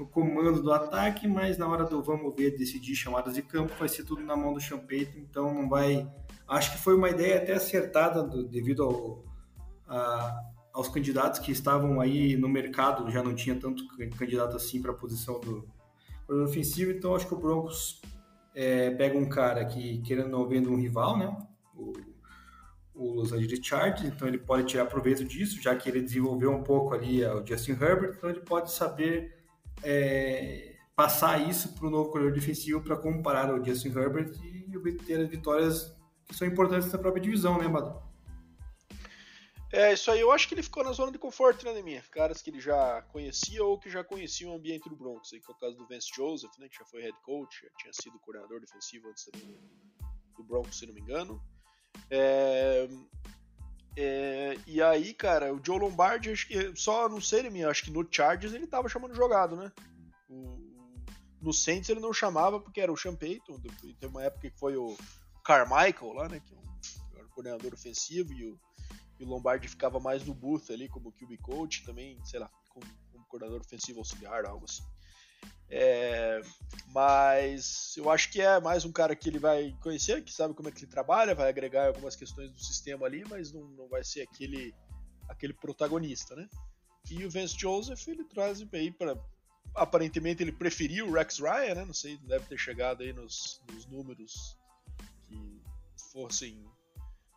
No 0.00 0.06
comando 0.06 0.62
do 0.62 0.72
ataque, 0.72 1.28
mas 1.28 1.58
na 1.58 1.68
hora 1.68 1.84
do 1.84 2.02
vamos 2.02 2.34
ver, 2.34 2.56
decidir 2.56 2.96
chamadas 2.96 3.34
de 3.34 3.42
campo, 3.42 3.74
vai 3.78 3.86
ser 3.86 4.02
tudo 4.02 4.22
na 4.22 4.34
mão 4.34 4.54
do 4.54 4.58
Champeito, 4.58 5.18
então 5.18 5.52
não 5.52 5.68
vai. 5.68 6.10
Acho 6.48 6.72
que 6.72 6.78
foi 6.78 6.96
uma 6.96 7.10
ideia 7.10 7.36
até 7.36 7.52
acertada 7.52 8.22
do, 8.22 8.48
devido 8.48 8.82
ao, 8.82 9.22
a, 9.86 10.40
aos 10.72 10.88
candidatos 10.88 11.38
que 11.38 11.52
estavam 11.52 12.00
aí 12.00 12.34
no 12.34 12.48
mercado, 12.48 13.10
já 13.10 13.22
não 13.22 13.34
tinha 13.34 13.54
tanto 13.54 13.84
candidato 14.16 14.56
assim 14.56 14.80
para 14.80 14.92
a 14.92 14.94
posição 14.94 15.38
do 15.38 15.68
ofensivo, 16.44 16.92
então 16.92 17.14
acho 17.14 17.28
que 17.28 17.34
o 17.34 17.38
Broncos 17.38 18.00
é, 18.54 18.88
pega 18.92 19.18
um 19.18 19.28
cara 19.28 19.66
que, 19.66 19.98
querendo 19.98 20.30
não 20.30 20.48
vendo 20.48 20.72
um 20.72 20.76
rival, 20.76 21.18
né? 21.18 21.36
O, 21.76 21.92
o 22.94 23.12
Los 23.16 23.34
Angeles 23.34 23.60
Chargers, 23.62 24.04
então 24.04 24.26
ele 24.26 24.38
pode 24.38 24.66
tirar 24.66 24.86
proveito 24.86 25.26
disso, 25.26 25.60
já 25.60 25.76
que 25.76 25.90
ele 25.90 26.00
desenvolveu 26.00 26.52
um 26.52 26.62
pouco 26.62 26.94
ali 26.94 27.22
o 27.22 27.46
Justin 27.46 27.72
Herbert, 27.72 28.14
então 28.16 28.30
ele 28.30 28.40
pode 28.40 28.72
saber 28.72 29.39
é, 29.82 30.76
passar 30.94 31.48
isso 31.48 31.74
para 31.74 31.86
o 31.86 31.90
novo 31.90 32.10
corredor 32.10 32.32
defensivo 32.32 32.82
para 32.82 32.96
comparar 32.96 33.52
o 33.54 33.64
Justin 33.64 33.88
Herbert 33.88 34.32
e 34.42 34.76
obter 34.76 35.20
as 35.20 35.28
vitórias 35.28 35.96
que 36.26 36.34
são 36.34 36.46
importantes 36.46 36.92
na 36.92 36.98
própria 36.98 37.22
divisão, 37.22 37.58
né, 37.58 37.68
Bado? 37.68 38.10
É, 39.72 39.92
isso 39.92 40.10
aí 40.10 40.20
eu 40.20 40.32
acho 40.32 40.48
que 40.48 40.54
ele 40.54 40.64
ficou 40.64 40.82
na 40.82 40.92
zona 40.92 41.12
de 41.12 41.18
conforto, 41.18 41.64
né, 41.64 41.72
Neminha? 41.72 42.02
Caras 42.10 42.42
que 42.42 42.50
ele 42.50 42.60
já 42.60 43.02
conhecia 43.02 43.64
ou 43.64 43.78
que 43.78 43.88
já 43.88 44.02
conheciam 44.02 44.52
o 44.52 44.56
ambiente 44.56 44.88
do 44.88 44.96
Broncos, 44.96 45.32
aí, 45.32 45.40
que 45.40 45.50
é 45.50 45.54
o 45.54 45.58
caso 45.58 45.76
do 45.76 45.86
Vance 45.86 46.08
Joseph, 46.12 46.50
né, 46.58 46.68
que 46.68 46.76
já 46.76 46.84
foi 46.84 47.02
head 47.02 47.16
coach, 47.22 47.62
já 47.62 47.70
tinha 47.78 47.92
sido 47.92 48.18
coordenador 48.18 48.60
defensivo 48.60 49.08
antes 49.08 49.26
do 50.36 50.42
Broncos, 50.42 50.76
se 50.76 50.86
não 50.86 50.94
me 50.94 51.00
engano. 51.00 51.40
É, 52.10 52.88
é, 53.96 54.56
e 54.66 54.82
aí, 54.82 55.12
cara, 55.12 55.52
o 55.52 55.60
Joe 55.64 55.78
Lombardi, 55.78 56.30
acho 56.30 56.46
que, 56.46 56.74
só 56.76 57.08
não 57.08 57.20
sei, 57.20 57.42
Neminha, 57.42 57.68
acho 57.68 57.84
que 57.84 57.90
no 57.90 58.06
Chargers 58.10 58.54
ele 58.54 58.66
tava 58.66 58.88
chamando 58.88 59.14
jogado, 59.14 59.56
né? 59.56 59.72
O, 60.28 60.58
no 61.40 61.52
Saints 61.52 61.88
ele 61.88 62.00
não 62.00 62.12
chamava 62.12 62.60
porque 62.60 62.80
era 62.80 62.92
o 62.92 62.96
Sean 62.96 63.16
Payton, 63.16 63.60
uma 64.04 64.22
época 64.22 64.50
que 64.50 64.58
foi 64.58 64.76
o 64.76 64.96
Carmichael 65.44 66.12
lá, 66.12 66.28
né, 66.28 66.40
que 66.40 66.54
é 66.54 66.56
um, 66.56 67.24
um 67.24 67.28
coordenador 67.28 67.72
ofensivo, 67.72 68.32
e 68.32 68.44
o 68.44 68.60
e 69.20 69.24
o 69.24 69.28
Lombardi 69.28 69.68
ficava 69.68 70.00
mais 70.00 70.24
no 70.24 70.32
booth 70.32 70.72
ali 70.72 70.88
como 70.88 71.12
QB 71.12 71.36
coach, 71.38 71.84
também, 71.84 72.18
sei 72.24 72.40
lá, 72.40 72.50
como, 72.70 72.86
como 73.12 73.26
coordenador 73.26 73.60
ofensivo 73.60 73.98
auxiliar, 73.98 74.46
algo 74.46 74.64
assim. 74.64 74.82
É, 75.72 76.40
mas 76.92 77.94
eu 77.96 78.10
acho 78.10 78.30
que 78.30 78.40
é 78.40 78.58
mais 78.60 78.84
um 78.84 78.90
cara 78.90 79.14
que 79.14 79.28
ele 79.28 79.38
vai 79.38 79.76
conhecer, 79.80 80.22
que 80.22 80.32
sabe 80.32 80.52
como 80.52 80.68
é 80.68 80.72
que 80.72 80.80
ele 80.80 80.90
trabalha, 80.90 81.34
vai 81.34 81.48
agregar 81.48 81.86
algumas 81.86 82.16
questões 82.16 82.50
do 82.50 82.58
sistema 82.58 83.06
ali, 83.06 83.24
mas 83.28 83.52
não, 83.52 83.62
não 83.68 83.88
vai 83.88 84.02
ser 84.02 84.22
aquele, 84.22 84.74
aquele 85.28 85.54
protagonista, 85.54 86.34
né? 86.34 86.48
E 87.08 87.24
o 87.24 87.30
Vance 87.30 87.56
Joseph 87.56 88.06
ele 88.08 88.24
traz 88.24 88.64
aí 88.72 88.90
para 88.90 89.16
aparentemente 89.74 90.42
ele 90.42 90.50
preferiu 90.50 91.06
o 91.06 91.12
Rex 91.12 91.38
Ryan, 91.38 91.74
né? 91.74 91.84
Não 91.84 91.94
sei, 91.94 92.16
deve 92.18 92.46
ter 92.46 92.58
chegado 92.58 93.02
aí 93.02 93.12
nos, 93.12 93.62
nos 93.72 93.86
números 93.86 94.58
que 95.22 95.62
fossem 96.12 96.64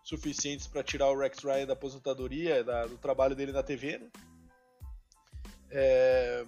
suficientes 0.04 0.66
para 0.66 0.84
tirar 0.84 1.10
o 1.10 1.18
Rex 1.18 1.39
Ryan 1.43 1.68
da 1.68 1.74
aposentadoria, 1.74 2.64
da, 2.64 2.88
do 2.88 2.97
trabalho 2.97 3.36
dele 3.36 3.51
na 3.51 3.62
TV, 3.62 3.99
né? 3.99 4.12
É, 5.70 6.45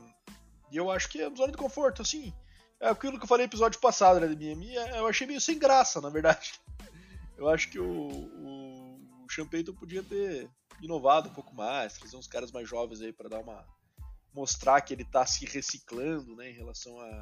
e 0.72 0.78
eu 0.78 0.92
acho 0.92 1.10
que 1.10 1.22
é 1.22 1.30
zona 1.30 1.52
de 1.52 1.58
conforto, 1.58 2.02
assim. 2.02 2.34
É 2.80 2.90
aquilo 2.90 3.18
que 3.18 3.24
eu 3.24 3.28
falei 3.28 3.46
no 3.46 3.50
episódio 3.50 3.80
passado, 3.80 4.20
né, 4.20 4.28
minha, 4.28 4.56
minha, 4.56 4.82
eu 4.98 5.08
achei 5.08 5.26
meio 5.26 5.40
sem 5.40 5.58
graça, 5.58 6.02
na 6.02 6.10
verdade. 6.10 6.54
Eu 7.38 7.50
acho 7.50 7.70
que 7.70 7.78
o, 7.78 7.86
o, 7.86 9.26
o 9.26 9.30
Champeyton 9.30 9.74
podia 9.74 10.02
ter 10.02 10.50
inovado 10.82 11.28
um 11.28 11.34
pouco 11.34 11.54
mais, 11.54 11.98
trazer 11.98 12.16
uns 12.16 12.28
caras 12.28 12.50
mais 12.50 12.66
jovens 12.66 13.02
aí 13.02 13.12
para 13.12 13.28
dar 13.28 13.40
uma 13.40 13.66
mostrar 14.34 14.80
que 14.80 14.94
ele 14.94 15.04
tá 15.04 15.26
se 15.26 15.46
reciclando, 15.46 16.34
né, 16.34 16.52
em 16.52 16.54
relação 16.54 16.98
a 16.98 17.22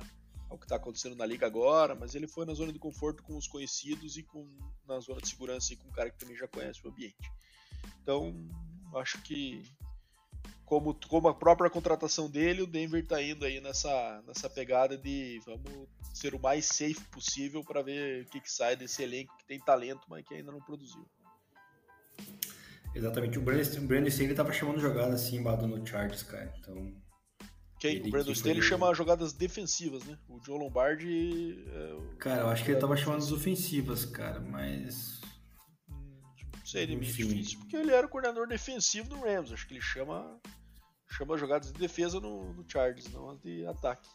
ao 0.54 0.58
que 0.58 0.66
está 0.66 0.76
acontecendo 0.76 1.16
na 1.16 1.26
liga 1.26 1.48
agora, 1.48 1.96
mas 1.96 2.14
ele 2.14 2.28
foi 2.28 2.46
na 2.46 2.54
zona 2.54 2.72
de 2.72 2.78
conforto 2.78 3.24
com 3.24 3.36
os 3.36 3.48
conhecidos 3.48 4.18
e 4.18 4.24
com 4.24 4.48
na 4.88 5.00
zona 5.00 5.20
de 5.20 5.28
segurança 5.28 5.74
e 5.74 5.76
com 5.76 5.88
um 5.88 5.91
cara 5.91 6.12
que 6.12 6.20
também 6.20 6.38
já 6.38 6.48
conhece 6.48 6.80
o 6.86 6.89
ambiente. 6.89 7.32
Então, 8.02 8.36
acho 8.96 9.20
que 9.24 9.64
como, 10.66 10.97
como 11.07 11.28
a 11.28 11.34
própria 11.34 11.70
contratação 11.70 12.30
dele, 12.30 12.61
o 12.61 12.68
Denver 12.68 13.03
está 13.03 13.22
indo 13.22 13.45
aí 13.45 13.59
nessa, 13.59 14.24
nessa 14.28 14.49
pegada 14.49 14.97
de 14.97 15.39
vamos 15.45 15.88
ser 16.14 16.34
o 16.34 16.39
mais 16.39 16.66
safe 16.66 17.01
possível 17.11 17.64
para 17.64 17.82
ver 17.82 18.24
o 18.24 18.30
que, 18.30 18.39
que 18.39 18.51
sai 18.51 18.76
desse 18.76 19.03
elenco 19.03 19.38
que 19.38 19.45
tem 19.45 19.59
talento, 19.59 20.01
mas 20.09 20.26
que 20.26 20.34
ainda 20.34 20.51
não 20.51 20.59
produziu. 20.59 21.05
Exatamente, 22.95 23.39
o 23.39 23.41
Brandon, 23.41 23.88
Brandon 23.88 24.07
Staley 24.07 24.32
estava 24.32 24.53
chamando 24.53 24.80
jogada 24.80 25.16
assim, 25.16 25.38
embado 25.38 25.68
no 25.68 25.86
Chargers, 25.86 26.24
cara. 26.24 26.53
Então, 26.59 26.93
quem? 27.80 27.95
Ele 27.95 28.07
o 28.07 28.11
Brandon 28.11 28.32
Staley 28.32 28.61
foi... 28.61 28.70
chama 28.70 28.93
jogadas 28.93 29.34
defensivas, 29.34 30.03
né? 30.05 30.18
O 30.30 30.39
Joe 30.45 30.59
Lombardi. 30.59 31.66
É 31.68 31.93
o... 31.93 32.16
Cara, 32.18 32.41
eu 32.41 32.47
acho 32.47 32.64
que 32.64 32.72
ele 32.72 32.80
tava 32.80 32.95
chamando 32.95 33.24
as 33.24 33.32
ofensivas, 33.32 34.05
cara, 34.05 34.39
mas. 34.39 35.22
Seria 36.74 36.97
meio 36.97 37.13
difícil, 37.13 37.59
porque 37.59 37.76
ele 37.76 37.91
era 37.91 38.03
o 38.03 38.09
coordenador 38.09 38.47
defensivo 38.47 39.07
do 39.07 39.21
Rams. 39.21 39.53
Acho 39.53 39.67
que 39.67 39.76
ele 39.76 39.82
chama, 39.82 40.41
chama 41.07 41.38
jogadas 41.38 41.71
de 41.71 41.78
defesa 41.78 42.19
no, 42.19 42.51
no 42.51 42.65
Chargers, 42.67 43.13
não 43.13 43.30
as 43.30 43.39
de 43.39 43.63
ataque. 43.67 44.09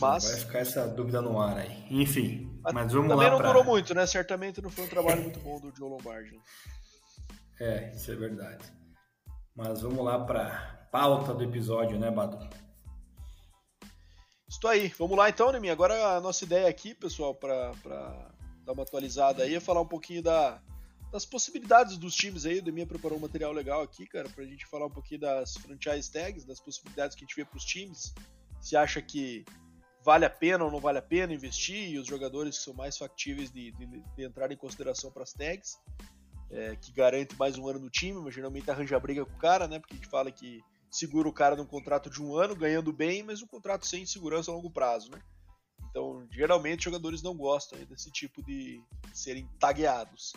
Mas... 0.00 0.24
Vai 0.24 0.40
ficar 0.40 0.58
essa 0.60 0.88
dúvida 0.88 1.20
no 1.20 1.38
ar 1.38 1.58
aí. 1.58 1.86
Enfim, 1.90 2.58
mas 2.62 2.90
vamos 2.90 2.90
também 2.90 3.08
lá. 3.08 3.14
Também 3.16 3.30
não 3.32 3.36
pra... 3.36 3.48
durou 3.48 3.64
muito, 3.64 3.94
né? 3.94 4.06
Certamente 4.06 4.62
não 4.62 4.70
foi 4.70 4.86
um 4.86 4.88
trabalho 4.88 5.20
muito 5.20 5.38
bom 5.40 5.60
do 5.60 5.76
Joe 5.76 5.90
Lombardi. 5.90 6.40
É, 7.60 7.94
isso 7.94 8.10
é 8.10 8.16
verdade. 8.16 8.64
Mas 9.54 9.82
vamos 9.82 10.02
lá 10.02 10.24
para 10.24 10.88
pauta 10.90 11.34
do 11.34 11.44
episódio, 11.44 11.98
né, 11.98 12.10
Badu? 12.10 12.48
Isso 14.48 14.66
aí, 14.66 14.88
vamos 14.98 15.18
lá 15.18 15.28
então, 15.28 15.52
Nemi. 15.52 15.68
Agora 15.68 16.16
a 16.16 16.20
nossa 16.22 16.44
ideia 16.44 16.66
aqui, 16.66 16.94
pessoal, 16.94 17.34
para 17.34 17.72
dar 18.64 18.72
uma 18.72 18.84
atualizada 18.84 19.42
aí, 19.42 19.54
é 19.54 19.60
falar 19.60 19.82
um 19.82 19.86
pouquinho 19.86 20.22
da, 20.22 20.62
das 21.14 21.24
possibilidades 21.24 21.96
dos 21.96 22.12
times 22.12 22.44
aí. 22.44 22.58
O 22.58 22.62
Demi 22.62 22.84
preparou 22.84 23.16
um 23.16 23.20
material 23.20 23.52
legal 23.52 23.82
aqui, 23.82 24.04
cara, 24.04 24.28
pra 24.28 24.44
gente 24.44 24.66
falar 24.66 24.86
um 24.86 24.90
pouquinho 24.90 25.20
das 25.20 25.56
franchise 25.56 26.10
tags, 26.10 26.44
das 26.44 26.58
possibilidades 26.58 27.14
que 27.14 27.22
a 27.22 27.24
gente 27.24 27.36
vê 27.36 27.44
pros 27.44 27.64
times. 27.64 28.12
Se 28.60 28.76
acha 28.76 29.00
que 29.00 29.44
vale 30.04 30.24
a 30.24 30.30
pena 30.30 30.64
ou 30.64 30.72
não 30.72 30.80
vale 30.80 30.98
a 30.98 31.02
pena 31.02 31.32
investir 31.32 31.88
e 31.88 31.98
os 32.00 32.08
jogadores 32.08 32.58
que 32.58 32.64
são 32.64 32.74
mais 32.74 32.98
factíveis 32.98 33.48
de, 33.52 33.70
de, 33.70 33.86
de 33.86 34.24
entrar 34.24 34.50
em 34.50 34.56
consideração 34.56 35.08
para 35.12 35.22
as 35.22 35.32
tags, 35.32 35.78
é, 36.50 36.74
que 36.74 36.90
garante 36.90 37.36
mais 37.38 37.56
um 37.56 37.68
ano 37.68 37.78
no 37.78 37.90
time, 37.90 38.20
mas 38.20 38.34
geralmente 38.34 38.68
arranja 38.68 38.98
briga 38.98 39.24
com 39.24 39.34
o 39.34 39.38
cara, 39.38 39.68
né? 39.68 39.78
Porque 39.78 39.94
a 39.94 39.96
gente 39.96 40.08
fala 40.08 40.32
que 40.32 40.64
segura 40.90 41.28
o 41.28 41.32
cara 41.32 41.54
num 41.54 41.64
contrato 41.64 42.10
de 42.10 42.20
um 42.20 42.34
ano, 42.34 42.56
ganhando 42.56 42.92
bem, 42.92 43.22
mas 43.22 43.40
um 43.40 43.46
contrato 43.46 43.86
sem 43.86 44.04
segurança 44.04 44.50
a 44.50 44.54
longo 44.54 44.68
prazo, 44.68 45.12
né? 45.12 45.22
Então, 45.90 46.26
geralmente, 46.32 46.82
jogadores 46.82 47.22
não 47.22 47.36
gostam 47.36 47.78
desse 47.84 48.10
tipo 48.10 48.42
de 48.42 48.82
serem 49.12 49.48
tagueados. 49.60 50.32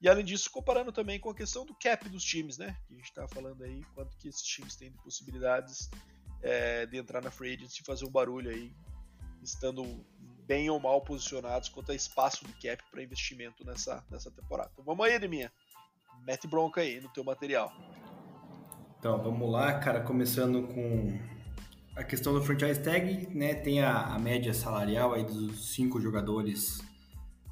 E 0.00 0.08
além 0.08 0.24
disso, 0.24 0.50
comparando 0.50 0.90
também 0.90 1.20
com 1.20 1.30
a 1.30 1.34
questão 1.34 1.66
do 1.66 1.74
cap 1.74 2.08
dos 2.08 2.24
times, 2.24 2.56
né? 2.56 2.74
Que 2.86 2.94
a 2.94 2.96
gente 2.96 3.08
está 3.08 3.28
falando 3.28 3.62
aí, 3.62 3.82
quanto 3.94 4.16
que 4.16 4.28
esses 4.28 4.42
times 4.42 4.74
têm 4.74 4.90
de 4.90 4.98
possibilidades 4.98 5.90
é, 6.42 6.86
de 6.86 6.96
entrar 6.96 7.22
na 7.22 7.30
free 7.30 7.54
agency 7.54 7.82
e 7.82 7.84
fazer 7.84 8.06
um 8.06 8.10
barulho 8.10 8.50
aí, 8.50 8.72
estando 9.42 9.84
bem 10.46 10.70
ou 10.70 10.80
mal 10.80 11.02
posicionados 11.02 11.68
quanto 11.68 11.92
a 11.92 11.94
espaço 11.94 12.46
de 12.46 12.52
cap 12.54 12.82
para 12.90 13.02
investimento 13.02 13.64
nessa, 13.64 14.02
nessa 14.10 14.30
temporada. 14.30 14.70
Então 14.72 14.84
vamos 14.84 15.04
aí, 15.04 15.14
Edeminha. 15.14 15.52
Mete 16.24 16.48
bronca 16.48 16.80
aí 16.80 17.00
no 17.00 17.08
teu 17.10 17.22
material. 17.22 17.72
Então, 18.98 19.22
vamos 19.22 19.50
lá, 19.50 19.78
cara, 19.78 20.00
começando 20.00 20.66
com 20.66 21.18
a 21.94 22.04
questão 22.04 22.32
do 22.32 22.42
franchise 22.42 22.82
tag, 22.82 23.28
né? 23.34 23.54
Tem 23.54 23.82
a, 23.82 24.14
a 24.14 24.18
média 24.18 24.52
salarial 24.52 25.12
aí 25.12 25.24
dos 25.24 25.74
cinco 25.74 26.00
jogadores 26.00 26.80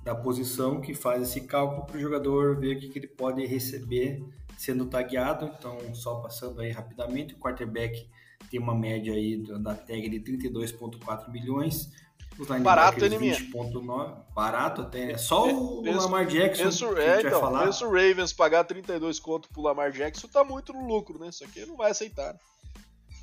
da 0.09 0.15
posição 0.15 0.81
que 0.81 0.95
faz 0.95 1.23
esse 1.23 1.43
cálculo 1.43 1.85
para 1.85 1.99
o 1.99 2.01
jogador 2.01 2.59
ver 2.59 2.77
o 2.77 2.81
que, 2.81 2.89
que 2.89 2.99
ele 2.99 3.07
pode 3.07 3.45
receber 3.45 4.25
sendo 4.57 4.87
tagueado. 4.87 5.53
Então, 5.59 5.77
só 5.95 6.15
passando 6.15 6.63
aí 6.63 6.71
rapidamente, 6.71 7.35
o 7.35 7.37
quarterback 7.37 8.09
tem 8.51 8.59
uma 8.59 8.75
média 8.75 9.13
aí 9.13 9.37
da 9.61 9.75
tag 9.75 10.09
de 10.09 10.19
32,4 10.21 11.31
milhões. 11.31 11.93
Os 12.39 12.47
Barato, 12.63 13.05
hein, 13.05 13.11
20.9. 13.11 14.17
Barato 14.35 14.81
até. 14.81 15.13
É 15.13 15.19
só 15.19 15.47
o 15.47 15.83
penso, 15.83 15.99
Lamar 15.99 16.25
Jackson 16.25 16.65
penso, 16.65 16.95
que 16.95 17.01
é, 17.01 17.21
então, 17.21 17.41
falar. 17.41 17.67
Penso 17.67 17.85
o 17.85 17.91
Ravens 17.91 18.33
pagar 18.33 18.65
32 18.65 19.21
conto 19.21 19.49
pro 19.51 19.61
Lamar 19.61 19.93
Jackson 19.93 20.27
tá 20.29 20.43
muito 20.43 20.73
no 20.73 20.87
lucro, 20.87 21.19
né? 21.19 21.29
Isso 21.29 21.45
aqui 21.45 21.67
não 21.67 21.77
vai 21.77 21.91
aceitar. 21.91 22.35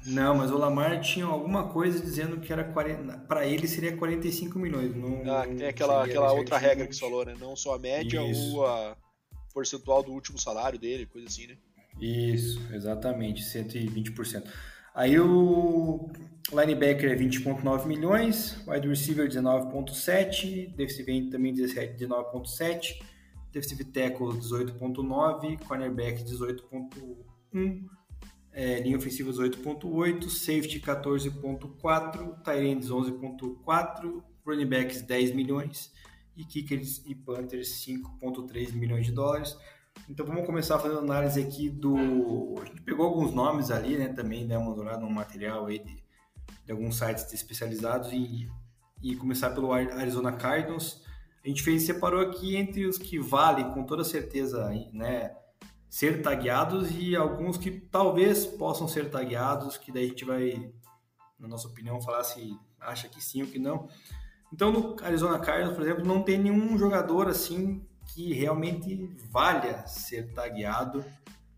Não, 0.06 0.36
mas 0.36 0.52
o 0.52 0.58
Lamar 0.58 1.02
tinha 1.02 1.26
alguma 1.26 1.68
coisa 1.70 2.00
dizendo 2.00 2.40
que 2.40 2.54
era 2.54 2.64
40. 2.64 3.18
Para 3.20 3.46
ele 3.48 3.68
seria 3.68 3.98
45 3.98 4.60
milhões. 4.60 4.96
Não, 4.96 5.22
ah, 5.34 5.48
tem 5.48 5.68
aquela, 5.68 6.06
aquela 6.06 6.32
outra 6.32 6.58
regra 6.58 6.86
que 6.86 6.94
você 6.94 7.02
falou, 7.02 7.26
né? 7.26 7.36
Não 7.40 7.56
só 7.56 7.76
a 7.76 7.80
média 7.80 8.22
Isso. 8.22 8.56
ou 8.56 8.68
a 8.68 8.96
percentual 9.54 10.04
do 10.04 10.12
último 10.12 10.38
salário 10.38 10.78
dele, 10.78 11.06
coisa 11.06 11.28
assim, 11.28 11.48
né? 11.48 11.58
Isso, 12.00 12.62
exatamente, 12.74 13.42
120%. 13.42 14.44
Aí 14.94 15.20
o 15.20 16.10
linebacker 16.52 17.12
é 17.12 17.16
20,9 17.16 17.86
milhões, 17.86 18.58
wide 18.68 18.88
receiver 18.88 19.28
19,7, 19.28 20.74
defensive 20.76 21.12
end 21.12 21.32
também 21.32 21.54
19,7, 21.54 23.02
defensive 23.52 23.86
tackle 23.86 24.28
18,9, 24.28 25.66
cornerback 25.66 26.24
18,1, 26.24 27.86
é, 28.56 28.80
linha 28.80 28.98
ofensiva 28.98 29.34
18,8, 29.34 30.30
safety 30.30 30.80
14,4, 30.80 32.42
tight 32.42 32.66
ends 32.66 32.90
11,4, 32.90 34.24
running 34.46 34.66
backs 34.66 35.02
10 35.02 35.36
milhões 35.36 35.92
e 36.38 36.46
kickers 36.46 37.04
e 37.06 37.14
panthers 37.14 37.86
5,3 37.86 38.72
milhões 38.72 39.06
de 39.06 39.12
dólares. 39.12 39.58
Então 40.10 40.26
vamos 40.26 40.46
começar 40.46 40.80
fazendo 40.80 41.00
análise 41.00 41.42
aqui 41.42 41.70
do. 41.70 42.56
A 42.62 42.66
gente 42.66 42.82
pegou 42.82 43.06
alguns 43.06 43.34
nomes 43.34 43.72
ali, 43.72 43.98
né? 43.98 44.08
Também 44.08 44.48
deu 44.48 44.60
uma 44.62 44.74
olhada 44.74 45.02
no 45.02 45.10
material 45.10 45.66
aí 45.66 45.80
de, 45.80 46.02
de 46.66 46.72
alguns 46.72 46.98
sites 46.98 47.34
especializados 47.34 48.14
e, 48.14 48.50
e 49.04 49.16
começar 49.18 49.50
pelo 49.50 49.74
Arizona 49.74 50.32
Cardinals. 50.32 51.04
A 51.44 51.48
gente 51.48 51.62
fez 51.62 51.84
separou 51.84 52.22
aqui 52.22 52.56
entre 52.56 52.86
os 52.86 52.98
que 52.98 53.20
valem 53.20 53.70
com 53.74 53.84
toda 53.84 54.04
certeza, 54.06 54.70
né? 54.94 55.36
Ser 55.90 56.22
tagueados 56.22 56.90
e 56.92 57.16
alguns 57.16 57.58
que 57.58 57.72
talvez 57.72 58.46
possam 58.46 58.88
ser 58.88 59.10
tagueados, 59.10 59.78
que 59.78 59.92
daí 59.92 60.06
a 60.06 60.08
gente 60.08 60.26
vai, 60.26 60.72
na 61.40 61.48
nossa 61.48 61.68
opinião, 61.68 62.02
falar 62.02 62.24
se 62.24 62.58
acha 62.80 63.08
que 63.08 63.24
sim 63.24 63.42
ou 63.42 63.48
que 63.48 63.60
não. 63.60 63.88
Então 64.52 64.72
no 64.72 64.96
Arizona 65.04 65.40
Cardinals, 65.40 65.76
por 65.76 65.84
exemplo, 65.84 66.06
não 66.06 66.22
tem 66.22 66.38
nenhum 66.38 66.78
jogador 66.78 67.28
assim 67.28 67.86
que 68.14 68.34
realmente 68.34 69.10
valha 69.30 69.86
ser 69.88 70.34
tagueado. 70.34 71.04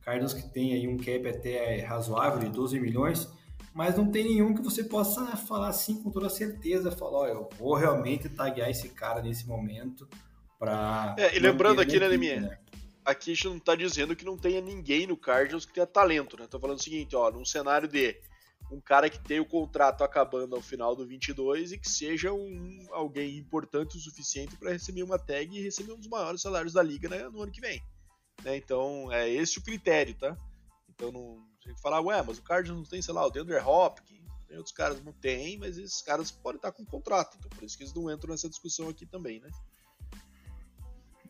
Cardinals 0.02 0.34
que 0.34 0.48
tem 0.50 0.74
aí 0.74 0.88
um 0.88 0.98
cap 0.98 1.28
até 1.28 1.82
razoável 1.82 2.40
de 2.40 2.50
12 2.50 2.80
milhões, 2.80 3.30
mas 3.74 3.96
não 3.96 4.10
tem 4.10 4.24
nenhum 4.24 4.56
que 4.56 4.62
você 4.62 4.84
possa 4.84 5.36
falar 5.36 5.68
assim 5.68 6.02
com 6.02 6.10
toda 6.10 6.30
certeza, 6.30 6.92
falar, 6.92 7.20
ó, 7.20 7.28
eu 7.28 7.50
vou 7.60 7.76
realmente 7.76 8.30
taguear 8.30 8.70
esse 8.70 8.90
cara 8.90 9.22
nesse 9.22 9.46
momento 9.46 10.08
para 10.58 11.14
É, 11.18 11.36
e 11.36 11.40
lembrando 11.40 11.82
aqui, 11.82 12.00
né, 12.00 12.08
Leminha, 12.08 12.42
né? 12.42 12.60
Aqui 13.08 13.32
a 13.32 13.34
gente 13.34 13.48
não 13.48 13.58
está 13.58 13.74
dizendo 13.74 14.16
que 14.16 14.26
não 14.26 14.38
tenha 14.38 14.60
ninguém 14.60 15.08
no 15.08 15.16
Cardinals 15.16 15.66
que 15.66 15.74
tenha 15.74 15.88
talento, 15.88 16.38
né? 16.38 16.46
Tô 16.46 16.60
falando 16.60 16.78
o 16.78 16.84
seguinte, 16.84 17.16
ó, 17.16 17.32
num 17.32 17.46
cenário 17.46 17.88
de 17.88 18.20
um 18.70 18.82
cara 18.82 19.10
que 19.10 19.18
tem 19.18 19.40
o 19.40 19.46
contrato 19.46 20.04
acabando 20.04 20.56
ao 20.56 20.62
final 20.62 20.94
do 20.94 21.08
22 21.08 21.72
e 21.72 21.78
que 21.78 21.90
seja 21.90 22.34
um 22.34 22.86
alguém 22.92 23.38
importante 23.38 23.96
o 23.96 24.00
suficiente 24.00 24.58
para 24.58 24.74
receber 24.74 25.04
uma 25.04 25.18
tag 25.18 25.58
e 25.58 25.64
receber 25.64 25.94
um 25.94 25.98
dos 25.98 26.10
maiores 26.10 26.42
salários 26.42 26.74
da 26.74 26.84
liga 26.84 27.08
né, 27.08 27.30
no 27.30 27.42
ano 27.42 27.52
que 27.52 27.62
vem. 27.62 27.82
Né? 28.44 28.58
Então 28.58 29.10
é 29.12 29.30
esse 29.30 29.58
o 29.58 29.64
critério, 29.64 30.14
tá? 30.16 30.38
Então 30.90 31.10
não 31.10 31.48
tem 31.64 31.74
que 31.74 31.82
falar, 31.82 32.02
ué, 32.02 32.22
mas 32.22 32.40
o 32.40 32.44
Cardinals 32.44 32.82
não 32.82 32.90
tem, 32.90 33.02
sei 33.02 33.14
lá, 33.14 33.26
o 33.26 33.30
Deandre 33.30 33.58
Hopkins, 33.58 34.20
tem 34.50 34.58
outros 34.58 34.76
caras 34.76 35.02
não 35.02 35.14
tem, 35.14 35.58
mas 35.58 35.78
esses 35.78 36.02
caras 36.02 36.30
podem 36.30 36.58
estar 36.58 36.74
com 36.74 36.86
contrato, 36.86 37.38
então 37.38 37.50
por 37.50 37.64
isso 37.64 37.78
que 37.78 37.84
eles 37.84 37.94
não 37.94 38.12
entram 38.12 38.32
nessa 38.32 38.50
discussão 38.50 38.90
aqui 38.90 39.06
também, 39.06 39.40
né? 39.40 39.50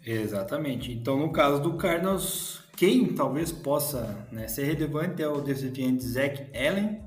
Exatamente. 0.07 0.91
Então, 0.91 1.17
no 1.17 1.31
caso 1.31 1.61
do 1.61 1.75
Cardinals, 1.75 2.63
quem 2.77 3.13
talvez 3.13 3.51
possa 3.51 4.27
né, 4.31 4.47
ser 4.47 4.63
relevante 4.63 5.21
é 5.21 5.27
o 5.27 5.41
defensive 5.41 5.99
Zach 5.99 6.47
Allen, 6.55 7.01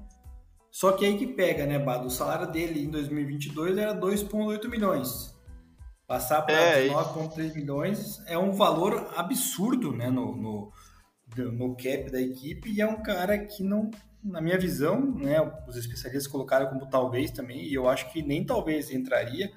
só 0.71 0.93
que 0.93 1.05
aí 1.05 1.19
que 1.19 1.27
pega, 1.27 1.67
né, 1.67 1.79
Bado? 1.79 2.07
O 2.07 2.11
salário 2.11 2.51
dele 2.51 2.85
em 2.85 2.91
2022 2.91 3.79
era 3.79 3.95
2,8 3.95 4.69
milhões. 4.69 5.35
Passar 6.07 6.43
para 6.43 6.55
é, 6.55 6.89
19,3 6.89 7.55
milhões 7.55 8.23
é 8.27 8.37
um 8.37 8.53
valor 8.53 9.13
absurdo, 9.17 9.93
né, 9.93 10.11
no, 10.11 10.37
no, 10.37 10.73
no 11.37 11.77
cap 11.77 12.11
da 12.11 12.21
equipe 12.21 12.71
e 12.71 12.81
é 12.81 12.87
um 12.87 13.03
cara 13.03 13.39
que 13.39 13.63
não, 13.63 13.91
na 14.23 14.41
minha 14.41 14.59
visão, 14.59 15.01
né, 15.01 15.41
os 15.67 15.77
especialistas 15.77 16.31
colocaram 16.31 16.67
como 16.67 16.91
talvez 16.91 17.31
também, 17.31 17.65
e 17.65 17.75
eu 17.75 17.89
acho 17.89 18.13
que 18.13 18.23
nem 18.23 18.45
talvez 18.45 18.91
entraria, 18.91 19.51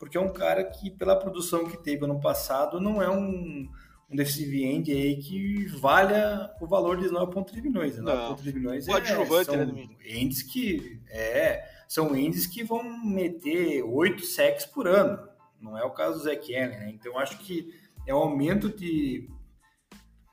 porque 0.00 0.16
é 0.16 0.20
um 0.20 0.32
cara 0.32 0.64
que, 0.64 0.90
pela 0.90 1.14
produção 1.14 1.68
que 1.68 1.76
teve 1.76 2.04
ano 2.04 2.20
passado, 2.20 2.80
não 2.80 3.00
é 3.00 3.08
um 3.08 3.68
um 4.10 4.16
defensive 4.16 4.64
end 4.64 4.90
aí 4.90 5.16
que 5.16 5.66
valha 5.66 6.50
o 6.60 6.66
valor 6.66 6.96
de 6.96 7.08
9,3 7.08 7.62
milhões. 7.62 7.96
9,3 7.96 8.54
milhões 8.54 8.88
o 8.88 8.96
é, 8.96 9.44
são 9.44 9.56
né, 9.56 9.88
ends 10.04 10.42
que 10.42 11.00
é, 11.08 11.64
são 11.86 12.16
ends 12.16 12.44
que 12.46 12.64
vão 12.64 12.82
meter 13.04 13.84
8 13.84 14.26
sacks 14.26 14.66
por 14.66 14.88
ano. 14.88 15.28
Não 15.60 15.78
é 15.78 15.84
o 15.84 15.90
caso 15.90 16.18
do 16.18 16.24
Zach 16.24 16.56
Allen, 16.56 16.70
né? 16.70 16.90
Então 16.90 17.16
acho 17.18 17.38
que 17.38 17.72
é 18.04 18.12
um 18.12 18.18
aumento 18.18 18.68
de 18.68 19.30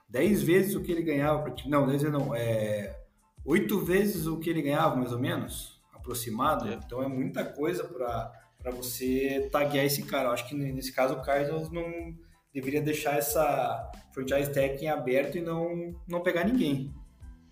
10 0.09 0.41
vezes 0.41 0.76
o 0.76 0.82
que 0.82 0.91
ele 0.91 1.03
ganhava. 1.03 1.53
Não, 1.68 1.86
10 1.86 2.01
vezes 2.01 2.18
não, 2.18 2.34
é 2.34 2.97
8 3.45 3.80
vezes 3.82 4.26
o 4.26 4.39
que 4.39 4.49
ele 4.49 4.63
ganhava, 4.63 4.95
mais 4.95 5.11
ou 5.11 5.20
menos, 5.20 5.80
aproximado. 5.93 6.68
É. 6.68 6.74
Então 6.74 7.03
é 7.03 7.07
muita 7.07 7.45
coisa 7.45 7.84
para 7.84 8.32
você 8.72 9.49
taguear 9.51 9.86
esse 9.86 10.03
cara. 10.03 10.30
Eu 10.30 10.32
acho 10.32 10.47
que 10.47 10.55
nesse 10.55 10.93
caso 10.93 11.15
o 11.15 11.22
Cardinals 11.22 11.72
não 11.72 12.15
deveria 12.53 12.82
deixar 12.82 13.18
essa 13.18 13.91
franchise 14.13 14.51
tag 14.51 14.84
em 14.84 14.89
aberto 14.89 15.38
e 15.38 15.41
não, 15.41 15.95
não 16.07 16.22
pegar 16.22 16.43
ninguém. 16.43 16.91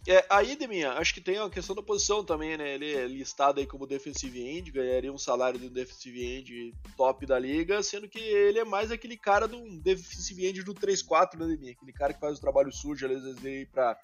É, 0.07 0.23
aí, 0.29 0.55
Deminha, 0.55 0.91
acho 0.93 1.15
que 1.15 1.21
tem 1.21 1.39
a 1.39 1.49
questão 1.49 1.75
da 1.75 1.81
posição 1.81 2.23
também, 2.23 2.55
né? 2.55 2.75
Ele 2.75 2.93
é 2.93 3.07
listado 3.07 3.59
aí 3.59 3.65
como 3.65 3.87
defensive 3.87 4.39
end, 4.39 4.71
ganharia 4.71 5.11
um 5.11 5.17
salário 5.17 5.59
de 5.59 5.65
um 5.65 5.73
defensive 5.73 6.23
end 6.23 6.73
top 6.95 7.25
da 7.25 7.39
liga, 7.39 7.81
sendo 7.81 8.07
que 8.07 8.19
ele 8.19 8.59
é 8.59 8.63
mais 8.63 8.91
aquele 8.91 9.17
cara 9.17 9.47
do 9.47 9.79
defensive 9.81 10.45
end 10.45 10.61
do 10.61 10.75
3-4, 10.75 11.39
né, 11.39 11.47
Deminha? 11.47 11.71
Aquele 11.71 11.91
cara 11.91 12.13
que 12.13 12.19
faz 12.19 12.37
o 12.37 12.41
trabalho 12.41 12.71
sujo, 12.71 13.07
às 13.07 13.23
vezes, 13.23 13.43
aí 13.43 13.65
pra, 13.65 13.97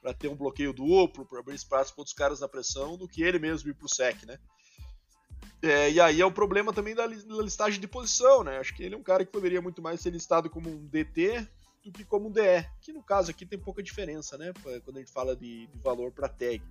pra 0.00 0.14
ter 0.14 0.28
um 0.28 0.36
bloqueio 0.36 0.72
duplo, 0.72 1.26
pra 1.26 1.40
abrir 1.40 1.56
espaço 1.56 1.92
para 1.92 2.02
outros 2.02 2.14
caras 2.14 2.38
na 2.38 2.46
pressão, 2.46 2.96
do 2.96 3.08
que 3.08 3.24
ele 3.24 3.40
mesmo 3.40 3.68
ir 3.68 3.74
pro 3.74 3.92
sec, 3.92 4.24
né? 4.26 4.38
É, 5.60 5.90
e 5.90 6.00
aí 6.00 6.20
é 6.20 6.26
o 6.26 6.30
problema 6.30 6.72
também 6.72 6.94
da 6.94 7.06
listagem 7.06 7.80
de 7.80 7.88
posição, 7.88 8.44
né? 8.44 8.58
Acho 8.58 8.74
que 8.74 8.82
ele 8.82 8.94
é 8.94 8.98
um 8.98 9.02
cara 9.02 9.24
que 9.24 9.32
poderia 9.32 9.60
muito 9.60 9.82
mais 9.82 10.00
ser 10.00 10.10
listado 10.10 10.48
como 10.48 10.70
um 10.70 10.86
DT 10.86 11.48
do 11.84 11.92
que 11.92 12.04
como 12.04 12.28
um 12.28 12.30
DE, 12.30 12.64
que 12.80 12.92
no 12.92 13.02
caso 13.02 13.30
aqui 13.30 13.46
tem 13.46 13.58
pouca 13.58 13.82
diferença, 13.82 14.36
né? 14.36 14.52
Quando 14.84 14.96
a 14.96 15.00
gente 15.00 15.12
fala 15.12 15.34
de, 15.34 15.66
de 15.66 15.78
valor 15.78 16.12
para 16.12 16.28
tag. 16.28 16.62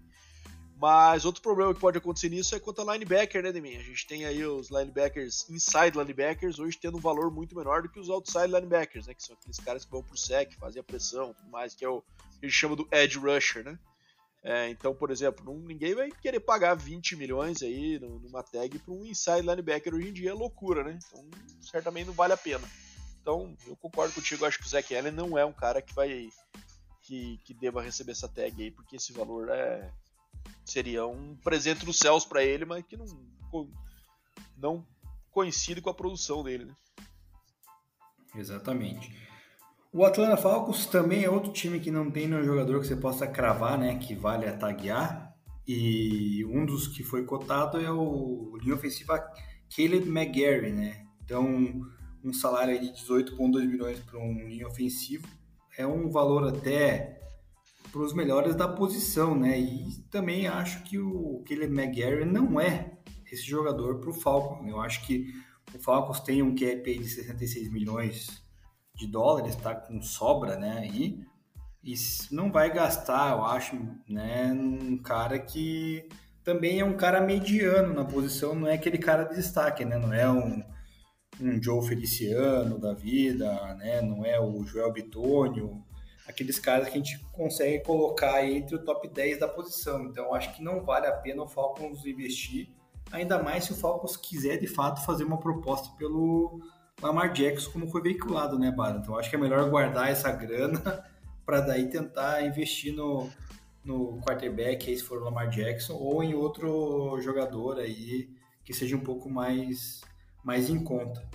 Mas 0.80 1.26
outro 1.26 1.42
problema 1.42 1.74
que 1.74 1.80
pode 1.80 1.98
acontecer 1.98 2.30
nisso 2.30 2.56
é 2.56 2.60
quanto 2.60 2.82
a 2.82 2.94
linebacker, 2.94 3.42
né, 3.42 3.52
Demin? 3.52 3.78
A 3.78 3.82
gente 3.82 4.06
tem 4.06 4.26
aí 4.26 4.46
os 4.46 4.70
linebackers, 4.70 5.50
inside 5.50 5.98
linebackers, 5.98 6.60
hoje 6.60 6.78
tendo 6.80 6.98
um 6.98 7.02
valor 7.02 7.32
muito 7.32 7.56
menor 7.56 7.82
do 7.82 7.90
que 7.90 8.00
os 8.00 8.12
outside 8.12 8.46
linebackers, 8.46 9.08
né? 9.08 9.16
Que 9.16 9.24
são 9.24 9.36
aqueles 9.36 9.60
caras 9.60 9.84
que 9.84 9.92
vão 9.92 10.04
pro 10.04 10.16
sec, 10.16 10.54
fazem 10.60 10.80
a 10.80 10.84
pressão 10.84 11.34
tudo 11.34 11.50
mais, 11.50 11.74
que 11.74 11.84
é 11.84 11.90
o 11.90 12.02
que 12.40 12.46
a 12.46 12.48
gente 12.48 12.56
chama 12.56 12.76
do 12.76 12.88
edge 12.92 13.18
rusher, 13.18 13.64
né? 13.64 13.80
É, 14.50 14.70
então, 14.70 14.96
por 14.96 15.12
exemplo, 15.12 15.54
ninguém 15.68 15.94
vai 15.94 16.10
querer 16.10 16.40
pagar 16.40 16.74
20 16.74 17.18
milhões 17.18 17.62
aí 17.62 18.00
numa 18.00 18.42
tag 18.42 18.80
para 18.80 18.94
um 18.94 19.04
inside 19.04 19.42
linebacker 19.42 19.94
hoje 19.94 20.08
em 20.08 20.14
dia 20.14 20.30
é 20.30 20.34
loucura, 20.34 20.86
né? 20.86 20.98
Então, 21.06 21.30
certamente 21.60 22.08
não 22.08 22.14
vale 22.14 22.32
a 22.32 22.38
pena. 22.38 22.66
Então, 23.20 23.58
eu 23.68 23.76
concordo 23.76 24.14
contigo, 24.14 24.46
acho 24.46 24.58
que 24.58 24.66
o 24.66 24.70
Zac 24.70 24.96
Allen 24.96 25.12
não 25.12 25.38
é 25.38 25.44
um 25.44 25.52
cara 25.52 25.82
que 25.82 25.94
vai 25.94 26.30
que, 27.02 27.42
que 27.44 27.54
deva 27.54 27.82
receber 27.82 28.14
essa 28.14 28.30
tag 28.30 28.64
aí, 28.64 28.72
porque 28.72 28.96
esse 28.96 29.12
valor 29.12 29.50
é 29.50 29.92
seria 30.64 31.06
um 31.06 31.36
presente 31.36 31.86
dos 31.86 31.98
céus 31.98 32.24
para 32.24 32.42
ele, 32.42 32.64
mas 32.64 32.86
que 32.86 32.96
não 32.96 33.06
não 34.56 34.88
coincide 35.30 35.82
com 35.82 35.90
a 35.90 35.94
produção 35.94 36.42
dele, 36.42 36.64
né? 36.64 36.76
Exatamente. 38.34 39.14
O 39.98 40.06
Atlanta 40.06 40.38
Falcons 40.38 40.86
também 40.86 41.24
é 41.24 41.30
outro 41.30 41.52
time 41.52 41.80
que 41.80 41.90
não 41.90 42.12
tem 42.12 42.28
nenhum 42.28 42.44
jogador 42.44 42.80
que 42.80 42.86
você 42.86 42.96
possa 42.96 43.26
cravar, 43.26 43.80
né, 43.80 43.98
que 43.98 44.14
vale 44.14 44.46
a 44.46 44.56
taguear. 44.56 45.36
E 45.68 46.46
um 46.46 46.68
dos 46.68 46.88
que 46.88 47.02
foi 47.02 47.26
cotado 47.26 47.82
é 47.82 47.92
o 47.92 48.56
linha 48.62 48.76
ofensiva 48.76 49.18
Caleb 49.76 50.08
McGarry, 50.08 50.72
né? 50.72 51.04
Então, 51.26 51.82
um 52.24 52.32
salário 52.32 52.80
de 52.80 52.90
18,2 52.90 53.68
milhões 53.68 54.00
para 54.02 54.20
um 54.20 54.48
linha 54.48 54.68
ofensivo 54.68 55.28
é 55.76 55.88
um 55.88 56.12
valor 56.12 56.48
até 56.48 57.20
para 57.92 58.02
os 58.02 58.14
melhores 58.14 58.54
da 58.54 58.68
posição, 58.68 59.36
né? 59.36 59.60
E 59.60 60.00
também 60.12 60.46
acho 60.46 60.84
que 60.84 61.00
o 61.00 61.44
Caleb 61.50 61.74
McGarry 61.74 62.24
não 62.24 62.62
é 62.62 63.00
esse 63.32 63.48
jogador 63.48 64.00
para 64.00 64.12
o 64.12 64.14
Falcons. 64.14 64.70
Eu 64.70 64.80
acho 64.80 65.04
que 65.08 65.34
o 65.74 65.80
Falcons 65.80 66.20
tem 66.20 66.44
um 66.44 66.54
cap 66.54 66.84
de 66.84 67.10
66 67.10 67.72
milhões 67.72 68.47
de 68.98 69.08
dólares, 69.08 69.56
tá 69.56 69.76
com 69.76 70.02
sobra, 70.02 70.58
né? 70.58 70.88
E, 70.92 71.24
e 71.84 71.94
não 72.32 72.52
vai 72.52 72.74
gastar, 72.74 73.38
eu 73.38 73.46
acho, 73.46 73.76
né? 74.10 74.52
Um 74.52 74.98
cara 74.98 75.38
que 75.40 76.10
também 76.44 76.80
é 76.80 76.86
um 76.86 76.98
cara 76.98 77.22
mediano 77.22 77.94
na 77.94 78.04
posição, 78.04 78.56
não 78.56 78.68
é 78.68 78.74
aquele 78.74 78.98
cara 78.98 79.24
de 79.24 79.36
destaque, 79.36 79.86
né? 79.86 79.98
Não 79.98 80.12
é 80.12 80.30
um, 80.30 80.64
um 81.40 81.62
Joe 81.62 81.88
Feliciano 81.88 82.80
da 82.80 82.94
vida, 82.94 83.76
né? 83.76 84.02
Não 84.02 84.26
é 84.26 84.40
o 84.40 84.66
Joel 84.66 84.92
Bitônio, 84.92 85.84
aqueles 86.28 86.60
caras 86.60 86.90
que 86.90 86.96
a 86.96 86.98
gente 86.98 87.20
consegue 87.32 87.84
colocar 87.84 88.44
entre 88.46 88.76
o 88.76 88.84
top 88.84 89.08
10 89.08 89.40
da 89.40 89.48
posição. 89.48 90.06
Então, 90.06 90.34
acho 90.34 90.56
que 90.56 90.64
não 90.64 90.84
vale 90.84 91.06
a 91.06 91.12
pena 91.12 91.44
o 91.44 91.48
Falcons 91.48 92.06
investir, 92.06 92.70
ainda 93.12 93.42
mais 93.42 93.66
se 93.66 93.74
o 93.74 93.76
Falcons 93.76 94.18
quiser 94.18 94.58
de 94.58 94.68
fato 94.68 95.06
fazer 95.06 95.24
uma 95.24 95.40
proposta 95.40 95.96
pelo 95.98 96.60
Lamar 97.02 97.32
Jackson 97.32 97.72
como 97.72 97.88
foi 97.88 98.02
veiculado, 98.02 98.58
né, 98.58 98.72
Bada? 98.72 99.00
Então 99.00 99.18
acho 99.18 99.30
que 99.30 99.36
é 99.36 99.40
melhor 99.40 99.70
guardar 99.70 100.10
essa 100.10 100.32
grana 100.32 101.06
para 101.46 101.62
daí 101.62 101.90
tentar 101.90 102.44
investir 102.44 102.94
no, 102.94 103.30
no 103.84 104.20
quarterback, 104.22 104.98
se 104.98 105.04
for 105.04 105.22
o 105.22 105.24
Lamar 105.24 105.50
Jackson, 105.50 105.94
ou 105.94 106.24
em 106.24 106.34
outro 106.34 107.20
jogador 107.22 107.80
aí 107.80 108.30
que 108.64 108.74
seja 108.74 108.98
um 108.98 109.04
pouco 109.04 109.30
mais, 109.30 110.02
mais 110.44 110.70
em 110.70 110.84
conta. 110.84 111.26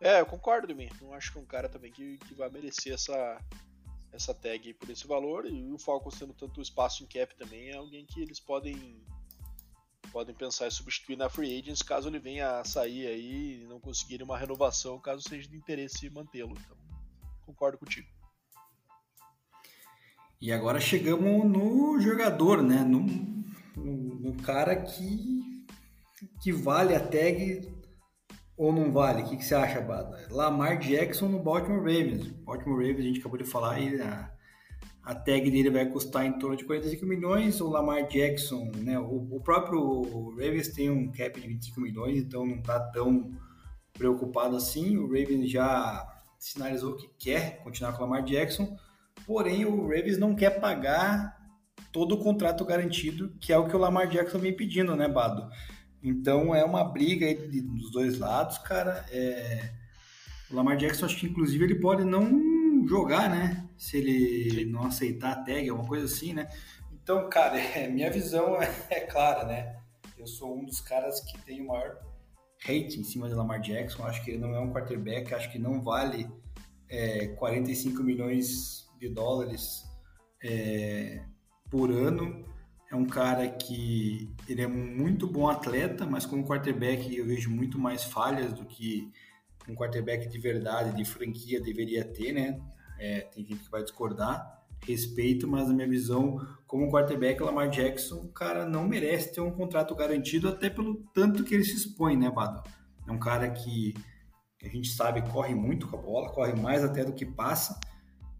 É, 0.00 0.20
eu 0.20 0.26
concordo 0.26 0.74
mim. 0.74 0.90
Não 1.00 1.14
acho 1.14 1.32
que 1.32 1.38
um 1.38 1.46
cara 1.46 1.68
também 1.70 1.90
que, 1.90 2.18
que 2.18 2.34
vai 2.34 2.50
merecer 2.50 2.92
essa, 2.92 3.40
essa 4.12 4.34
tag 4.34 4.74
por 4.74 4.90
esse 4.90 5.06
valor. 5.06 5.46
E 5.46 5.72
o 5.72 5.78
Falcons 5.78 6.18
tendo 6.18 6.34
tanto 6.34 6.60
espaço 6.60 7.02
em 7.02 7.06
cap 7.06 7.34
também 7.36 7.70
é 7.70 7.76
alguém 7.76 8.04
que 8.04 8.20
eles 8.20 8.38
podem 8.38 9.02
podem 10.08 10.34
pensar 10.34 10.66
em 10.66 10.70
substituir 10.70 11.16
na 11.16 11.28
free 11.28 11.58
agents 11.58 11.82
caso 11.82 12.08
ele 12.08 12.18
venha 12.18 12.60
a 12.60 12.64
sair 12.64 13.06
aí 13.06 13.62
e 13.62 13.66
não 13.66 13.80
conseguirem 13.80 14.24
uma 14.24 14.38
renovação, 14.38 14.98
caso 14.98 15.22
seja 15.28 15.48
de 15.48 15.56
interesse 15.56 16.08
mantê-lo. 16.10 16.56
Então, 16.58 16.76
concordo 17.46 17.78
contigo. 17.78 18.08
E 20.40 20.52
agora 20.52 20.80
chegamos 20.80 21.44
no 21.46 21.98
jogador, 22.00 22.62
né? 22.62 22.82
No, 22.82 23.00
no, 23.76 24.14
no 24.20 24.42
cara 24.42 24.76
que, 24.76 25.64
que 26.42 26.52
vale 26.52 26.94
a 26.94 27.00
tag 27.00 27.72
ou 28.56 28.72
não 28.72 28.92
vale? 28.92 29.22
O 29.22 29.28
que, 29.28 29.36
que 29.36 29.44
você 29.44 29.54
acha, 29.54 29.80
Bada? 29.80 30.28
Lamar 30.30 30.78
Jackson 30.78 31.28
no 31.28 31.42
Baltimore 31.42 31.78
Ravens. 31.78 32.28
Baltimore 32.44 32.76
Ravens, 32.76 32.98
a 33.00 33.02
gente 33.02 33.20
acabou 33.20 33.38
de 33.38 33.44
falar 33.44 33.74
aí, 33.74 34.00
a, 34.00 34.33
a 35.04 35.14
tag 35.14 35.50
dele 35.50 35.70
vai 35.70 35.86
custar 35.86 36.24
em 36.24 36.38
torno 36.38 36.56
de 36.56 36.64
45 36.64 37.04
milhões. 37.04 37.60
O 37.60 37.68
Lamar 37.68 38.08
Jackson, 38.08 38.70
né? 38.76 38.98
O, 38.98 39.36
o 39.36 39.40
próprio 39.40 40.30
Ravens 40.30 40.68
tem 40.68 40.88
um 40.88 41.12
cap 41.12 41.38
de 41.38 41.46
25 41.46 41.80
milhões, 41.80 42.18
então 42.18 42.46
não 42.46 42.56
está 42.56 42.80
tão 42.80 43.30
preocupado 43.92 44.56
assim. 44.56 44.96
O 44.96 45.06
Ravens 45.06 45.50
já 45.50 46.06
sinalizou 46.38 46.96
que 46.96 47.08
quer 47.18 47.62
continuar 47.62 47.92
com 47.92 47.98
o 47.98 48.06
Lamar 48.06 48.24
Jackson, 48.24 48.76
porém 49.26 49.66
o 49.66 49.82
Ravens 49.82 50.16
não 50.16 50.34
quer 50.34 50.58
pagar 50.58 51.36
todo 51.92 52.14
o 52.14 52.18
contrato 52.18 52.64
garantido, 52.64 53.36
que 53.40 53.52
é 53.52 53.58
o 53.58 53.68
que 53.68 53.76
o 53.76 53.78
Lamar 53.78 54.08
Jackson 54.08 54.38
vem 54.38 54.56
pedindo, 54.56 54.96
né, 54.96 55.06
Bado? 55.06 55.48
Então 56.02 56.54
é 56.54 56.64
uma 56.64 56.82
briga 56.82 57.26
aí 57.26 57.34
dos 57.34 57.90
dois 57.90 58.18
lados, 58.18 58.56
cara. 58.58 59.04
É... 59.10 59.70
O 60.50 60.56
Lamar 60.56 60.76
Jackson, 60.76 61.06
acho 61.06 61.18
que 61.18 61.26
inclusive 61.26 61.64
ele 61.64 61.74
pode 61.76 62.04
não 62.04 62.53
jogar, 62.88 63.30
né? 63.30 63.68
Se 63.76 63.96
ele 63.96 64.64
não 64.64 64.84
aceitar 64.84 65.32
a 65.32 65.44
tag, 65.44 65.68
alguma 65.68 65.88
coisa 65.88 66.06
assim, 66.06 66.32
né? 66.32 66.48
Então, 66.92 67.28
cara, 67.28 67.58
é, 67.78 67.88
minha 67.88 68.10
visão 68.10 68.60
é, 68.60 68.70
é, 68.90 69.00
clara, 69.00 69.44
né? 69.44 69.76
Eu 70.18 70.26
sou 70.26 70.56
um 70.56 70.64
dos 70.64 70.80
caras 70.80 71.20
que 71.20 71.38
tem 71.42 71.60
o 71.60 71.68
maior 71.68 71.98
hate 72.62 72.98
em 72.98 73.04
cima 73.04 73.28
de 73.28 73.34
Lamar 73.34 73.60
Jackson. 73.60 74.04
Acho 74.04 74.24
que 74.24 74.30
ele 74.30 74.38
não 74.38 74.54
é 74.54 74.60
um 74.60 74.72
quarterback, 74.72 75.34
acho 75.34 75.50
que 75.50 75.58
não 75.58 75.82
vale 75.82 76.26
é, 76.88 77.28
45 77.28 78.02
milhões 78.02 78.88
de 78.98 79.08
dólares 79.08 79.84
é, 80.42 81.22
por 81.70 81.90
ano 81.90 82.44
é 82.94 82.96
um 82.96 83.06
cara 83.06 83.48
que 83.48 84.32
ele 84.48 84.62
é 84.62 84.68
muito 84.68 85.26
bom 85.26 85.48
atleta, 85.48 86.06
mas 86.06 86.24
como 86.24 86.46
quarterback 86.46 87.14
eu 87.14 87.26
vejo 87.26 87.50
muito 87.50 87.76
mais 87.78 88.04
falhas 88.04 88.52
do 88.52 88.64
que 88.64 89.10
um 89.68 89.74
quarterback 89.74 90.28
de 90.28 90.38
verdade, 90.38 90.96
de 90.96 91.04
franquia 91.04 91.60
deveria 91.60 92.04
ter, 92.04 92.32
né? 92.32 92.60
É, 92.98 93.20
tem 93.20 93.44
gente 93.44 93.64
que 93.64 93.70
vai 93.70 93.82
discordar, 93.82 94.64
respeito, 94.86 95.48
mas 95.48 95.68
na 95.68 95.74
minha 95.74 95.88
visão, 95.88 96.38
como 96.66 96.90
quarterback, 96.90 97.42
Lamar 97.42 97.70
Jackson, 97.70 98.28
cara 98.28 98.66
não 98.66 98.86
merece 98.86 99.32
ter 99.32 99.40
um 99.40 99.50
contrato 99.50 99.94
garantido, 99.94 100.48
até 100.48 100.68
pelo 100.68 100.96
tanto 101.14 101.44
que 101.44 101.54
ele 101.54 101.64
se 101.64 101.76
expõe, 101.76 102.16
né, 102.16 102.30
Bado? 102.30 102.62
É 103.06 103.12
um 103.12 103.18
cara 103.18 103.50
que, 103.50 103.94
a 104.62 104.68
gente 104.68 104.88
sabe 104.88 105.22
corre 105.30 105.54
muito 105.54 105.88
com 105.88 105.96
a 105.96 106.00
bola, 106.00 106.32
corre 106.32 106.54
mais 106.54 106.82
até 106.82 107.04
do 107.04 107.12
que 107.12 107.26
passa, 107.26 107.78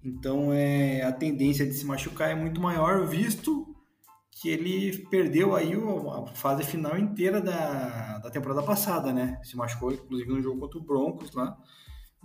então 0.02 0.52
é, 0.52 1.02
a 1.02 1.12
tendência 1.12 1.66
de 1.66 1.72
se 1.72 1.84
machucar 1.84 2.30
é 2.30 2.34
muito 2.34 2.60
maior, 2.60 3.06
visto 3.06 3.74
que 4.30 4.48
ele 4.48 5.06
perdeu 5.06 5.54
aí 5.54 5.72
a 5.74 6.26
fase 6.34 6.64
final 6.64 6.98
inteira 6.98 7.40
da, 7.40 8.18
da 8.18 8.30
temporada 8.30 8.62
passada, 8.62 9.12
né? 9.12 9.40
Se 9.44 9.56
machucou, 9.56 9.92
inclusive, 9.92 10.28
no 10.28 10.42
jogo 10.42 10.60
contra 10.60 10.78
o 10.78 10.82
Broncos 10.82 11.32
lá. 11.32 11.56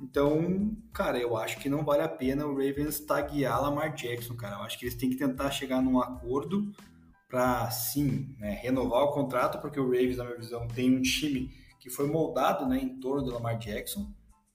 Então, 0.02 0.76
cara, 0.93 1.20
eu 1.20 1.36
acho 1.36 1.60
que 1.60 1.70
não 1.70 1.84
vale 1.84 2.02
a 2.02 2.08
pena 2.08 2.45
o 2.45 2.52
Ravens 2.54 3.00
taguear 3.00 3.62
Lamar 3.62 3.93
Jackson, 3.93 4.36
cara. 4.36 4.56
Eu 4.56 4.62
acho 4.62 4.80
que 4.80 4.86
eles 4.86 4.95
têm 4.95 5.10
que 5.10 5.18
tentar 5.18 5.52
chegar 5.52 5.82
num 5.82 6.00
acordo 6.00 6.72
para, 7.28 7.70
sim, 7.70 8.36
né, 8.39 8.52
renovar 8.62 9.04
o 9.04 9.12
contrato, 9.12 9.60
porque 9.62 9.80
o 9.80 9.86
Ravens, 9.86 10.18
na 10.18 10.24
minha 10.24 10.38
visão, 10.38 10.68
tem 10.68 10.95
um 10.95 11.02
time 11.02 11.52
que 11.80 11.89
foi 11.89 12.08
moldado 12.08 12.66
né, 12.66 12.80
em 12.80 13.00
torno 13.00 13.24
do 13.24 13.32
Lamar 13.32 13.58
Jackson. 13.58 14.12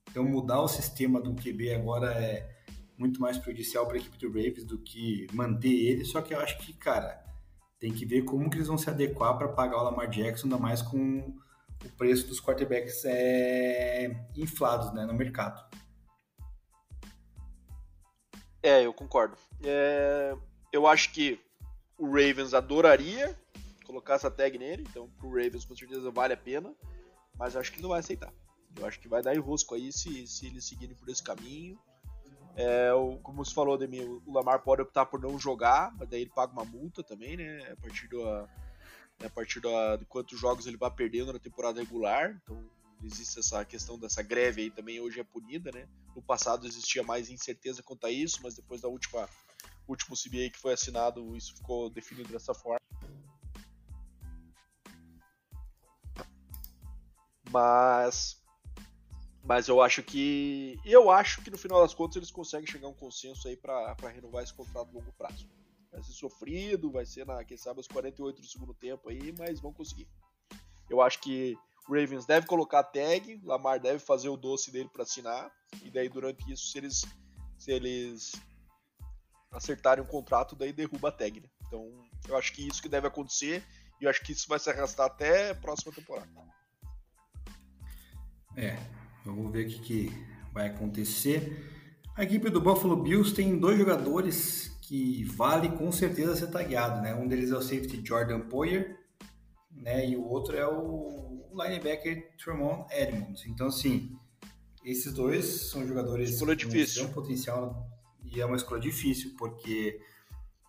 Então, 0.09 0.23
mudar 0.23 0.61
o 0.61 0.67
sistema 0.67 1.21
do 1.21 1.35
QB 1.35 1.73
agora 1.73 2.11
é 2.13 2.55
muito 2.97 3.21
mais 3.21 3.37
prejudicial 3.37 3.85
para 3.85 3.95
a 3.95 3.99
equipe 3.99 4.17
do 4.17 4.27
Ravens 4.27 4.65
do 4.65 4.77
que 4.79 5.27
manter 5.31 5.73
ele. 5.73 6.05
Só 6.05 6.21
que 6.21 6.33
eu 6.33 6.39
acho 6.39 6.57
que, 6.59 6.73
cara, 6.73 7.23
tem 7.79 7.91
que 7.91 8.05
ver 8.05 8.23
como 8.23 8.49
que 8.49 8.57
eles 8.57 8.67
vão 8.67 8.77
se 8.77 8.89
adequar 8.89 9.37
para 9.37 9.49
pagar 9.49 9.77
o 9.77 9.83
Lamar 9.83 10.09
Jackson, 10.09 10.47
ainda 10.47 10.57
mais 10.57 10.81
com 10.81 11.35
o 11.85 11.89
preço 11.97 12.27
dos 12.27 12.41
quarterbacks 12.41 13.03
é, 13.05 14.25
inflados 14.35 14.93
né, 14.93 15.05
no 15.05 15.13
mercado. 15.13 15.63
É, 18.61 18.85
eu 18.85 18.93
concordo. 18.93 19.37
É, 19.63 20.35
eu 20.73 20.87
acho 20.87 21.11
que 21.11 21.39
o 21.97 22.07
Ravens 22.07 22.53
adoraria 22.53 23.37
colocar 23.85 24.15
essa 24.15 24.31
tag 24.31 24.57
nele, 24.57 24.83
então 24.89 25.09
pro 25.11 25.29
Ravens 25.29 25.63
com 25.63 25.75
certeza 25.75 26.09
vale 26.11 26.33
a 26.33 26.37
pena, 26.37 26.73
mas 27.37 27.55
acho 27.55 27.71
que 27.71 27.77
ele 27.77 27.83
não 27.83 27.91
vai 27.91 27.99
aceitar. 27.99 28.33
Eu 28.75 28.85
acho 28.85 28.99
que 28.99 29.07
vai 29.07 29.21
dar 29.21 29.35
enrosco 29.35 29.75
aí 29.75 29.91
se, 29.91 30.27
se 30.27 30.47
eles 30.47 30.67
seguirem 30.67 30.95
por 30.95 31.07
esse 31.07 31.23
caminho. 31.23 31.79
É, 32.55 32.93
o, 32.93 33.17
como 33.19 33.43
você 33.43 33.53
falou, 33.53 33.77
Demi, 33.77 34.01
o 34.01 34.33
Lamar 34.33 34.63
pode 34.63 34.81
optar 34.81 35.05
por 35.05 35.21
não 35.21 35.37
jogar, 35.37 35.93
mas 35.97 36.09
daí 36.09 36.21
ele 36.21 36.31
paga 36.31 36.51
uma 36.51 36.65
multa 36.65 37.03
também, 37.03 37.37
né? 37.37 37.71
A 37.71 37.75
partir, 37.75 38.07
do, 38.07 38.19
a 39.23 39.29
partir 39.29 39.59
do, 39.59 39.97
de 39.97 40.05
quantos 40.05 40.39
jogos 40.39 40.65
ele 40.65 40.77
vai 40.77 40.91
perdendo 40.91 41.33
na 41.33 41.39
temporada 41.39 41.79
regular. 41.79 42.39
Então 42.43 42.69
existe 43.03 43.39
essa 43.39 43.63
questão 43.63 43.99
dessa 43.99 44.21
greve 44.21 44.63
aí 44.63 44.71
também 44.71 44.99
hoje 44.99 45.19
é 45.19 45.23
punida, 45.23 45.71
né? 45.71 45.87
No 46.15 46.21
passado 46.21 46.67
existia 46.67 47.03
mais 47.03 47.29
incerteza 47.29 47.83
quanto 47.83 48.05
a 48.05 48.11
isso, 48.11 48.39
mas 48.41 48.55
depois 48.55 48.81
da 48.81 48.87
última 48.87 49.27
último 49.87 50.15
CBA 50.15 50.49
que 50.51 50.57
foi 50.57 50.73
assinado, 50.73 51.35
isso 51.35 51.55
ficou 51.55 51.89
definido 51.89 52.31
dessa 52.31 52.53
forma. 52.53 52.79
Mas 57.51 58.41
mas 59.45 59.67
eu 59.67 59.79
acho 59.79 60.01
que. 60.01 60.79
Eu 60.83 61.11
acho 61.11 61.43
que 61.43 61.51
no 61.51 61.57
final 61.57 61.79
das 61.81 61.93
contas 61.93 62.15
eles 62.15 62.31
conseguem 62.31 62.65
chegar 62.65 62.87
a 62.87 62.89
um 62.89 62.95
consenso 62.95 63.47
aí 63.47 63.55
para 63.55 63.95
renovar 64.11 64.43
esse 64.43 64.53
contrato 64.53 64.89
a 64.89 64.91
longo 64.91 65.11
prazo. 65.13 65.47
Vai 65.95 66.03
ser 66.03 66.13
sofrido, 66.13 66.91
vai 66.91 67.05
ser 67.05 67.25
na, 67.25 67.43
quem 67.43 67.57
sabe, 67.57 67.79
os 67.79 67.87
48 67.87 68.41
do 68.41 68.47
segundo 68.47 68.73
tempo 68.73 69.09
aí, 69.09 69.33
mas 69.37 69.59
vão 69.59 69.73
conseguir. 69.73 70.07
Eu 70.89 71.01
acho 71.01 71.19
que 71.21 71.57
o 71.87 71.93
Ravens 71.93 72.25
deve 72.25 72.45
colocar 72.47 72.79
a 72.79 72.83
tag, 72.83 73.39
Lamar 73.43 73.79
deve 73.79 73.99
fazer 73.99 74.29
o 74.29 74.37
doce 74.37 74.71
dele 74.71 74.89
para 74.91 75.03
assinar, 75.03 75.51
e 75.83 75.89
daí 75.89 76.09
durante 76.09 76.51
isso, 76.51 76.67
se 76.71 76.77
eles, 76.77 77.05
se 77.57 77.71
eles 77.71 78.33
acertarem 79.51 80.03
um 80.03 80.07
contrato, 80.07 80.55
daí 80.55 80.73
derruba 80.73 81.09
a 81.09 81.11
tag. 81.11 81.39
Né? 81.39 81.49
Então, 81.67 81.89
eu 82.27 82.37
acho 82.37 82.53
que 82.53 82.67
isso 82.67 82.81
que 82.81 82.89
deve 82.89 83.07
acontecer, 83.07 83.63
e 83.99 84.03
eu 84.03 84.09
acho 84.09 84.21
que 84.21 84.33
isso 84.33 84.47
vai 84.47 84.59
se 84.59 84.69
arrastar 84.69 85.05
até 85.05 85.51
a 85.51 85.55
próxima 85.55 85.93
temporada. 85.93 86.29
É, 88.57 88.77
Vamos 89.25 89.51
ver 89.51 89.65
o 89.65 89.69
que, 89.69 89.79
que 89.79 90.25
vai 90.53 90.67
acontecer. 90.67 91.74
A 92.15 92.23
equipe 92.23 92.49
do 92.49 92.61
Buffalo 92.61 92.95
Bills 92.95 93.35
tem 93.35 93.59
dois 93.59 93.77
jogadores 93.77 94.73
que 94.81 95.25
vale 95.25 95.67
com 95.67 95.91
certeza 95.91 96.33
ser 96.33 96.47
tagueado, 96.47 97.01
né? 97.01 97.13
Um 97.13 97.27
deles 97.27 97.51
é 97.51 97.57
o 97.57 97.61
safety 97.61 98.01
Jordan 98.01 98.39
Poyer, 98.39 98.97
né? 99.69 100.07
E 100.07 100.15
o 100.15 100.25
outro 100.25 100.55
é 100.55 100.65
o 100.65 101.45
linebacker 101.53 102.31
Tremont 102.37 102.87
Edmonds. 102.89 103.45
Então, 103.45 103.67
assim, 103.67 104.17
esses 104.85 105.11
dois 105.11 105.45
são 105.69 105.85
jogadores 105.85 106.29
escolha 106.29 106.55
difícil. 106.55 107.05
com 107.07 107.13
potencial 107.15 107.85
e 108.23 108.39
é 108.39 108.45
uma 108.45 108.55
escolha 108.55 108.79
difícil 108.79 109.35
porque 109.37 109.99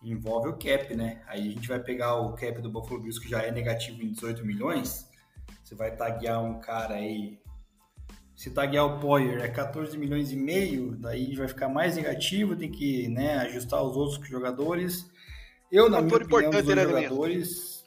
envolve 0.03 0.49
o 0.49 0.57
cap, 0.57 0.93
né? 0.95 1.23
Aí 1.27 1.47
a 1.47 1.51
gente 1.51 1.67
vai 1.69 1.79
pegar 1.79 2.15
o 2.15 2.33
cap 2.33 2.61
do 2.61 2.69
Buffalo 2.69 2.99
Bills 2.99 3.21
que 3.21 3.29
já 3.29 3.41
é 3.41 3.51
negativo 3.51 4.03
em 4.03 4.11
18 4.11 4.45
milhões. 4.45 5.07
Você 5.63 5.75
vai 5.75 5.95
taguear 5.95 6.43
um 6.43 6.59
cara 6.59 6.95
aí 6.95 7.39
se 8.37 8.51
taguear 8.51 8.85
o 8.85 8.99
Poyer 8.99 9.41
é 9.41 9.47
14 9.47 9.97
milhões 9.97 10.31
e 10.31 10.35
meio, 10.35 10.95
daí 10.95 11.35
vai 11.35 11.47
ficar 11.47 11.67
mais 11.67 11.95
negativo, 11.95 12.55
tem 12.55 12.69
que 12.69 13.07
né, 13.07 13.39
ajustar 13.39 13.81
os 13.81 13.97
outros 13.97 14.29
jogadores. 14.29 15.09
Eu, 15.71 15.89
na 15.89 16.03
minha 16.03 16.17
opinião, 16.17 16.51
dos 16.51 16.63
né, 16.63 16.83
jogadores... 16.83 17.83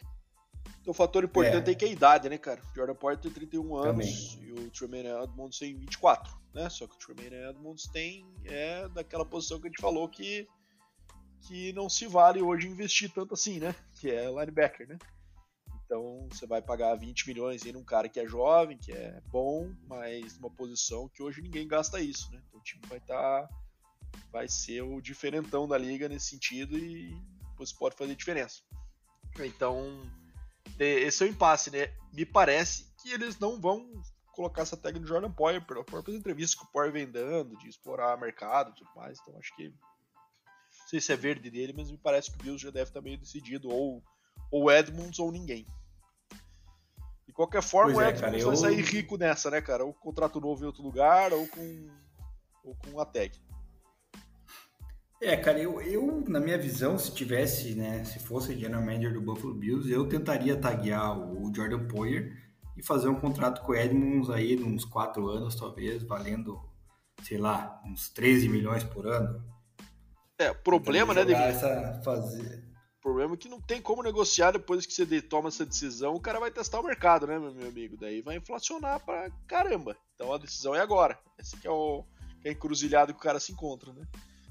O 0.85 0.93
fator 0.93 1.23
importante 1.23 1.69
é. 1.69 1.73
é 1.73 1.75
que 1.77 1.85
é 1.85 1.89
a 1.89 1.93
idade, 1.93 2.29
né, 2.29 2.37
cara? 2.37 2.61
O 2.73 2.75
Jordan 2.75 2.97
Poyer 2.97 3.21
tem 3.21 3.31
31 3.31 3.77
anos 3.77 4.35
Também. 4.35 4.49
e 4.49 4.53
o 4.53 4.71
Tremaine 4.71 5.09
Edmonds 5.23 5.57
tem 5.57 5.79
24, 5.79 6.37
né? 6.53 6.69
Só 6.69 6.89
que 6.89 6.97
o 6.97 6.99
Tremaine 6.99 7.49
Edmonds 7.49 7.85
tem 7.87 8.27
é 8.47 8.89
daquela 8.89 9.25
posição 9.25 9.61
que 9.61 9.69
a 9.69 9.71
gente 9.71 9.81
falou 9.81 10.09
que 10.09 10.49
que 11.43 11.73
não 11.75 11.89
se 11.89 12.07
vale 12.07 12.43
hoje 12.43 12.67
investir 12.67 13.11
tanto 13.13 13.35
assim, 13.35 13.61
né? 13.61 13.75
Que 14.01 14.11
é 14.11 14.27
linebacker, 14.27 14.89
né? 14.89 14.99
Então 15.91 16.29
você 16.31 16.47
vai 16.47 16.63
pagar 16.63 16.95
20 16.95 17.27
milhões 17.27 17.67
em 17.67 17.75
um 17.75 17.83
cara 17.83 18.09
que 18.09 18.21
é 18.21 18.25
jovem, 18.25 18.79
que 18.79 18.93
é 18.93 19.21
bom, 19.27 19.75
mas 19.89 20.39
numa 20.39 20.49
posição 20.49 21.09
que 21.09 21.21
hoje 21.21 21.43
ninguém 21.43 21.67
gasta 21.67 22.01
isso, 22.01 22.31
né? 22.31 22.41
Então 22.47 22.61
o 22.61 22.63
time 22.63 22.81
vai 22.87 22.99
estar 22.99 23.43
tá, 23.43 23.49
vai 24.31 24.49
ser 24.49 24.83
o 24.83 25.01
diferentão 25.01 25.67
da 25.67 25.77
liga 25.77 26.09
nesse 26.09 26.29
sentido 26.29 26.79
e 26.79 27.13
você 27.59 27.75
pode 27.77 27.97
fazer 27.97 28.15
diferença. 28.15 28.63
Então, 29.41 30.09
esse 30.79 31.25
é 31.25 31.27
o 31.27 31.31
impasse, 31.31 31.73
né? 31.73 31.93
Me 32.13 32.25
parece 32.25 32.95
que 33.03 33.11
eles 33.11 33.41
não 33.41 33.61
vão 33.61 33.85
colocar 34.33 34.63
essa 34.63 34.77
tag 34.77 34.97
no 34.97 35.09
Jordan 35.09 35.33
Poyer 35.33 35.67
pelas 35.67 35.85
próprias 35.85 36.17
entrevistas 36.17 36.57
que 36.57 36.65
o 36.65 36.71
Poyer 36.71 36.93
vem 36.93 37.11
dando, 37.11 37.59
de 37.59 37.69
explorar 37.69 38.17
mercado 38.17 38.71
e 38.71 38.75
tudo 38.77 38.91
mais. 38.95 39.19
Então, 39.21 39.37
acho 39.41 39.53
que. 39.57 39.71
Não 39.71 40.87
sei 40.87 41.01
se 41.01 41.13
é 41.13 41.17
verde 41.17 41.51
dele, 41.51 41.73
mas 41.77 41.91
me 41.91 41.99
parece 41.99 42.31
que 42.31 42.37
o 42.37 42.43
Bills 42.43 42.63
já 42.63 42.71
deve 42.71 42.91
estar 42.91 43.01
meio 43.01 43.19
decidido, 43.19 43.69
ou, 43.69 44.01
ou 44.53 44.71
Edmonds 44.71 45.19
ou 45.19 45.33
ninguém. 45.33 45.67
De 47.41 47.47
qualquer 47.47 47.63
forma, 47.63 47.95
pois 47.95 48.07
o 48.07 48.11
Edmonds 48.11 48.19
é, 48.19 48.27
cara, 48.27 48.45
vai 48.45 48.53
eu... 48.53 48.57
sair 48.57 48.83
rico 48.83 49.17
nessa, 49.17 49.51
né, 49.51 49.63
cara? 49.63 49.83
Ou 49.83 49.95
contrato 49.95 50.39
novo 50.39 50.63
em 50.63 50.67
outro 50.67 50.83
lugar, 50.83 51.33
ou 51.33 51.47
com, 51.49 51.89
ou 52.63 52.75
com 52.75 53.01
a 53.01 53.05
tag. 53.07 53.33
É, 55.23 55.35
cara, 55.39 55.59
eu, 55.59 55.81
eu, 55.81 56.23
na 56.29 56.39
minha 56.39 56.59
visão, 56.59 56.99
se 56.99 57.15
tivesse, 57.15 57.75
né, 57.75 58.05
se 58.05 58.19
fosse 58.19 58.55
general 58.59 58.83
manager 58.83 59.15
do 59.15 59.23
Buffalo 59.23 59.55
Bills, 59.55 59.91
eu 59.91 60.07
tentaria 60.07 60.55
taguear 60.55 61.19
o 61.19 61.51
Jordan 61.55 61.87
Poyer 61.87 62.37
e 62.77 62.83
fazer 62.83 63.09
um 63.09 63.19
contrato 63.19 63.63
com 63.63 63.73
o 63.73 63.75
Edmonds 63.75 64.29
aí, 64.29 64.63
uns 64.63 64.85
quatro 64.85 65.27
anos, 65.31 65.55
talvez, 65.55 66.03
valendo, 66.03 66.61
sei 67.23 67.39
lá, 67.39 67.81
uns 67.87 68.11
13 68.11 68.51
milhões 68.51 68.85
por 68.85 69.07
ano. 69.07 69.43
É, 70.39 70.51
o 70.51 70.57
problema, 70.57 71.15
né, 71.15 71.25
David? 71.25 71.49
Essa, 71.49 72.03
fazer... 72.05 72.70
O 73.01 73.03
problema 73.03 73.33
é 73.33 73.37
que 73.39 73.49
não 73.49 73.59
tem 73.59 73.81
como 73.81 74.03
negociar 74.03 74.51
depois 74.51 74.85
que 74.85 74.93
você 74.93 75.23
toma 75.23 75.49
essa 75.49 75.65
decisão, 75.65 76.15
o 76.15 76.21
cara 76.21 76.39
vai 76.39 76.51
testar 76.51 76.81
o 76.81 76.85
mercado, 76.85 77.27
né, 77.27 77.39
meu 77.39 77.67
amigo? 77.67 77.97
Daí 77.99 78.21
vai 78.21 78.37
inflacionar 78.37 79.01
pra 79.01 79.31
caramba. 79.49 79.97
Então 80.15 80.31
a 80.35 80.37
decisão 80.37 80.75
é 80.75 80.81
agora. 80.81 81.19
Esse 81.39 81.57
que 81.57 81.67
é 81.67 81.71
o 81.71 82.05
que 82.43 82.49
é 82.49 82.53
encruzilhado 82.53 83.15
que 83.15 83.19
o 83.19 83.23
cara 83.23 83.41
se 83.41 83.53
encontra, 83.53 83.91
né? 83.95 84.07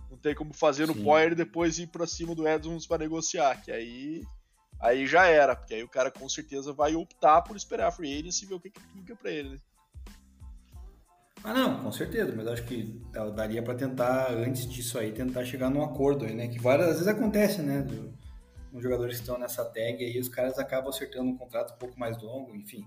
Não 0.09 0.17
tem 0.17 0.33
como 0.33 0.51
fazer 0.51 0.87
no 0.87 0.95
Poyer 0.95 1.33
e 1.33 1.35
depois 1.35 1.77
ir 1.77 1.87
pra 1.87 2.07
cima 2.07 2.33
do 2.33 2.47
Edmonds 2.47 2.87
para 2.87 3.03
negociar, 3.03 3.61
que 3.61 3.71
aí 3.71 4.23
aí 4.79 5.05
já 5.05 5.27
era, 5.27 5.55
porque 5.55 5.75
aí 5.75 5.83
o 5.83 5.89
cara 5.89 6.09
com 6.09 6.27
certeza 6.27 6.73
vai 6.73 6.95
optar 6.95 7.43
por 7.43 7.55
esperar 7.55 7.89
a 7.89 7.91
free 7.91 8.17
agency 8.17 8.45
e 8.45 8.47
ver 8.47 8.55
o 8.55 8.59
que 8.59 8.71
fica 8.95 9.15
para 9.15 9.29
ele. 9.29 9.49
Né? 9.49 9.57
Ah, 11.43 11.53
não, 11.53 11.83
com 11.83 11.91
certeza, 11.91 12.33
mas 12.35 12.47
acho 12.47 12.63
que 12.63 12.99
daria 13.35 13.61
para 13.61 13.75
tentar, 13.75 14.31
antes 14.31 14.67
disso 14.67 14.97
aí, 14.97 15.11
tentar 15.11 15.45
chegar 15.45 15.69
num 15.69 15.83
acordo 15.83 16.25
aí, 16.25 16.33
né? 16.33 16.47
Que 16.47 16.59
várias 16.59 16.87
vezes 16.87 17.07
acontece, 17.07 17.61
né? 17.61 17.85
Os 18.71 18.83
jogadores 18.83 19.15
estão 19.15 19.37
nessa 19.37 19.65
tag 19.65 20.03
aí, 20.03 20.19
os 20.19 20.29
caras 20.29 20.59
acabam 20.59 20.89
acertando 20.89 21.29
um 21.29 21.37
contrato 21.37 21.73
um 21.73 21.77
pouco 21.77 21.99
mais 21.99 22.21
longo, 22.21 22.55
enfim. 22.55 22.85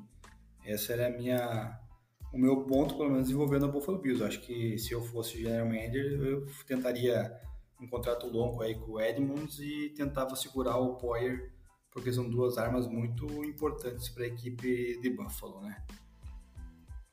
Essa 0.65 0.93
era 0.93 1.09
a 1.09 1.11
minha, 1.11 1.79
o 2.33 2.39
meu 2.39 2.65
ponto, 2.65 2.97
pelo 2.97 3.11
menos, 3.11 3.31
envolvendo 3.31 3.67
a 3.67 3.69
Buffalo 3.69 3.99
Bills. 3.99 4.23
Acho 4.23 4.41
que 4.41 4.79
se 4.79 4.93
eu 4.93 5.03
fosse 5.03 5.43
general 5.43 5.67
manager, 5.67 6.21
eu 6.23 6.47
tentaria 6.67 7.37
um 7.81 7.89
contrato 7.89 8.29
longo 8.29 8.63
aí 8.63 8.77
com 8.77 8.93
o 8.93 9.01
Edmonds 9.01 9.59
e 9.59 9.93
tentava 9.97 10.37
segurar 10.37 10.77
o 10.77 10.95
Poyer, 10.95 11.53
porque 11.91 12.13
são 12.13 12.31
duas 12.31 12.57
armas 12.59 12.87
muito 12.87 13.27
importantes 13.45 14.09
para 14.09 14.23
a 14.23 14.29
equipe 14.29 15.01
de 15.01 15.11
Buffalo, 15.11 15.61
né? 15.61 15.83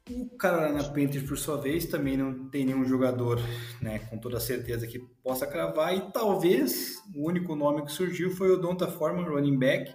O 0.10 0.38
Carolina 0.38 0.84
Panthers, 0.84 1.24
por 1.28 1.38
sua 1.38 1.58
vez, 1.58 1.86
também 1.86 2.18
não 2.18 2.50
tem 2.50 2.66
nenhum 2.66 2.84
jogador, 2.84 3.40
né, 3.80 4.00
com 4.00 4.18
toda 4.18 4.40
certeza 4.40 4.88
que 4.88 5.00
possa 5.24 5.46
cravar 5.46 5.96
e 5.96 6.02
talvez 6.12 6.98
o 7.14 7.28
único 7.28 7.56
nome 7.56 7.86
que 7.86 7.92
surgiu 7.92 8.32
foi 8.32 8.52
o 8.52 8.58
Donta 8.58 8.88
Foreman, 8.88 9.30
running 9.30 9.58
back, 9.58 9.94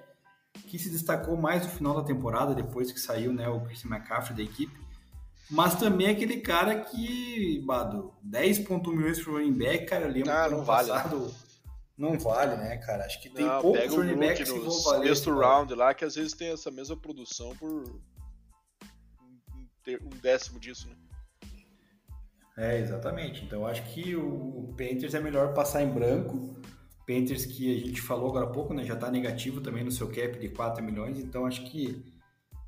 que 0.69 0.79
se 0.79 0.89
destacou 0.89 1.37
mais 1.37 1.65
no 1.65 1.71
final 1.71 1.95
da 1.95 2.05
temporada, 2.05 2.55
depois 2.55 2.93
que 2.93 3.01
saiu, 3.01 3.33
né, 3.33 3.49
o 3.49 3.61
Chris 3.63 3.85
McCaffrey 3.85 4.37
da 4.37 4.43
equipe. 4.43 4.79
Mas 5.51 5.75
também 5.75 6.09
aquele 6.09 6.41
cara 6.41 6.81
que, 6.81 7.61
Bado, 7.67 8.15
10,1 8.25 8.95
milhões 8.95 9.21
pro 9.21 9.35
running 9.35 9.53
back, 9.53 9.87
cara, 9.87 10.07
eu 10.07 10.13
lembro 10.13 10.31
ah, 10.31 10.49
não 10.49 10.65
vale. 10.65 10.89
passado. 10.89 11.35
Não 11.97 12.19
vale, 12.19 12.57
né, 12.57 12.77
cara? 12.79 13.05
Acho 13.05 13.21
que 13.23 13.31
tem 13.31 13.45
não, 13.45 13.61
poucos 13.61 13.95
running 13.95 14.17
backs 14.17 14.51
que 14.51 14.59
vão 14.59 14.83
valer. 14.83 15.09
Sexto 15.09 15.33
round 15.33 15.75
lá, 15.75 15.95
que 15.95 16.05
às 16.05 16.15
vezes 16.15 16.33
tem 16.33 16.53
essa 16.53 16.71
mesma 16.71 16.97
produção 16.97 17.55
por 17.57 18.01
um 19.87 20.21
décimo 20.21 20.59
disso, 20.59 20.89
né? 20.89 20.97
É, 22.57 22.79
exatamente. 22.79 23.45
Então 23.45 23.67
acho 23.67 23.83
que 23.93 24.15
o 24.15 24.75
Panthers 24.77 25.15
é 25.15 25.21
melhor 25.21 25.53
passar 25.55 25.83
em 25.83 25.91
branco. 25.93 26.57
Panthers 27.07 27.45
que 27.45 27.77
a 27.77 27.87
gente 27.87 28.01
falou 28.01 28.29
agora 28.29 28.47
há 28.47 28.51
pouco, 28.51 28.73
né? 28.73 28.85
Já 28.85 28.97
tá 28.97 29.11
negativo 29.11 29.61
também 29.61 29.85
no 29.85 29.91
seu 29.91 30.09
cap 30.09 30.39
de 30.39 30.49
4 30.49 30.83
milhões, 30.83 31.19
então 31.19 31.47
acho 31.47 31.65
que 31.65 32.03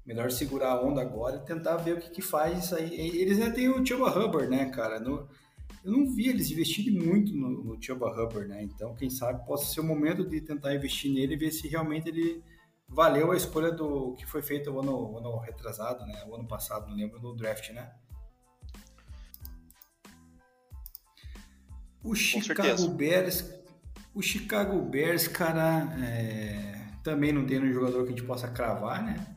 melhor 0.05 0.31
segurar 0.31 0.73
a 0.73 0.83
onda 0.83 1.01
agora 1.01 1.37
e 1.37 1.47
tentar 1.47 1.77
ver 1.77 1.95
o 1.95 2.01
que, 2.01 2.11
que 2.11 2.23
faz 2.23 2.65
isso 2.65 2.77
aí. 2.77 2.95
Eles 2.95 3.39
ainda 3.41 3.55
têm 3.55 3.69
o 3.69 3.85
Chuba 3.85 4.11
Hubbard, 4.11 4.49
né, 4.49 4.67
cara? 4.67 5.01
No, 5.01 5.29
eu 5.85 5.91
não 5.91 6.07
vi 6.07 6.29
eles 6.29 6.51
investirem 6.51 6.93
muito 6.93 7.35
no, 7.35 7.65
no 7.65 7.83
Chuba 7.83 8.09
Hubbard, 8.11 8.49
né? 8.49 8.63
Então, 8.63 8.95
quem 8.95 9.09
sabe 9.09 9.45
possa 9.47 9.73
ser 9.73 9.81
o 9.81 9.85
momento 9.85 10.29
de 10.29 10.41
tentar 10.41 10.75
investir 10.75 11.13
nele 11.13 11.35
e 11.35 11.39
ver 11.39 11.51
se 11.51 11.67
realmente 11.67 12.09
ele 12.09 12.43
valeu 12.89 13.33
a 13.33 13.37
escolha 13.37 13.71
do 13.71 14.15
que 14.15 14.27
foi 14.27 14.43
feita 14.43 14.71
o 14.71 14.81
ano, 14.81 15.19
ano 15.19 15.39
retrasado, 15.39 16.07
né? 16.07 16.25
O 16.29 16.35
ano 16.35 16.47
passado, 16.47 16.89
não 16.89 16.97
lembro, 16.97 17.21
no 17.21 17.35
draft, 17.35 17.71
né? 17.71 17.93
O 22.03 22.15
Chicago 22.15 22.89
Bears, 22.89 23.45
o 24.15 24.23
Chicago 24.23 24.81
Bears, 24.81 25.27
cara, 25.27 25.89
é, 26.05 26.89
também 27.03 27.33
não 27.33 27.45
tem 27.45 27.61
um 27.61 27.73
jogador 27.73 28.05
que 28.05 28.13
a 28.13 28.17
gente 28.17 28.27
possa 28.27 28.49
cravar, 28.49 29.03
né? 29.03 29.37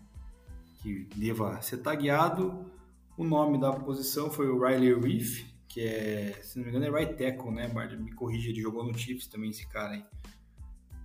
que 0.82 1.08
deva 1.16 1.62
ser 1.62 1.78
tagueado. 1.78 2.72
O 3.18 3.24
nome 3.24 3.60
da 3.60 3.72
posição 3.72 4.32
foi 4.32 4.48
o 4.48 4.60
Riley 4.60 4.94
Reef, 4.94 5.46
que 5.68 5.82
é, 5.82 6.40
se 6.42 6.58
não 6.58 6.66
me 6.66 6.72
engano, 6.72 6.86
é 6.86 7.00
right 7.00 7.18
tackle, 7.18 7.52
né? 7.52 7.68
Me 7.98 8.12
corrija, 8.14 8.50
ele 8.50 8.62
jogou 8.62 8.84
no 8.84 8.98
Chiefs 8.98 9.28
também, 9.28 9.50
esse 9.50 9.68
cara 9.68 9.94
aí. 9.94 10.06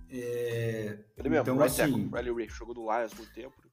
É, 0.09 0.97
ele 1.17 1.29
mesmo, 1.29 1.41
então, 1.41 1.57
right 1.57 1.81
assim, 1.81 1.91
tackle, 1.91 2.19
Riley 2.19 2.35
Reef, 2.35 2.57
jogou 2.57 2.73
do 2.73 2.81
Lions 2.81 3.13
por 3.13 3.27
tempo. 3.27 3.65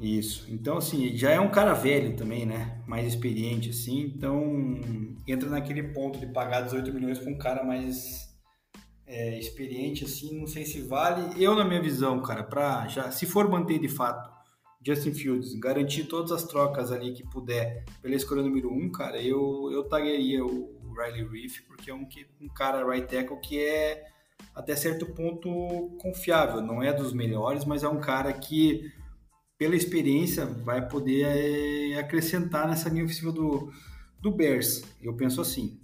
Isso. 0.00 0.46
Então, 0.50 0.78
assim, 0.78 1.16
já 1.16 1.30
é 1.30 1.40
um 1.40 1.50
cara 1.50 1.72
velho 1.72 2.16
também, 2.16 2.44
né? 2.44 2.82
Mais 2.86 3.06
experiente, 3.06 3.70
assim. 3.70 4.00
Então, 4.00 4.80
entra 5.26 5.48
naquele 5.48 5.82
ponto 5.82 6.18
de 6.18 6.26
pagar 6.26 6.62
18 6.62 6.92
milhões 6.92 7.18
para 7.18 7.30
um 7.30 7.38
cara 7.38 7.62
mais 7.62 8.34
é, 9.06 9.38
experiente, 9.38 10.04
assim. 10.04 10.38
Não 10.38 10.46
sei 10.46 10.64
se 10.64 10.80
vale. 10.82 11.40
Eu, 11.42 11.54
na 11.54 11.64
minha 11.64 11.80
visão, 11.80 12.20
cara, 12.20 12.42
para 12.42 12.88
já, 12.88 13.10
se 13.10 13.24
for 13.24 13.48
manter 13.48 13.78
de 13.78 13.88
fato 13.88 14.34
Justin 14.84 15.14
Fields, 15.14 15.54
garantir 15.54 16.04
todas 16.04 16.32
as 16.32 16.44
trocas 16.44 16.92
ali 16.92 17.12
que 17.12 17.22
puder 17.24 17.84
pela 18.02 18.14
escolha 18.14 18.42
número 18.42 18.70
um, 18.70 18.90
cara, 18.90 19.22
eu, 19.22 19.70
eu 19.72 19.84
taguearia 19.84 20.44
o 20.44 20.92
Riley 20.94 21.26
Reef, 21.26 21.62
porque 21.66 21.90
é 21.90 21.94
um, 21.94 22.06
um 22.40 22.48
cara 22.48 22.84
right 22.86 23.06
tackle 23.06 23.40
que 23.40 23.58
é 23.58 24.04
até 24.54 24.74
certo 24.74 25.06
ponto 25.06 25.96
confiável, 26.00 26.60
não 26.60 26.82
é 26.82 26.92
dos 26.92 27.12
melhores, 27.12 27.64
mas 27.64 27.82
é 27.82 27.88
um 27.88 28.00
cara 28.00 28.32
que 28.32 28.92
pela 29.56 29.76
experiência 29.76 30.46
vai 30.46 30.88
poder 30.88 31.24
é, 31.24 31.98
acrescentar 31.98 32.68
nessa 32.68 32.88
linha 32.88 33.04
ofensiva 33.04 33.32
do, 33.32 33.72
do 34.20 34.30
Bears. 34.30 34.82
Eu 35.00 35.14
penso 35.14 35.40
assim. 35.40 35.80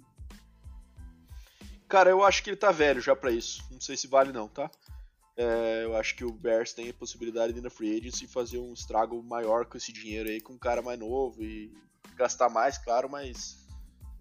Cara, 1.87 2.09
eu 2.09 2.23
acho 2.23 2.43
que 2.43 2.49
ele 2.49 2.57
tá 2.57 2.71
velho 2.71 3.01
já 3.01 3.15
para 3.15 3.31
isso. 3.31 3.63
Não 3.71 3.81
sei 3.81 3.97
se 3.97 4.07
vale 4.07 4.31
não, 4.31 4.47
tá? 4.47 4.69
É, 5.35 5.83
eu 5.83 5.95
acho 5.95 6.15
que 6.15 6.25
o 6.25 6.31
Bears 6.31 6.73
tem 6.73 6.89
a 6.89 6.93
possibilidade 6.93 7.53
de 7.53 7.59
ir 7.59 7.61
na 7.61 7.69
free 7.69 7.97
agency 7.97 8.27
fazer 8.27 8.59
um 8.59 8.73
estrago 8.73 9.21
maior 9.23 9.65
com 9.65 9.77
esse 9.77 9.91
dinheiro 9.91 10.29
aí, 10.29 10.39
com 10.41 10.53
um 10.53 10.57
cara 10.57 10.81
mais 10.81 10.99
novo 10.99 11.43
e 11.43 11.73
gastar 12.15 12.49
mais, 12.49 12.77
claro, 12.77 13.09
mas 13.09 13.60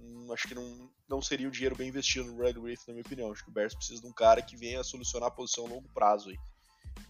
hum, 0.03 0.33
acho 0.33 0.49
que 0.49 0.55
não, 0.55 0.91
não 1.09 1.23
seria 1.23 1.49
um 1.49 1.51
dinheiro 1.51 1.77
bem 1.77 1.89
investido 1.89 2.33
no 2.33 2.43
Red 2.43 2.53
Reef, 2.53 2.87
na 2.87 2.95
minha 2.95 3.05
opinião. 3.05 3.33
Acho 3.33 3.45
que 3.45 3.51
o 3.51 3.53
Bears 3.53 3.75
precisa 3.75 4.01
de 4.01 4.07
um 4.07 4.13
cara 4.13 4.43
que 4.43 4.57
venha 4.57 4.83
solucionar 4.83 5.29
a 5.29 5.33
posição 5.33 5.67
a 5.67 5.69
longo 5.69 5.89
prazo 5.93 6.31
aí. 6.31 6.39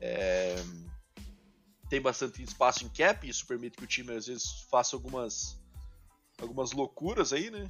É, 0.01 0.57
tem 1.89 2.01
bastante 2.01 2.43
espaço 2.43 2.85
em 2.85 2.89
cap, 2.89 3.29
isso 3.29 3.47
permite 3.47 3.77
que 3.77 3.85
o 3.85 3.87
time 3.87 4.13
às 4.15 4.27
vezes 4.27 4.63
faça 4.71 4.95
algumas, 4.95 5.61
algumas 6.39 6.73
loucuras 6.73 7.33
aí, 7.33 7.51
né? 7.51 7.67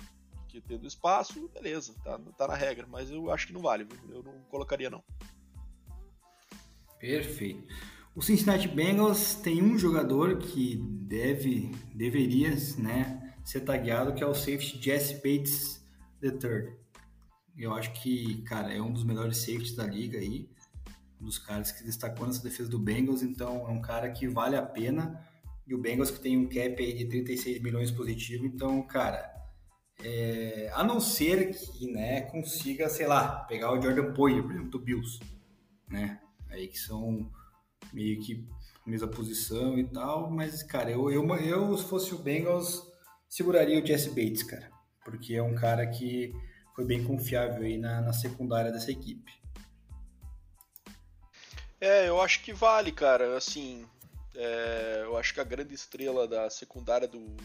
Que 0.49 0.61
tendo 0.61 0.87
espaço, 0.87 1.49
beleza, 1.49 1.95
tá, 2.05 2.18
tá 2.37 2.49
na 2.49 2.55
regra, 2.55 2.87
mas 2.87 3.11
eu 3.11 3.31
acho 3.31 3.47
que 3.47 3.53
não 3.53 3.62
vale, 3.62 3.89
eu 4.11 4.23
não 4.23 4.41
colocaria 4.51 4.91
não. 4.91 5.03
Perfeito. 6.99 7.66
O 8.14 8.21
Cincinnati 8.21 8.68
Bengals 8.68 9.35
tem 9.37 9.62
um 9.62 9.79
jogador 9.79 10.39
que 10.39 10.77
deve, 10.77 11.71
deveria, 11.95 12.51
né, 12.77 13.20
ser 13.51 13.62
tagueado, 13.62 14.14
que 14.14 14.22
é 14.22 14.26
o 14.26 14.34
safety 14.34 14.80
Jesse 14.80 15.14
Bates 15.14 15.84
III. 16.22 16.72
Eu 17.57 17.74
acho 17.74 17.92
que, 17.94 18.42
cara, 18.42 18.72
é 18.72 18.80
um 18.80 18.92
dos 18.92 19.03
melhores 19.03 19.38
safeties 19.38 19.74
da 19.74 19.84
liga 19.84 20.18
aí, 20.18 20.48
um 21.20 21.24
dos 21.24 21.38
caras 21.38 21.72
que 21.72 21.82
destacou 21.82 22.28
nessa 22.28 22.42
defesa 22.42 22.70
do 22.70 22.78
Bengals, 22.78 23.22
então 23.22 23.68
é 23.68 23.72
um 23.72 23.80
cara 23.80 24.09
que 24.11 24.28
vale 24.28 24.57
a 24.57 24.62
pena. 24.62 25.20
E 25.66 25.74
o 25.74 25.78
Bengals 25.78 26.12
que 26.12 26.20
tem 26.20 26.38
um 26.38 26.48
cap 26.48 26.76
aí 26.78 26.94
de 26.94 27.07
36 27.07 27.61
milhões 27.61 27.90
positivo, 27.90 28.46
então, 28.46 28.80
cara, 28.86 29.28
é, 30.03 30.70
a 30.72 30.84
não 30.84 31.01
ser 31.01 31.51
que, 31.51 31.90
né, 31.90 32.22
consiga, 32.22 32.88
sei 32.88 33.07
lá, 33.07 33.40
pegar 33.44 33.72
o 33.72 33.82
Jordan 33.82 34.12
Poyer, 34.12 34.42
por 34.42 34.53
exemplo, 34.53 34.70
do 34.70 34.78
Bills, 34.78 35.18
né? 35.88 36.20
aí 36.48 36.68
que 36.68 36.78
são 36.78 37.30
meio 37.92 38.20
que 38.20 38.46
mesma 38.86 39.09
posição 39.09 39.78
e 39.78 39.84
tal, 39.84 40.30
mas, 40.30 40.62
cara, 40.62 40.90
eu, 40.90 41.11
eu, 41.11 41.26
eu 41.36 41.76
se 41.76 41.84
fosse 41.84 42.14
o 42.14 42.18
Bengals, 42.18 42.89
seguraria 43.31 43.81
o 43.81 43.87
Jesse 43.87 44.09
Bates, 44.11 44.43
cara, 44.43 44.70
porque 45.05 45.35
é 45.35 45.43
um 45.43 45.55
cara 45.55 45.87
que 45.87 46.35
foi 46.74 46.85
bem 46.85 47.05
confiável 47.05 47.62
aí 47.62 47.78
na, 47.78 48.01
na 48.01 48.12
secundária 48.12 48.72
dessa 48.72 48.91
equipe. 48.91 49.33
É, 51.81 52.09
eu 52.09 52.20
acho 52.20 52.43
que 52.43 52.53
vale, 52.53 52.93
cara. 52.93 53.37
Assim, 53.37 53.87
é, 54.35 55.03
eu 55.05 55.16
acho 55.16 55.33
que 55.33 55.41
a 55.41 55.45
grande 55.45 55.74
estrela 55.74 56.28
da 56.28 56.51
secundária 56.51 57.09
do, 57.09 57.37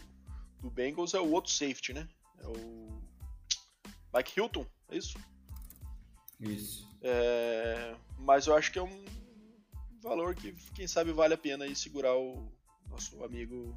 do 0.60 0.70
Bengals 0.70 1.14
é 1.14 1.20
o 1.20 1.32
outro 1.32 1.52
safety, 1.52 1.94
né? 1.94 2.08
É 2.40 2.48
o 2.48 3.02
Mike 4.14 4.38
Hilton, 4.38 4.66
é 4.90 4.98
isso? 4.98 5.18
Isso. 6.40 6.90
É, 7.02 7.96
mas 8.18 8.48
eu 8.48 8.56
acho 8.56 8.72
que 8.72 8.80
é 8.80 8.84
um 8.84 9.06
valor 10.02 10.36
que, 10.36 10.52
quem 10.74 10.88
sabe, 10.88 11.14
vale 11.14 11.34
a 11.34 11.38
pena 11.38 11.66
aí 11.66 11.76
segurar 11.76 12.16
o 12.18 12.52
nosso 12.88 13.24
amigo 13.24 13.76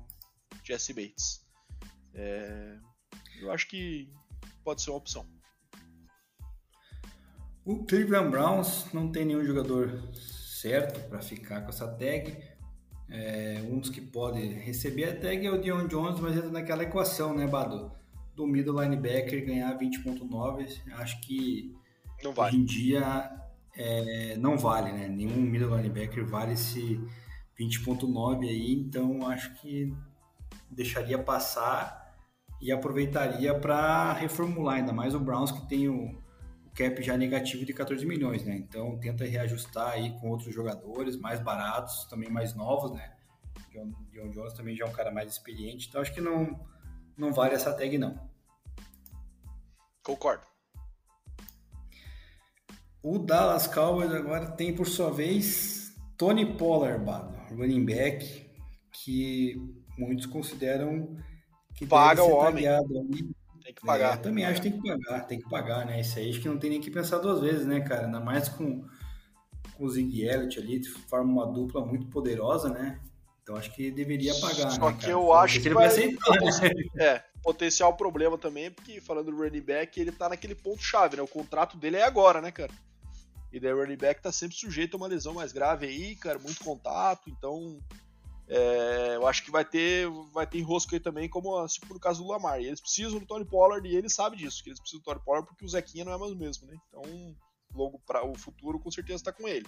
Jesse 0.65 0.93
Bates. 0.93 1.48
É, 2.21 2.77
eu 3.41 3.53
acho 3.53 3.69
que 3.69 4.12
pode 4.64 4.83
ser 4.83 4.91
uma 4.91 4.99
opção. 4.99 5.25
O 7.64 7.85
Cleveland 7.85 8.31
Browns 8.31 8.93
não 8.93 9.12
tem 9.12 9.25
nenhum 9.25 9.45
jogador 9.45 10.11
certo 10.14 11.09
para 11.09 11.21
ficar 11.21 11.61
com 11.61 11.69
essa 11.69 11.87
tag. 11.87 12.37
É, 13.09 13.62
um 13.71 13.79
dos 13.79 13.89
que 13.89 14.01
pode 14.01 14.41
receber 14.41 15.05
a 15.05 15.16
tag 15.16 15.47
é 15.47 15.51
o 15.51 15.61
Dion 15.61 15.87
Jones, 15.87 16.19
mas 16.19 16.37
entra 16.37 16.51
naquela 16.51 16.83
equação, 16.83 17.35
né, 17.37 17.47
Bado? 17.47 17.93
Do 18.35 18.47
middle 18.47 18.83
linebacker 18.83 19.47
ganhar 19.47 19.79
20.9, 19.79 20.93
acho 20.95 21.21
que 21.21 21.77
vale. 22.35 22.57
hoje 22.57 22.57
em 22.57 22.64
dia 22.64 23.31
é, 23.77 24.37
não 24.39 24.59
vale, 24.59 24.93
né? 24.93 25.09
Nenhum 25.09 25.41
middle 25.41 25.77
linebacker 25.77 26.27
vale 26.27 26.55
esse 26.55 27.01
20.9 27.59 28.49
aí, 28.49 28.73
então 28.73 29.29
acho 29.29 29.55
que 29.55 29.95
deixaria 30.71 31.19
passar 31.19 32.08
e 32.61 32.73
aproveitaria 32.73 33.59
para 33.59 34.13
reformular, 34.13 34.77
ainda 34.77 34.93
mais 34.93 35.15
o 35.15 35.21
Browns 35.21 35.53
que 35.53 35.67
tem 35.69 35.89
o 35.89 36.21
cap 36.75 37.03
já 37.03 37.17
negativo 37.17 37.65
de 37.65 37.73
14 37.73 38.05
milhões, 38.07 38.45
né? 38.45 38.57
Então 38.57 38.99
tenta 38.99 39.25
reajustar 39.25 39.91
aí 39.91 40.19
com 40.19 40.29
outros 40.29 40.55
jogadores 40.55 41.17
mais 41.17 41.41
baratos, 41.41 42.05
também 42.05 42.31
mais 42.31 42.55
novos, 42.55 42.93
né? 42.93 43.13
John, 43.73 43.93
John 44.13 44.31
Jones 44.31 44.53
também 44.55 44.77
já 44.77 44.85
é 44.85 44.89
um 44.89 44.93
cara 44.93 45.11
mais 45.11 45.33
experiente, 45.33 45.89
então 45.89 46.01
acho 46.01 46.13
que 46.13 46.21
não, 46.21 46.59
não 47.17 47.33
vale 47.33 47.55
essa 47.55 47.73
tag 47.73 47.99
não. 47.99 48.29
Concordo. 50.03 50.47
O 53.03 53.19
Dallas 53.19 53.67
Cowboys 53.67 54.13
agora 54.13 54.51
tem 54.53 54.75
por 54.75 54.87
sua 54.87 55.11
vez 55.11 55.95
Tony 56.17 56.57
Pollard, 56.57 57.05
running 57.51 57.85
back, 57.85 58.51
que 58.93 59.57
muitos 59.97 60.27
consideram 60.27 61.17
que 61.79 61.87
Paga 61.87 62.24
o 62.24 62.33
homem. 62.33 62.66
Ali 62.66 63.29
tem 63.62 63.74
que 63.74 63.83
pagar. 63.83 64.14
É, 64.14 64.16
também 64.16 64.45
acho 64.45 64.61
que 64.61 64.70
tem 64.70 64.81
que 64.81 64.89
pagar, 64.89 65.20
tem 65.26 65.39
que 65.39 65.49
pagar, 65.49 65.87
né? 65.87 66.01
Isso 66.01 66.18
aí 66.18 66.31
acho 66.31 66.41
que 66.41 66.49
não 66.49 66.59
tem 66.59 66.70
nem 66.70 66.81
que 66.81 66.91
pensar 66.91 67.18
duas 67.18 67.41
vezes, 67.41 67.66
né, 67.66 67.81
cara? 67.81 68.07
Ainda 68.07 68.18
mais 68.18 68.49
com, 68.49 68.85
com 69.74 69.85
o 69.85 69.89
Zig 69.89 70.22
Elliott 70.22 70.59
ali, 70.59 70.83
forma 70.85 71.31
uma 71.31 71.47
dupla 71.53 71.85
muito 71.85 72.07
poderosa, 72.09 72.68
né? 72.68 72.99
Então 73.43 73.57
acho 73.57 73.72
que 73.72 73.91
deveria 73.91 74.35
pagar, 74.41 74.70
Só 74.72 74.91
né, 74.91 74.97
que 74.99 75.09
eu 75.09 75.33
acho 75.33 75.61
que, 75.61 75.68
ele 75.68 75.74
vai 75.74 75.87
aceitar, 75.87 76.33
né? 76.41 76.51
É, 76.99 77.22
potencial 77.43 77.95
problema 77.97 78.37
também, 78.37 78.70
porque 78.70 79.01
falando 79.01 79.31
do 79.31 79.37
running 79.37 79.61
back, 79.61 80.01
ele 80.01 80.12
tá 80.12 80.29
naquele 80.29 80.55
ponto 80.55 80.83
chave, 80.83 81.16
né? 81.16 81.22
O 81.22 81.29
contrato 81.29 81.76
dele 81.76 81.97
é 81.97 82.05
agora, 82.05 82.41
né, 82.41 82.51
cara? 82.51 82.72
E 83.53 83.61
daí 83.61 83.72
o 83.72 83.79
running 83.79 83.97
back 83.97 84.20
tá 84.20 84.33
sempre 84.33 84.57
sujeito 84.57 84.95
a 84.95 84.97
uma 84.97 85.07
lesão 85.07 85.35
mais 85.35 85.53
grave 85.53 85.87
aí, 85.87 86.16
cara, 86.16 86.39
muito 86.39 86.64
contato, 86.64 87.31
então 87.31 87.79
é, 88.49 89.17
eu 89.17 89.27
acho 89.27 89.45
que 89.45 89.51
vai 89.51 89.65
ter, 89.65 90.09
vai 90.33 90.47
ter 90.47 90.59
enrosco 90.59 90.95
aí 90.95 91.01
também, 91.01 91.29
como 91.29 91.67
tipo 91.67 91.93
no 91.93 92.01
caso 92.01 92.23
do 92.23 92.31
Lamar. 92.31 92.61
E 92.61 92.67
eles 92.67 92.81
precisam 92.81 93.19
do 93.19 93.27
Tony 93.27 93.45
Pollard 93.45 93.87
e 93.87 93.95
ele 93.95 94.09
sabe 94.09 94.37
disso, 94.37 94.63
que 94.63 94.71
eles 94.71 94.81
precisam 94.81 95.01
do 95.01 95.05
Tony 95.05 95.21
Pollard 95.23 95.47
porque 95.47 95.65
o 95.65 95.69
Zequinha 95.69 96.05
não 96.05 96.13
é 96.13 96.19
mais 96.19 96.33
o 96.33 96.37
mesmo, 96.37 96.67
né? 96.67 96.77
Então, 96.89 97.03
logo 97.75 98.01
para 98.07 98.25
o 98.25 98.35
futuro, 98.37 98.81
com 98.81 98.91
certeza 98.91 99.17
está 99.17 99.33
com 99.33 99.47
ele. 99.47 99.67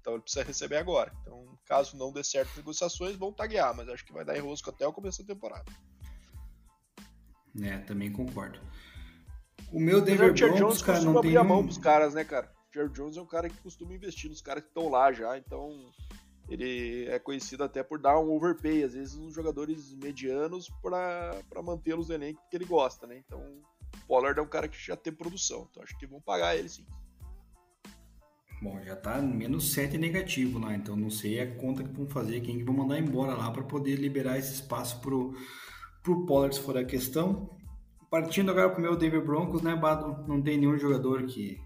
Então 0.00 0.14
ele 0.14 0.22
precisa 0.22 0.44
receber 0.44 0.76
agora. 0.76 1.12
Então, 1.20 1.58
caso 1.66 1.96
não 1.96 2.12
dê 2.12 2.22
certo 2.22 2.50
as 2.50 2.56
negociações, 2.56 3.16
vão 3.16 3.32
taguear, 3.32 3.74
mas 3.74 3.88
acho 3.88 4.04
que 4.04 4.12
vai 4.12 4.24
dar 4.24 4.38
enrosco 4.38 4.70
até 4.70 4.86
o 4.86 4.92
começo 4.92 5.22
da 5.22 5.34
temporada. 5.34 5.70
É, 7.60 7.78
também 7.78 8.12
concordo. 8.12 8.60
O 9.72 9.80
meu 9.80 10.00
Denver 10.00 10.32
Broncos, 10.32 10.58
Jones 10.58 10.82
cara, 10.82 11.00
não 11.00 11.12
tem 11.14 11.18
abrir 11.18 11.36
a 11.38 11.44
mão 11.44 11.64
pros 11.64 11.78
caras, 11.78 12.14
né, 12.14 12.24
cara? 12.24 12.50
O 12.70 12.72
Jerry 12.72 12.90
Jones 12.90 13.16
é 13.16 13.20
um 13.20 13.26
cara 13.26 13.50
que 13.50 13.56
costuma 13.60 13.92
investir 13.92 14.30
nos 14.30 14.40
caras 14.40 14.62
que 14.62 14.68
estão 14.68 14.88
lá 14.88 15.12
já, 15.12 15.36
então 15.36 15.90
ele 16.48 17.06
é 17.08 17.18
conhecido 17.18 17.62
até 17.62 17.82
por 17.82 17.98
dar 17.98 18.18
um 18.18 18.30
overpay, 18.30 18.82
às 18.82 18.94
vezes, 18.94 19.16
nos 19.16 19.34
jogadores 19.34 19.94
medianos 19.94 20.70
para 20.82 21.62
mantê-los 21.62 22.08
no 22.08 22.14
elenco, 22.14 22.40
porque 22.40 22.56
ele 22.56 22.64
gosta, 22.64 23.06
né? 23.06 23.18
Então, 23.18 23.38
o 23.40 24.06
Pollard 24.06 24.38
é 24.38 24.42
um 24.42 24.48
cara 24.48 24.68
que 24.68 24.78
já 24.78 24.96
tem 24.96 25.12
produção, 25.12 25.68
então 25.70 25.82
acho 25.82 25.96
que 25.98 26.06
vão 26.06 26.20
pagar 26.20 26.56
ele 26.56 26.68
sim. 26.68 26.86
Bom, 28.60 28.80
já 28.82 28.96
tá 28.96 29.20
menos 29.22 29.72
7 29.72 29.96
negativo 29.98 30.58
lá, 30.58 30.74
então 30.74 30.96
não 30.96 31.10
sei 31.10 31.40
a 31.40 31.54
conta 31.56 31.84
que 31.84 31.92
vão 31.92 32.08
fazer, 32.08 32.40
quem 32.40 32.58
que 32.58 32.64
vão 32.64 32.74
mandar 32.74 32.98
embora 32.98 33.34
lá 33.34 33.50
para 33.52 33.62
poder 33.62 33.96
liberar 33.96 34.36
esse 34.36 34.54
espaço 34.54 35.00
pro, 35.00 35.32
pro 36.02 36.26
Pollard, 36.26 36.56
se 36.56 36.62
for 36.62 36.76
a 36.76 36.84
questão. 36.84 37.56
Partindo 38.10 38.50
agora 38.50 38.70
pro 38.70 38.80
meu 38.80 38.96
Denver 38.96 39.24
Broncos, 39.24 39.62
né, 39.62 39.76
Bado? 39.76 40.26
Não 40.26 40.42
tem 40.42 40.58
nenhum 40.58 40.78
jogador 40.78 41.24
que 41.26 41.60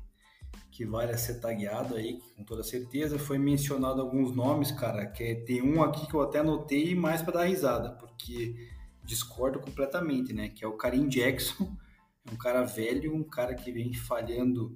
que 0.73 0.87
vale 0.87 1.13
a 1.13 1.19
ser 1.19 1.35
tagueado 1.39 1.95
aí, 1.95 2.19
com 2.35 2.43
toda 2.43 2.65
certeza. 2.65 3.19
Foi 3.19 3.39
mencionado 3.39 4.01
alguns 4.01 4.35
nomes, 4.35 4.73
cara, 4.73 5.05
que 5.05 5.35
tem 5.47 5.61
um 5.63 5.83
aqui 5.83 6.07
que 6.07 6.15
eu 6.15 6.23
até 6.23 6.39
anotei 6.39 6.95
mais 6.95 7.21
para 7.21 7.35
dar 7.35 7.45
risada, 7.45 7.91
porque 7.91 8.57
discordo 9.05 9.61
completamente, 9.61 10.33
né? 10.33 10.49
Que 10.49 10.65
é 10.65 10.69
o 10.69 10.73
Karim 10.73 11.09
Jackson, 11.09 11.77
é 12.27 12.33
um 12.33 12.37
cara 12.37 12.63
velho, 12.65 13.15
um 13.15 13.23
cara 13.23 13.55
que 13.55 13.71
vem 13.71 13.93
falhando 13.93 14.75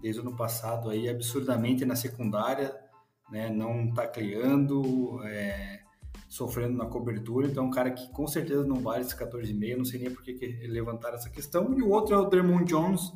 desde 0.00 0.20
o 0.20 0.26
ano 0.26 0.36
passado 0.36 0.90
aí 0.90 1.08
absurdamente 1.08 1.84
na 1.84 1.94
secundária, 1.94 2.76
né? 3.30 3.48
Não 3.48 3.94
tacleando, 3.94 5.22
é, 5.26 5.80
sofrendo 6.28 6.76
na 6.76 6.86
cobertura, 6.86 7.46
então 7.46 7.64
é 7.64 7.66
um 7.68 7.70
cara 7.70 7.92
que 7.92 8.10
com 8.10 8.26
certeza 8.26 8.66
não 8.66 8.80
vale 8.80 9.02
esse 9.02 9.16
14,5, 9.16 9.76
não 9.76 9.84
sei 9.84 10.00
nem 10.00 10.10
por 10.10 10.24
que, 10.24 10.34
que 10.34 10.66
levantaram 10.66 11.14
essa 11.14 11.30
questão. 11.30 11.72
E 11.78 11.82
o 11.82 11.88
outro 11.88 12.16
é 12.16 12.18
o 12.18 12.28
Dermond 12.28 12.64
Jones, 12.64 13.12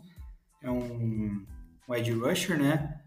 é 0.63 0.71
um 0.71 1.45
edge 1.95 2.13
rusher, 2.13 2.59
né? 2.59 3.01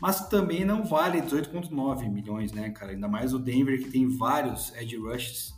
Mas 0.00 0.28
também 0.28 0.64
não 0.64 0.84
vale 0.84 1.20
18,9 1.20 2.10
milhões, 2.10 2.52
né, 2.52 2.70
cara? 2.70 2.92
Ainda 2.92 3.06
mais 3.06 3.34
o 3.34 3.38
Denver 3.38 3.78
que 3.78 3.90
tem 3.90 4.08
vários 4.08 4.74
edge 4.76 4.96
rushes 4.96 5.52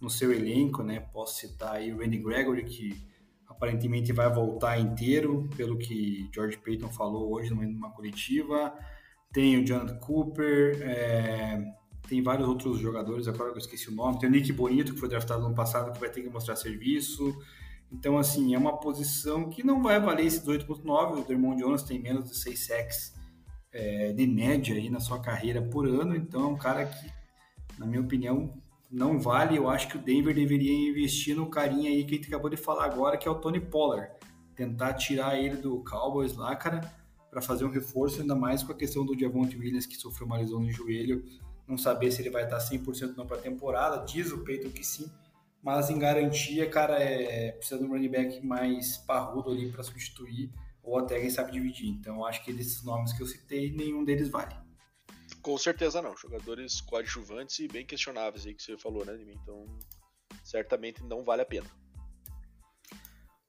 no 0.00 0.10
seu 0.10 0.32
elenco, 0.32 0.82
né? 0.82 1.00
Posso 1.12 1.36
citar 1.36 1.76
aí 1.76 1.92
o 1.92 1.98
Randy 1.98 2.18
Gregory, 2.18 2.64
que 2.64 3.00
aparentemente 3.48 4.12
vai 4.12 4.32
voltar 4.32 4.78
inteiro, 4.78 5.48
pelo 5.56 5.78
que 5.78 6.28
George 6.34 6.58
Payton 6.58 6.88
falou 6.88 7.32
hoje 7.32 7.54
numa 7.54 7.90
coletiva. 7.90 8.74
Tem 9.32 9.58
o 9.58 9.64
Jonathan 9.64 9.98
Cooper, 9.98 10.82
é... 10.82 11.64
tem 12.08 12.22
vários 12.22 12.48
outros 12.48 12.78
jogadores, 12.78 13.28
agora 13.28 13.50
eu 13.50 13.58
esqueci 13.58 13.88
o 13.88 13.94
nome. 13.94 14.18
Tem 14.18 14.28
o 14.28 14.32
Nick 14.32 14.52
Bonito, 14.52 14.94
que 14.94 15.00
foi 15.00 15.08
draftado 15.08 15.40
no 15.40 15.46
ano 15.46 15.54
passado, 15.54 15.92
que 15.92 16.00
vai 16.00 16.10
ter 16.10 16.22
que 16.22 16.28
mostrar 16.28 16.56
serviço. 16.56 17.36
Então, 17.90 18.18
assim, 18.18 18.54
é 18.54 18.58
uma 18.58 18.78
posição 18.78 19.48
que 19.48 19.62
não 19.62 19.82
vai 19.82 20.00
valer 20.00 20.26
esse 20.26 20.44
18.9. 20.44 21.20
O 21.20 21.24
Dermond 21.24 21.62
Jones 21.62 21.82
tem 21.82 22.00
menos 22.00 22.28
de 22.28 22.36
6 22.36 22.66
sacks 22.66 23.14
é, 23.72 24.12
de 24.12 24.26
média 24.26 24.74
aí 24.74 24.90
na 24.90 25.00
sua 25.00 25.20
carreira 25.20 25.62
por 25.62 25.86
ano. 25.86 26.16
Então, 26.16 26.42
é 26.42 26.46
um 26.46 26.56
cara 26.56 26.84
que, 26.86 27.10
na 27.78 27.86
minha 27.86 28.00
opinião, 28.00 28.52
não 28.90 29.18
vale. 29.18 29.56
Eu 29.56 29.68
acho 29.68 29.88
que 29.88 29.96
o 29.96 30.02
Denver 30.02 30.34
deveria 30.34 30.90
investir 30.90 31.36
no 31.36 31.48
carinha 31.48 31.90
aí 31.90 32.04
que 32.04 32.14
a 32.14 32.16
gente 32.16 32.28
acabou 32.28 32.50
de 32.50 32.56
falar 32.56 32.84
agora, 32.86 33.16
que 33.16 33.28
é 33.28 33.30
o 33.30 33.36
Tony 33.36 33.60
Pollard. 33.60 34.10
Tentar 34.54 34.94
tirar 34.94 35.38
ele 35.38 35.56
do 35.56 35.84
Cowboys 35.84 36.34
lá, 36.36 36.56
cara, 36.56 36.80
para 37.30 37.42
fazer 37.42 37.64
um 37.64 37.70
reforço, 37.70 38.20
ainda 38.20 38.34
mais 38.34 38.62
com 38.62 38.72
a 38.72 38.76
questão 38.76 39.04
do 39.04 39.18
Javonte 39.18 39.56
Williams, 39.56 39.86
que 39.86 39.96
sofreu 39.96 40.26
uma 40.26 40.38
lesão 40.38 40.60
no 40.60 40.72
joelho. 40.72 41.24
Não 41.68 41.76
saber 41.76 42.10
se 42.10 42.22
ele 42.22 42.30
vai 42.30 42.44
estar 42.44 42.58
100% 42.58 43.14
não 43.16 43.26
para 43.26 43.36
temporada. 43.36 44.04
Diz 44.04 44.32
o 44.32 44.38
Peyton 44.38 44.70
que 44.70 44.84
sim 44.84 45.10
mas 45.66 45.90
em 45.90 45.98
garantia, 45.98 46.70
cara, 46.70 47.02
é, 47.02 47.50
precisa 47.50 47.80
de 47.80 47.84
um 47.84 47.88
running 47.88 48.08
back 48.08 48.46
mais 48.46 48.98
parrudo 48.98 49.50
ali 49.50 49.72
para 49.72 49.82
substituir, 49.82 50.48
ou 50.80 50.96
até 50.96 51.18
quem 51.18 51.28
sabe 51.28 51.50
dividir. 51.50 51.88
Então, 51.88 52.24
acho 52.24 52.44
que 52.44 52.52
desses 52.52 52.84
nomes 52.84 53.12
que 53.12 53.20
eu 53.20 53.26
citei, 53.26 53.74
nenhum 53.74 54.04
deles 54.04 54.28
vale. 54.28 54.54
Com 55.42 55.58
certeza 55.58 56.00
não. 56.00 56.16
Jogadores 56.16 56.80
coadjuvantes 56.80 57.58
e 57.58 57.66
bem 57.66 57.84
questionáveis 57.84 58.46
aí 58.46 58.54
que 58.54 58.62
você 58.62 58.78
falou, 58.78 59.04
né, 59.04 59.16
de 59.16 59.24
mim. 59.24 59.34
Então, 59.42 59.66
certamente 60.44 61.02
não 61.02 61.24
vale 61.24 61.42
a 61.42 61.46
pena. 61.46 61.66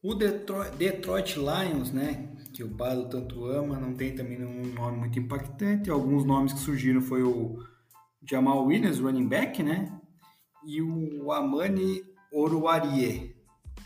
O 0.01 0.15
Detroit, 0.15 0.75
Detroit 0.75 1.35
Lions, 1.35 1.91
né, 1.91 2.35
que 2.51 2.63
o 2.63 2.67
Bado 2.67 3.09
tanto 3.09 3.45
ama, 3.45 3.79
não 3.79 3.93
tem 3.93 4.15
também 4.15 4.43
um 4.43 4.73
nome 4.73 4.97
muito 4.97 5.19
impactante. 5.19 5.91
Alguns 5.91 6.25
nomes 6.25 6.51
que 6.51 6.59
surgiram 6.61 6.99
foi 6.99 7.21
o 7.21 7.63
Jamal 8.27 8.65
Williams, 8.65 8.97
running 8.97 9.27
back, 9.27 9.61
né, 9.61 9.96
e 10.67 10.81
o 10.81 11.31
Amani 11.31 12.03
Oruarie, 12.29 13.33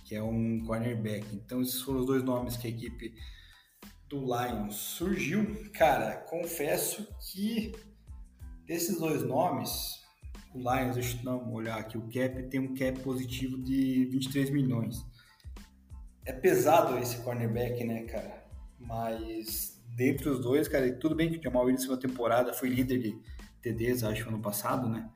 que 0.04 0.16
é 0.16 0.24
um 0.24 0.66
cornerback. 0.66 1.24
Então, 1.36 1.62
esses 1.62 1.80
foram 1.80 2.00
os 2.00 2.08
dois 2.08 2.24
nomes 2.24 2.58
que 2.58 2.66
a 2.66 2.72
equipe 2.72 3.14
do 4.10 4.26
Lions 4.26 4.76
surgiu. 4.76 5.70
Cara, 5.74 6.18
confesso 6.18 7.08
que 7.32 7.72
desses 8.66 8.98
dois 8.98 9.22
nomes, 9.22 10.02
o 10.56 10.58
Lions, 10.58 10.96
deixa 10.96 11.20
eu 11.24 11.38
uma 11.38 11.52
olhar 11.52 11.78
aqui, 11.78 12.00
o 12.00 12.10
cap 12.10 12.50
tem 12.50 12.60
um 12.60 12.74
cap 12.74 13.00
positivo 13.02 13.62
de 13.62 14.06
23 14.06 14.50
milhões. 14.50 15.06
é 16.26 16.34
pesado 16.34 16.98
esse 16.98 17.18
cornerback, 17.22 17.84
né, 17.84 18.06
cara? 18.06 18.44
Mas 18.80 19.80
dentre 19.96 20.28
os 20.30 20.42
dois, 20.42 20.68
cara, 20.68 20.92
tudo 20.98 21.14
bem 21.14 21.30
que 21.30 21.38
o 21.38 21.44
Jamal 21.44 21.66
Williams 21.66 21.88
na 21.88 21.98
temporada 21.98 22.54
foi 22.54 22.70
líder 22.70 22.98
de 22.98 23.22
TDs, 23.62 24.04
acho, 24.04 24.28
ano 24.30 24.42
passado, 24.42 24.90
né? 24.90 25.08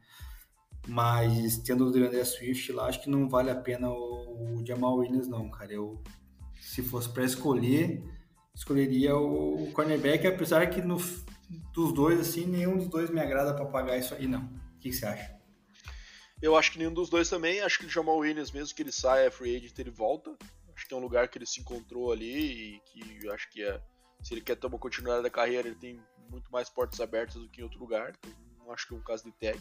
Mas 0.88 1.58
tendo 1.58 1.88
o 1.88 1.92
DeAndre 1.92 2.24
Swift 2.24 2.72
lá, 2.72 2.88
acho 2.88 3.02
que 3.02 3.10
não 3.10 3.28
vale 3.28 3.50
a 3.50 3.56
pena 3.56 3.90
o, 3.90 4.60
o 4.60 4.66
Jamal 4.66 4.98
Williams, 4.98 5.28
não, 5.28 5.50
cara. 5.50 5.74
Eu, 5.74 6.02
se 6.60 6.84
fosse 6.84 7.10
para 7.10 7.24
escolher, 7.24 8.04
escolheria 8.54 9.16
o 9.16 9.72
cornerback, 9.74 10.28
apesar 10.28 10.70
que 10.70 10.82
no, 10.82 10.98
dos 11.74 11.94
dois, 11.94 12.20
assim, 12.20 12.46
nenhum 12.46 12.78
dos 12.78 12.88
dois 12.88 13.10
me 13.10 13.20
agrada 13.20 13.54
para 13.54 13.66
pagar 13.66 13.98
isso 13.98 14.14
aí, 14.14 14.28
não. 14.28 14.44
O 14.76 14.80
que, 14.80 14.94
você 14.94 15.06
acha? 15.06 15.36
Eu 16.42 16.56
acho 16.56 16.72
que 16.72 16.78
nenhum 16.78 16.94
dos 16.94 17.10
dois 17.10 17.30
também. 17.30 17.62
Acho 17.62 17.80
que 17.80 17.86
o 17.86 17.90
Jamal 17.90 18.18
Williams, 18.18 18.52
mesmo 18.52 18.76
que 18.76 18.84
ele 18.84 18.92
saia 18.92 19.32
free 19.32 19.56
agent, 19.56 19.78
ele 19.80 19.90
volta. 19.90 20.36
Acho 20.76 20.88
que 20.88 20.94
é 20.94 20.98
um 20.98 21.02
lugar 21.02 21.28
que 21.28 21.38
ele 21.38 21.46
se 21.46 21.62
encontrou 21.62 22.12
ali 22.12 22.76
e 22.76 22.80
que 22.82 23.30
acho 23.30 23.50
que 23.50 23.64
é, 23.64 23.82
se 24.22 24.34
ele 24.34 24.42
quer 24.42 24.56
ter 24.56 24.68
uma 24.68 24.78
continuidade 24.78 25.24
da 25.24 25.30
carreira, 25.30 25.68
ele 25.68 25.78
tem 25.78 26.00
muito 26.30 26.52
mais 26.52 26.70
portas 26.70 27.00
abertas 27.00 27.36
do 27.36 27.50
que 27.50 27.62
em 27.62 27.64
outro 27.64 27.80
lugar. 27.80 28.14
Então, 28.20 28.32
não 28.60 28.72
acho 28.72 28.88
que 28.88 28.94
é 28.94 28.98
um 28.98 29.02
caso 29.02 29.24
de 29.24 29.32
tag. 29.32 29.60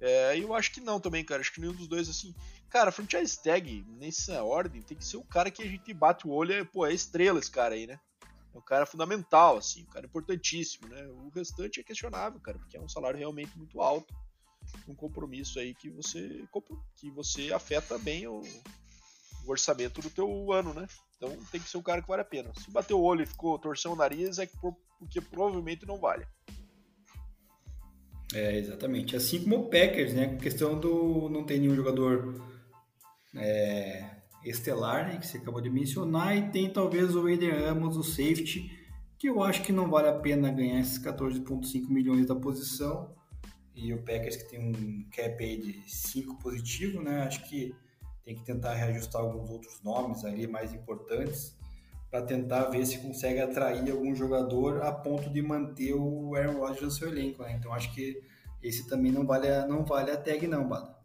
É, 0.00 0.38
eu 0.38 0.54
acho 0.54 0.72
que 0.72 0.80
não 0.80 0.98
também, 0.98 1.24
cara. 1.24 1.40
Acho 1.40 1.52
que 1.52 1.60
nenhum 1.60 1.74
dos 1.74 1.86
dois, 1.86 2.08
assim. 2.08 2.34
Cara, 2.68 2.92
franchise 2.92 3.42
tag, 3.42 3.84
nessa 3.88 4.42
ordem, 4.42 4.80
tem 4.80 4.96
que 4.96 5.04
ser 5.04 5.16
o 5.16 5.24
cara 5.24 5.50
que 5.50 5.62
a 5.62 5.66
gente 5.66 5.92
bate 5.92 6.26
o 6.26 6.30
olho. 6.30 6.52
É, 6.52 6.64
pô, 6.64 6.86
é 6.86 6.94
estrela 6.94 7.38
esse 7.38 7.50
cara 7.50 7.74
aí, 7.74 7.86
né? 7.86 7.98
É 8.54 8.58
um 8.58 8.62
cara 8.62 8.86
fundamental, 8.86 9.58
assim. 9.58 9.82
Um 9.82 9.90
cara 9.90 10.06
importantíssimo, 10.06 10.88
né? 10.88 11.06
O 11.06 11.28
restante 11.28 11.80
é 11.80 11.82
questionável, 11.82 12.40
cara, 12.40 12.58
porque 12.58 12.76
é 12.76 12.80
um 12.80 12.88
salário 12.88 13.18
realmente 13.18 13.56
muito 13.56 13.80
alto. 13.80 14.14
Um 14.86 14.94
compromisso 14.94 15.58
aí 15.58 15.74
que 15.74 15.90
você, 15.90 16.44
que 16.96 17.10
você 17.10 17.52
afeta 17.52 17.98
bem 17.98 18.26
o, 18.26 18.40
o 19.44 19.50
orçamento 19.50 20.00
do 20.00 20.10
teu 20.10 20.52
ano, 20.52 20.72
né? 20.72 20.86
Então 21.16 21.36
tem 21.50 21.60
que 21.60 21.68
ser 21.68 21.76
um 21.76 21.82
cara 21.82 22.00
que 22.00 22.08
vale 22.08 22.22
a 22.22 22.24
pena. 22.24 22.52
Se 22.54 22.70
bater 22.70 22.94
o 22.94 23.00
olho 23.00 23.22
e 23.22 23.26
ficou 23.26 23.58
torcendo 23.58 23.92
o 23.92 23.96
nariz, 23.96 24.38
é 24.38 24.48
porque 24.98 25.20
provavelmente 25.20 25.84
não 25.84 25.98
vale. 25.98 26.26
É, 28.34 28.56
exatamente. 28.56 29.16
Assim 29.16 29.42
como 29.42 29.56
o 29.56 29.70
Packers, 29.70 30.14
né? 30.14 30.36
Questão 30.36 30.78
do 30.78 31.28
não 31.28 31.44
tem 31.44 31.58
nenhum 31.58 31.74
jogador 31.74 32.40
é, 33.34 34.04
estelar, 34.44 35.08
né? 35.08 35.18
Que 35.18 35.26
você 35.26 35.38
acabou 35.38 35.60
de 35.60 35.70
mencionar, 35.70 36.36
e 36.36 36.50
tem 36.50 36.70
talvez 36.70 37.14
o 37.14 37.26
Aiden 37.26 37.50
Amos, 37.50 37.96
o 37.96 38.04
safety, 38.04 38.70
que 39.18 39.28
eu 39.28 39.42
acho 39.42 39.62
que 39.62 39.72
não 39.72 39.90
vale 39.90 40.08
a 40.08 40.18
pena 40.18 40.50
ganhar 40.50 40.80
esses 40.80 40.98
14,5 40.98 41.88
milhões 41.88 42.26
da 42.26 42.36
posição. 42.36 43.14
E 43.74 43.92
o 43.92 44.02
Packers 44.02 44.36
que 44.36 44.50
tem 44.50 44.60
um 44.60 45.08
cap 45.10 45.42
aí 45.42 45.56
de 45.56 45.90
5 45.90 46.38
positivo, 46.38 47.02
né? 47.02 47.22
Acho 47.22 47.48
que 47.48 47.74
tem 48.24 48.36
que 48.36 48.44
tentar 48.44 48.74
reajustar 48.74 49.22
alguns 49.22 49.50
outros 49.50 49.82
nomes 49.82 50.24
ali 50.24 50.46
mais 50.46 50.72
importantes 50.72 51.58
para 52.10 52.22
tentar 52.22 52.64
ver 52.64 52.84
se 52.84 52.98
consegue 52.98 53.40
atrair 53.40 53.88
algum 53.90 54.14
jogador 54.14 54.82
a 54.82 54.92
ponto 54.92 55.30
de 55.30 55.40
manter 55.40 55.94
o 55.94 56.34
Aaron 56.34 56.58
Rodgers 56.58 56.82
no 56.82 56.90
seu 56.90 57.08
elenco. 57.08 57.42
Né? 57.42 57.52
Então 57.52 57.72
acho 57.72 57.94
que 57.94 58.20
esse 58.62 58.88
também 58.88 59.12
não 59.12 59.24
vale 59.24 59.48
a, 59.48 59.66
não 59.66 59.84
vale 59.84 60.10
a 60.10 60.16
tag 60.16 60.46
não, 60.46 60.68
Bada. 60.68 60.98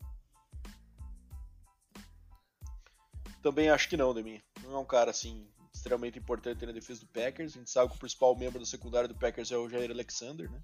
Também 3.42 3.70
acho 3.70 3.88
que 3.88 3.96
não, 3.96 4.12
Demi. 4.12 4.44
Não 4.64 4.74
é 4.74 4.80
um 4.80 4.86
cara 4.86 5.12
assim 5.12 5.48
extremamente 5.72 6.18
importante 6.18 6.66
na 6.66 6.72
defesa 6.72 7.02
do 7.02 7.08
Packers. 7.08 7.56
A 7.56 7.60
gente 7.60 7.70
sabe 7.70 7.92
que 7.92 7.96
o 7.96 8.00
principal 8.00 8.36
membro 8.36 8.60
da 8.60 8.66
secundária 8.66 9.08
do 9.08 9.14
Packers 9.14 9.52
é 9.52 9.58
o 9.58 9.70
Jair 9.70 9.92
Alexander, 9.92 10.50
né? 10.50 10.64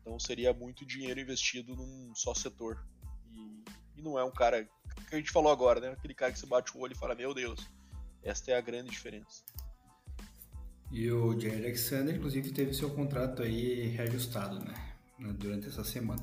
Então 0.00 0.20
seria 0.20 0.52
muito 0.52 0.84
dinheiro 0.84 1.18
investido 1.18 1.74
num 1.74 2.12
só 2.14 2.34
setor. 2.34 2.84
E, 3.30 3.64
e 3.96 4.02
não 4.02 4.18
é 4.18 4.24
um 4.24 4.30
cara 4.30 4.68
que 5.08 5.14
a 5.14 5.16
gente 5.16 5.30
falou 5.30 5.50
agora, 5.50 5.80
né? 5.80 5.88
Aquele 5.92 6.12
cara 6.12 6.30
que 6.30 6.38
você 6.38 6.44
bate 6.44 6.76
o 6.76 6.80
olho 6.80 6.92
e 6.92 6.98
fala, 6.98 7.14
meu 7.14 7.32
Deus, 7.32 7.66
esta 8.22 8.50
é 8.50 8.56
a 8.56 8.60
grande 8.60 8.90
diferença. 8.90 9.42
E 10.92 11.10
o 11.10 11.40
Jair 11.40 11.56
Alexander, 11.56 12.14
inclusive, 12.14 12.50
teve 12.50 12.74
seu 12.74 12.90
contrato 12.90 13.42
aí 13.42 13.86
reajustado, 13.88 14.60
né? 14.60 14.74
Durante 15.38 15.68
essa 15.68 15.82
semana. 15.82 16.22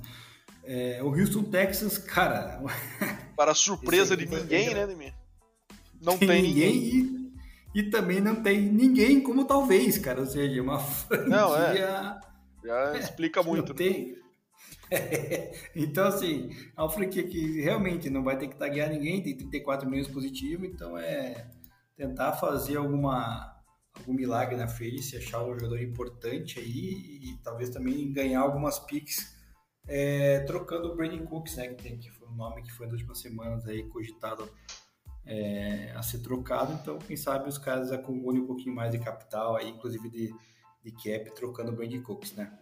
É, 0.64 1.02
o 1.02 1.08
Houston, 1.08 1.44
Texas, 1.44 1.98
cara. 1.98 2.62
Para 3.36 3.56
surpresa 3.56 4.16
de 4.16 4.28
ninguém, 4.28 4.74
né, 4.76 4.86
Demir? 4.86 5.14
Não 6.00 6.18
tem, 6.18 6.28
tem 6.28 6.42
ninguém. 6.44 6.74
ninguém. 6.74 7.32
E, 7.74 7.80
e, 7.80 7.90
também 7.90 8.22
não 8.22 8.44
tem 8.44 8.62
ninguém 8.62 9.22
como 9.22 9.46
talvez, 9.46 9.98
cara. 9.98 10.20
Ou 10.20 10.28
seja, 10.28 10.62
uma 10.62 10.78
franquia. 10.78 11.28
Não, 11.28 11.56
é. 11.56 12.22
Já 12.64 13.00
explica 13.00 13.42
muito. 13.42 13.74
Não 13.74 13.86
né? 13.86 13.92
tem. 13.92 14.20
É. 14.92 15.52
Então, 15.76 16.08
assim, 16.08 16.50
é 16.78 16.82
uma 16.82 16.90
franquia 16.90 17.24
que 17.24 17.62
realmente 17.62 18.10
não 18.10 18.24
vai 18.24 18.38
ter 18.38 18.48
que 18.48 18.56
taguear 18.56 18.90
ninguém, 18.90 19.24
tem 19.24 19.36
34 19.36 19.90
milhões 19.90 20.08
positivo, 20.08 20.66
então 20.66 20.98
é 20.98 21.48
tentar 21.96 22.34
fazer 22.34 22.78
alguma 22.78 23.59
algum 23.94 24.14
milagre 24.14 24.56
na 24.56 24.68
free 24.68 25.00
achar 25.18 25.44
um 25.44 25.54
jogador 25.54 25.82
importante 25.82 26.60
aí 26.60 27.20
e 27.22 27.38
talvez 27.44 27.70
também 27.70 28.12
ganhar 28.12 28.42
algumas 28.42 28.80
picks 28.80 29.38
é, 29.88 30.42
trocando 30.42 30.92
o 30.92 30.96
Brandon 30.96 31.26
Cooks, 31.26 31.56
né, 31.56 31.68
que, 31.70 31.82
tem, 31.82 31.98
que 31.98 32.12
foi 32.12 32.28
um 32.28 32.36
nome 32.36 32.62
que 32.62 32.72
foi 32.72 32.86
nas 32.86 32.94
últimas 32.94 33.20
semanas 33.20 33.66
aí 33.68 33.84
cogitado 33.90 34.48
é, 35.26 35.92
a 35.96 36.04
ser 36.04 36.20
trocado, 36.20 36.74
então 36.74 37.00
quem 37.00 37.18
sabe 37.18 37.50
os 37.50 37.58
caras 37.58 37.92
acumulem 37.92 38.42
um 38.42 38.48
pouquinho 38.48 38.74
mais 38.74 38.92
de 38.92 39.00
capital 39.00 39.56
aí, 39.56 39.70
inclusive 39.70 40.10
de, 40.10 40.34
de 40.84 40.92
cap, 40.92 41.36
trocando 41.36 41.72
o 41.72 41.76
Brandon 41.76 42.02
Cooks, 42.02 42.34
né? 42.34 42.58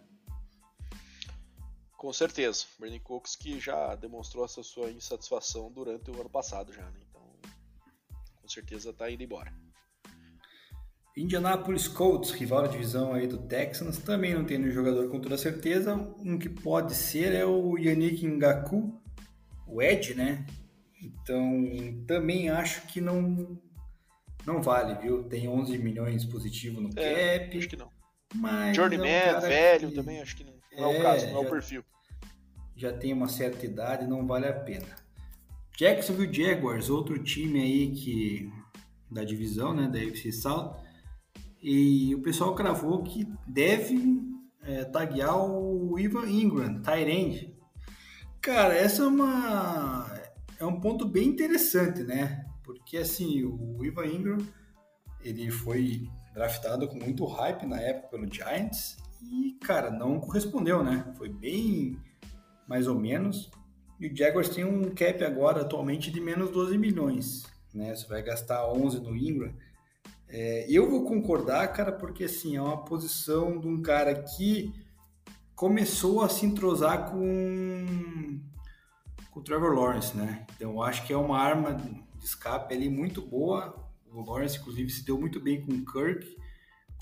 Com 1.96 2.12
certeza, 2.12 2.64
Brandon 2.78 3.00
Cooks 3.00 3.36
que 3.36 3.60
já 3.60 3.94
demonstrou 3.94 4.44
essa 4.44 4.62
sua 4.62 4.90
insatisfação 4.90 5.70
durante 5.70 6.10
o 6.10 6.20
ano 6.20 6.30
passado 6.30 6.72
já, 6.72 6.88
né? 6.90 7.00
Então, 7.08 7.22
com 8.40 8.48
certeza 8.48 8.90
está 8.90 9.10
indo 9.10 9.22
embora. 9.22 9.52
Indianapolis 11.18 11.88
Colts, 11.88 12.30
rival 12.30 12.62
da 12.62 12.68
divisão 12.68 13.12
aí 13.12 13.26
do 13.26 13.38
Texans, 13.38 13.98
também 13.98 14.34
não 14.34 14.44
tem 14.44 14.58
nenhum 14.58 14.72
jogador 14.72 15.08
com 15.08 15.20
toda 15.20 15.36
certeza. 15.36 15.94
Um 16.18 16.38
que 16.38 16.48
pode 16.48 16.94
ser 16.94 17.34
é 17.34 17.44
o 17.44 17.76
Yannick 17.76 18.26
Ngaku, 18.26 18.92
o 19.66 19.82
Ed, 19.82 20.14
né? 20.14 20.46
Então, 21.02 21.64
também 22.06 22.50
acho 22.50 22.86
que 22.86 23.00
não 23.00 23.58
não 24.46 24.62
vale, 24.62 24.94
viu? 25.02 25.24
Tem 25.24 25.46
11 25.46 25.76
milhões 25.78 26.24
positivo 26.24 26.80
no 26.80 26.90
é, 26.96 27.40
cap. 27.40 27.58
Acho 27.58 27.68
que 27.68 27.76
não. 27.76 27.90
Mas 28.34 28.76
Journeyman, 28.76 29.08
é 29.08 29.40
velho, 29.40 29.88
que... 29.88 29.94
também 29.94 30.20
acho 30.20 30.36
que 30.36 30.44
não, 30.44 30.54
não 30.76 30.90
é, 30.90 30.96
é, 30.96 30.98
o 30.98 31.02
caso, 31.02 31.26
não 31.26 31.32
já, 31.32 31.38
é 31.38 31.40
o 31.40 31.50
perfil. 31.50 31.84
Já 32.76 32.92
tem 32.92 33.12
uma 33.12 33.28
certa 33.28 33.66
idade, 33.66 34.06
não 34.06 34.26
vale 34.26 34.46
a 34.46 34.52
pena. 34.52 34.86
Jacksonville 35.76 36.32
Jaguars, 36.32 36.88
outro 36.88 37.22
time 37.22 37.60
aí 37.60 37.90
que 37.92 38.52
da 39.10 39.24
divisão, 39.24 39.74
né, 39.74 39.88
da 39.88 39.98
UFC 39.98 40.32
South, 40.32 40.76
e 41.62 42.14
o 42.14 42.22
pessoal 42.22 42.54
cravou 42.54 43.02
que 43.02 43.26
deve 43.46 44.20
é, 44.62 44.84
taguear 44.84 45.36
o 45.36 45.98
Ivan 45.98 46.28
Ingram, 46.28 46.80
Tyrande. 46.80 47.56
Cara, 48.40 48.74
essa 48.74 49.02
é 49.02 49.06
uma 49.06 50.06
é 50.58 50.64
um 50.64 50.80
ponto 50.80 51.06
bem 51.06 51.28
interessante, 51.28 52.02
né? 52.02 52.44
Porque 52.62 52.96
assim, 52.98 53.44
o 53.44 53.84
Ivan 53.84 54.06
Ingram 54.06 54.38
ele 55.22 55.50
foi 55.50 56.08
draftado 56.32 56.88
com 56.88 56.96
muito 56.96 57.24
hype 57.24 57.66
na 57.66 57.80
época 57.80 58.08
pelo 58.08 58.32
Giants 58.32 58.96
e, 59.22 59.56
cara, 59.60 59.90
não 59.90 60.20
correspondeu, 60.20 60.84
né? 60.84 61.12
Foi 61.16 61.28
bem 61.28 61.98
mais 62.68 62.86
ou 62.86 62.98
menos. 62.98 63.50
E 63.98 64.06
o 64.06 64.16
Jaguars 64.16 64.48
tem 64.48 64.64
um 64.64 64.94
cap 64.94 65.24
agora 65.24 65.62
atualmente 65.62 66.10
de 66.10 66.20
menos 66.20 66.50
12 66.50 66.78
milhões, 66.78 67.44
né? 67.74 67.94
Você 67.94 68.06
vai 68.06 68.22
gastar 68.22 68.70
11 68.70 69.00
no 69.00 69.16
Ingram 69.16 69.52
é, 70.28 70.66
eu 70.68 70.88
vou 70.90 71.04
concordar, 71.04 71.66
cara, 71.72 71.90
porque 71.90 72.24
assim, 72.24 72.56
é 72.56 72.62
uma 72.62 72.84
posição 72.84 73.58
de 73.58 73.66
um 73.66 73.80
cara 73.80 74.14
que 74.14 74.72
começou 75.54 76.22
a 76.22 76.28
se 76.28 76.44
entrosar 76.44 77.10
com, 77.10 78.40
com 79.30 79.40
o 79.40 79.42
Trevor 79.42 79.74
Lawrence, 79.74 80.16
né? 80.16 80.46
Então 80.54 80.82
acho 80.82 81.06
que 81.06 81.12
é 81.12 81.16
uma 81.16 81.38
arma 81.38 81.74
de 81.74 82.04
escape 82.22 82.74
ali 82.74 82.88
muito 82.88 83.22
boa. 83.22 83.74
O 84.12 84.20
Lawrence, 84.20 84.58
inclusive, 84.58 84.90
se 84.90 85.04
deu 85.04 85.18
muito 85.18 85.40
bem 85.40 85.64
com 85.64 85.72
o 85.72 85.84
Kirk, 85.84 86.36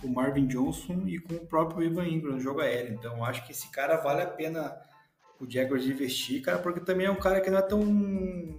com 0.00 0.06
o 0.06 0.14
Marvin 0.14 0.46
Johnson 0.46 1.02
e 1.06 1.18
com 1.18 1.34
o 1.34 1.46
próprio 1.46 1.82
Ivan 1.82 2.06
Ingram 2.06 2.38
jogo 2.38 2.60
aéreo. 2.60 2.94
Então 2.94 3.24
acho 3.24 3.44
que 3.44 3.52
esse 3.52 3.68
cara 3.70 3.96
vale 3.96 4.22
a 4.22 4.26
pena 4.26 4.76
o 5.40 5.50
Jaguars 5.50 5.84
investir, 5.84 6.42
cara, 6.42 6.58
porque 6.58 6.80
também 6.80 7.06
é 7.06 7.10
um 7.10 7.16
cara 7.16 7.40
que 7.40 7.50
não 7.50 7.58
é 7.58 7.62
tão, 7.62 8.58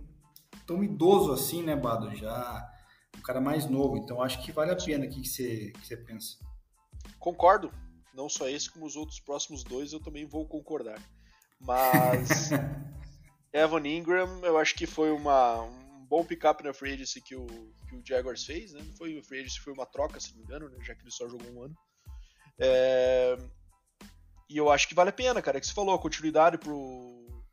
tão 0.65 0.84
idoso 0.84 1.32
assim, 1.32 1.63
né, 1.63 1.76
Bado? 1.76 2.15
Já 2.15 2.70
um 3.16 3.22
cara 3.22 3.39
mais 3.39 3.70
novo. 3.70 3.97
Então 3.97 4.22
acho 4.22 4.43
que 4.43 4.51
vale 4.51 4.72
a 4.72 4.76
pena. 4.76 5.05
O 5.05 5.10
que, 5.10 5.22
que, 5.22 5.28
você, 5.28 5.72
que 5.72 5.88
você 5.88 5.97
pensa? 5.97 6.38
Concordo. 7.20 7.72
Não 8.14 8.28
só 8.28 8.49
esse, 8.49 8.70
como 8.70 8.86
os 8.86 8.95
outros 8.95 9.20
próximos 9.20 9.64
dois 9.64 9.93
eu 9.93 9.99
também 9.99 10.26
vou 10.26 10.47
concordar. 10.47 10.99
Mas 11.60 12.49
Evan 13.53 13.88
Ingram, 13.88 14.41
eu 14.43 14.58
acho 14.58 14.76
que 14.76 14.86
foi 14.86 15.12
uma, 15.12 15.62
um 15.62 16.05
bom 16.05 16.26
pick-up 16.26 16.64
na 16.64 16.74
free 16.74 16.93
agency 16.93 17.22
que 17.22 17.36
o, 17.36 17.45
que 17.88 17.95
o 17.95 18.01
Jaguars 18.03 18.43
fez. 18.43 18.74
Né? 18.74 18.82
Não 18.84 18.95
foi 18.95 19.18
o 19.18 19.24
free 19.24 19.39
agency, 19.39 19.60
foi 19.60 19.74
uma 19.74 19.86
troca, 19.86 20.20
se 20.20 20.32
não 20.32 20.38
me 20.38 20.43
engano, 20.43 20.70
né? 20.70 20.78
já 20.84 20.95
que 20.95 21.03
ele 21.03 21.12
só 21.12 21.28
jogou 21.28 21.51
um 21.51 21.64
ano. 21.64 21.76
É... 22.60 23.38
E 24.49 24.58
eu 24.58 24.72
acho 24.72 24.88
que 24.88 24.95
vale 24.95 25.10
a 25.10 25.14
pena, 25.14 25.41
cara. 25.41 25.58
É 25.58 25.60
que 25.60 25.68
você 25.68 25.74
falou, 25.74 25.93
a 25.93 25.99
continuidade 25.99 26.58
pro, 26.58 27.43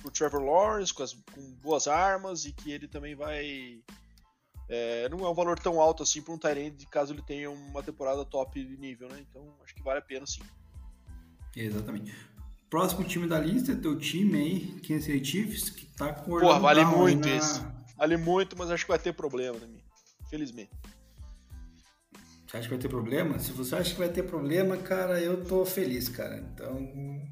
pro 0.00 0.10
Trevor 0.10 0.42
Lawrence, 0.42 0.92
com, 0.92 1.02
as, 1.02 1.14
com 1.14 1.54
boas 1.62 1.86
armas, 1.86 2.44
e 2.44 2.52
que 2.52 2.70
ele 2.70 2.86
também 2.86 3.14
vai 3.14 3.82
é, 4.74 5.06
não 5.10 5.18
é 5.26 5.28
um 5.28 5.34
valor 5.34 5.58
tão 5.58 5.78
alto 5.78 6.02
assim 6.02 6.22
para 6.22 6.32
um 6.32 6.38
Tyrande 6.38 6.86
caso 6.86 7.12
ele 7.12 7.20
tenha 7.20 7.50
uma 7.50 7.82
temporada 7.82 8.24
top 8.24 8.64
de 8.64 8.76
nível, 8.78 9.06
né? 9.08 9.22
Então 9.28 9.54
acho 9.62 9.74
que 9.74 9.82
vale 9.82 9.98
a 9.98 10.02
pena 10.02 10.26
sim. 10.26 10.40
Exatamente. 11.54 12.14
Próximo 12.70 13.04
time 13.04 13.26
da 13.26 13.38
lista 13.38 13.72
é 13.72 13.74
teu 13.74 13.98
time 13.98 14.38
aí, 14.38 14.80
Kansas 14.80 15.04
City 15.04 15.24
Chiefs, 15.24 15.68
que 15.68 15.84
tá 15.84 16.14
com 16.14 16.38
Porra, 16.38 16.58
vale 16.58 16.86
muito 16.86 17.28
na... 17.28 17.36
esse. 17.36 17.60
Vale 17.98 18.16
muito, 18.16 18.56
mas 18.56 18.70
acho 18.70 18.86
que 18.86 18.90
vai 18.90 18.98
ter 18.98 19.12
problema, 19.12 19.58
né? 19.58 19.78
Infelizmente. 20.24 20.70
Você 22.46 22.56
acha 22.56 22.68
que 22.68 22.74
vai 22.74 22.78
ter 22.78 22.88
problema? 22.88 23.38
Se 23.38 23.52
você 23.52 23.76
acha 23.76 23.92
que 23.92 23.98
vai 23.98 24.08
ter 24.08 24.22
problema, 24.22 24.78
cara, 24.78 25.20
eu 25.20 25.44
tô 25.44 25.66
feliz, 25.66 26.08
cara. 26.08 26.38
Então. 26.38 27.22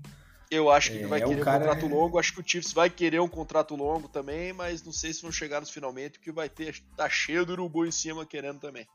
Eu 0.50 0.68
acho 0.68 0.90
que 0.90 0.96
é, 0.96 1.00
ele 1.00 1.06
vai 1.06 1.20
querer 1.20 1.40
um 1.40 1.44
contrato 1.44 1.86
é... 1.86 1.88
longo. 1.88 2.18
Acho 2.18 2.34
que 2.34 2.40
o 2.40 2.44
Chiefs 2.44 2.72
vai 2.72 2.90
querer 2.90 3.20
um 3.20 3.28
contrato 3.28 3.76
longo 3.76 4.08
também, 4.08 4.52
mas 4.52 4.82
não 4.82 4.92
sei 4.92 5.12
se 5.12 5.22
vão 5.22 5.30
chegar 5.30 5.60
nos 5.60 5.70
finalmente, 5.70 6.18
porque 6.18 6.32
vai 6.32 6.48
ter. 6.48 6.82
Tá 6.96 7.08
cheio 7.08 7.46
do 7.46 7.52
urubu 7.52 7.86
em 7.86 7.92
cima 7.92 8.26
querendo 8.26 8.58
também. 8.58 8.86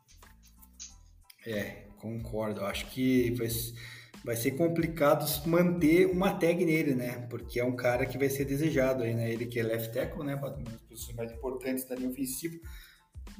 É, 1.45 1.85
concordo. 1.97 2.65
Acho 2.65 2.87
que 2.87 3.31
vai, 3.31 3.47
vai 4.23 4.35
ser 4.35 4.51
complicado 4.51 5.25
manter 5.47 6.07
uma 6.07 6.33
tag 6.33 6.65
nele, 6.65 6.93
né? 6.93 7.25
Porque 7.29 7.59
é 7.59 7.63
um 7.63 7.75
cara 7.75 8.05
que 8.05 8.17
vai 8.17 8.27
ser 8.27 8.43
desejado 8.43 9.03
aí, 9.03 9.13
né? 9.13 9.31
Ele 9.31 9.45
que 9.45 9.57
é 9.57 9.63
left 9.63 9.93
tackle, 9.93 10.25
né? 10.25 10.35
Uma 10.35 10.49
das 10.49 10.81
posições 10.81 11.15
mais 11.15 11.31
importantes 11.31 11.85
da 11.85 11.95
linha 11.95 12.09
ofensiva. 12.09 12.57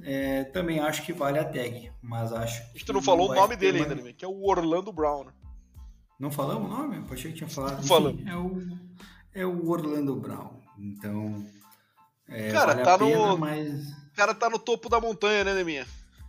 É, 0.04 0.46
também 0.46 0.80
acho 0.80 1.04
que 1.06 1.12
vale 1.12 1.38
a 1.38 1.44
tag, 1.44 1.92
mas 2.02 2.32
acho. 2.32 2.64
A 2.74 2.78
gente 2.78 2.94
não 2.94 3.02
falou 3.02 3.30
o 3.30 3.36
nome 3.36 3.58
dele 3.58 3.82
ainda, 3.82 4.14
que 4.14 4.24
é 4.24 4.28
o 4.28 4.46
Orlando 4.46 4.92
Brown. 4.92 5.28
Não 6.20 6.32
falamos 6.32 6.72
o 6.72 6.74
nome? 6.74 6.98
Eu 6.98 7.14
achei 7.14 7.32
que 7.32 7.38
tinha 7.38 7.50
falado. 7.50 7.86
Falando. 7.86 8.28
É 8.28 8.36
o, 8.36 8.78
é 9.34 9.46
o 9.46 9.70
Orlando 9.70 10.16
Brown. 10.16 10.62
Então. 10.78 11.46
É, 12.28 12.52
cara, 12.52 12.74
vale 12.74 12.86
tá 12.86 12.98
pena, 12.98 13.28
no. 13.28 13.38
Mas... 13.38 13.94
cara 14.16 14.34
tá 14.34 14.50
no 14.50 14.58
topo 14.58 14.90
da 14.90 15.00
montanha, 15.00 15.44
né, 15.44 15.54
Neminha? 15.54 15.86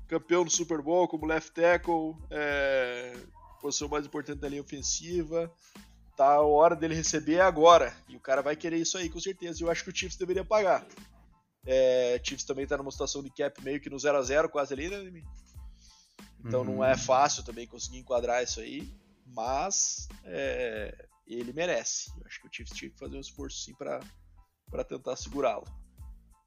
Campeão 0.09 0.45
do 0.45 0.51
Super 0.51 0.82
Bowl 0.82 1.09
como 1.09 1.26
left 1.26 1.53
tackle, 1.53 2.14
é... 2.30 3.16
posição 3.61 3.89
mais 3.89 4.07
importante 4.07 4.41
da 4.41 4.49
linha 4.49 4.62
ofensiva. 4.62 5.51
Tá 6.16 6.34
a 6.34 6.43
hora 6.43 6.74
dele 6.74 6.95
receber 6.95 7.41
agora. 7.41 7.95
E 8.09 8.16
o 8.16 8.20
cara 8.20 8.43
vai 8.43 8.57
querer 8.57 8.78
isso 8.78 8.97
aí, 8.97 9.09
com 9.09 9.20
certeza. 9.20 9.61
E 9.61 9.64
eu 9.64 9.70
acho 9.70 9.84
que 9.84 9.91
o 9.91 9.97
Chiefs 9.97 10.16
deveria 10.16 10.45
pagar. 10.45 10.84
É, 11.66 12.20
Chiefs 12.22 12.45
também 12.45 12.64
está 12.64 12.76
numa 12.76 12.91
situação 12.91 13.22
de 13.22 13.30
cap 13.30 13.62
meio 13.62 13.80
que 13.80 13.91
no 13.91 13.99
0 13.99 14.16
a 14.16 14.22
0 14.22 14.49
quase 14.49 14.72
ali, 14.72 14.89
né? 14.89 15.22
Então 16.45 16.61
uhum. 16.61 16.76
não 16.76 16.84
é 16.84 16.97
fácil 16.97 17.43
também 17.43 17.66
conseguir 17.66 17.99
enquadrar 17.99 18.43
isso 18.43 18.61
aí, 18.61 18.89
mas 19.35 20.09
é, 20.24 21.09
ele 21.27 21.53
merece. 21.53 22.11
Eu 22.18 22.27
acho 22.27 22.41
que 22.41 22.49
o 22.49 22.53
Chiefs 22.53 22.77
tinha 22.77 22.91
que 22.91 22.99
fazer 22.99 23.16
um 23.16 23.20
esforço 23.20 23.59
sim 23.59 23.74
para 23.74 24.85
tentar 24.85 25.16
segurá-lo. 25.16 25.66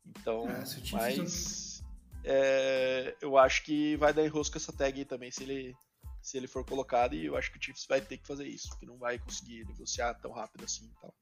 Então, 0.05 0.49
é, 0.49 0.63
mas 0.91 1.84
é, 2.23 3.15
eu 3.21 3.38
acho 3.38 3.63
que 3.63 3.95
vai 3.97 4.13
dar 4.13 4.25
enrosco 4.25 4.57
essa 4.57 4.73
tag 4.73 4.97
aí 4.97 5.05
também 5.05 5.32
se 5.32 5.43
ele 5.43 5.75
se 6.21 6.38
ele 6.38 6.47
for 6.47 6.65
colocado 6.65 7.15
e 7.15 7.25
eu 7.25 7.38
acho 7.38 7.51
que 7.51 7.57
o 7.57 7.63
Chiefs 7.63 7.86
vai 7.88 8.01
ter 8.01 8.17
que 8.17 8.27
fazer 8.27 8.45
isso, 8.45 8.67
porque 8.69 8.86
não 8.86 8.97
vai 8.97 9.17
conseguir 9.17 9.65
negociar 9.65 10.13
tão 10.15 10.32
rápido 10.32 10.65
assim 10.65 10.86
e 10.86 11.01
tal. 11.01 11.13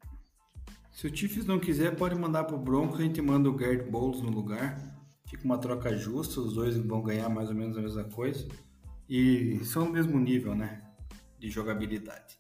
Se 0.91 1.05
o 1.05 1.15
Chiefs 1.15 1.45
não 1.45 1.59
quiser, 1.59 1.95
pode 1.95 2.15
mandar 2.15 2.45
pro 2.45 2.57
Broncos, 2.57 2.99
a 2.99 3.03
gente 3.03 3.21
manda 3.21 3.47
o 3.47 3.53
Garrett 3.53 3.89
Bowles 3.89 4.21
no 4.21 4.31
lugar. 4.31 4.75
Fica 5.27 5.43
uma 5.45 5.59
troca 5.59 5.95
justa, 5.95 6.39
os 6.39 6.53
dois 6.53 6.75
vão 6.77 7.03
ganhar 7.03 7.29
mais 7.29 7.49
ou 7.49 7.55
menos 7.55 7.77
a 7.77 7.81
mesma 7.81 8.05
coisa. 8.05 8.47
E 9.07 9.63
são 9.63 9.85
do 9.85 9.91
mesmo 9.91 10.19
nível, 10.19 10.55
né? 10.55 10.86
De 11.39 11.49
jogabilidade. 11.49 12.37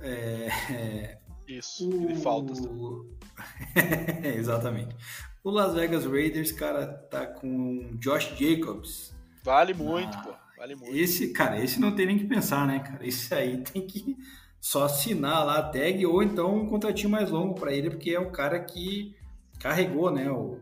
É, 0.00 0.48
é, 0.70 1.18
Isso, 1.46 1.88
o... 1.88 2.08
de 2.08 2.16
faltas. 2.16 2.58
Exatamente. 4.36 4.96
O 5.42 5.50
Las 5.50 5.74
Vegas 5.74 6.04
Raiders, 6.04 6.52
cara, 6.52 6.86
tá 6.86 7.26
com 7.26 7.96
Josh 7.98 8.34
Jacobs. 8.36 9.14
Vale 9.44 9.74
muito, 9.74 10.16
na... 10.16 10.22
pô. 10.22 10.34
Vale 10.56 10.74
muito. 10.74 10.96
Esse, 10.96 11.32
cara, 11.32 11.62
esse 11.62 11.80
não 11.80 11.94
tem 11.94 12.06
nem 12.06 12.18
que 12.18 12.24
pensar, 12.24 12.66
né, 12.66 12.80
cara? 12.80 13.06
Esse 13.06 13.32
aí 13.32 13.62
tem 13.62 13.86
que 13.86 14.16
só 14.60 14.84
assinar 14.84 15.44
lá 15.46 15.58
a 15.58 15.62
tag 15.62 16.04
ou 16.04 16.22
então 16.22 16.56
um 16.56 16.66
contratinho 16.66 17.10
mais 17.10 17.30
longo 17.30 17.54
para 17.54 17.72
ele, 17.72 17.90
porque 17.90 18.10
é 18.10 18.18
o 18.18 18.32
cara 18.32 18.58
que 18.58 19.14
carregou, 19.60 20.10
né, 20.10 20.30
o, 20.30 20.60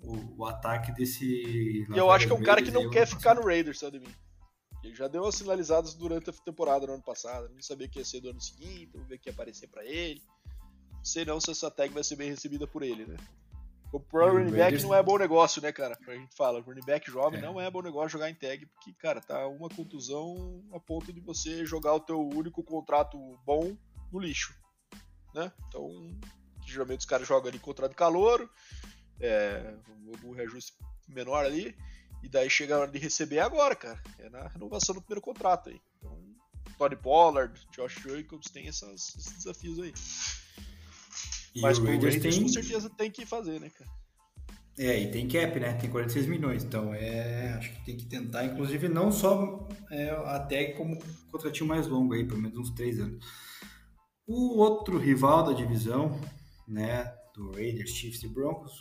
o, 0.00 0.34
o 0.38 0.44
ataque 0.44 0.92
desse. 0.92 1.24
E 1.24 1.86
eu 1.96 2.10
acho 2.10 2.26
que 2.26 2.32
é 2.32 2.36
um 2.36 2.42
cara 2.42 2.62
que 2.62 2.70
não 2.70 2.90
quer 2.90 3.06
ficar 3.06 3.34
no 3.34 3.44
Raiders, 3.44 3.78
sabe 3.78 4.00
mim? 4.00 4.12
Ele 4.82 4.94
já 4.94 5.06
deu 5.06 5.24
as 5.24 5.34
sinalizadas 5.36 5.94
durante 5.94 6.30
a 6.30 6.32
temporada 6.32 6.86
do 6.86 6.92
ano 6.92 7.02
passado. 7.02 7.48
Não 7.48 7.62
sabia 7.62 7.88
que 7.88 7.98
ia 7.98 8.04
ser 8.04 8.20
do 8.20 8.30
ano 8.30 8.40
seguinte, 8.40 8.90
vamos 8.92 9.08
ver 9.08 9.18
que 9.18 9.28
ia 9.28 9.32
aparecer 9.32 9.68
para 9.68 9.84
ele. 9.84 10.22
Não 10.92 11.04
sei 11.04 11.24
não 11.24 11.40
se 11.40 11.50
essa 11.50 11.70
tag 11.70 11.92
vai 11.92 12.02
ser 12.02 12.16
bem 12.16 12.30
recebida 12.30 12.66
por 12.66 12.82
ele, 12.82 13.06
né? 13.06 13.16
O 13.92 14.00
pro 14.00 14.32
running 14.32 14.52
back 14.52 14.82
não 14.82 14.94
é 14.94 15.02
bom 15.02 15.18
negócio, 15.18 15.60
né, 15.60 15.70
cara? 15.70 15.98
A 16.08 16.14
gente 16.14 16.34
fala, 16.34 16.62
running 16.62 16.84
back 16.84 17.10
jovem 17.10 17.38
é. 17.38 17.42
não 17.42 17.60
é 17.60 17.70
bom 17.70 17.82
negócio 17.82 18.08
jogar 18.08 18.30
em 18.30 18.34
tag, 18.34 18.64
porque, 18.66 18.92
cara, 18.94 19.20
tá 19.20 19.46
uma 19.46 19.68
contusão 19.68 20.64
a 20.72 20.80
ponto 20.80 21.12
de 21.12 21.20
você 21.20 21.66
jogar 21.66 21.92
o 21.92 22.00
teu 22.00 22.18
único 22.18 22.62
contrato 22.62 23.18
bom 23.44 23.76
no 24.10 24.18
lixo, 24.18 24.54
né? 25.34 25.52
Então, 25.68 25.90
geralmente 26.64 27.00
os 27.00 27.06
caras 27.06 27.28
jogam 27.28 27.50
ali 27.50 27.58
contrato 27.58 27.90
de 27.90 27.96
calor, 27.96 28.50
é, 29.20 29.74
um 30.24 30.32
reajuste 30.32 30.72
menor 31.06 31.44
ali, 31.44 31.76
e 32.22 32.28
daí 32.28 32.48
chega 32.48 32.76
a 32.76 32.80
hora 32.80 32.90
de 32.90 32.98
receber 32.98 33.40
agora, 33.40 33.74
cara. 33.74 34.00
É 34.18 34.28
na 34.30 34.48
renovação 34.48 34.94
do 34.94 35.00
primeiro 35.00 35.20
contrato 35.20 35.70
aí. 35.70 35.80
Então, 35.98 36.18
Tony 36.78 36.96
Pollard, 36.96 37.60
Josh 37.72 37.94
Jacobs 37.94 38.50
tem 38.50 38.68
essas, 38.68 39.14
esses 39.16 39.32
desafios 39.32 39.78
aí. 39.80 39.92
E 41.54 41.60
Mas 41.60 41.78
o 41.78 41.84
Raiders, 41.84 42.14
Raiders 42.14 42.34
tem... 42.34 42.42
com 42.44 42.48
certeza 42.48 42.90
tem 42.90 43.10
que 43.10 43.26
fazer, 43.26 43.60
né, 43.60 43.70
cara? 43.70 43.90
É, 44.78 44.98
e 44.98 45.10
tem 45.10 45.28
cap, 45.28 45.60
né? 45.60 45.74
Tem 45.74 45.90
46 45.90 46.26
milhões, 46.26 46.64
então 46.64 46.94
é, 46.94 47.52
acho 47.58 47.70
que 47.72 47.84
tem 47.84 47.96
que 47.96 48.06
tentar, 48.06 48.46
inclusive 48.46 48.88
não 48.88 49.12
só 49.12 49.68
é, 49.90 50.10
até 50.26 50.72
como 50.72 50.98
contratinho 51.30 51.68
mais 51.68 51.86
longo 51.86 52.14
aí, 52.14 52.26
pelo 52.26 52.40
menos 52.40 52.56
uns 52.56 52.70
três 52.70 52.98
anos. 52.98 53.22
O 54.26 54.58
outro 54.58 54.96
rival 54.96 55.44
da 55.44 55.52
divisão, 55.52 56.18
né, 56.66 57.04
do 57.34 57.52
Raiders, 57.52 57.90
Chiefs 57.90 58.22
e 58.22 58.28
Broncos, 58.28 58.80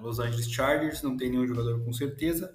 Los 0.00 0.18
Angeles 0.18 0.50
Chargers, 0.50 1.02
não 1.02 1.16
tem 1.16 1.30
nenhum 1.30 1.46
jogador 1.46 1.84
com 1.84 1.92
certeza. 1.92 2.54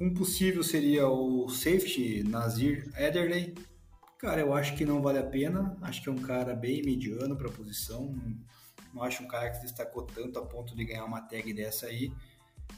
Um 0.00 0.12
possível 0.12 0.62
seria 0.62 1.08
o 1.08 1.48
safety 1.48 2.24
Nazir 2.24 2.90
Ederley, 2.96 3.54
Cara, 4.22 4.40
eu 4.40 4.54
acho 4.54 4.76
que 4.76 4.84
não 4.84 5.02
vale 5.02 5.18
a 5.18 5.24
pena. 5.24 5.76
Acho 5.82 6.00
que 6.00 6.08
é 6.08 6.12
um 6.12 6.22
cara 6.22 6.54
bem 6.54 6.80
mediano 6.80 7.36
para 7.36 7.48
a 7.48 7.52
posição. 7.52 8.14
Não 8.94 9.02
acho 9.02 9.24
um 9.24 9.26
cara 9.26 9.50
que 9.50 9.56
se 9.56 9.62
destacou 9.62 10.04
tanto 10.04 10.38
a 10.38 10.46
ponto 10.46 10.76
de 10.76 10.84
ganhar 10.84 11.04
uma 11.04 11.20
tag 11.22 11.52
dessa 11.52 11.86
aí. 11.86 12.12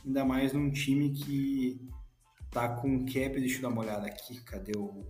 Ainda 0.06 0.24
mais 0.24 0.54
num 0.54 0.70
time 0.70 1.10
que 1.10 1.78
tá 2.50 2.70
com 2.70 3.04
cap. 3.04 3.38
Deixa 3.38 3.58
eu 3.58 3.60
dar 3.62 3.68
uma 3.68 3.82
olhada 3.82 4.06
aqui. 4.06 4.40
Cadê 4.40 4.72
o. 4.74 5.06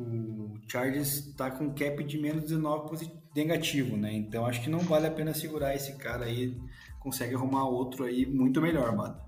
O 0.00 0.58
Chargers 0.66 1.34
tá 1.36 1.50
com 1.50 1.74
cap 1.74 2.02
de 2.02 2.18
menos 2.18 2.44
19 2.44 3.10
negativo, 3.34 3.96
né? 3.96 4.12
Então 4.12 4.46
acho 4.46 4.62
que 4.62 4.70
não 4.70 4.80
vale 4.80 5.06
a 5.06 5.10
pena 5.10 5.34
segurar 5.34 5.74
esse 5.74 5.96
cara 5.96 6.24
aí. 6.24 6.58
Consegue 6.98 7.34
arrumar 7.34 7.68
outro 7.68 8.04
aí 8.04 8.26
muito 8.26 8.60
melhor, 8.60 8.94
mano. 8.96 9.20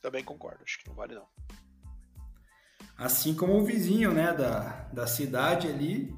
Também 0.00 0.22
concordo, 0.22 0.62
acho 0.62 0.78
que 0.78 0.88
não 0.88 0.94
vale 0.94 1.14
não. 1.14 1.26
Assim 2.96 3.34
como 3.34 3.54
o 3.54 3.64
vizinho 3.64 4.12
né, 4.12 4.32
da, 4.32 4.88
da 4.92 5.06
cidade 5.06 5.68
ali, 5.68 6.14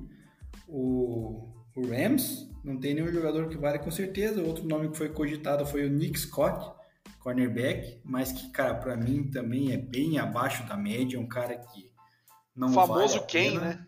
o, 0.69 1.49
o 1.75 1.87
Rams, 1.89 2.49
não 2.63 2.79
tem 2.79 2.95
nenhum 2.95 3.13
jogador 3.13 3.49
que 3.49 3.57
vale 3.57 3.79
com 3.79 3.91
certeza. 3.91 4.43
Outro 4.43 4.67
nome 4.67 4.91
que 4.91 4.97
foi 4.97 5.09
cogitado 5.09 5.67
foi 5.67 5.87
o 5.87 5.91
Nick 5.91 6.19
Scott, 6.19 6.73
cornerback, 7.21 8.01
mas 8.05 8.31
que, 8.31 8.51
cara, 8.51 8.75
para 8.75 8.97
mim 8.97 9.31
também 9.31 9.73
é 9.73 9.77
bem 9.77 10.19
abaixo 10.19 10.67
da 10.69 10.77
média, 10.77 11.19
um 11.19 11.27
cara 11.27 11.57
que 11.57 11.88
não 12.59 12.69
o 12.69 12.73
famoso 12.73 13.15
vale 13.15 13.27
quem, 13.27 13.59
né? 13.59 13.87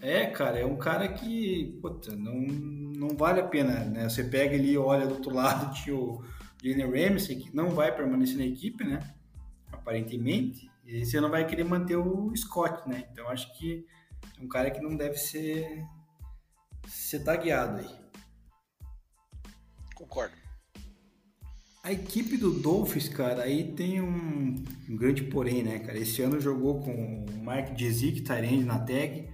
É, 0.00 0.26
cara, 0.26 0.60
é 0.60 0.64
um 0.64 0.76
cara 0.76 1.08
que, 1.08 1.76
puta, 1.82 2.14
não, 2.14 2.34
não 2.34 3.16
vale 3.16 3.40
a 3.40 3.46
pena, 3.46 3.84
né? 3.84 4.08
Você 4.08 4.22
pega 4.22 4.54
ali 4.54 4.72
e 4.72 4.78
olha 4.78 5.06
do 5.06 5.14
outro 5.14 5.34
lado, 5.34 5.74
tinha 5.82 5.96
o 5.96 6.24
Jalen 6.62 7.10
Ramsey, 7.10 7.36
que 7.36 7.54
não 7.54 7.70
vai 7.70 7.94
permanecer 7.94 8.36
na 8.36 8.44
equipe, 8.44 8.84
né? 8.84 9.00
Aparentemente. 9.72 10.70
E 10.84 11.04
você 11.04 11.20
não 11.20 11.30
vai 11.30 11.44
querer 11.46 11.64
manter 11.64 11.96
o 11.96 12.32
Scott, 12.36 12.88
né? 12.88 13.08
Então 13.10 13.28
acho 13.28 13.52
que 13.58 13.84
é 14.38 14.42
um 14.42 14.48
cara 14.48 14.70
que 14.70 14.80
não 14.80 14.96
deve 14.96 15.18
ser, 15.18 15.84
ser 16.86 17.24
tagueado 17.24 17.80
aí. 17.80 17.98
Concordo. 19.96 20.37
A 21.82 21.92
equipe 21.92 22.36
do 22.36 22.50
Dolphins, 22.52 23.08
cara, 23.08 23.44
aí 23.44 23.72
tem 23.72 24.00
um, 24.00 24.54
um, 24.88 24.96
grande 24.96 25.22
porém, 25.22 25.62
né, 25.62 25.78
cara? 25.78 25.98
Esse 25.98 26.20
ano 26.20 26.40
jogou 26.40 26.80
com 26.80 27.24
o 27.24 27.44
Mark 27.44 27.76
Jezik, 27.78 28.20
Tyrande 28.22 28.64
na 28.64 28.78
tag. 28.78 29.28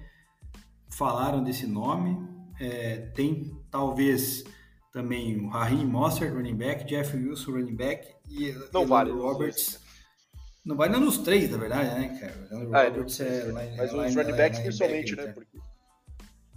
Falaram 0.90 1.42
desse 1.42 1.66
nome. 1.66 2.16
É, 2.60 3.10
tem 3.14 3.56
talvez 3.70 4.44
também 4.92 5.40
o 5.40 5.48
Raheem 5.48 5.84
Mostert, 5.84 6.32
running 6.32 6.54
back, 6.54 6.84
Jeff 6.84 7.16
Wilson, 7.16 7.50
running 7.50 7.74
back 7.74 8.14
e 8.30 8.54
não 8.72 8.86
vale, 8.86 9.10
Roberts, 9.10 9.80
não 10.64 10.76
vai 10.76 10.88
nem 10.88 11.00
nos 11.00 11.18
três, 11.18 11.50
na 11.50 11.58
verdade, 11.58 11.98
né, 11.98 12.18
cara? 12.20 12.48
Ah, 12.72 12.84
Roberts 12.84 13.20
é, 13.20 13.40
é 13.40 13.44
line, 13.46 13.76
Mas 13.76 13.92
os 13.92 14.14
running 14.14 14.36
backs 14.36 14.60
principalmente, 14.60 15.16
né? 15.16 15.26
Porque, 15.32 15.58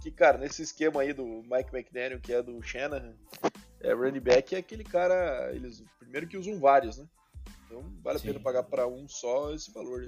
que, 0.00 0.10
cara, 0.12 0.38
nesse 0.38 0.62
esquema 0.62 1.02
aí 1.02 1.12
do 1.12 1.24
Mike 1.24 1.74
McDaniel, 1.74 2.20
que 2.20 2.32
é 2.32 2.40
do 2.40 2.62
Shanahan, 2.62 3.14
é, 3.80 3.92
running 3.92 4.20
back 4.20 4.54
é 4.54 4.58
aquele 4.58 4.84
cara, 4.84 5.50
eles 5.54 5.82
Primeiro 6.08 6.26
que 6.26 6.38
usam 6.38 6.58
vários, 6.58 6.96
né? 6.96 7.06
Então 7.66 7.82
vale 8.02 8.18
Sim. 8.18 8.28
a 8.28 8.32
pena 8.32 8.42
pagar 8.42 8.62
para 8.62 8.86
um 8.86 9.06
só 9.06 9.52
esse 9.52 9.70
valor. 9.70 10.06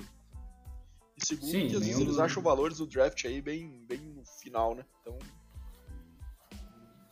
E 1.17 1.27
segundo 1.27 1.51
Sim, 1.51 1.69
que 1.69 1.77
às 1.77 1.85
vezes 1.85 2.01
eles 2.01 2.19
acham 2.19 2.43
valores 2.43 2.79
do 2.79 2.87
draft 2.87 3.23
aí 3.27 3.43
bem, 3.43 3.85
bem 3.87 4.01
no 4.01 4.25
final, 4.25 4.75
né? 4.75 4.83
Então 5.01 5.19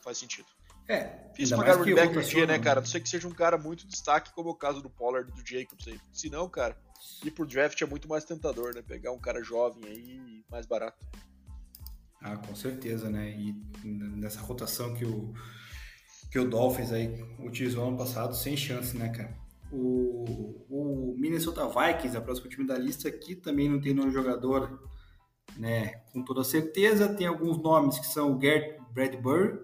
faz 0.02 0.16
sentido. 0.16 0.48
É, 0.88 1.30
Fiz 1.34 1.50
pagar 1.50 1.76
running 1.76 1.94
back 1.94 2.14
no 2.14 2.22
dia, 2.22 2.46
né, 2.46 2.58
cara? 2.58 2.80
Não 2.80 2.88
sei 2.88 2.98
que 2.98 3.08
seja 3.10 3.28
um 3.28 3.34
cara 3.34 3.58
muito 3.58 3.86
destaque, 3.86 4.32
como 4.32 4.48
é 4.48 4.52
o 4.52 4.54
caso 4.54 4.80
do 4.80 4.88
Pollard 4.88 5.30
e 5.30 5.34
do 5.34 5.46
Jacobs 5.46 5.86
aí. 5.86 6.00
Se 6.10 6.30
não, 6.30 6.48
cara, 6.48 6.74
ir 7.22 7.30
pro 7.30 7.46
draft 7.46 7.78
é 7.82 7.86
muito 7.86 8.08
mais 8.08 8.24
tentador, 8.24 8.74
né? 8.74 8.80
Pegar 8.80 9.12
um 9.12 9.18
cara 9.18 9.42
jovem 9.42 9.84
aí 9.84 10.42
mais 10.50 10.64
barato. 10.64 11.06
Ah, 12.22 12.38
com 12.38 12.56
certeza, 12.56 13.10
né? 13.10 13.30
E 13.30 13.52
nessa 13.84 14.40
rotação 14.40 14.94
que 14.94 15.04
o, 15.04 15.34
que 16.30 16.38
o 16.38 16.48
Dolphins 16.48 16.92
aí 16.92 17.24
utilizou 17.38 17.86
ano 17.86 17.96
passado, 17.96 18.34
sem 18.34 18.56
chance, 18.56 18.96
né, 18.96 19.08
cara? 19.08 19.36
O, 19.70 20.64
o 20.68 21.14
Minnesota 21.16 21.66
Vikings, 21.66 22.16
a 22.16 22.20
próxima 22.20 22.48
time 22.48 22.66
da 22.66 22.78
lista 22.78 23.08
aqui, 23.08 23.34
também 23.34 23.68
não 23.68 23.80
tem 23.80 23.94
nenhum 23.94 24.10
jogador, 24.10 24.80
né? 25.56 26.02
Com 26.12 26.22
toda 26.22 26.44
certeza, 26.44 27.14
tem 27.14 27.26
alguns 27.26 27.58
nomes 27.62 27.98
que 27.98 28.06
são 28.06 28.36
o 28.36 28.40
Gert 28.40 28.78
Bradbury, 28.92 29.58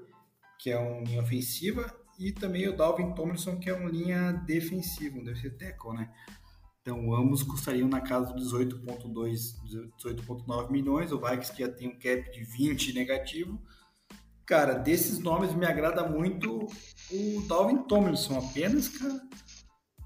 que 0.59 0.70
é 0.70 0.78
uma 0.78 1.03
linha 1.03 1.20
ofensiva, 1.20 1.93
e 2.19 2.32
também 2.32 2.69
o 2.69 2.77
Dalvin 2.77 3.12
Tomlinson, 3.12 3.59
que 3.59 3.69
é 3.69 3.74
uma 3.74 3.91
linha 3.91 4.32
defensiva, 4.47 5.19
um 5.19 5.24
defensive 5.24 5.57
tackle, 5.57 5.95
né? 5.95 6.11
Então, 6.81 7.15
ambos 7.15 7.43
custariam 7.43 7.89
na 7.89 8.03
casa 8.03 8.35
de 8.35 8.43
18,2, 8.43 9.55
18,9 9.99 10.70
milhões. 10.70 11.12
O 11.12 11.19
Vikings 11.19 11.53
que 11.53 11.62
já 11.62 11.69
tem 11.69 11.89
um 11.89 11.99
cap 11.99 12.31
de 12.31 12.45
20 12.45 12.93
negativo. 12.93 13.59
Cara, 14.47 14.75
desses 14.75 15.19
nomes 15.19 15.55
me 15.55 15.65
agrada 15.65 16.07
muito 16.07 16.66
o 17.11 17.47
Dalvin 17.49 17.83
Tomlinson 17.85 18.39
apenas, 18.39 18.89
cara. 18.89 19.21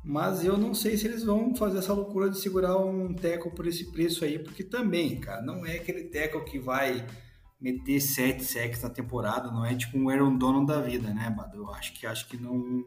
Mas 0.05 0.45
eu 0.45 0.57
não 0.57 0.75
sei 0.75 0.97
se 0.97 1.07
eles 1.07 1.25
vão 1.25 1.55
fazer 1.55 1.79
essa 1.79 1.93
loucura 1.93 2.31
de 2.31 2.41
segurar 2.41 2.77
um 2.79 3.13
teco 3.13 3.51
por 3.51 3.67
esse 3.67 3.91
preço 3.91 4.25
aí, 4.25 4.39
porque 4.39 4.63
também, 4.63 5.21
cara, 5.21 5.43
não 5.43 5.67
é 5.67 5.77
aquele 5.77 6.05
teco 6.05 6.45
que 6.45 6.59
vai 6.59 7.05
meter 7.61 8.01
sete 8.01 8.45
sacks 8.45 8.83
na 8.83 8.91
temporada, 8.91 9.51
não 9.51 9.67
é 9.67 9.75
tipo 9.75 9.99
um 9.99 10.09
Aaron 10.09 10.39
Donald 10.39 10.67
da 10.67 10.81
vida, 10.81 11.13
né, 11.13 11.29
Bado? 11.29 11.57
Eu 11.59 11.71
acho 11.75 11.93
que 11.93 12.07
acho 12.07 12.29
que 12.29 12.37
não 12.37 12.87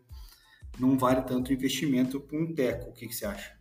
não 0.79 0.97
vale 0.97 1.21
tanto 1.23 1.51
investimento 1.51 2.19
para 2.19 2.39
um 2.39 2.53
teco. 2.53 2.89
O 2.89 2.93
que, 2.93 3.07
que 3.07 3.13
você 3.13 3.25
acha? 3.25 3.59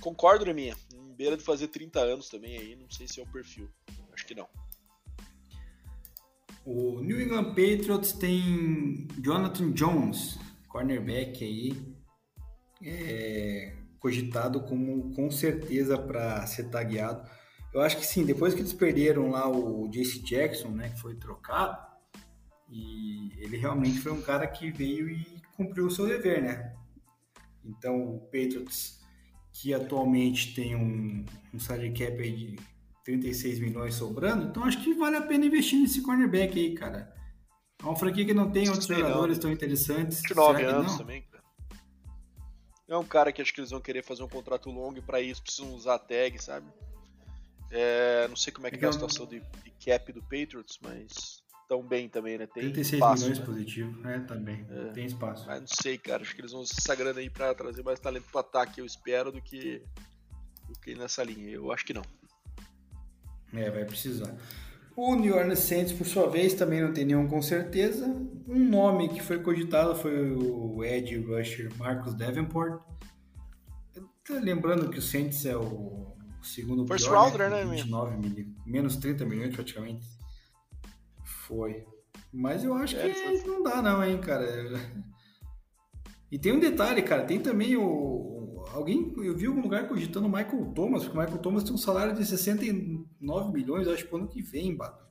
Concordo, 0.00 0.52
minha. 0.54 0.74
Beira 1.14 1.36
de 1.36 1.44
fazer 1.44 1.68
30 1.68 2.00
anos 2.00 2.28
também 2.28 2.56
aí, 2.56 2.74
não 2.74 2.90
sei 2.90 3.06
se 3.06 3.20
é 3.20 3.22
o 3.22 3.30
perfil. 3.30 3.70
Acho 4.12 4.26
que 4.26 4.34
não. 4.34 4.48
O 6.64 7.00
New 7.00 7.20
England 7.20 7.54
Patriots 7.54 8.12
tem 8.12 9.08
Jonathan 9.20 9.72
Jones, 9.72 10.38
cornerback 10.68 11.44
aí, 11.44 11.94
é, 12.82 13.74
cogitado 13.98 14.62
como 14.62 15.12
com 15.14 15.30
certeza 15.30 15.98
para 15.98 16.46
ser 16.46 16.70
tagueado. 16.70 17.28
Eu 17.74 17.80
acho 17.80 17.96
que 17.96 18.06
sim, 18.06 18.24
depois 18.24 18.54
que 18.54 18.60
eles 18.60 18.72
perderam 18.72 19.30
lá 19.30 19.48
o 19.48 19.88
JC 19.88 20.20
Jackson, 20.20 20.68
né, 20.68 20.90
que 20.90 21.00
foi 21.00 21.16
trocado, 21.16 21.76
e 22.70 23.32
ele 23.38 23.56
realmente 23.56 23.98
foi 23.98 24.12
um 24.12 24.22
cara 24.22 24.46
que 24.46 24.70
veio 24.70 25.08
e 25.08 25.26
cumpriu 25.56 25.86
o 25.86 25.90
seu 25.90 26.06
dever, 26.06 26.42
né? 26.42 26.74
Então 27.64 28.16
o 28.16 28.20
Patriots 28.20 29.00
que 29.52 29.74
atualmente 29.74 30.54
tem 30.54 30.74
um, 30.74 31.24
um 31.52 31.58
salary 31.58 31.92
cap 31.92 32.16
de 32.16 32.56
36 33.04 33.58
milhões 33.58 33.94
sobrando, 33.94 34.44
então 34.44 34.64
acho 34.64 34.82
que 34.82 34.94
vale 34.94 35.16
a 35.16 35.22
pena 35.22 35.46
investir 35.46 35.80
nesse 35.80 36.02
cornerback 36.02 36.58
aí, 36.58 36.74
cara. 36.74 37.12
É 37.80 37.84
uma 37.84 37.96
franquia 37.96 38.24
que 38.24 38.32
não 38.32 38.50
tem 38.50 38.68
outros 38.68 38.86
jogadores 38.86 39.38
tão 39.38 39.50
interessantes. 39.50 40.20
29 40.20 40.64
anos 40.64 40.96
também, 40.96 41.22
cara. 41.22 41.42
É 42.88 42.96
um 42.96 43.04
cara 43.04 43.32
que 43.32 43.42
acho 43.42 43.52
que 43.52 43.60
eles 43.60 43.70
vão 43.70 43.80
querer 43.80 44.04
fazer 44.04 44.22
um 44.22 44.28
contrato 44.28 44.70
longo 44.70 44.98
e 44.98 45.02
para 45.02 45.20
isso 45.20 45.42
precisam 45.42 45.74
usar 45.74 45.94
a 45.94 45.98
tag, 45.98 46.38
sabe? 46.40 46.66
É, 47.70 48.28
não 48.28 48.36
sei 48.36 48.52
como 48.52 48.66
é 48.66 48.70
que 48.70 48.76
é, 48.76 48.86
é 48.86 48.88
a 48.88 48.92
situação 48.92 49.26
de, 49.26 49.40
de 49.40 49.70
cap 49.84 50.12
do 50.12 50.20
Patriots, 50.22 50.78
mas 50.80 51.42
tão 51.66 51.82
bem 51.82 52.06
também, 52.06 52.36
né? 52.36 52.46
Tem 52.46 52.64
36 52.64 52.92
espaço, 52.92 53.22
milhões 53.22 53.38
né? 53.38 53.46
positivo, 53.46 54.08
é, 54.08 54.20
também. 54.20 54.66
É, 54.70 54.92
tem 54.92 55.06
espaço. 55.06 55.46
Mas 55.46 55.60
não 55.60 55.68
sei, 55.68 55.96
cara. 55.96 56.22
Acho 56.22 56.34
que 56.34 56.42
eles 56.42 56.52
vão 56.52 56.60
usar 56.60 56.74
essa 56.78 56.94
grana 56.94 57.18
aí 57.18 57.30
pra 57.30 57.54
trazer 57.54 57.82
mais 57.82 57.98
talento 57.98 58.26
pro 58.30 58.40
ataque, 58.40 58.80
eu 58.80 58.84
espero, 58.84 59.32
do 59.32 59.40
que, 59.40 59.82
do 60.68 60.78
que 60.80 60.94
nessa 60.94 61.24
linha. 61.24 61.48
Eu 61.48 61.72
acho 61.72 61.86
que 61.86 61.94
não. 61.94 62.02
É, 63.54 63.70
vai 63.70 63.84
precisar. 63.84 64.34
O 64.94 65.14
New 65.14 65.34
Orleans 65.34 65.60
Saints, 65.60 65.92
por 65.92 66.06
sua 66.06 66.28
vez, 66.28 66.54
também 66.54 66.82
não 66.82 66.92
tem 66.92 67.04
nenhum 67.04 67.26
com 67.26 67.40
certeza. 67.40 68.06
Um 68.46 68.68
nome 68.68 69.08
que 69.08 69.22
foi 69.22 69.38
cogitado 69.42 69.94
foi 69.94 70.30
o 70.30 70.84
Ed 70.84 71.16
Rusher 71.18 71.70
Marcus 71.78 72.14
Davenport. 72.14 72.82
Lembrando 74.28 74.90
que 74.90 74.98
o 74.98 75.02
Saints 75.02 75.44
é 75.46 75.56
o 75.56 76.14
segundo 76.42 76.86
First 76.86 77.06
pior, 77.06 77.28
rounder, 77.28 77.50
né? 77.50 77.64
29 77.64 78.16
né, 78.16 78.28
mil, 78.28 78.54
menos 78.66 78.96
30 78.96 79.24
milhões 79.24 79.54
praticamente. 79.54 80.06
Foi. 81.24 81.86
Mas 82.32 82.64
eu 82.64 82.74
acho 82.74 82.96
é, 82.96 83.08
que 83.08 83.14
foi... 83.14 83.50
não 83.50 83.62
dá 83.62 83.82
não, 83.82 84.04
hein, 84.04 84.18
cara. 84.18 84.46
E 86.30 86.38
tem 86.38 86.52
um 86.52 86.60
detalhe, 86.60 87.02
cara, 87.02 87.24
tem 87.24 87.40
também 87.40 87.76
o... 87.76 87.82
Alguém, 88.72 89.12
eu 89.18 89.36
vi 89.36 89.46
algum 89.46 89.60
lugar 89.60 89.86
cogitando 89.86 90.26
o 90.26 90.30
Michael 90.30 90.72
Thomas, 90.74 91.04
porque 91.04 91.16
o 91.16 91.20
Michael 91.20 91.38
Thomas 91.38 91.62
tem 91.64 91.72
um 91.72 91.78
salário 91.78 92.14
de 92.14 92.24
69 92.24 93.52
milhões, 93.52 93.86
acho, 93.86 94.06
pro 94.06 94.18
ano 94.18 94.28
que 94.28 94.42
vem, 94.42 94.74
Bato. 94.74 95.02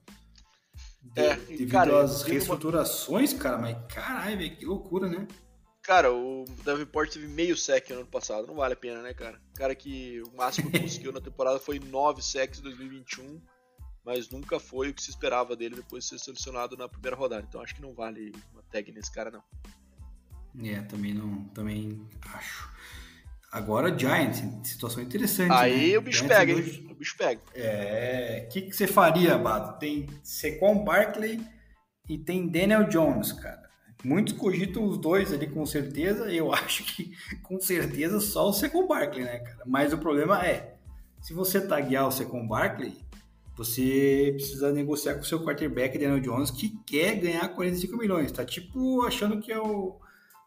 De, 1.02 1.22
é, 1.22 1.36
devido 1.36 1.72
cara, 1.72 2.02
às 2.02 2.24
reestruturações, 2.24 3.34
uma... 3.34 3.40
cara, 3.42 3.58
mas 3.58 3.78
caralho, 3.88 4.38
velho, 4.38 4.56
que 4.56 4.66
loucura, 4.66 5.08
né? 5.08 5.28
Cara, 5.84 6.14
o 6.14 6.46
Davenport 6.64 7.12
teve 7.12 7.28
meio 7.28 7.58
sec 7.58 7.90
no 7.90 7.98
ano 7.98 8.08
passado, 8.08 8.46
não 8.48 8.56
vale 8.56 8.74
a 8.74 8.78
pena, 8.78 9.02
né, 9.02 9.14
cara? 9.14 9.42
Cara 9.56 9.74
que 9.74 10.22
o 10.22 10.38
máximo 10.38 10.70
que 10.70 10.80
conseguiu 10.80 11.12
na 11.12 11.20
temporada 11.20 11.60
foi 11.60 11.80
9 11.80 12.22
secs 12.22 12.60
em 12.60 12.64
2021 12.64 13.42
mas 14.04 14.30
nunca 14.30 14.60
foi 14.60 14.90
o 14.90 14.94
que 14.94 15.02
se 15.02 15.10
esperava 15.10 15.56
dele 15.56 15.76
depois 15.76 16.04
de 16.04 16.10
ser 16.10 16.20
selecionado 16.20 16.76
na 16.76 16.90
primeira 16.90 17.16
rodada. 17.16 17.46
Então 17.48 17.62
acho 17.62 17.76
que 17.76 17.82
não 17.82 17.94
vale 17.94 18.32
uma 18.52 18.64
tag 18.64 18.92
nesse 18.92 19.12
cara, 19.12 19.30
não. 19.30 19.44
É, 20.66 20.82
também 20.82 21.14
não, 21.14 21.44
também 21.50 22.08
acho. 22.34 22.70
Agora 23.52 23.98
Giants, 23.98 24.42
situação 24.64 25.04
interessante. 25.04 25.52
Aí 25.52 25.92
né? 25.92 25.98
o 25.98 26.02
bicho 26.02 26.20
Giants 26.20 26.38
pega, 26.38 26.52
hein? 26.54 26.88
O 26.90 26.96
bicho 26.96 27.18
pega. 27.18 27.42
É. 27.54 28.46
O 28.48 28.54
que, 28.54 28.62
que 28.62 28.74
você 28.74 28.88
faria, 28.88 29.38
Bato? 29.38 29.78
Tem 29.78 30.08
Sequon 30.24 30.86
Barkley 30.86 31.42
e 32.08 32.18
tem 32.18 32.48
Daniel 32.48 32.86
Jones, 32.86 33.34
cara. 33.34 33.70
Muitos 34.04 34.34
cogitam 34.34 34.86
os 34.86 34.98
dois 34.98 35.34
ali 35.34 35.48
com 35.48 35.66
certeza. 35.66 36.32
Eu 36.32 36.52
acho 36.56 36.84
que 36.84 37.12
com 37.44 37.60
certeza 37.60 38.22
só 38.22 38.50
o 38.50 38.54
Sequon 38.54 38.88
Barkley, 38.88 39.26
né, 39.26 39.40
cara? 39.40 39.64
Mas 39.66 39.92
o 39.92 39.98
problema 39.98 40.46
é, 40.46 40.76
se 41.22 41.34
você 41.34 41.60
taguear 41.60 42.08
o 42.08 42.12
Sequon 42.12 42.48
Barkley, 42.48 42.98
você 43.56 44.32
precisa 44.34 44.72
negociar 44.72 45.16
com 45.16 45.22
o 45.22 45.26
seu 45.26 45.44
quarterback, 45.44 45.98
Daniel 45.98 46.20
Jones, 46.20 46.50
que 46.50 46.70
quer 46.86 47.16
ganhar 47.16 47.48
45 47.50 47.98
milhões. 47.98 48.32
Tá 48.32 48.44
tipo 48.46 49.06
achando 49.06 49.40
que 49.40 49.52
é 49.52 49.60
o 49.60 50.00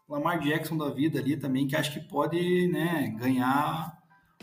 Lamar 0.07 0.39
Jackson 0.39 0.77
da 0.77 0.89
vida 0.89 1.19
ali 1.19 1.35
também, 1.35 1.67
que 1.67 1.75
acha 1.75 1.91
que 1.91 2.07
pode 2.07 2.67
né, 2.67 3.15
ganhar 3.19 3.97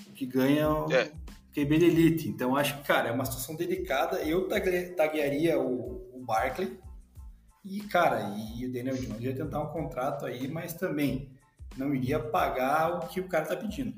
o 0.06 0.12
que 0.12 0.26
ganha 0.26 0.68
o 0.68 0.92
é. 0.92 1.12
QB 1.54 1.78
de 1.78 1.84
Elite. 1.84 2.28
Então 2.28 2.56
acho 2.56 2.78
que, 2.78 2.84
cara, 2.84 3.08
é 3.08 3.12
uma 3.12 3.24
situação 3.24 3.54
delicada. 3.54 4.22
Eu 4.22 4.48
taguearia 4.96 5.58
o, 5.58 6.10
o 6.14 6.24
Barkley 6.24 6.78
e, 7.64 7.80
cara, 7.82 8.34
e 8.36 8.66
o 8.66 8.72
Daniel 8.72 8.96
Jones 8.96 9.22
ia 9.22 9.34
tentar 9.34 9.60
um 9.60 9.68
contrato 9.68 10.26
aí, 10.26 10.48
mas 10.48 10.74
também 10.74 11.30
não 11.76 11.94
iria 11.94 12.18
pagar 12.18 12.98
o 12.98 13.08
que 13.08 13.20
o 13.20 13.28
cara 13.28 13.46
tá 13.46 13.56
pedindo. 13.56 13.94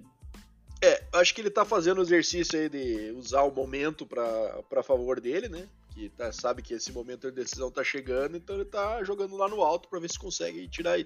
É, 0.82 1.02
acho 1.14 1.34
que 1.34 1.40
ele 1.40 1.50
tá 1.50 1.64
fazendo 1.64 1.98
o 1.98 2.02
exercício 2.02 2.58
aí 2.58 2.68
de 2.68 3.12
usar 3.12 3.42
o 3.42 3.54
momento 3.54 4.06
para 4.06 4.82
favor 4.82 5.18
dele, 5.18 5.48
né? 5.48 5.66
Que 5.94 6.10
tá, 6.10 6.30
sabe 6.30 6.60
que 6.60 6.74
esse 6.74 6.92
momento 6.92 7.30
de 7.30 7.36
decisão 7.36 7.70
tá 7.70 7.82
chegando, 7.82 8.36
então 8.36 8.56
ele 8.56 8.66
tá 8.66 9.02
jogando 9.02 9.34
lá 9.34 9.48
no 9.48 9.62
alto 9.62 9.88
para 9.88 10.00
ver 10.00 10.10
se 10.10 10.18
consegue 10.18 10.68
tirar. 10.68 10.98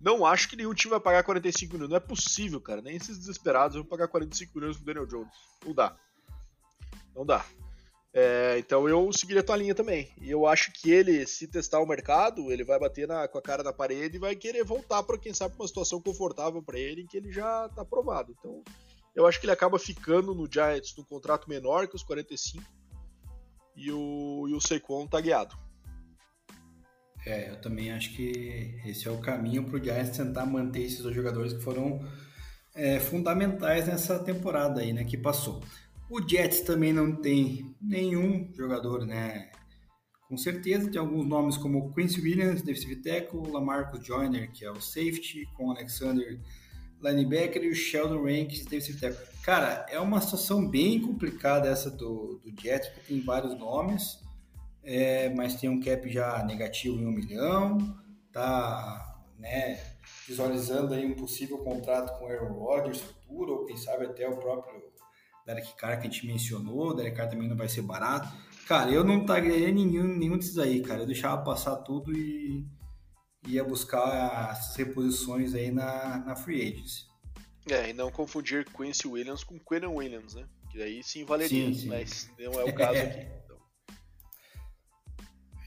Não 0.00 0.26
acho 0.26 0.48
que 0.48 0.56
nenhum 0.56 0.74
time 0.74 0.90
vai 0.90 1.00
pagar 1.00 1.22
45 1.24 1.72
milhões. 1.74 1.90
Não 1.90 1.96
é 1.96 2.00
possível, 2.00 2.60
cara. 2.60 2.82
Nem 2.82 2.96
esses 2.96 3.18
desesperados 3.18 3.76
vão 3.76 3.84
pagar 3.84 4.08
45 4.08 4.58
milhões 4.58 4.76
pro 4.76 4.86
Daniel 4.86 5.06
Jones. 5.06 5.34
Não 5.64 5.74
dá. 5.74 5.96
Não 7.14 7.24
dá. 7.24 7.44
É, 8.18 8.56
então 8.58 8.88
eu 8.88 9.12
seguiria 9.12 9.40
a 9.40 9.44
tua 9.44 9.56
linha 9.56 9.74
também. 9.74 10.10
E 10.20 10.30
eu 10.30 10.46
acho 10.46 10.72
que 10.72 10.90
ele, 10.90 11.26
se 11.26 11.46
testar 11.46 11.80
o 11.80 11.86
mercado, 11.86 12.50
ele 12.50 12.64
vai 12.64 12.78
bater 12.78 13.06
na, 13.06 13.28
com 13.28 13.36
a 13.36 13.42
cara 13.42 13.62
na 13.62 13.74
parede 13.74 14.16
e 14.16 14.20
vai 14.20 14.34
querer 14.34 14.64
voltar 14.64 15.02
para 15.02 15.18
quem 15.18 15.34
sabe 15.34 15.54
uma 15.54 15.68
situação 15.68 16.00
confortável 16.00 16.62
para 16.62 16.78
ele, 16.78 17.02
em 17.02 17.06
que 17.06 17.16
ele 17.16 17.30
já 17.30 17.68
tá 17.68 17.82
aprovado. 17.82 18.34
Então 18.38 18.64
eu 19.14 19.26
acho 19.26 19.38
que 19.38 19.46
ele 19.46 19.52
acaba 19.52 19.78
ficando 19.78 20.34
no 20.34 20.50
Giants 20.50 20.94
num 20.96 21.04
contrato 21.04 21.48
menor 21.48 21.88
que 21.88 21.96
os 21.96 22.02
45 22.02 22.62
e 23.74 23.92
o, 23.92 24.46
e 24.48 24.54
o 24.54 24.60
Saquon 24.60 25.06
tá 25.06 25.20
guiado. 25.20 25.54
É, 27.26 27.50
eu 27.50 27.60
também 27.60 27.90
acho 27.90 28.14
que 28.14 28.72
esse 28.86 29.08
é 29.08 29.10
o 29.10 29.18
caminho 29.18 29.64
para 29.64 29.76
o 29.76 29.82
Giants 29.82 30.16
tentar 30.16 30.46
manter 30.46 30.82
esses 30.82 31.00
dois 31.00 31.14
jogadores 31.14 31.52
que 31.52 31.60
foram 31.60 32.00
é, 32.72 33.00
fundamentais 33.00 33.88
nessa 33.88 34.16
temporada 34.20 34.80
aí, 34.80 34.92
né, 34.92 35.02
que 35.02 35.18
passou. 35.18 35.60
O 36.08 36.20
Jets 36.26 36.60
também 36.60 36.92
não 36.92 37.16
tem 37.16 37.74
nenhum 37.82 38.48
jogador, 38.54 39.04
né, 39.04 39.50
com 40.28 40.36
certeza. 40.36 40.88
Tem 40.88 41.00
alguns 41.00 41.26
nomes 41.26 41.56
como 41.56 41.92
Quincy 41.92 42.20
Williams, 42.20 42.62
defensive 42.62 43.02
tackle, 43.02 43.50
Lamarcus 43.50 44.06
Joyner, 44.06 44.52
que 44.52 44.64
é 44.64 44.70
o 44.70 44.80
safety, 44.80 45.48
com 45.56 45.72
Alexander 45.72 46.38
linebacker 47.02 47.62
e 47.62 47.70
o 47.70 47.74
Sheldon 47.74 48.22
Rankins, 48.22 48.64
defensive 48.64 49.00
tackle. 49.00 49.26
Cara, 49.42 49.84
é 49.90 49.98
uma 49.98 50.20
situação 50.20 50.66
bem 50.66 51.00
complicada 51.00 51.68
essa 51.68 51.90
do, 51.90 52.40
do 52.44 52.62
Jets, 52.62 52.88
porque 52.88 53.14
tem 53.14 53.20
vários 53.20 53.58
nomes, 53.58 54.18
é, 54.86 55.28
mas 55.30 55.56
tem 55.56 55.68
um 55.68 55.80
cap 55.80 56.08
já 56.08 56.44
negativo 56.44 56.96
em 56.96 57.06
um 57.06 57.10
milhão, 57.10 57.76
tá, 58.32 59.20
né, 59.36 59.80
visualizando 60.26 60.94
aí 60.94 61.04
um 61.04 61.16
possível 61.16 61.58
contrato 61.58 62.16
com 62.18 62.26
o 62.26 62.28
Aaron 62.28 62.52
Rodgers 62.52 63.00
futuro, 63.00 63.52
ou 63.52 63.66
quem 63.66 63.76
sabe 63.76 64.06
até 64.06 64.28
o 64.28 64.36
próprio 64.36 64.80
Derek 65.44 65.74
Carr 65.76 66.00
que 66.00 66.06
a 66.06 66.10
gente 66.10 66.26
mencionou, 66.26 66.90
o 66.90 66.94
Derek 66.94 67.16
Carr 67.16 67.28
também 67.28 67.48
não 67.48 67.56
vai 67.56 67.68
ser 67.68 67.82
barato. 67.82 68.28
Cara, 68.66 68.90
eu 68.90 69.04
não 69.04 69.24
tagaria 69.24 69.70
nenhum, 69.70 70.16
nenhum 70.16 70.36
desses 70.36 70.58
aí, 70.58 70.82
cara. 70.82 71.02
Eu 71.02 71.06
deixava 71.06 71.42
passar 71.42 71.76
tudo 71.76 72.12
e 72.12 72.66
ia 73.46 73.62
buscar 73.62 74.50
essas 74.50 74.74
reposições 74.74 75.54
aí 75.54 75.70
na, 75.70 76.18
na 76.18 76.34
Free 76.34 76.62
Agency. 76.62 77.06
É, 77.68 77.90
e 77.90 77.92
não 77.92 78.10
confundir 78.10 78.64
Quincy 78.72 79.06
Williams 79.06 79.44
com 79.44 79.58
Quinn 79.58 79.86
Williams, 79.86 80.34
né? 80.34 80.48
Que 80.70 80.82
aí 80.82 81.02
sim 81.02 81.24
valeria, 81.24 81.66
sim, 81.66 81.74
sim. 81.74 81.88
mas 81.88 82.28
não 82.38 82.60
é 82.60 82.64
o 82.64 82.74
caso 82.74 83.00
aqui. 83.00 83.26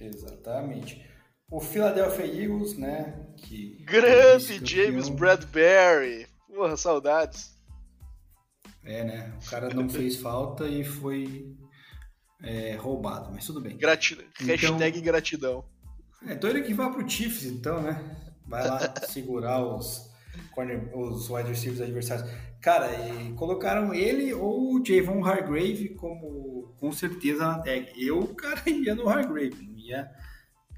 Exatamente. 0.01 1.05
O 1.51 1.59
Philadelphia 1.59 2.25
Eagles, 2.25 2.77
né? 2.77 3.27
Que 3.37 3.83
Grande 3.83 4.63
James 4.63 5.09
Bradbury! 5.09 6.27
Porra, 6.47 6.77
saudades. 6.77 7.57
É, 8.83 9.03
né? 9.03 9.33
O 9.41 9.49
cara 9.49 9.73
não 9.73 9.89
fez 9.89 10.17
falta 10.17 10.67
e 10.67 10.83
foi 10.83 11.55
é, 12.43 12.75
roubado, 12.75 13.31
mas 13.31 13.45
tudo 13.45 13.61
bem. 13.61 13.77
Gratidão. 13.77 14.25
Então, 14.41 14.55
Hashtag 14.55 15.01
gratidão. 15.01 15.65
É, 16.25 16.33
então 16.33 16.49
ele 16.49 16.61
que 16.61 16.73
vai 16.73 16.91
pro 16.91 17.07
Chiefs, 17.09 17.45
então, 17.45 17.81
né? 17.81 18.17
Vai 18.45 18.67
lá 18.67 18.79
segurar 19.07 19.65
os, 19.65 20.09
corner, 20.51 20.95
os 20.97 21.29
wide 21.29 21.49
receivers 21.49 21.81
adversários. 21.81 22.29
Cara, 22.61 22.91
e 22.91 23.33
colocaram 23.33 23.93
ele 23.93 24.33
ou 24.33 24.75
o 24.75 24.85
Javon 24.85 25.23
Hargrave 25.23 25.95
como 25.95 26.73
com 26.77 26.91
certeza 26.91 27.45
na 27.45 27.59
tag. 27.59 27.91
Eu, 27.97 28.27
cara, 28.35 28.61
ia 28.69 28.95
no 28.95 29.07
Hargrave, 29.07 29.55
não 29.61 29.78
ia 29.89 30.09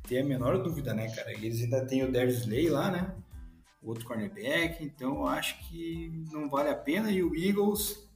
ter 0.08 0.20
a 0.20 0.26
menor 0.26 0.62
dúvida, 0.64 0.94
né, 0.94 1.10
cara? 1.10 1.32
Eles 1.32 1.62
ainda 1.62 1.86
tem 1.86 2.04
o 2.04 2.12
Darius 2.12 2.40
Slay 2.40 2.70
lá, 2.70 2.90
né? 2.90 3.16
outro 3.84 4.06
cornerback, 4.06 4.84
então 4.84 5.16
eu 5.16 5.28
acho 5.28 5.58
que 5.68 6.24
não 6.32 6.50
vale 6.50 6.70
a 6.70 6.76
pena. 6.76 7.12
E 7.12 7.24
o 7.24 7.36
Eagles 7.36 8.08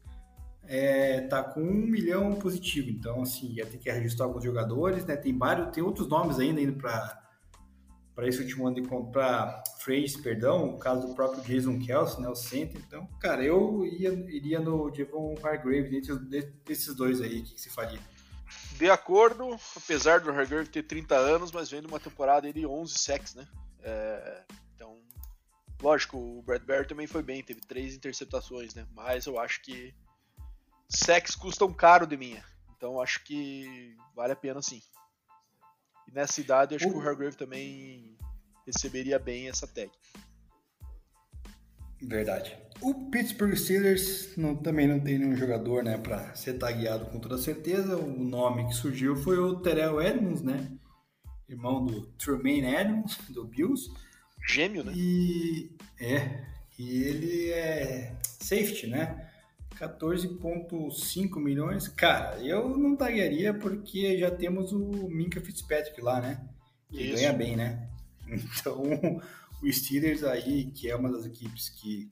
é, 0.63 1.22
tá 1.22 1.43
com 1.43 1.61
um 1.61 1.88
milhão 1.88 2.35
positivo, 2.35 2.89
então 2.89 3.22
assim, 3.22 3.53
ia 3.53 3.65
ter 3.65 3.77
que 3.77 3.91
registrar 3.91 4.26
alguns 4.26 4.43
jogadores, 4.43 5.05
né? 5.05 5.15
Tem 5.15 5.35
vários, 5.38 5.72
tem 5.72 5.84
outros 5.84 6.07
nomes 6.07 6.39
ainda 6.39 6.61
indo 6.61 6.73
para 6.73 7.23
para 8.13 8.30
esse 8.30 8.39
último 8.39 8.65
ano 8.65 8.81
de 8.81 8.88
comprar 8.88 9.61
Freys, 9.80 10.15
perdão, 10.15 10.69
o 10.69 10.80
caso 10.80 11.05
do 11.05 11.13
próprio 11.13 11.43
Jason 11.43 11.77
Kelsey, 11.77 12.22
né, 12.22 12.30
o 12.30 12.35
center. 12.35 12.81
Então, 12.88 13.05
cara, 13.19 13.43
eu 13.43 13.85
ia, 13.85 14.13
iria 14.34 14.57
no 14.61 14.89
Devon 14.89 15.35
Hargrave 15.43 15.89
dentro 15.89 16.17
desses 16.65 16.95
dois 16.95 17.19
aí, 17.19 17.41
o 17.41 17.43
que 17.43 17.59
se 17.59 17.69
faria? 17.69 17.99
De 18.77 18.89
acordo, 18.89 19.57
apesar 19.76 20.19
do 20.19 20.31
Hargrave 20.31 20.69
ter 20.69 20.84
30 20.84 21.15
anos, 21.15 21.52
mas 21.52 21.69
vem 21.69 21.81
de 21.81 21.88
uma 21.88 21.99
temporada 21.99 22.52
de 22.52 22.65
11 22.65 22.93
sacks, 22.97 23.34
né? 23.34 23.47
É, 23.81 24.43
então, 24.76 25.02
lógico, 25.81 26.18
o 26.18 26.41
Bradbury 26.41 26.88
também 26.88 27.07
foi 27.07 27.23
bem, 27.23 27.43
teve 27.43 27.61
três 27.61 27.95
interceptações, 27.95 28.73
né? 28.76 28.85
Mas 28.91 29.26
eu 29.26 29.39
acho 29.39 29.61
que 29.61 29.95
sacks 30.89 31.35
custam 31.35 31.72
caro 31.72 32.06
de 32.06 32.18
minha. 32.18 32.43
Então 32.76 32.99
acho 33.02 33.23
que 33.23 33.95
vale 34.14 34.34
a 34.34 34.35
pena 34.35 34.61
sim. 34.61 34.81
E 36.07 36.11
nessa 36.11 36.41
idade 36.41 36.76
acho 36.76 36.89
que 36.89 36.95
o 36.95 37.02
Hargrave 37.02 37.38
também 37.38 38.18
receberia 38.65 39.18
bem 39.18 39.47
essa 39.47 39.65
tag. 39.68 39.91
Verdade. 42.01 42.57
O 42.81 43.09
Pittsburgh 43.09 43.55
Steelers 43.55 44.35
não, 44.35 44.55
também 44.55 44.88
não 44.88 44.99
tem 44.99 45.17
nenhum 45.17 45.35
jogador, 45.35 45.84
né, 45.84 45.97
para 45.97 46.35
ser 46.35 46.53
tagueado 46.55 47.05
com 47.05 47.19
toda 47.19 47.38
certeza. 47.38 47.97
O 47.97 48.23
nome 48.23 48.67
que 48.67 48.73
surgiu 48.73 49.15
foi 49.15 49.38
o 49.38 49.55
Terrell 49.61 50.01
Edmonds, 50.01 50.41
né, 50.41 50.72
irmão 51.47 51.85
do 51.85 52.07
Trumaine 52.17 52.76
Edmonds 52.76 53.17
do 53.30 53.45
Bills. 53.45 53.89
Gêmeo, 54.47 54.84
né? 54.84 54.93
E 54.95 55.72
é, 55.99 56.45
e 56.77 57.03
ele 57.03 57.51
é 57.51 58.15
safety, 58.39 58.88
né? 58.88 59.30
14,5 59.80 61.39
milhões. 61.39 61.88
Cara, 61.88 62.38
eu 62.39 62.77
não 62.77 62.95
taguearia 62.95 63.53
porque 63.53 64.17
já 64.17 64.31
temos 64.31 64.72
o 64.72 65.07
Minka 65.09 65.41
Fitzpatrick 65.41 65.99
lá, 66.01 66.22
né? 66.22 66.41
Que 66.89 67.03
Isso. 67.03 67.15
ganha 67.15 67.34
bem, 67.34 67.55
né? 67.55 67.89
Então, 68.27 69.22
o 69.69 69.73
Steelers 69.73 70.23
aí, 70.23 70.71
que 70.71 70.89
é 70.89 70.95
uma 70.95 71.11
das 71.11 71.25
equipes 71.25 71.69
que 71.69 72.09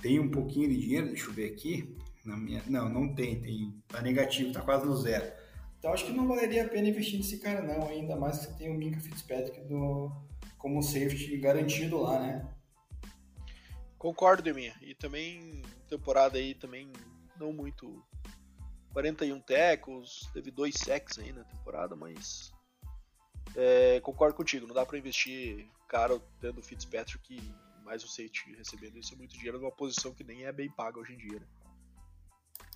tem 0.00 0.18
um 0.18 0.30
pouquinho 0.30 0.68
de 0.68 0.80
dinheiro, 0.80 1.08
deixa 1.08 1.26
eu 1.26 1.32
ver 1.32 1.52
aqui. 1.52 1.96
Na 2.24 2.36
minha, 2.36 2.62
não, 2.66 2.88
não 2.88 3.14
tem, 3.14 3.40
tem, 3.40 3.82
tá 3.88 4.02
negativo, 4.02 4.52
tá 4.52 4.60
quase 4.60 4.86
no 4.86 4.96
zero. 4.96 5.32
Então 5.78 5.92
acho 5.92 6.06
que 6.06 6.12
não 6.12 6.26
valeria 6.26 6.64
a 6.64 6.68
pena 6.68 6.88
investir 6.88 7.18
nesse 7.18 7.38
cara 7.38 7.62
não, 7.62 7.88
ainda 7.88 8.16
mais 8.16 8.38
que 8.38 8.46
você 8.46 8.58
tem 8.58 8.70
o 8.70 8.74
Minka 8.74 9.00
Fitzpatrick 9.00 9.60
do, 9.62 10.12
como 10.58 10.82
safety 10.82 11.36
garantido 11.38 11.98
lá, 11.98 12.20
né? 12.20 12.48
Concordo, 13.96 14.42
Deminha. 14.42 14.74
E 14.80 14.94
também, 14.94 15.62
temporada 15.88 16.38
aí 16.38 16.54
também 16.54 16.92
não 17.38 17.52
muito. 17.52 18.04
41 18.92 19.40
tackles, 19.40 20.28
teve 20.32 20.50
dois 20.50 20.74
sacks 20.74 21.18
aí 21.18 21.32
na 21.32 21.44
temporada, 21.44 21.94
mas. 21.94 22.52
É, 23.56 24.00
concordo 24.00 24.34
contigo, 24.34 24.66
não 24.66 24.74
dá 24.74 24.84
para 24.84 24.98
investir 24.98 25.66
caro 25.88 26.22
tendo 26.40 26.58
o 26.58 26.62
Fitzpatrick 26.62 27.34
e 27.34 27.54
mais 27.84 28.04
o 28.04 28.08
safety 28.08 28.54
recebendo 28.56 28.98
isso 28.98 29.14
é 29.14 29.16
muito 29.16 29.34
dinheiro 29.34 29.58
numa 29.58 29.70
posição 29.70 30.12
que 30.12 30.22
nem 30.22 30.44
é 30.44 30.52
bem 30.52 30.70
paga 30.70 31.00
hoje 31.00 31.14
em 31.14 31.16
dia. 31.16 31.40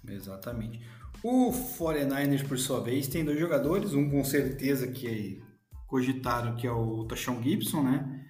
Né? 0.03 0.15
Exatamente. 0.15 0.81
O 1.23 1.53
49ers, 1.53 2.47
por 2.49 2.59
sua 2.59 2.81
vez, 2.81 3.07
tem 3.07 3.25
dois 3.25 3.39
jogadores, 3.39 3.95
um 3.95 4.11
com 4.11 4.25
certeza 4.25 4.91
que 4.91 5.43
cogitaram, 5.87 6.57
que 6.57 6.67
é 6.67 6.73
o 6.73 7.05
Tashon 7.05 7.43
Gibson, 7.43 7.83
né? 7.83 8.27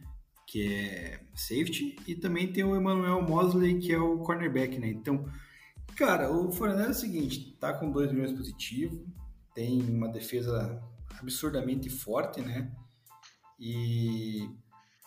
Que 0.46 0.74
é 0.74 1.20
safety, 1.34 1.96
e 2.06 2.14
também 2.14 2.52
tem 2.52 2.64
o 2.64 2.76
Emmanuel 2.76 3.22
Mosley, 3.22 3.78
que 3.78 3.92
é 3.92 3.98
o 3.98 4.18
cornerback, 4.18 4.78
né? 4.78 4.88
Então, 4.88 5.24
cara, 5.96 6.30
o 6.30 6.50
Fornelli 6.52 6.88
é 6.88 6.90
o 6.90 6.94
seguinte, 6.94 7.56
tá 7.58 7.72
com 7.72 7.90
2 7.90 8.12
milhões 8.12 8.32
positivo, 8.32 9.06
tem 9.54 9.80
uma 9.82 10.08
defesa 10.08 10.82
absurdamente 11.20 11.88
forte, 11.90 12.40
né? 12.40 12.70
E 13.58 14.48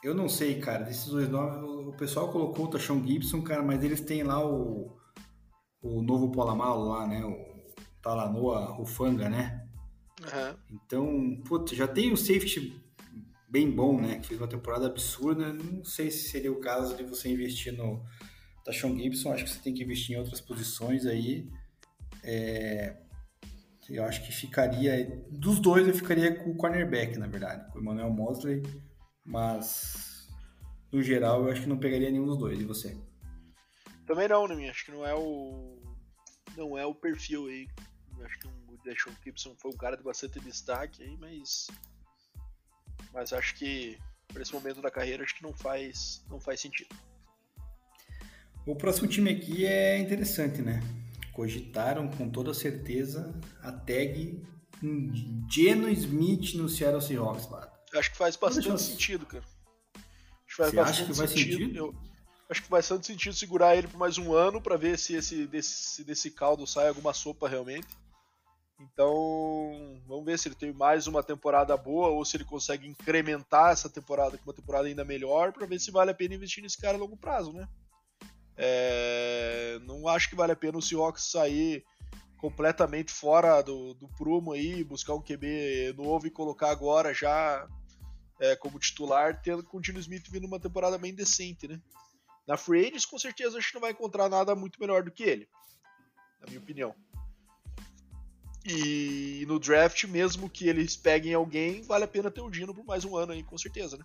eu 0.04 0.14
não 0.14 0.30
sei, 0.30 0.60
cara, 0.60 0.84
desses 0.84 1.08
dois 1.08 1.28
nomes, 1.28 1.58
o 1.64 1.92
pessoal 1.98 2.32
colocou 2.32 2.66
o 2.66 2.70
Tashon 2.70 3.06
Gibson, 3.06 3.42
cara, 3.42 3.64
mas 3.64 3.84
eles 3.84 4.02
têm 4.02 4.24
lá 4.24 4.46
o, 4.46 4.96
o 5.82 6.02
novo 6.02 6.32
Polamalo 6.32 6.90
lá, 6.90 7.08
né? 7.08 7.24
O 7.26 7.74
Talanoa 8.02 8.66
Rufanga, 8.66 9.30
né? 9.30 9.68
Uhum. 10.22 10.58
Então, 10.72 11.42
putz, 11.46 11.76
já 11.76 11.88
tem 11.88 12.14
o 12.14 12.18
safety 12.18 12.82
bem 13.50 13.70
bom, 13.72 14.00
né? 14.00 14.20
Que 14.20 14.28
fez 14.28 14.40
uma 14.40 14.48
temporada 14.48 14.86
absurda. 14.88 15.54
Não 15.54 15.84
sei 15.84 16.12
se 16.12 16.30
seria 16.30 16.52
o 16.52 16.60
caso 16.60 16.96
de 16.96 17.04
você 17.04 17.30
investir 17.30 17.74
no 17.74 18.04
Tashon 18.64 18.98
Gibson. 18.98 19.32
Acho 19.32 19.46
que 19.46 19.50
você 19.50 19.60
tem 19.60 19.74
que 19.74 19.84
investir 19.84 20.16
em 20.16 20.20
outras 20.20 20.42
posições 20.42 21.06
aí. 21.06 21.50
É... 22.24 22.96
Eu 23.90 24.04
acho 24.04 24.24
que 24.24 24.32
ficaria. 24.32 25.24
Dos 25.30 25.60
dois, 25.60 25.88
eu 25.88 25.94
ficaria 25.94 26.36
com 26.36 26.52
o 26.52 26.58
cornerback, 26.58 27.18
na 27.18 27.28
verdade, 27.28 27.72
com 27.72 27.80
o 27.80 27.82
Emmanuel 27.82 28.10
Mosley. 28.10 28.64
Mas, 29.24 30.28
no 30.92 31.02
geral, 31.02 31.44
eu 31.44 31.52
acho 31.52 31.62
que 31.62 31.70
não 31.70 31.78
pegaria 31.78 32.10
nenhum 32.10 32.26
dos 32.26 32.38
dois. 32.38 32.60
E 32.60 32.64
você? 32.64 32.98
Também 34.06 34.28
não, 34.28 34.48
né? 34.48 34.70
Acho 34.70 34.86
que 34.86 34.92
não 34.92 35.06
é 35.06 35.14
o. 35.14 35.80
Não 36.58 36.78
é 36.78 36.86
o 36.86 36.96
perfil 36.96 37.48
aí. 37.48 37.68
Acho 38.24 38.40
que 38.40 38.48
o 38.48 38.78
Deshaun 38.84 39.14
Gibson 39.24 39.56
foi 39.58 39.72
um 39.72 39.78
cara 39.78 39.98
de 39.98 40.04
bastante 40.04 40.40
destaque 40.40 41.04
aí, 41.04 41.18
mas 41.18 41.68
mas 43.14 43.32
acho 43.34 43.56
que 43.56 43.98
para 44.32 44.42
esse 44.42 44.54
momento 44.54 44.82
da 44.82 44.92
carreira 44.92 45.24
acho 45.24 45.36
que 45.36 45.44
não 45.44 45.54
faz 45.54 46.24
não 46.30 46.40
faz 46.40 46.62
sentido. 46.62 46.96
O 48.66 48.76
próximo 48.76 49.08
time 49.08 49.32
aqui 49.32 49.66
é 49.66 49.98
interessante, 49.98 50.62
né? 50.62 50.82
Cogitaram 51.36 52.08
com 52.08 52.30
toda 52.30 52.54
certeza 52.54 53.38
a 53.62 53.70
tag 53.70 54.42
Geno 55.52 55.90
Smith 55.90 56.54
no 56.56 56.70
Seattle 56.70 57.02
Seahawks, 57.02 57.48
mano. 57.50 57.70
Acho 57.94 58.12
que 58.12 58.18
faz 58.18 58.38
bastante 58.38 58.70
eu... 58.70 58.78
sentido, 58.78 59.26
cara. 59.26 59.44
Acho 59.44 60.48
que 60.48 60.56
faz 60.56 60.70
Você 60.70 60.76
bastante 60.78 61.02
acha 61.02 61.06
que 61.06 61.18
faz 61.18 61.30
sentido. 61.32 61.58
sentido? 61.58 61.78
Eu 61.78 61.96
acho 62.50 62.62
que 62.62 62.70
faz 62.70 62.86
bastante 62.86 63.08
sentido 63.08 63.36
segurar 63.36 63.76
ele 63.76 63.88
por 63.90 63.98
mais 63.98 64.18
um 64.18 64.34
ano 64.34 64.62
para 64.62 64.78
ver 64.78 64.98
se 64.98 65.14
esse 65.14 65.46
desse, 65.46 66.06
desse 66.06 66.32
caldo 66.32 66.66
sai 66.66 66.88
alguma 66.88 67.14
sopa 67.14 67.50
realmente. 67.50 67.88
Então, 68.80 70.02
vamos 70.08 70.26
ver 70.26 70.40
se 70.40 70.48
ele 70.48 70.56
tem 70.56 70.72
mais 70.72 71.06
uma 71.06 71.22
temporada 71.22 71.76
boa 71.76 72.10
ou 72.10 72.24
se 72.24 72.38
ele 72.38 72.46
consegue 72.46 72.88
incrementar 72.88 73.74
essa 73.74 73.90
temporada 73.90 74.38
com 74.38 74.50
uma 74.50 74.56
temporada 74.56 74.88
ainda 74.88 75.04
melhor 75.04 75.52
para 75.52 75.66
ver 75.66 75.80
se 75.80 75.92
vale 75.92 76.12
a 76.12 76.14
pena 76.14 76.36
investir 76.36 76.64
nesse 76.64 76.78
cara 76.78 76.98
a 76.98 77.00
longo 77.00 77.18
prazo, 77.18 77.52
né? 77.52 77.68
É, 78.58 79.80
não 79.84 80.08
acho 80.08 80.30
que 80.30 80.36
vale 80.36 80.52
a 80.52 80.56
pena 80.56 80.78
o 80.78 80.82
Seahawks 80.82 81.32
sair 81.32 81.84
completamente 82.38 83.12
fora 83.12 83.62
do, 83.62 83.94
do 83.96 84.08
prumo 84.10 84.54
aí, 84.54 84.84
buscar 84.84 85.16
um 85.16 85.22
QB 85.22 85.94
novo 85.98 86.28
e 86.28 86.32
colocar 86.32 86.70
agora 86.70 87.14
já 87.14 87.68
é, 88.40 88.56
como 88.56 88.80
titular, 88.80 89.42
tendo 89.42 89.64
com 89.64 89.78
o 89.78 89.82
Dino 89.82 90.00
Smith 90.00 90.30
vindo 90.30 90.46
uma 90.46 90.60
temporada 90.60 90.98
bem 90.98 91.14
decente, 91.14 91.68
né? 91.68 91.82
Na 92.48 92.58
Free 92.58 92.86
Agents, 92.86 93.06
com 93.06 93.18
certeza, 93.18 93.58
a 93.58 93.62
gente 93.62 93.74
não 93.74 93.82
vai 93.82 93.92
encontrar 93.92 94.30
nada 94.30 94.56
muito 94.56 94.80
melhor 94.80 95.04
do 95.04 95.12
que 95.12 95.24
ele, 95.24 95.48
na 96.40 96.48
minha 96.48 96.60
opinião. 96.60 96.96
E 98.64 99.46
no 99.48 99.60
draft, 99.60 100.04
mesmo 100.06 100.50
que 100.50 100.68
eles 100.68 100.96
peguem 100.96 101.34
alguém, 101.34 101.82
vale 101.84 102.04
a 102.04 102.08
pena 102.08 102.32
ter 102.32 102.42
o 102.42 102.50
Dino 102.50 102.74
por 102.74 102.86
mais 102.86 103.06
um 103.06 103.16
ano 103.16 103.32
aí, 103.32 103.44
com 103.44 103.58
certeza, 103.58 103.98
né? 103.98 104.04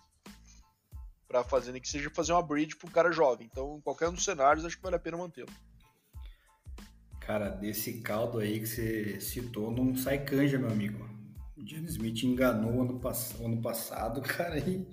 Pra 1.31 1.45
fazer, 1.45 1.71
nem 1.71 1.81
que 1.81 1.87
seja 1.87 2.09
fazer 2.09 2.33
uma 2.33 2.43
bridge 2.43 2.75
pro 2.75 2.91
cara 2.91 3.09
jovem. 3.09 3.47
Então, 3.49 3.77
em 3.77 3.81
qualquer 3.81 4.09
um 4.09 4.13
dos 4.13 4.25
cenários, 4.25 4.65
acho 4.65 4.75
que 4.75 4.83
vale 4.83 4.97
a 4.97 4.99
pena 4.99 5.15
mantê-lo. 5.15 5.47
Cara, 7.21 7.47
desse 7.47 8.01
caldo 8.01 8.39
aí 8.39 8.59
que 8.59 8.67
você 8.67 9.17
citou, 9.21 9.71
não 9.71 9.95
sai 9.95 10.25
canja, 10.25 10.59
meu 10.59 10.69
amigo. 10.69 11.09
O 11.55 11.63
John 11.63 11.85
Smith 11.85 12.21
enganou 12.23 12.81
ano, 12.81 12.99
pass 12.99 13.39
ano 13.39 13.61
passado, 13.61 14.19
cara, 14.27 14.59
e 14.59 14.85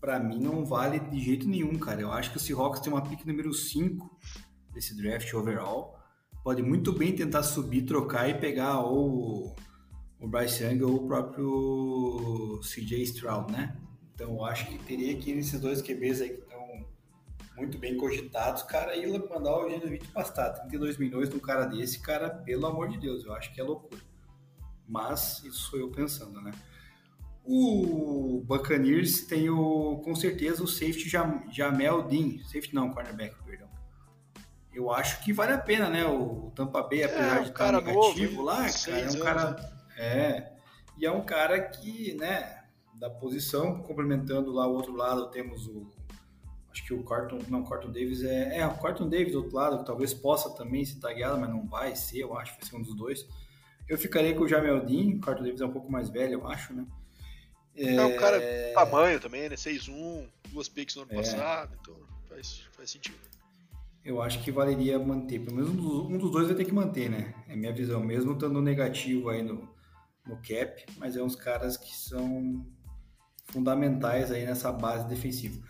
pra 0.00 0.18
mim 0.18 0.38
não 0.38 0.64
vale 0.64 1.00
de 1.00 1.20
jeito 1.20 1.46
nenhum, 1.46 1.78
cara. 1.78 2.00
Eu 2.00 2.10
acho 2.10 2.30
que 2.30 2.38
o 2.38 2.40
Seahawks 2.40 2.80
tem 2.80 2.90
uma 2.90 3.02
pick 3.02 3.26
número 3.26 3.52
5 3.52 4.18
desse 4.72 4.96
draft 4.96 5.30
overall. 5.34 5.98
Pode 6.42 6.62
muito 6.62 6.94
bem 6.94 7.14
tentar 7.14 7.42
subir, 7.42 7.82
trocar 7.82 8.26
e 8.30 8.40
pegar 8.40 8.80
ou 8.80 9.54
o 10.18 10.26
Bryce 10.26 10.64
Young 10.64 10.82
ou 10.82 10.94
o 10.94 11.06
próprio 11.06 12.58
CJ 12.62 13.02
Stroud, 13.02 13.52
né? 13.52 13.76
Então 14.14 14.30
eu 14.30 14.44
acho 14.44 14.66
que 14.66 14.78
teria 14.78 15.16
que 15.16 15.30
ir 15.30 15.34
nesses 15.34 15.60
dois 15.60 15.82
QBs 15.82 16.20
aí 16.20 16.30
que 16.30 16.40
estão 16.40 16.86
muito 17.56 17.78
bem 17.78 17.96
cogitados, 17.96 18.62
cara, 18.62 18.96
e 18.96 19.06
mandar 19.06 19.56
o 19.56 19.68
Geno 19.68 19.84
Smith 19.84 20.10
pastar 20.12 20.50
32 20.50 20.96
milhões 20.98 21.28
num 21.28 21.38
cara 21.38 21.66
desse, 21.66 22.00
cara, 22.00 22.30
pelo 22.30 22.66
amor 22.66 22.88
de 22.88 22.98
Deus, 22.98 23.24
eu 23.24 23.32
acho 23.32 23.52
que 23.52 23.60
é 23.60 23.64
loucura. 23.64 24.00
Mas 24.86 25.42
isso 25.44 25.70
sou 25.70 25.78
eu 25.78 25.90
pensando, 25.90 26.40
né? 26.40 26.52
O 27.44 28.42
Buccaneers 28.46 29.26
tem 29.26 29.50
o, 29.50 30.00
com 30.04 30.14
certeza 30.14 30.62
o 30.62 30.66
safety 30.66 31.08
Jam, 31.08 31.44
Jamel 31.50 32.02
Dean, 32.02 32.38
safety 32.44 32.74
não, 32.74 32.90
cornerback, 32.90 33.36
perdão. 33.44 33.68
Eu 34.72 34.90
acho 34.90 35.22
que 35.22 35.32
vale 35.32 35.52
a 35.52 35.58
pena, 35.58 35.88
né? 35.88 36.04
O 36.04 36.50
Tampa 36.56 36.82
Bay, 36.82 37.02
é, 37.02 37.04
apesar 37.04 37.36
é, 37.36 37.42
de 37.42 37.50
estar 37.50 37.72
negativo 37.72 38.36
novo, 38.36 38.42
lá, 38.42 38.66
cara, 38.72 38.98
é 38.98 39.10
um 39.10 39.20
cara, 39.20 39.76
é, 39.96 40.52
e 40.98 41.06
é 41.06 41.10
um 41.10 41.24
cara 41.24 41.60
que, 41.60 42.14
né, 42.14 42.63
da 42.94 43.10
posição, 43.10 43.82
complementando 43.82 44.52
lá 44.52 44.66
o 44.66 44.74
outro 44.74 44.94
lado, 44.94 45.30
temos 45.30 45.66
o 45.66 45.86
acho 46.74 46.84
que 46.84 46.92
o 46.92 47.04
Carton, 47.04 47.38
não, 47.48 47.60
o 47.60 47.68
Carton 47.68 47.92
Davis 47.92 48.24
é, 48.24 48.58
é, 48.58 48.66
o 48.66 48.76
Carton 48.78 49.08
Davis 49.08 49.32
do 49.32 49.38
outro 49.38 49.54
lado, 49.54 49.78
que 49.78 49.86
talvez 49.86 50.12
possa 50.12 50.50
também 50.50 50.84
ser 50.84 50.98
tagueado, 50.98 51.38
mas 51.40 51.48
não 51.48 51.64
vai 51.64 51.94
ser, 51.94 52.18
eu 52.18 52.36
acho, 52.36 52.52
vai 52.54 52.68
ser 52.68 52.76
um 52.76 52.82
dos 52.82 52.96
dois. 52.96 53.26
Eu 53.88 53.96
ficaria 53.96 54.34
com 54.34 54.42
o 54.42 54.48
Jamel 54.48 54.84
Dean, 54.84 55.16
o 55.16 55.20
Carton 55.20 55.44
Davis 55.44 55.60
é 55.60 55.66
um 55.66 55.72
pouco 55.72 55.90
mais 55.90 56.08
velho, 56.10 56.34
eu 56.34 56.46
acho, 56.48 56.74
né? 56.74 56.84
É, 57.76 57.94
é 57.94 58.04
um 58.04 58.16
cara 58.16 58.40
tamanho 58.74 59.20
também, 59.20 59.48
né? 59.48 59.56
6'1, 59.56 60.28
duas 60.50 60.68
picks 60.68 60.96
no 60.96 61.02
ano 61.02 61.12
é. 61.12 61.16
passado, 61.16 61.76
então 61.80 61.96
faz, 62.28 62.66
faz 62.72 62.90
sentido. 62.90 63.18
Eu 64.04 64.20
acho 64.20 64.42
que 64.42 64.50
valeria 64.50 64.98
manter, 64.98 65.40
pelo 65.40 65.56
menos 65.56 65.70
um 65.70 65.76
dos, 65.76 66.10
um 66.10 66.18
dos 66.18 66.30
dois 66.30 66.46
vai 66.46 66.56
ter 66.56 66.64
que 66.64 66.72
manter, 66.72 67.08
né? 67.08 67.34
É 67.48 67.56
minha 67.56 67.72
visão, 67.72 68.00
mesmo 68.00 68.32
estando 68.32 68.60
negativo 68.60 69.30
aí 69.30 69.42
no, 69.42 69.68
no 70.26 70.36
cap, 70.36 70.84
mas 70.98 71.16
é 71.16 71.22
uns 71.22 71.36
caras 71.36 71.76
que 71.76 71.94
são 71.94 72.66
fundamentais 73.46 74.30
aí 74.30 74.44
nessa 74.44 74.72
base 74.72 75.08
defensiva. 75.08 75.60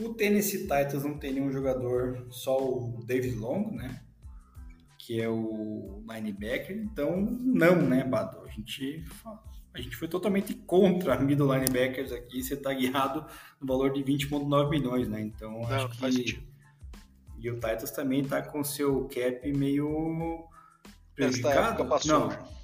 O 0.00 0.14
Tennessee 0.14 0.62
Titans 0.62 1.04
não 1.04 1.18
tem 1.18 1.34
nenhum 1.34 1.52
jogador, 1.52 2.26
só 2.30 2.58
o 2.58 3.04
David 3.04 3.36
Long, 3.36 3.72
né? 3.72 4.02
Que 4.98 5.20
é 5.20 5.28
o 5.28 6.02
linebacker. 6.08 6.76
Então, 6.76 7.20
não, 7.20 7.76
né, 7.76 8.04
Bado? 8.04 8.42
A 8.42 8.48
gente, 8.48 9.04
a 9.74 9.80
gente 9.80 9.96
foi 9.96 10.08
totalmente 10.08 10.54
contra 10.54 11.18
middle 11.18 11.52
linebackers 11.52 12.12
aqui 12.12 12.42
ser 12.42 12.56
tagueado 12.56 13.26
no 13.60 13.66
valor 13.66 13.92
de 13.92 14.02
20,9 14.02 14.70
milhões, 14.70 15.08
né? 15.08 15.20
Então, 15.20 15.52
não, 15.52 15.66
acho 15.66 15.88
que. 15.90 16.52
E 17.38 17.50
o 17.50 17.54
Titans 17.54 17.90
também 17.90 18.24
tá 18.24 18.40
com 18.40 18.62
seu 18.62 19.08
cap 19.08 19.52
meio 19.52 20.48
prejudicado. 21.14 21.84
Não. 22.06 22.61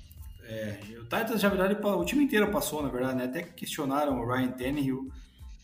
É, 0.48 0.78
o 0.98 1.02
Titans, 1.02 1.42
na 1.42 1.48
verdade, 1.50 1.76
o 1.80 2.04
time 2.06 2.24
inteiro 2.24 2.50
passou, 2.50 2.82
na 2.82 2.88
verdade, 2.88 3.18
né? 3.18 3.24
Até 3.24 3.42
questionaram 3.42 4.18
o 4.18 4.26
Ryan 4.26 4.50
Tannehill 4.52 5.12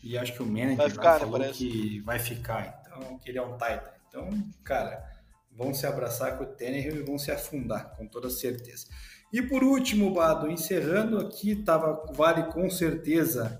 e 0.03 0.15
acho 0.15 0.33
que 0.33 0.43
o 0.43 0.45
manager 0.45 0.91
ficar, 0.91 1.13
né, 1.13 1.19
falou 1.19 1.51
que 1.51 1.99
vai 2.01 2.19
ficar, 2.19 2.83
então, 2.85 3.17
que 3.17 3.29
ele 3.29 3.39
é 3.39 3.41
um 3.41 3.53
Titan. 3.53 3.91
Então, 4.07 4.29
cara, 4.63 5.03
vão 5.51 5.73
se 5.73 5.87
abraçar 5.87 6.37
com 6.37 6.43
o 6.43 6.47
Tannehill 6.47 6.97
e 6.97 7.03
vão 7.03 7.17
se 7.17 7.31
afundar, 7.31 7.95
com 7.97 8.05
toda 8.07 8.29
certeza. 8.29 8.85
E 9.33 9.41
por 9.41 9.63
último, 9.63 10.13
Bado, 10.13 10.49
encerrando 10.49 11.17
aqui, 11.17 11.55
tava, 11.55 12.05
vale 12.13 12.43
com 12.51 12.69
certeza 12.69 13.59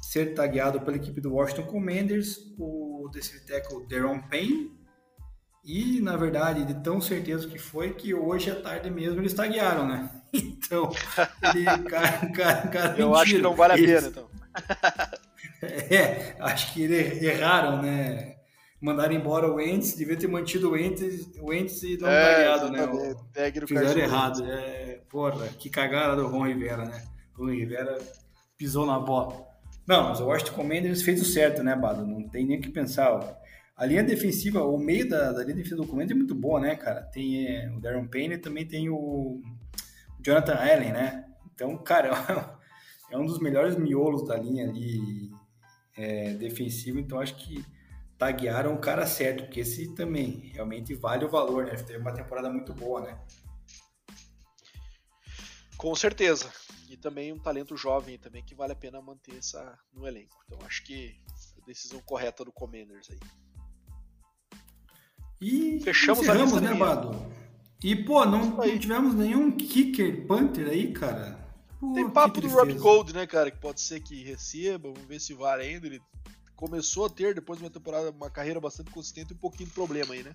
ser 0.00 0.34
tagueado 0.34 0.80
pela 0.80 0.96
equipe 0.96 1.20
do 1.20 1.34
Washington 1.34 1.64
Commanders, 1.64 2.38
o 2.56 3.10
defensive 3.12 3.44
tackle 3.44 3.86
Deron 3.88 4.20
Payne, 4.28 4.70
e, 5.64 6.00
na 6.00 6.16
verdade, 6.16 6.64
de 6.64 6.74
tão 6.82 7.00
certeza 7.00 7.48
que 7.48 7.58
foi, 7.58 7.92
que 7.92 8.14
hoje 8.14 8.50
à 8.50 8.54
tarde 8.54 8.88
mesmo 8.88 9.20
eles 9.20 9.34
taguearam, 9.34 9.86
né? 9.86 10.19
Então, 10.32 10.90
ele, 11.54 11.64
cara, 11.64 12.26
cara, 12.32 12.68
cara, 12.68 12.88
Eu 12.98 13.08
mentira. 13.08 13.22
acho 13.22 13.34
que 13.34 13.42
não 13.42 13.54
vale 13.54 13.72
a 13.72 13.76
pena, 13.76 14.08
então. 14.08 14.28
É, 15.62 16.36
acho 16.40 16.72
que 16.72 16.82
erraram, 16.84 17.82
né? 17.82 18.36
Mandaram 18.80 19.12
embora 19.12 19.52
o 19.52 19.60
Entes, 19.60 19.94
devia 19.94 20.16
ter 20.16 20.26
mantido 20.26 20.70
o 20.70 20.76
Entes, 20.76 21.28
o 21.38 21.52
Entes 21.52 21.82
e 21.82 21.98
não 21.98 22.08
é, 22.08 22.32
variado, 22.32 22.70
né? 22.70 22.84
O, 22.86 23.66
fizeram 23.66 24.00
errado. 24.00 24.42
É, 24.44 25.00
porra, 25.10 25.48
que 25.48 25.68
cagada 25.68 26.16
do 26.16 26.28
Ron 26.28 26.46
Rivera, 26.46 26.86
né? 26.86 27.02
O 27.36 27.44
Ron 27.44 27.50
Rivera 27.52 27.98
pisou 28.56 28.86
na 28.86 28.98
bola. 28.98 29.46
Não, 29.86 30.08
mas 30.08 30.20
o 30.20 30.26
Washington 30.26 30.54
Commanders 30.54 31.02
fez 31.02 31.20
o 31.20 31.24
certo, 31.24 31.62
né, 31.62 31.76
Bado? 31.76 32.06
Não 32.06 32.26
tem 32.28 32.46
nem 32.46 32.58
o 32.58 32.60
que 32.62 32.70
pensar. 32.70 33.38
A 33.76 33.84
linha 33.84 34.02
defensiva, 34.02 34.62
o 34.64 34.78
meio 34.78 35.08
da, 35.08 35.32
da 35.32 35.42
linha 35.42 35.56
defensiva 35.56 35.82
do 35.82 35.86
Commanders 35.86 36.12
é 36.12 36.14
muito 36.14 36.34
boa, 36.34 36.60
né, 36.60 36.74
cara? 36.74 37.02
Tem 37.02 37.46
é, 37.46 37.70
o 37.76 37.80
Darren 37.80 38.06
Payne 38.06 38.34
e 38.34 38.38
também 38.38 38.66
tem 38.66 38.88
o 38.88 39.42
Jonathan 40.22 40.54
Allen, 40.54 40.92
né? 40.92 41.24
Então, 41.54 41.76
cara, 41.78 42.10
é 43.10 43.18
um 43.18 43.26
dos 43.26 43.38
melhores 43.38 43.76
miolos 43.76 44.26
da 44.26 44.36
linha 44.36 44.68
ali 44.68 45.30
é, 45.96 46.34
defensivo, 46.34 46.98
então 46.98 47.20
acho 47.20 47.36
que 47.36 47.64
taguearam 48.18 48.74
o 48.74 48.78
cara 48.78 49.06
certo, 49.06 49.44
porque 49.44 49.60
esse 49.60 49.94
também 49.94 50.50
realmente 50.54 50.94
vale 50.94 51.24
o 51.24 51.30
valor, 51.30 51.64
né? 51.64 51.74
Teve 51.74 51.98
uma 51.98 52.12
temporada 52.12 52.50
muito 52.50 52.74
boa, 52.74 53.00
né? 53.00 53.18
Com 55.76 55.94
certeza. 55.94 56.52
E 56.90 56.96
também 56.96 57.32
um 57.32 57.38
talento 57.38 57.76
jovem 57.76 58.18
também 58.18 58.44
que 58.44 58.54
vale 58.54 58.72
a 58.72 58.76
pena 58.76 59.00
manter 59.00 59.38
essa 59.38 59.78
no 59.92 60.06
elenco. 60.06 60.36
Então 60.44 60.58
acho 60.66 60.84
que 60.84 61.18
a 61.62 61.64
decisão 61.64 62.00
correta 62.02 62.44
do 62.44 62.52
Commanders 62.52 63.08
aí. 63.10 63.18
E 65.40 65.80
fechamos 65.80 66.28
a 66.28 66.34
lista, 66.34 66.60
né, 66.60 66.74
Bado? 66.74 67.12
E 67.82 67.96
pô, 67.96 68.26
não, 68.26 68.44
não 68.44 68.78
tivemos 68.78 69.14
nenhum 69.14 69.50
kicker 69.50 70.26
punter 70.26 70.68
aí, 70.68 70.92
cara. 70.92 71.38
Pô, 71.78 71.94
Tem 71.94 72.08
papo 72.10 72.40
do 72.40 72.48
Rob 72.48 72.74
Gold, 72.74 73.14
né, 73.14 73.26
cara? 73.26 73.50
Que 73.50 73.58
pode 73.58 73.80
ser 73.80 74.00
que 74.00 74.22
receba, 74.22 74.92
vamos 74.92 75.08
ver 75.08 75.18
se 75.18 75.32
vale 75.32 75.62
ainda. 75.62 75.86
Ele 75.86 76.00
começou 76.54 77.06
a 77.06 77.10
ter, 77.10 77.34
depois 77.34 77.58
de 77.58 77.64
uma 77.64 77.70
temporada, 77.70 78.10
uma 78.10 78.28
carreira 78.28 78.60
bastante 78.60 78.90
consistente, 78.90 79.32
um 79.32 79.38
pouquinho 79.38 79.68
de 79.68 79.74
problema 79.74 80.12
aí, 80.12 80.22
né? 80.22 80.34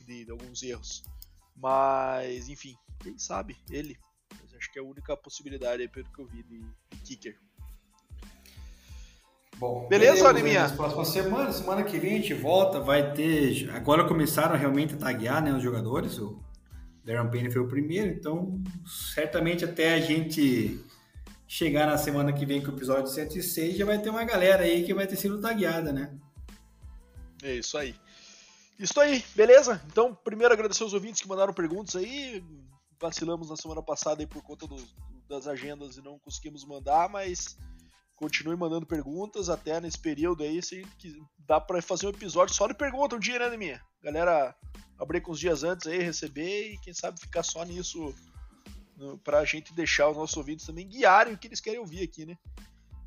De, 0.00 0.24
de 0.24 0.30
alguns 0.30 0.62
erros. 0.62 1.02
Mas, 1.54 2.48
enfim, 2.48 2.74
quem 3.00 3.18
sabe? 3.18 3.54
Ele. 3.70 3.98
Mas 4.40 4.54
acho 4.54 4.72
que 4.72 4.78
é 4.78 4.82
a 4.82 4.84
única 4.84 5.14
possibilidade 5.14 5.82
aí, 5.82 5.88
pelo 5.88 6.08
que 6.08 6.20
eu 6.20 6.26
vi, 6.26 6.42
de, 6.42 6.58
de 6.58 6.96
kicker. 7.04 7.38
Bom, 9.58 9.86
beleza, 9.88 10.26
Animinha? 10.26 10.62
Nas 10.62 10.72
próximas 10.72 11.08
semanas, 11.08 11.56
semana 11.56 11.84
que 11.84 11.98
vem 11.98 12.14
a 12.14 12.16
gente 12.16 12.32
volta, 12.32 12.80
vai 12.80 13.12
ter. 13.12 13.70
Agora 13.70 14.08
começaram 14.08 14.56
realmente 14.56 14.94
a 14.94 14.96
taguear 14.96 15.44
né, 15.44 15.52
os 15.52 15.62
jogadores. 15.62 16.18
O 16.18 16.40
Darren 17.04 17.30
Payne 17.30 17.50
foi 17.50 17.62
o 17.62 17.68
primeiro, 17.68 18.10
então 18.10 18.62
certamente 18.86 19.64
até 19.64 19.94
a 19.94 20.00
gente 20.00 20.80
chegar 21.46 21.86
na 21.86 21.98
semana 21.98 22.32
que 22.32 22.46
vem 22.46 22.62
com 22.62 22.70
o 22.70 22.74
episódio 22.74 23.08
106 23.08 23.76
já 23.76 23.84
vai 23.84 24.00
ter 24.00 24.08
uma 24.08 24.24
galera 24.24 24.62
aí 24.62 24.84
que 24.84 24.94
vai 24.94 25.06
ter 25.06 25.16
sido 25.16 25.40
tagueada, 25.40 25.92
né? 25.92 26.16
É 27.42 27.54
isso 27.54 27.76
aí. 27.76 27.94
Isso 28.78 28.98
aí, 29.00 29.24
beleza? 29.34 29.82
Então, 29.86 30.14
primeiro 30.14 30.54
agradecer 30.54 30.82
aos 30.82 30.94
ouvintes 30.94 31.20
que 31.20 31.28
mandaram 31.28 31.52
perguntas 31.52 31.96
aí. 31.96 32.42
Vacilamos 33.00 33.50
na 33.50 33.56
semana 33.56 33.82
passada 33.82 34.22
aí 34.22 34.26
por 34.26 34.42
conta 34.42 34.66
do, 34.66 34.76
das 35.28 35.46
agendas 35.46 35.96
e 35.96 36.02
não 36.02 36.18
conseguimos 36.18 36.64
mandar, 36.64 37.08
mas 37.08 37.58
continue 38.22 38.54
mandando 38.54 38.86
perguntas 38.86 39.48
até 39.48 39.80
nesse 39.80 39.98
período 39.98 40.44
aí, 40.44 40.62
se 40.62 40.86
dá 41.40 41.60
para 41.60 41.82
fazer 41.82 42.06
um 42.06 42.10
episódio 42.10 42.54
só 42.54 42.68
de 42.68 42.74
pergunta 42.74 43.16
um 43.16 43.18
dia, 43.18 43.50
né, 43.50 43.56
minha? 43.56 43.82
Galera 44.00 44.54
abrir 44.96 45.20
com 45.20 45.32
os 45.32 45.40
dias 45.40 45.64
antes 45.64 45.88
aí, 45.88 45.98
receber 45.98 46.72
e 46.72 46.78
quem 46.78 46.94
sabe 46.94 47.18
ficar 47.18 47.42
só 47.42 47.64
nisso 47.64 48.14
para 49.24 49.40
a 49.40 49.44
gente 49.44 49.74
deixar 49.74 50.08
os 50.08 50.16
nossos 50.16 50.36
ouvintes 50.36 50.64
também 50.64 50.88
guiarem 50.88 51.34
o 51.34 51.38
que 51.38 51.48
eles 51.48 51.60
querem 51.60 51.80
ouvir 51.80 52.04
aqui, 52.04 52.24
né? 52.24 52.38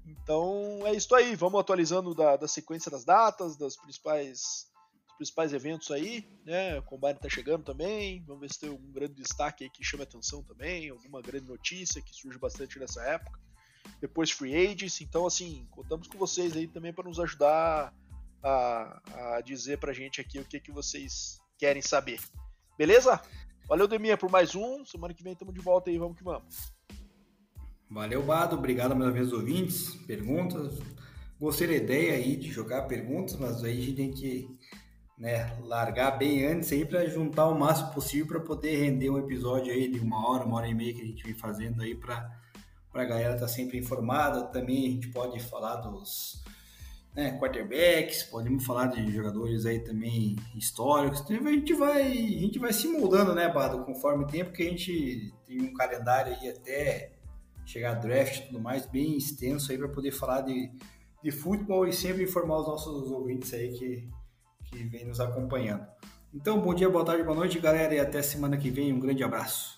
Então 0.05 0.81
é 0.85 0.93
isso 0.93 1.15
aí, 1.15 1.33
vamos 1.33 1.61
atualizando 1.61 2.13
da, 2.13 2.35
da 2.35 2.47
sequência 2.47 2.91
das 2.91 3.05
datas, 3.05 3.55
das 3.55 3.77
principais 3.77 4.67
principais 5.15 5.53
eventos 5.53 5.91
aí, 5.91 6.27
né? 6.43 6.77
O 6.77 6.83
Combine 6.83 7.17
tá 7.17 7.29
chegando 7.29 7.63
também. 7.63 8.21
Vamos 8.25 8.41
ver 8.41 8.51
se 8.51 8.59
tem 8.59 8.69
algum 8.69 8.91
grande 8.91 9.13
destaque 9.13 9.63
aí 9.63 9.69
que 9.69 9.81
chama 9.81 10.03
atenção 10.03 10.43
também, 10.43 10.89
alguma 10.89 11.21
grande 11.21 11.45
notícia 11.45 12.01
que 12.01 12.13
surge 12.13 12.37
bastante 12.37 12.77
nessa 12.77 13.01
época. 13.01 13.44
Depois 14.01 14.31
Free 14.31 14.55
Agents, 14.55 15.01
então 15.01 15.25
assim, 15.25 15.67
contamos 15.71 16.07
com 16.07 16.17
vocês 16.17 16.55
aí 16.55 16.67
também 16.67 16.93
para 16.93 17.07
nos 17.07 17.19
ajudar 17.19 17.93
a, 18.43 19.01
a 19.35 19.41
dizer 19.41 19.79
pra 19.79 19.93
gente 19.93 20.21
aqui 20.21 20.39
o 20.39 20.45
que, 20.45 20.59
que 20.59 20.71
vocês 20.71 21.39
querem 21.57 21.81
saber. 21.81 22.19
Beleza? 22.77 23.21
Valeu, 23.67 23.87
Deminha, 23.87 24.17
por 24.17 24.29
mais 24.29 24.53
um. 24.53 24.85
Semana 24.85 25.13
que 25.13 25.23
vem 25.23 25.33
estamos 25.33 25.53
de 25.53 25.61
volta 25.61 25.89
aí, 25.89 25.97
vamos 25.97 26.17
que 26.17 26.23
vamos. 26.23 26.73
Valeu, 27.89 28.21
Bado. 28.21 28.55
Obrigado 28.55 28.95
mais 28.95 29.07
uma 29.07 29.11
vez, 29.11 29.33
ouvintes, 29.33 29.95
perguntas. 30.05 30.79
Gostei 31.39 31.67
da 31.67 31.73
ideia 31.75 32.13
aí 32.13 32.35
de 32.35 32.51
jogar 32.51 32.83
perguntas, 32.83 33.35
mas 33.35 33.63
aí 33.63 33.79
a 33.79 33.81
gente 33.81 33.95
tem 33.95 34.11
que 34.11 34.47
né, 35.17 35.57
largar 35.61 36.11
bem 36.11 36.45
antes 36.45 36.71
aí 36.71 36.85
para 36.85 37.05
juntar 37.07 37.47
o 37.47 37.57
máximo 37.57 37.93
possível 37.93 38.27
para 38.27 38.39
poder 38.39 38.75
render 38.77 39.09
um 39.09 39.17
episódio 39.17 39.71
aí 39.71 39.89
de 39.89 39.99
uma 39.99 40.29
hora, 40.29 40.45
uma 40.45 40.57
hora 40.57 40.67
e 40.67 40.73
meia 40.73 40.93
que 40.93 41.01
a 41.01 41.05
gente 41.05 41.23
vem 41.23 41.33
fazendo 41.33 41.81
aí 41.81 41.95
para 41.95 42.29
a 43.01 43.05
galera 43.05 43.33
estar 43.33 43.47
tá 43.47 43.51
sempre 43.51 43.77
informada. 43.77 44.43
Também 44.47 44.85
a 44.85 44.89
gente 44.89 45.09
pode 45.09 45.39
falar 45.39 45.77
dos 45.77 46.43
né, 47.15 47.39
quarterbacks, 47.39 48.23
podemos 48.23 48.65
falar 48.65 48.87
de 48.87 49.09
jogadores 49.11 49.65
aí 49.65 49.79
também 49.79 50.35
históricos. 50.53 51.21
Então, 51.21 51.47
a 51.47 51.51
gente 51.51 51.73
vai, 51.73 52.11
a 52.11 52.39
gente 52.41 52.59
vai 52.59 52.73
se 52.73 52.87
mudando, 52.87 53.33
né, 53.33 53.51
Bado, 53.51 53.85
conforme 53.85 54.25
o 54.25 54.27
tempo 54.27 54.51
que 54.51 54.63
a 54.63 54.69
gente 54.69 55.33
tem 55.47 55.61
um 55.61 55.73
calendário 55.73 56.33
aí 56.33 56.49
até 56.49 57.13
chegar 57.65 57.91
a 57.91 57.95
draft 57.95 58.37
e 58.37 58.47
tudo 58.47 58.59
mais 58.59 58.85
bem 58.85 59.17
extenso 59.17 59.71
aí 59.71 59.77
para 59.77 59.87
poder 59.87 60.11
falar 60.11 60.41
de, 60.41 60.71
de 61.23 61.31
futebol 61.31 61.87
e 61.87 61.93
sempre 61.93 62.23
informar 62.23 62.59
os 62.59 62.67
nossos 62.67 63.09
ouvintes 63.09 63.53
aí 63.53 63.71
que, 63.71 64.09
que 64.65 64.83
vem 64.83 65.05
nos 65.05 65.19
acompanhando. 65.19 65.87
Então, 66.33 66.59
bom 66.59 66.73
dia, 66.73 66.89
boa 66.89 67.05
tarde, 67.05 67.23
boa 67.23 67.35
noite, 67.35 67.59
galera, 67.59 67.95
e 67.95 67.99
até 67.99 68.21
semana 68.21 68.57
que 68.57 68.69
vem. 68.69 68.91
Um 68.91 68.99
grande 68.99 69.23
abraço. 69.23 69.74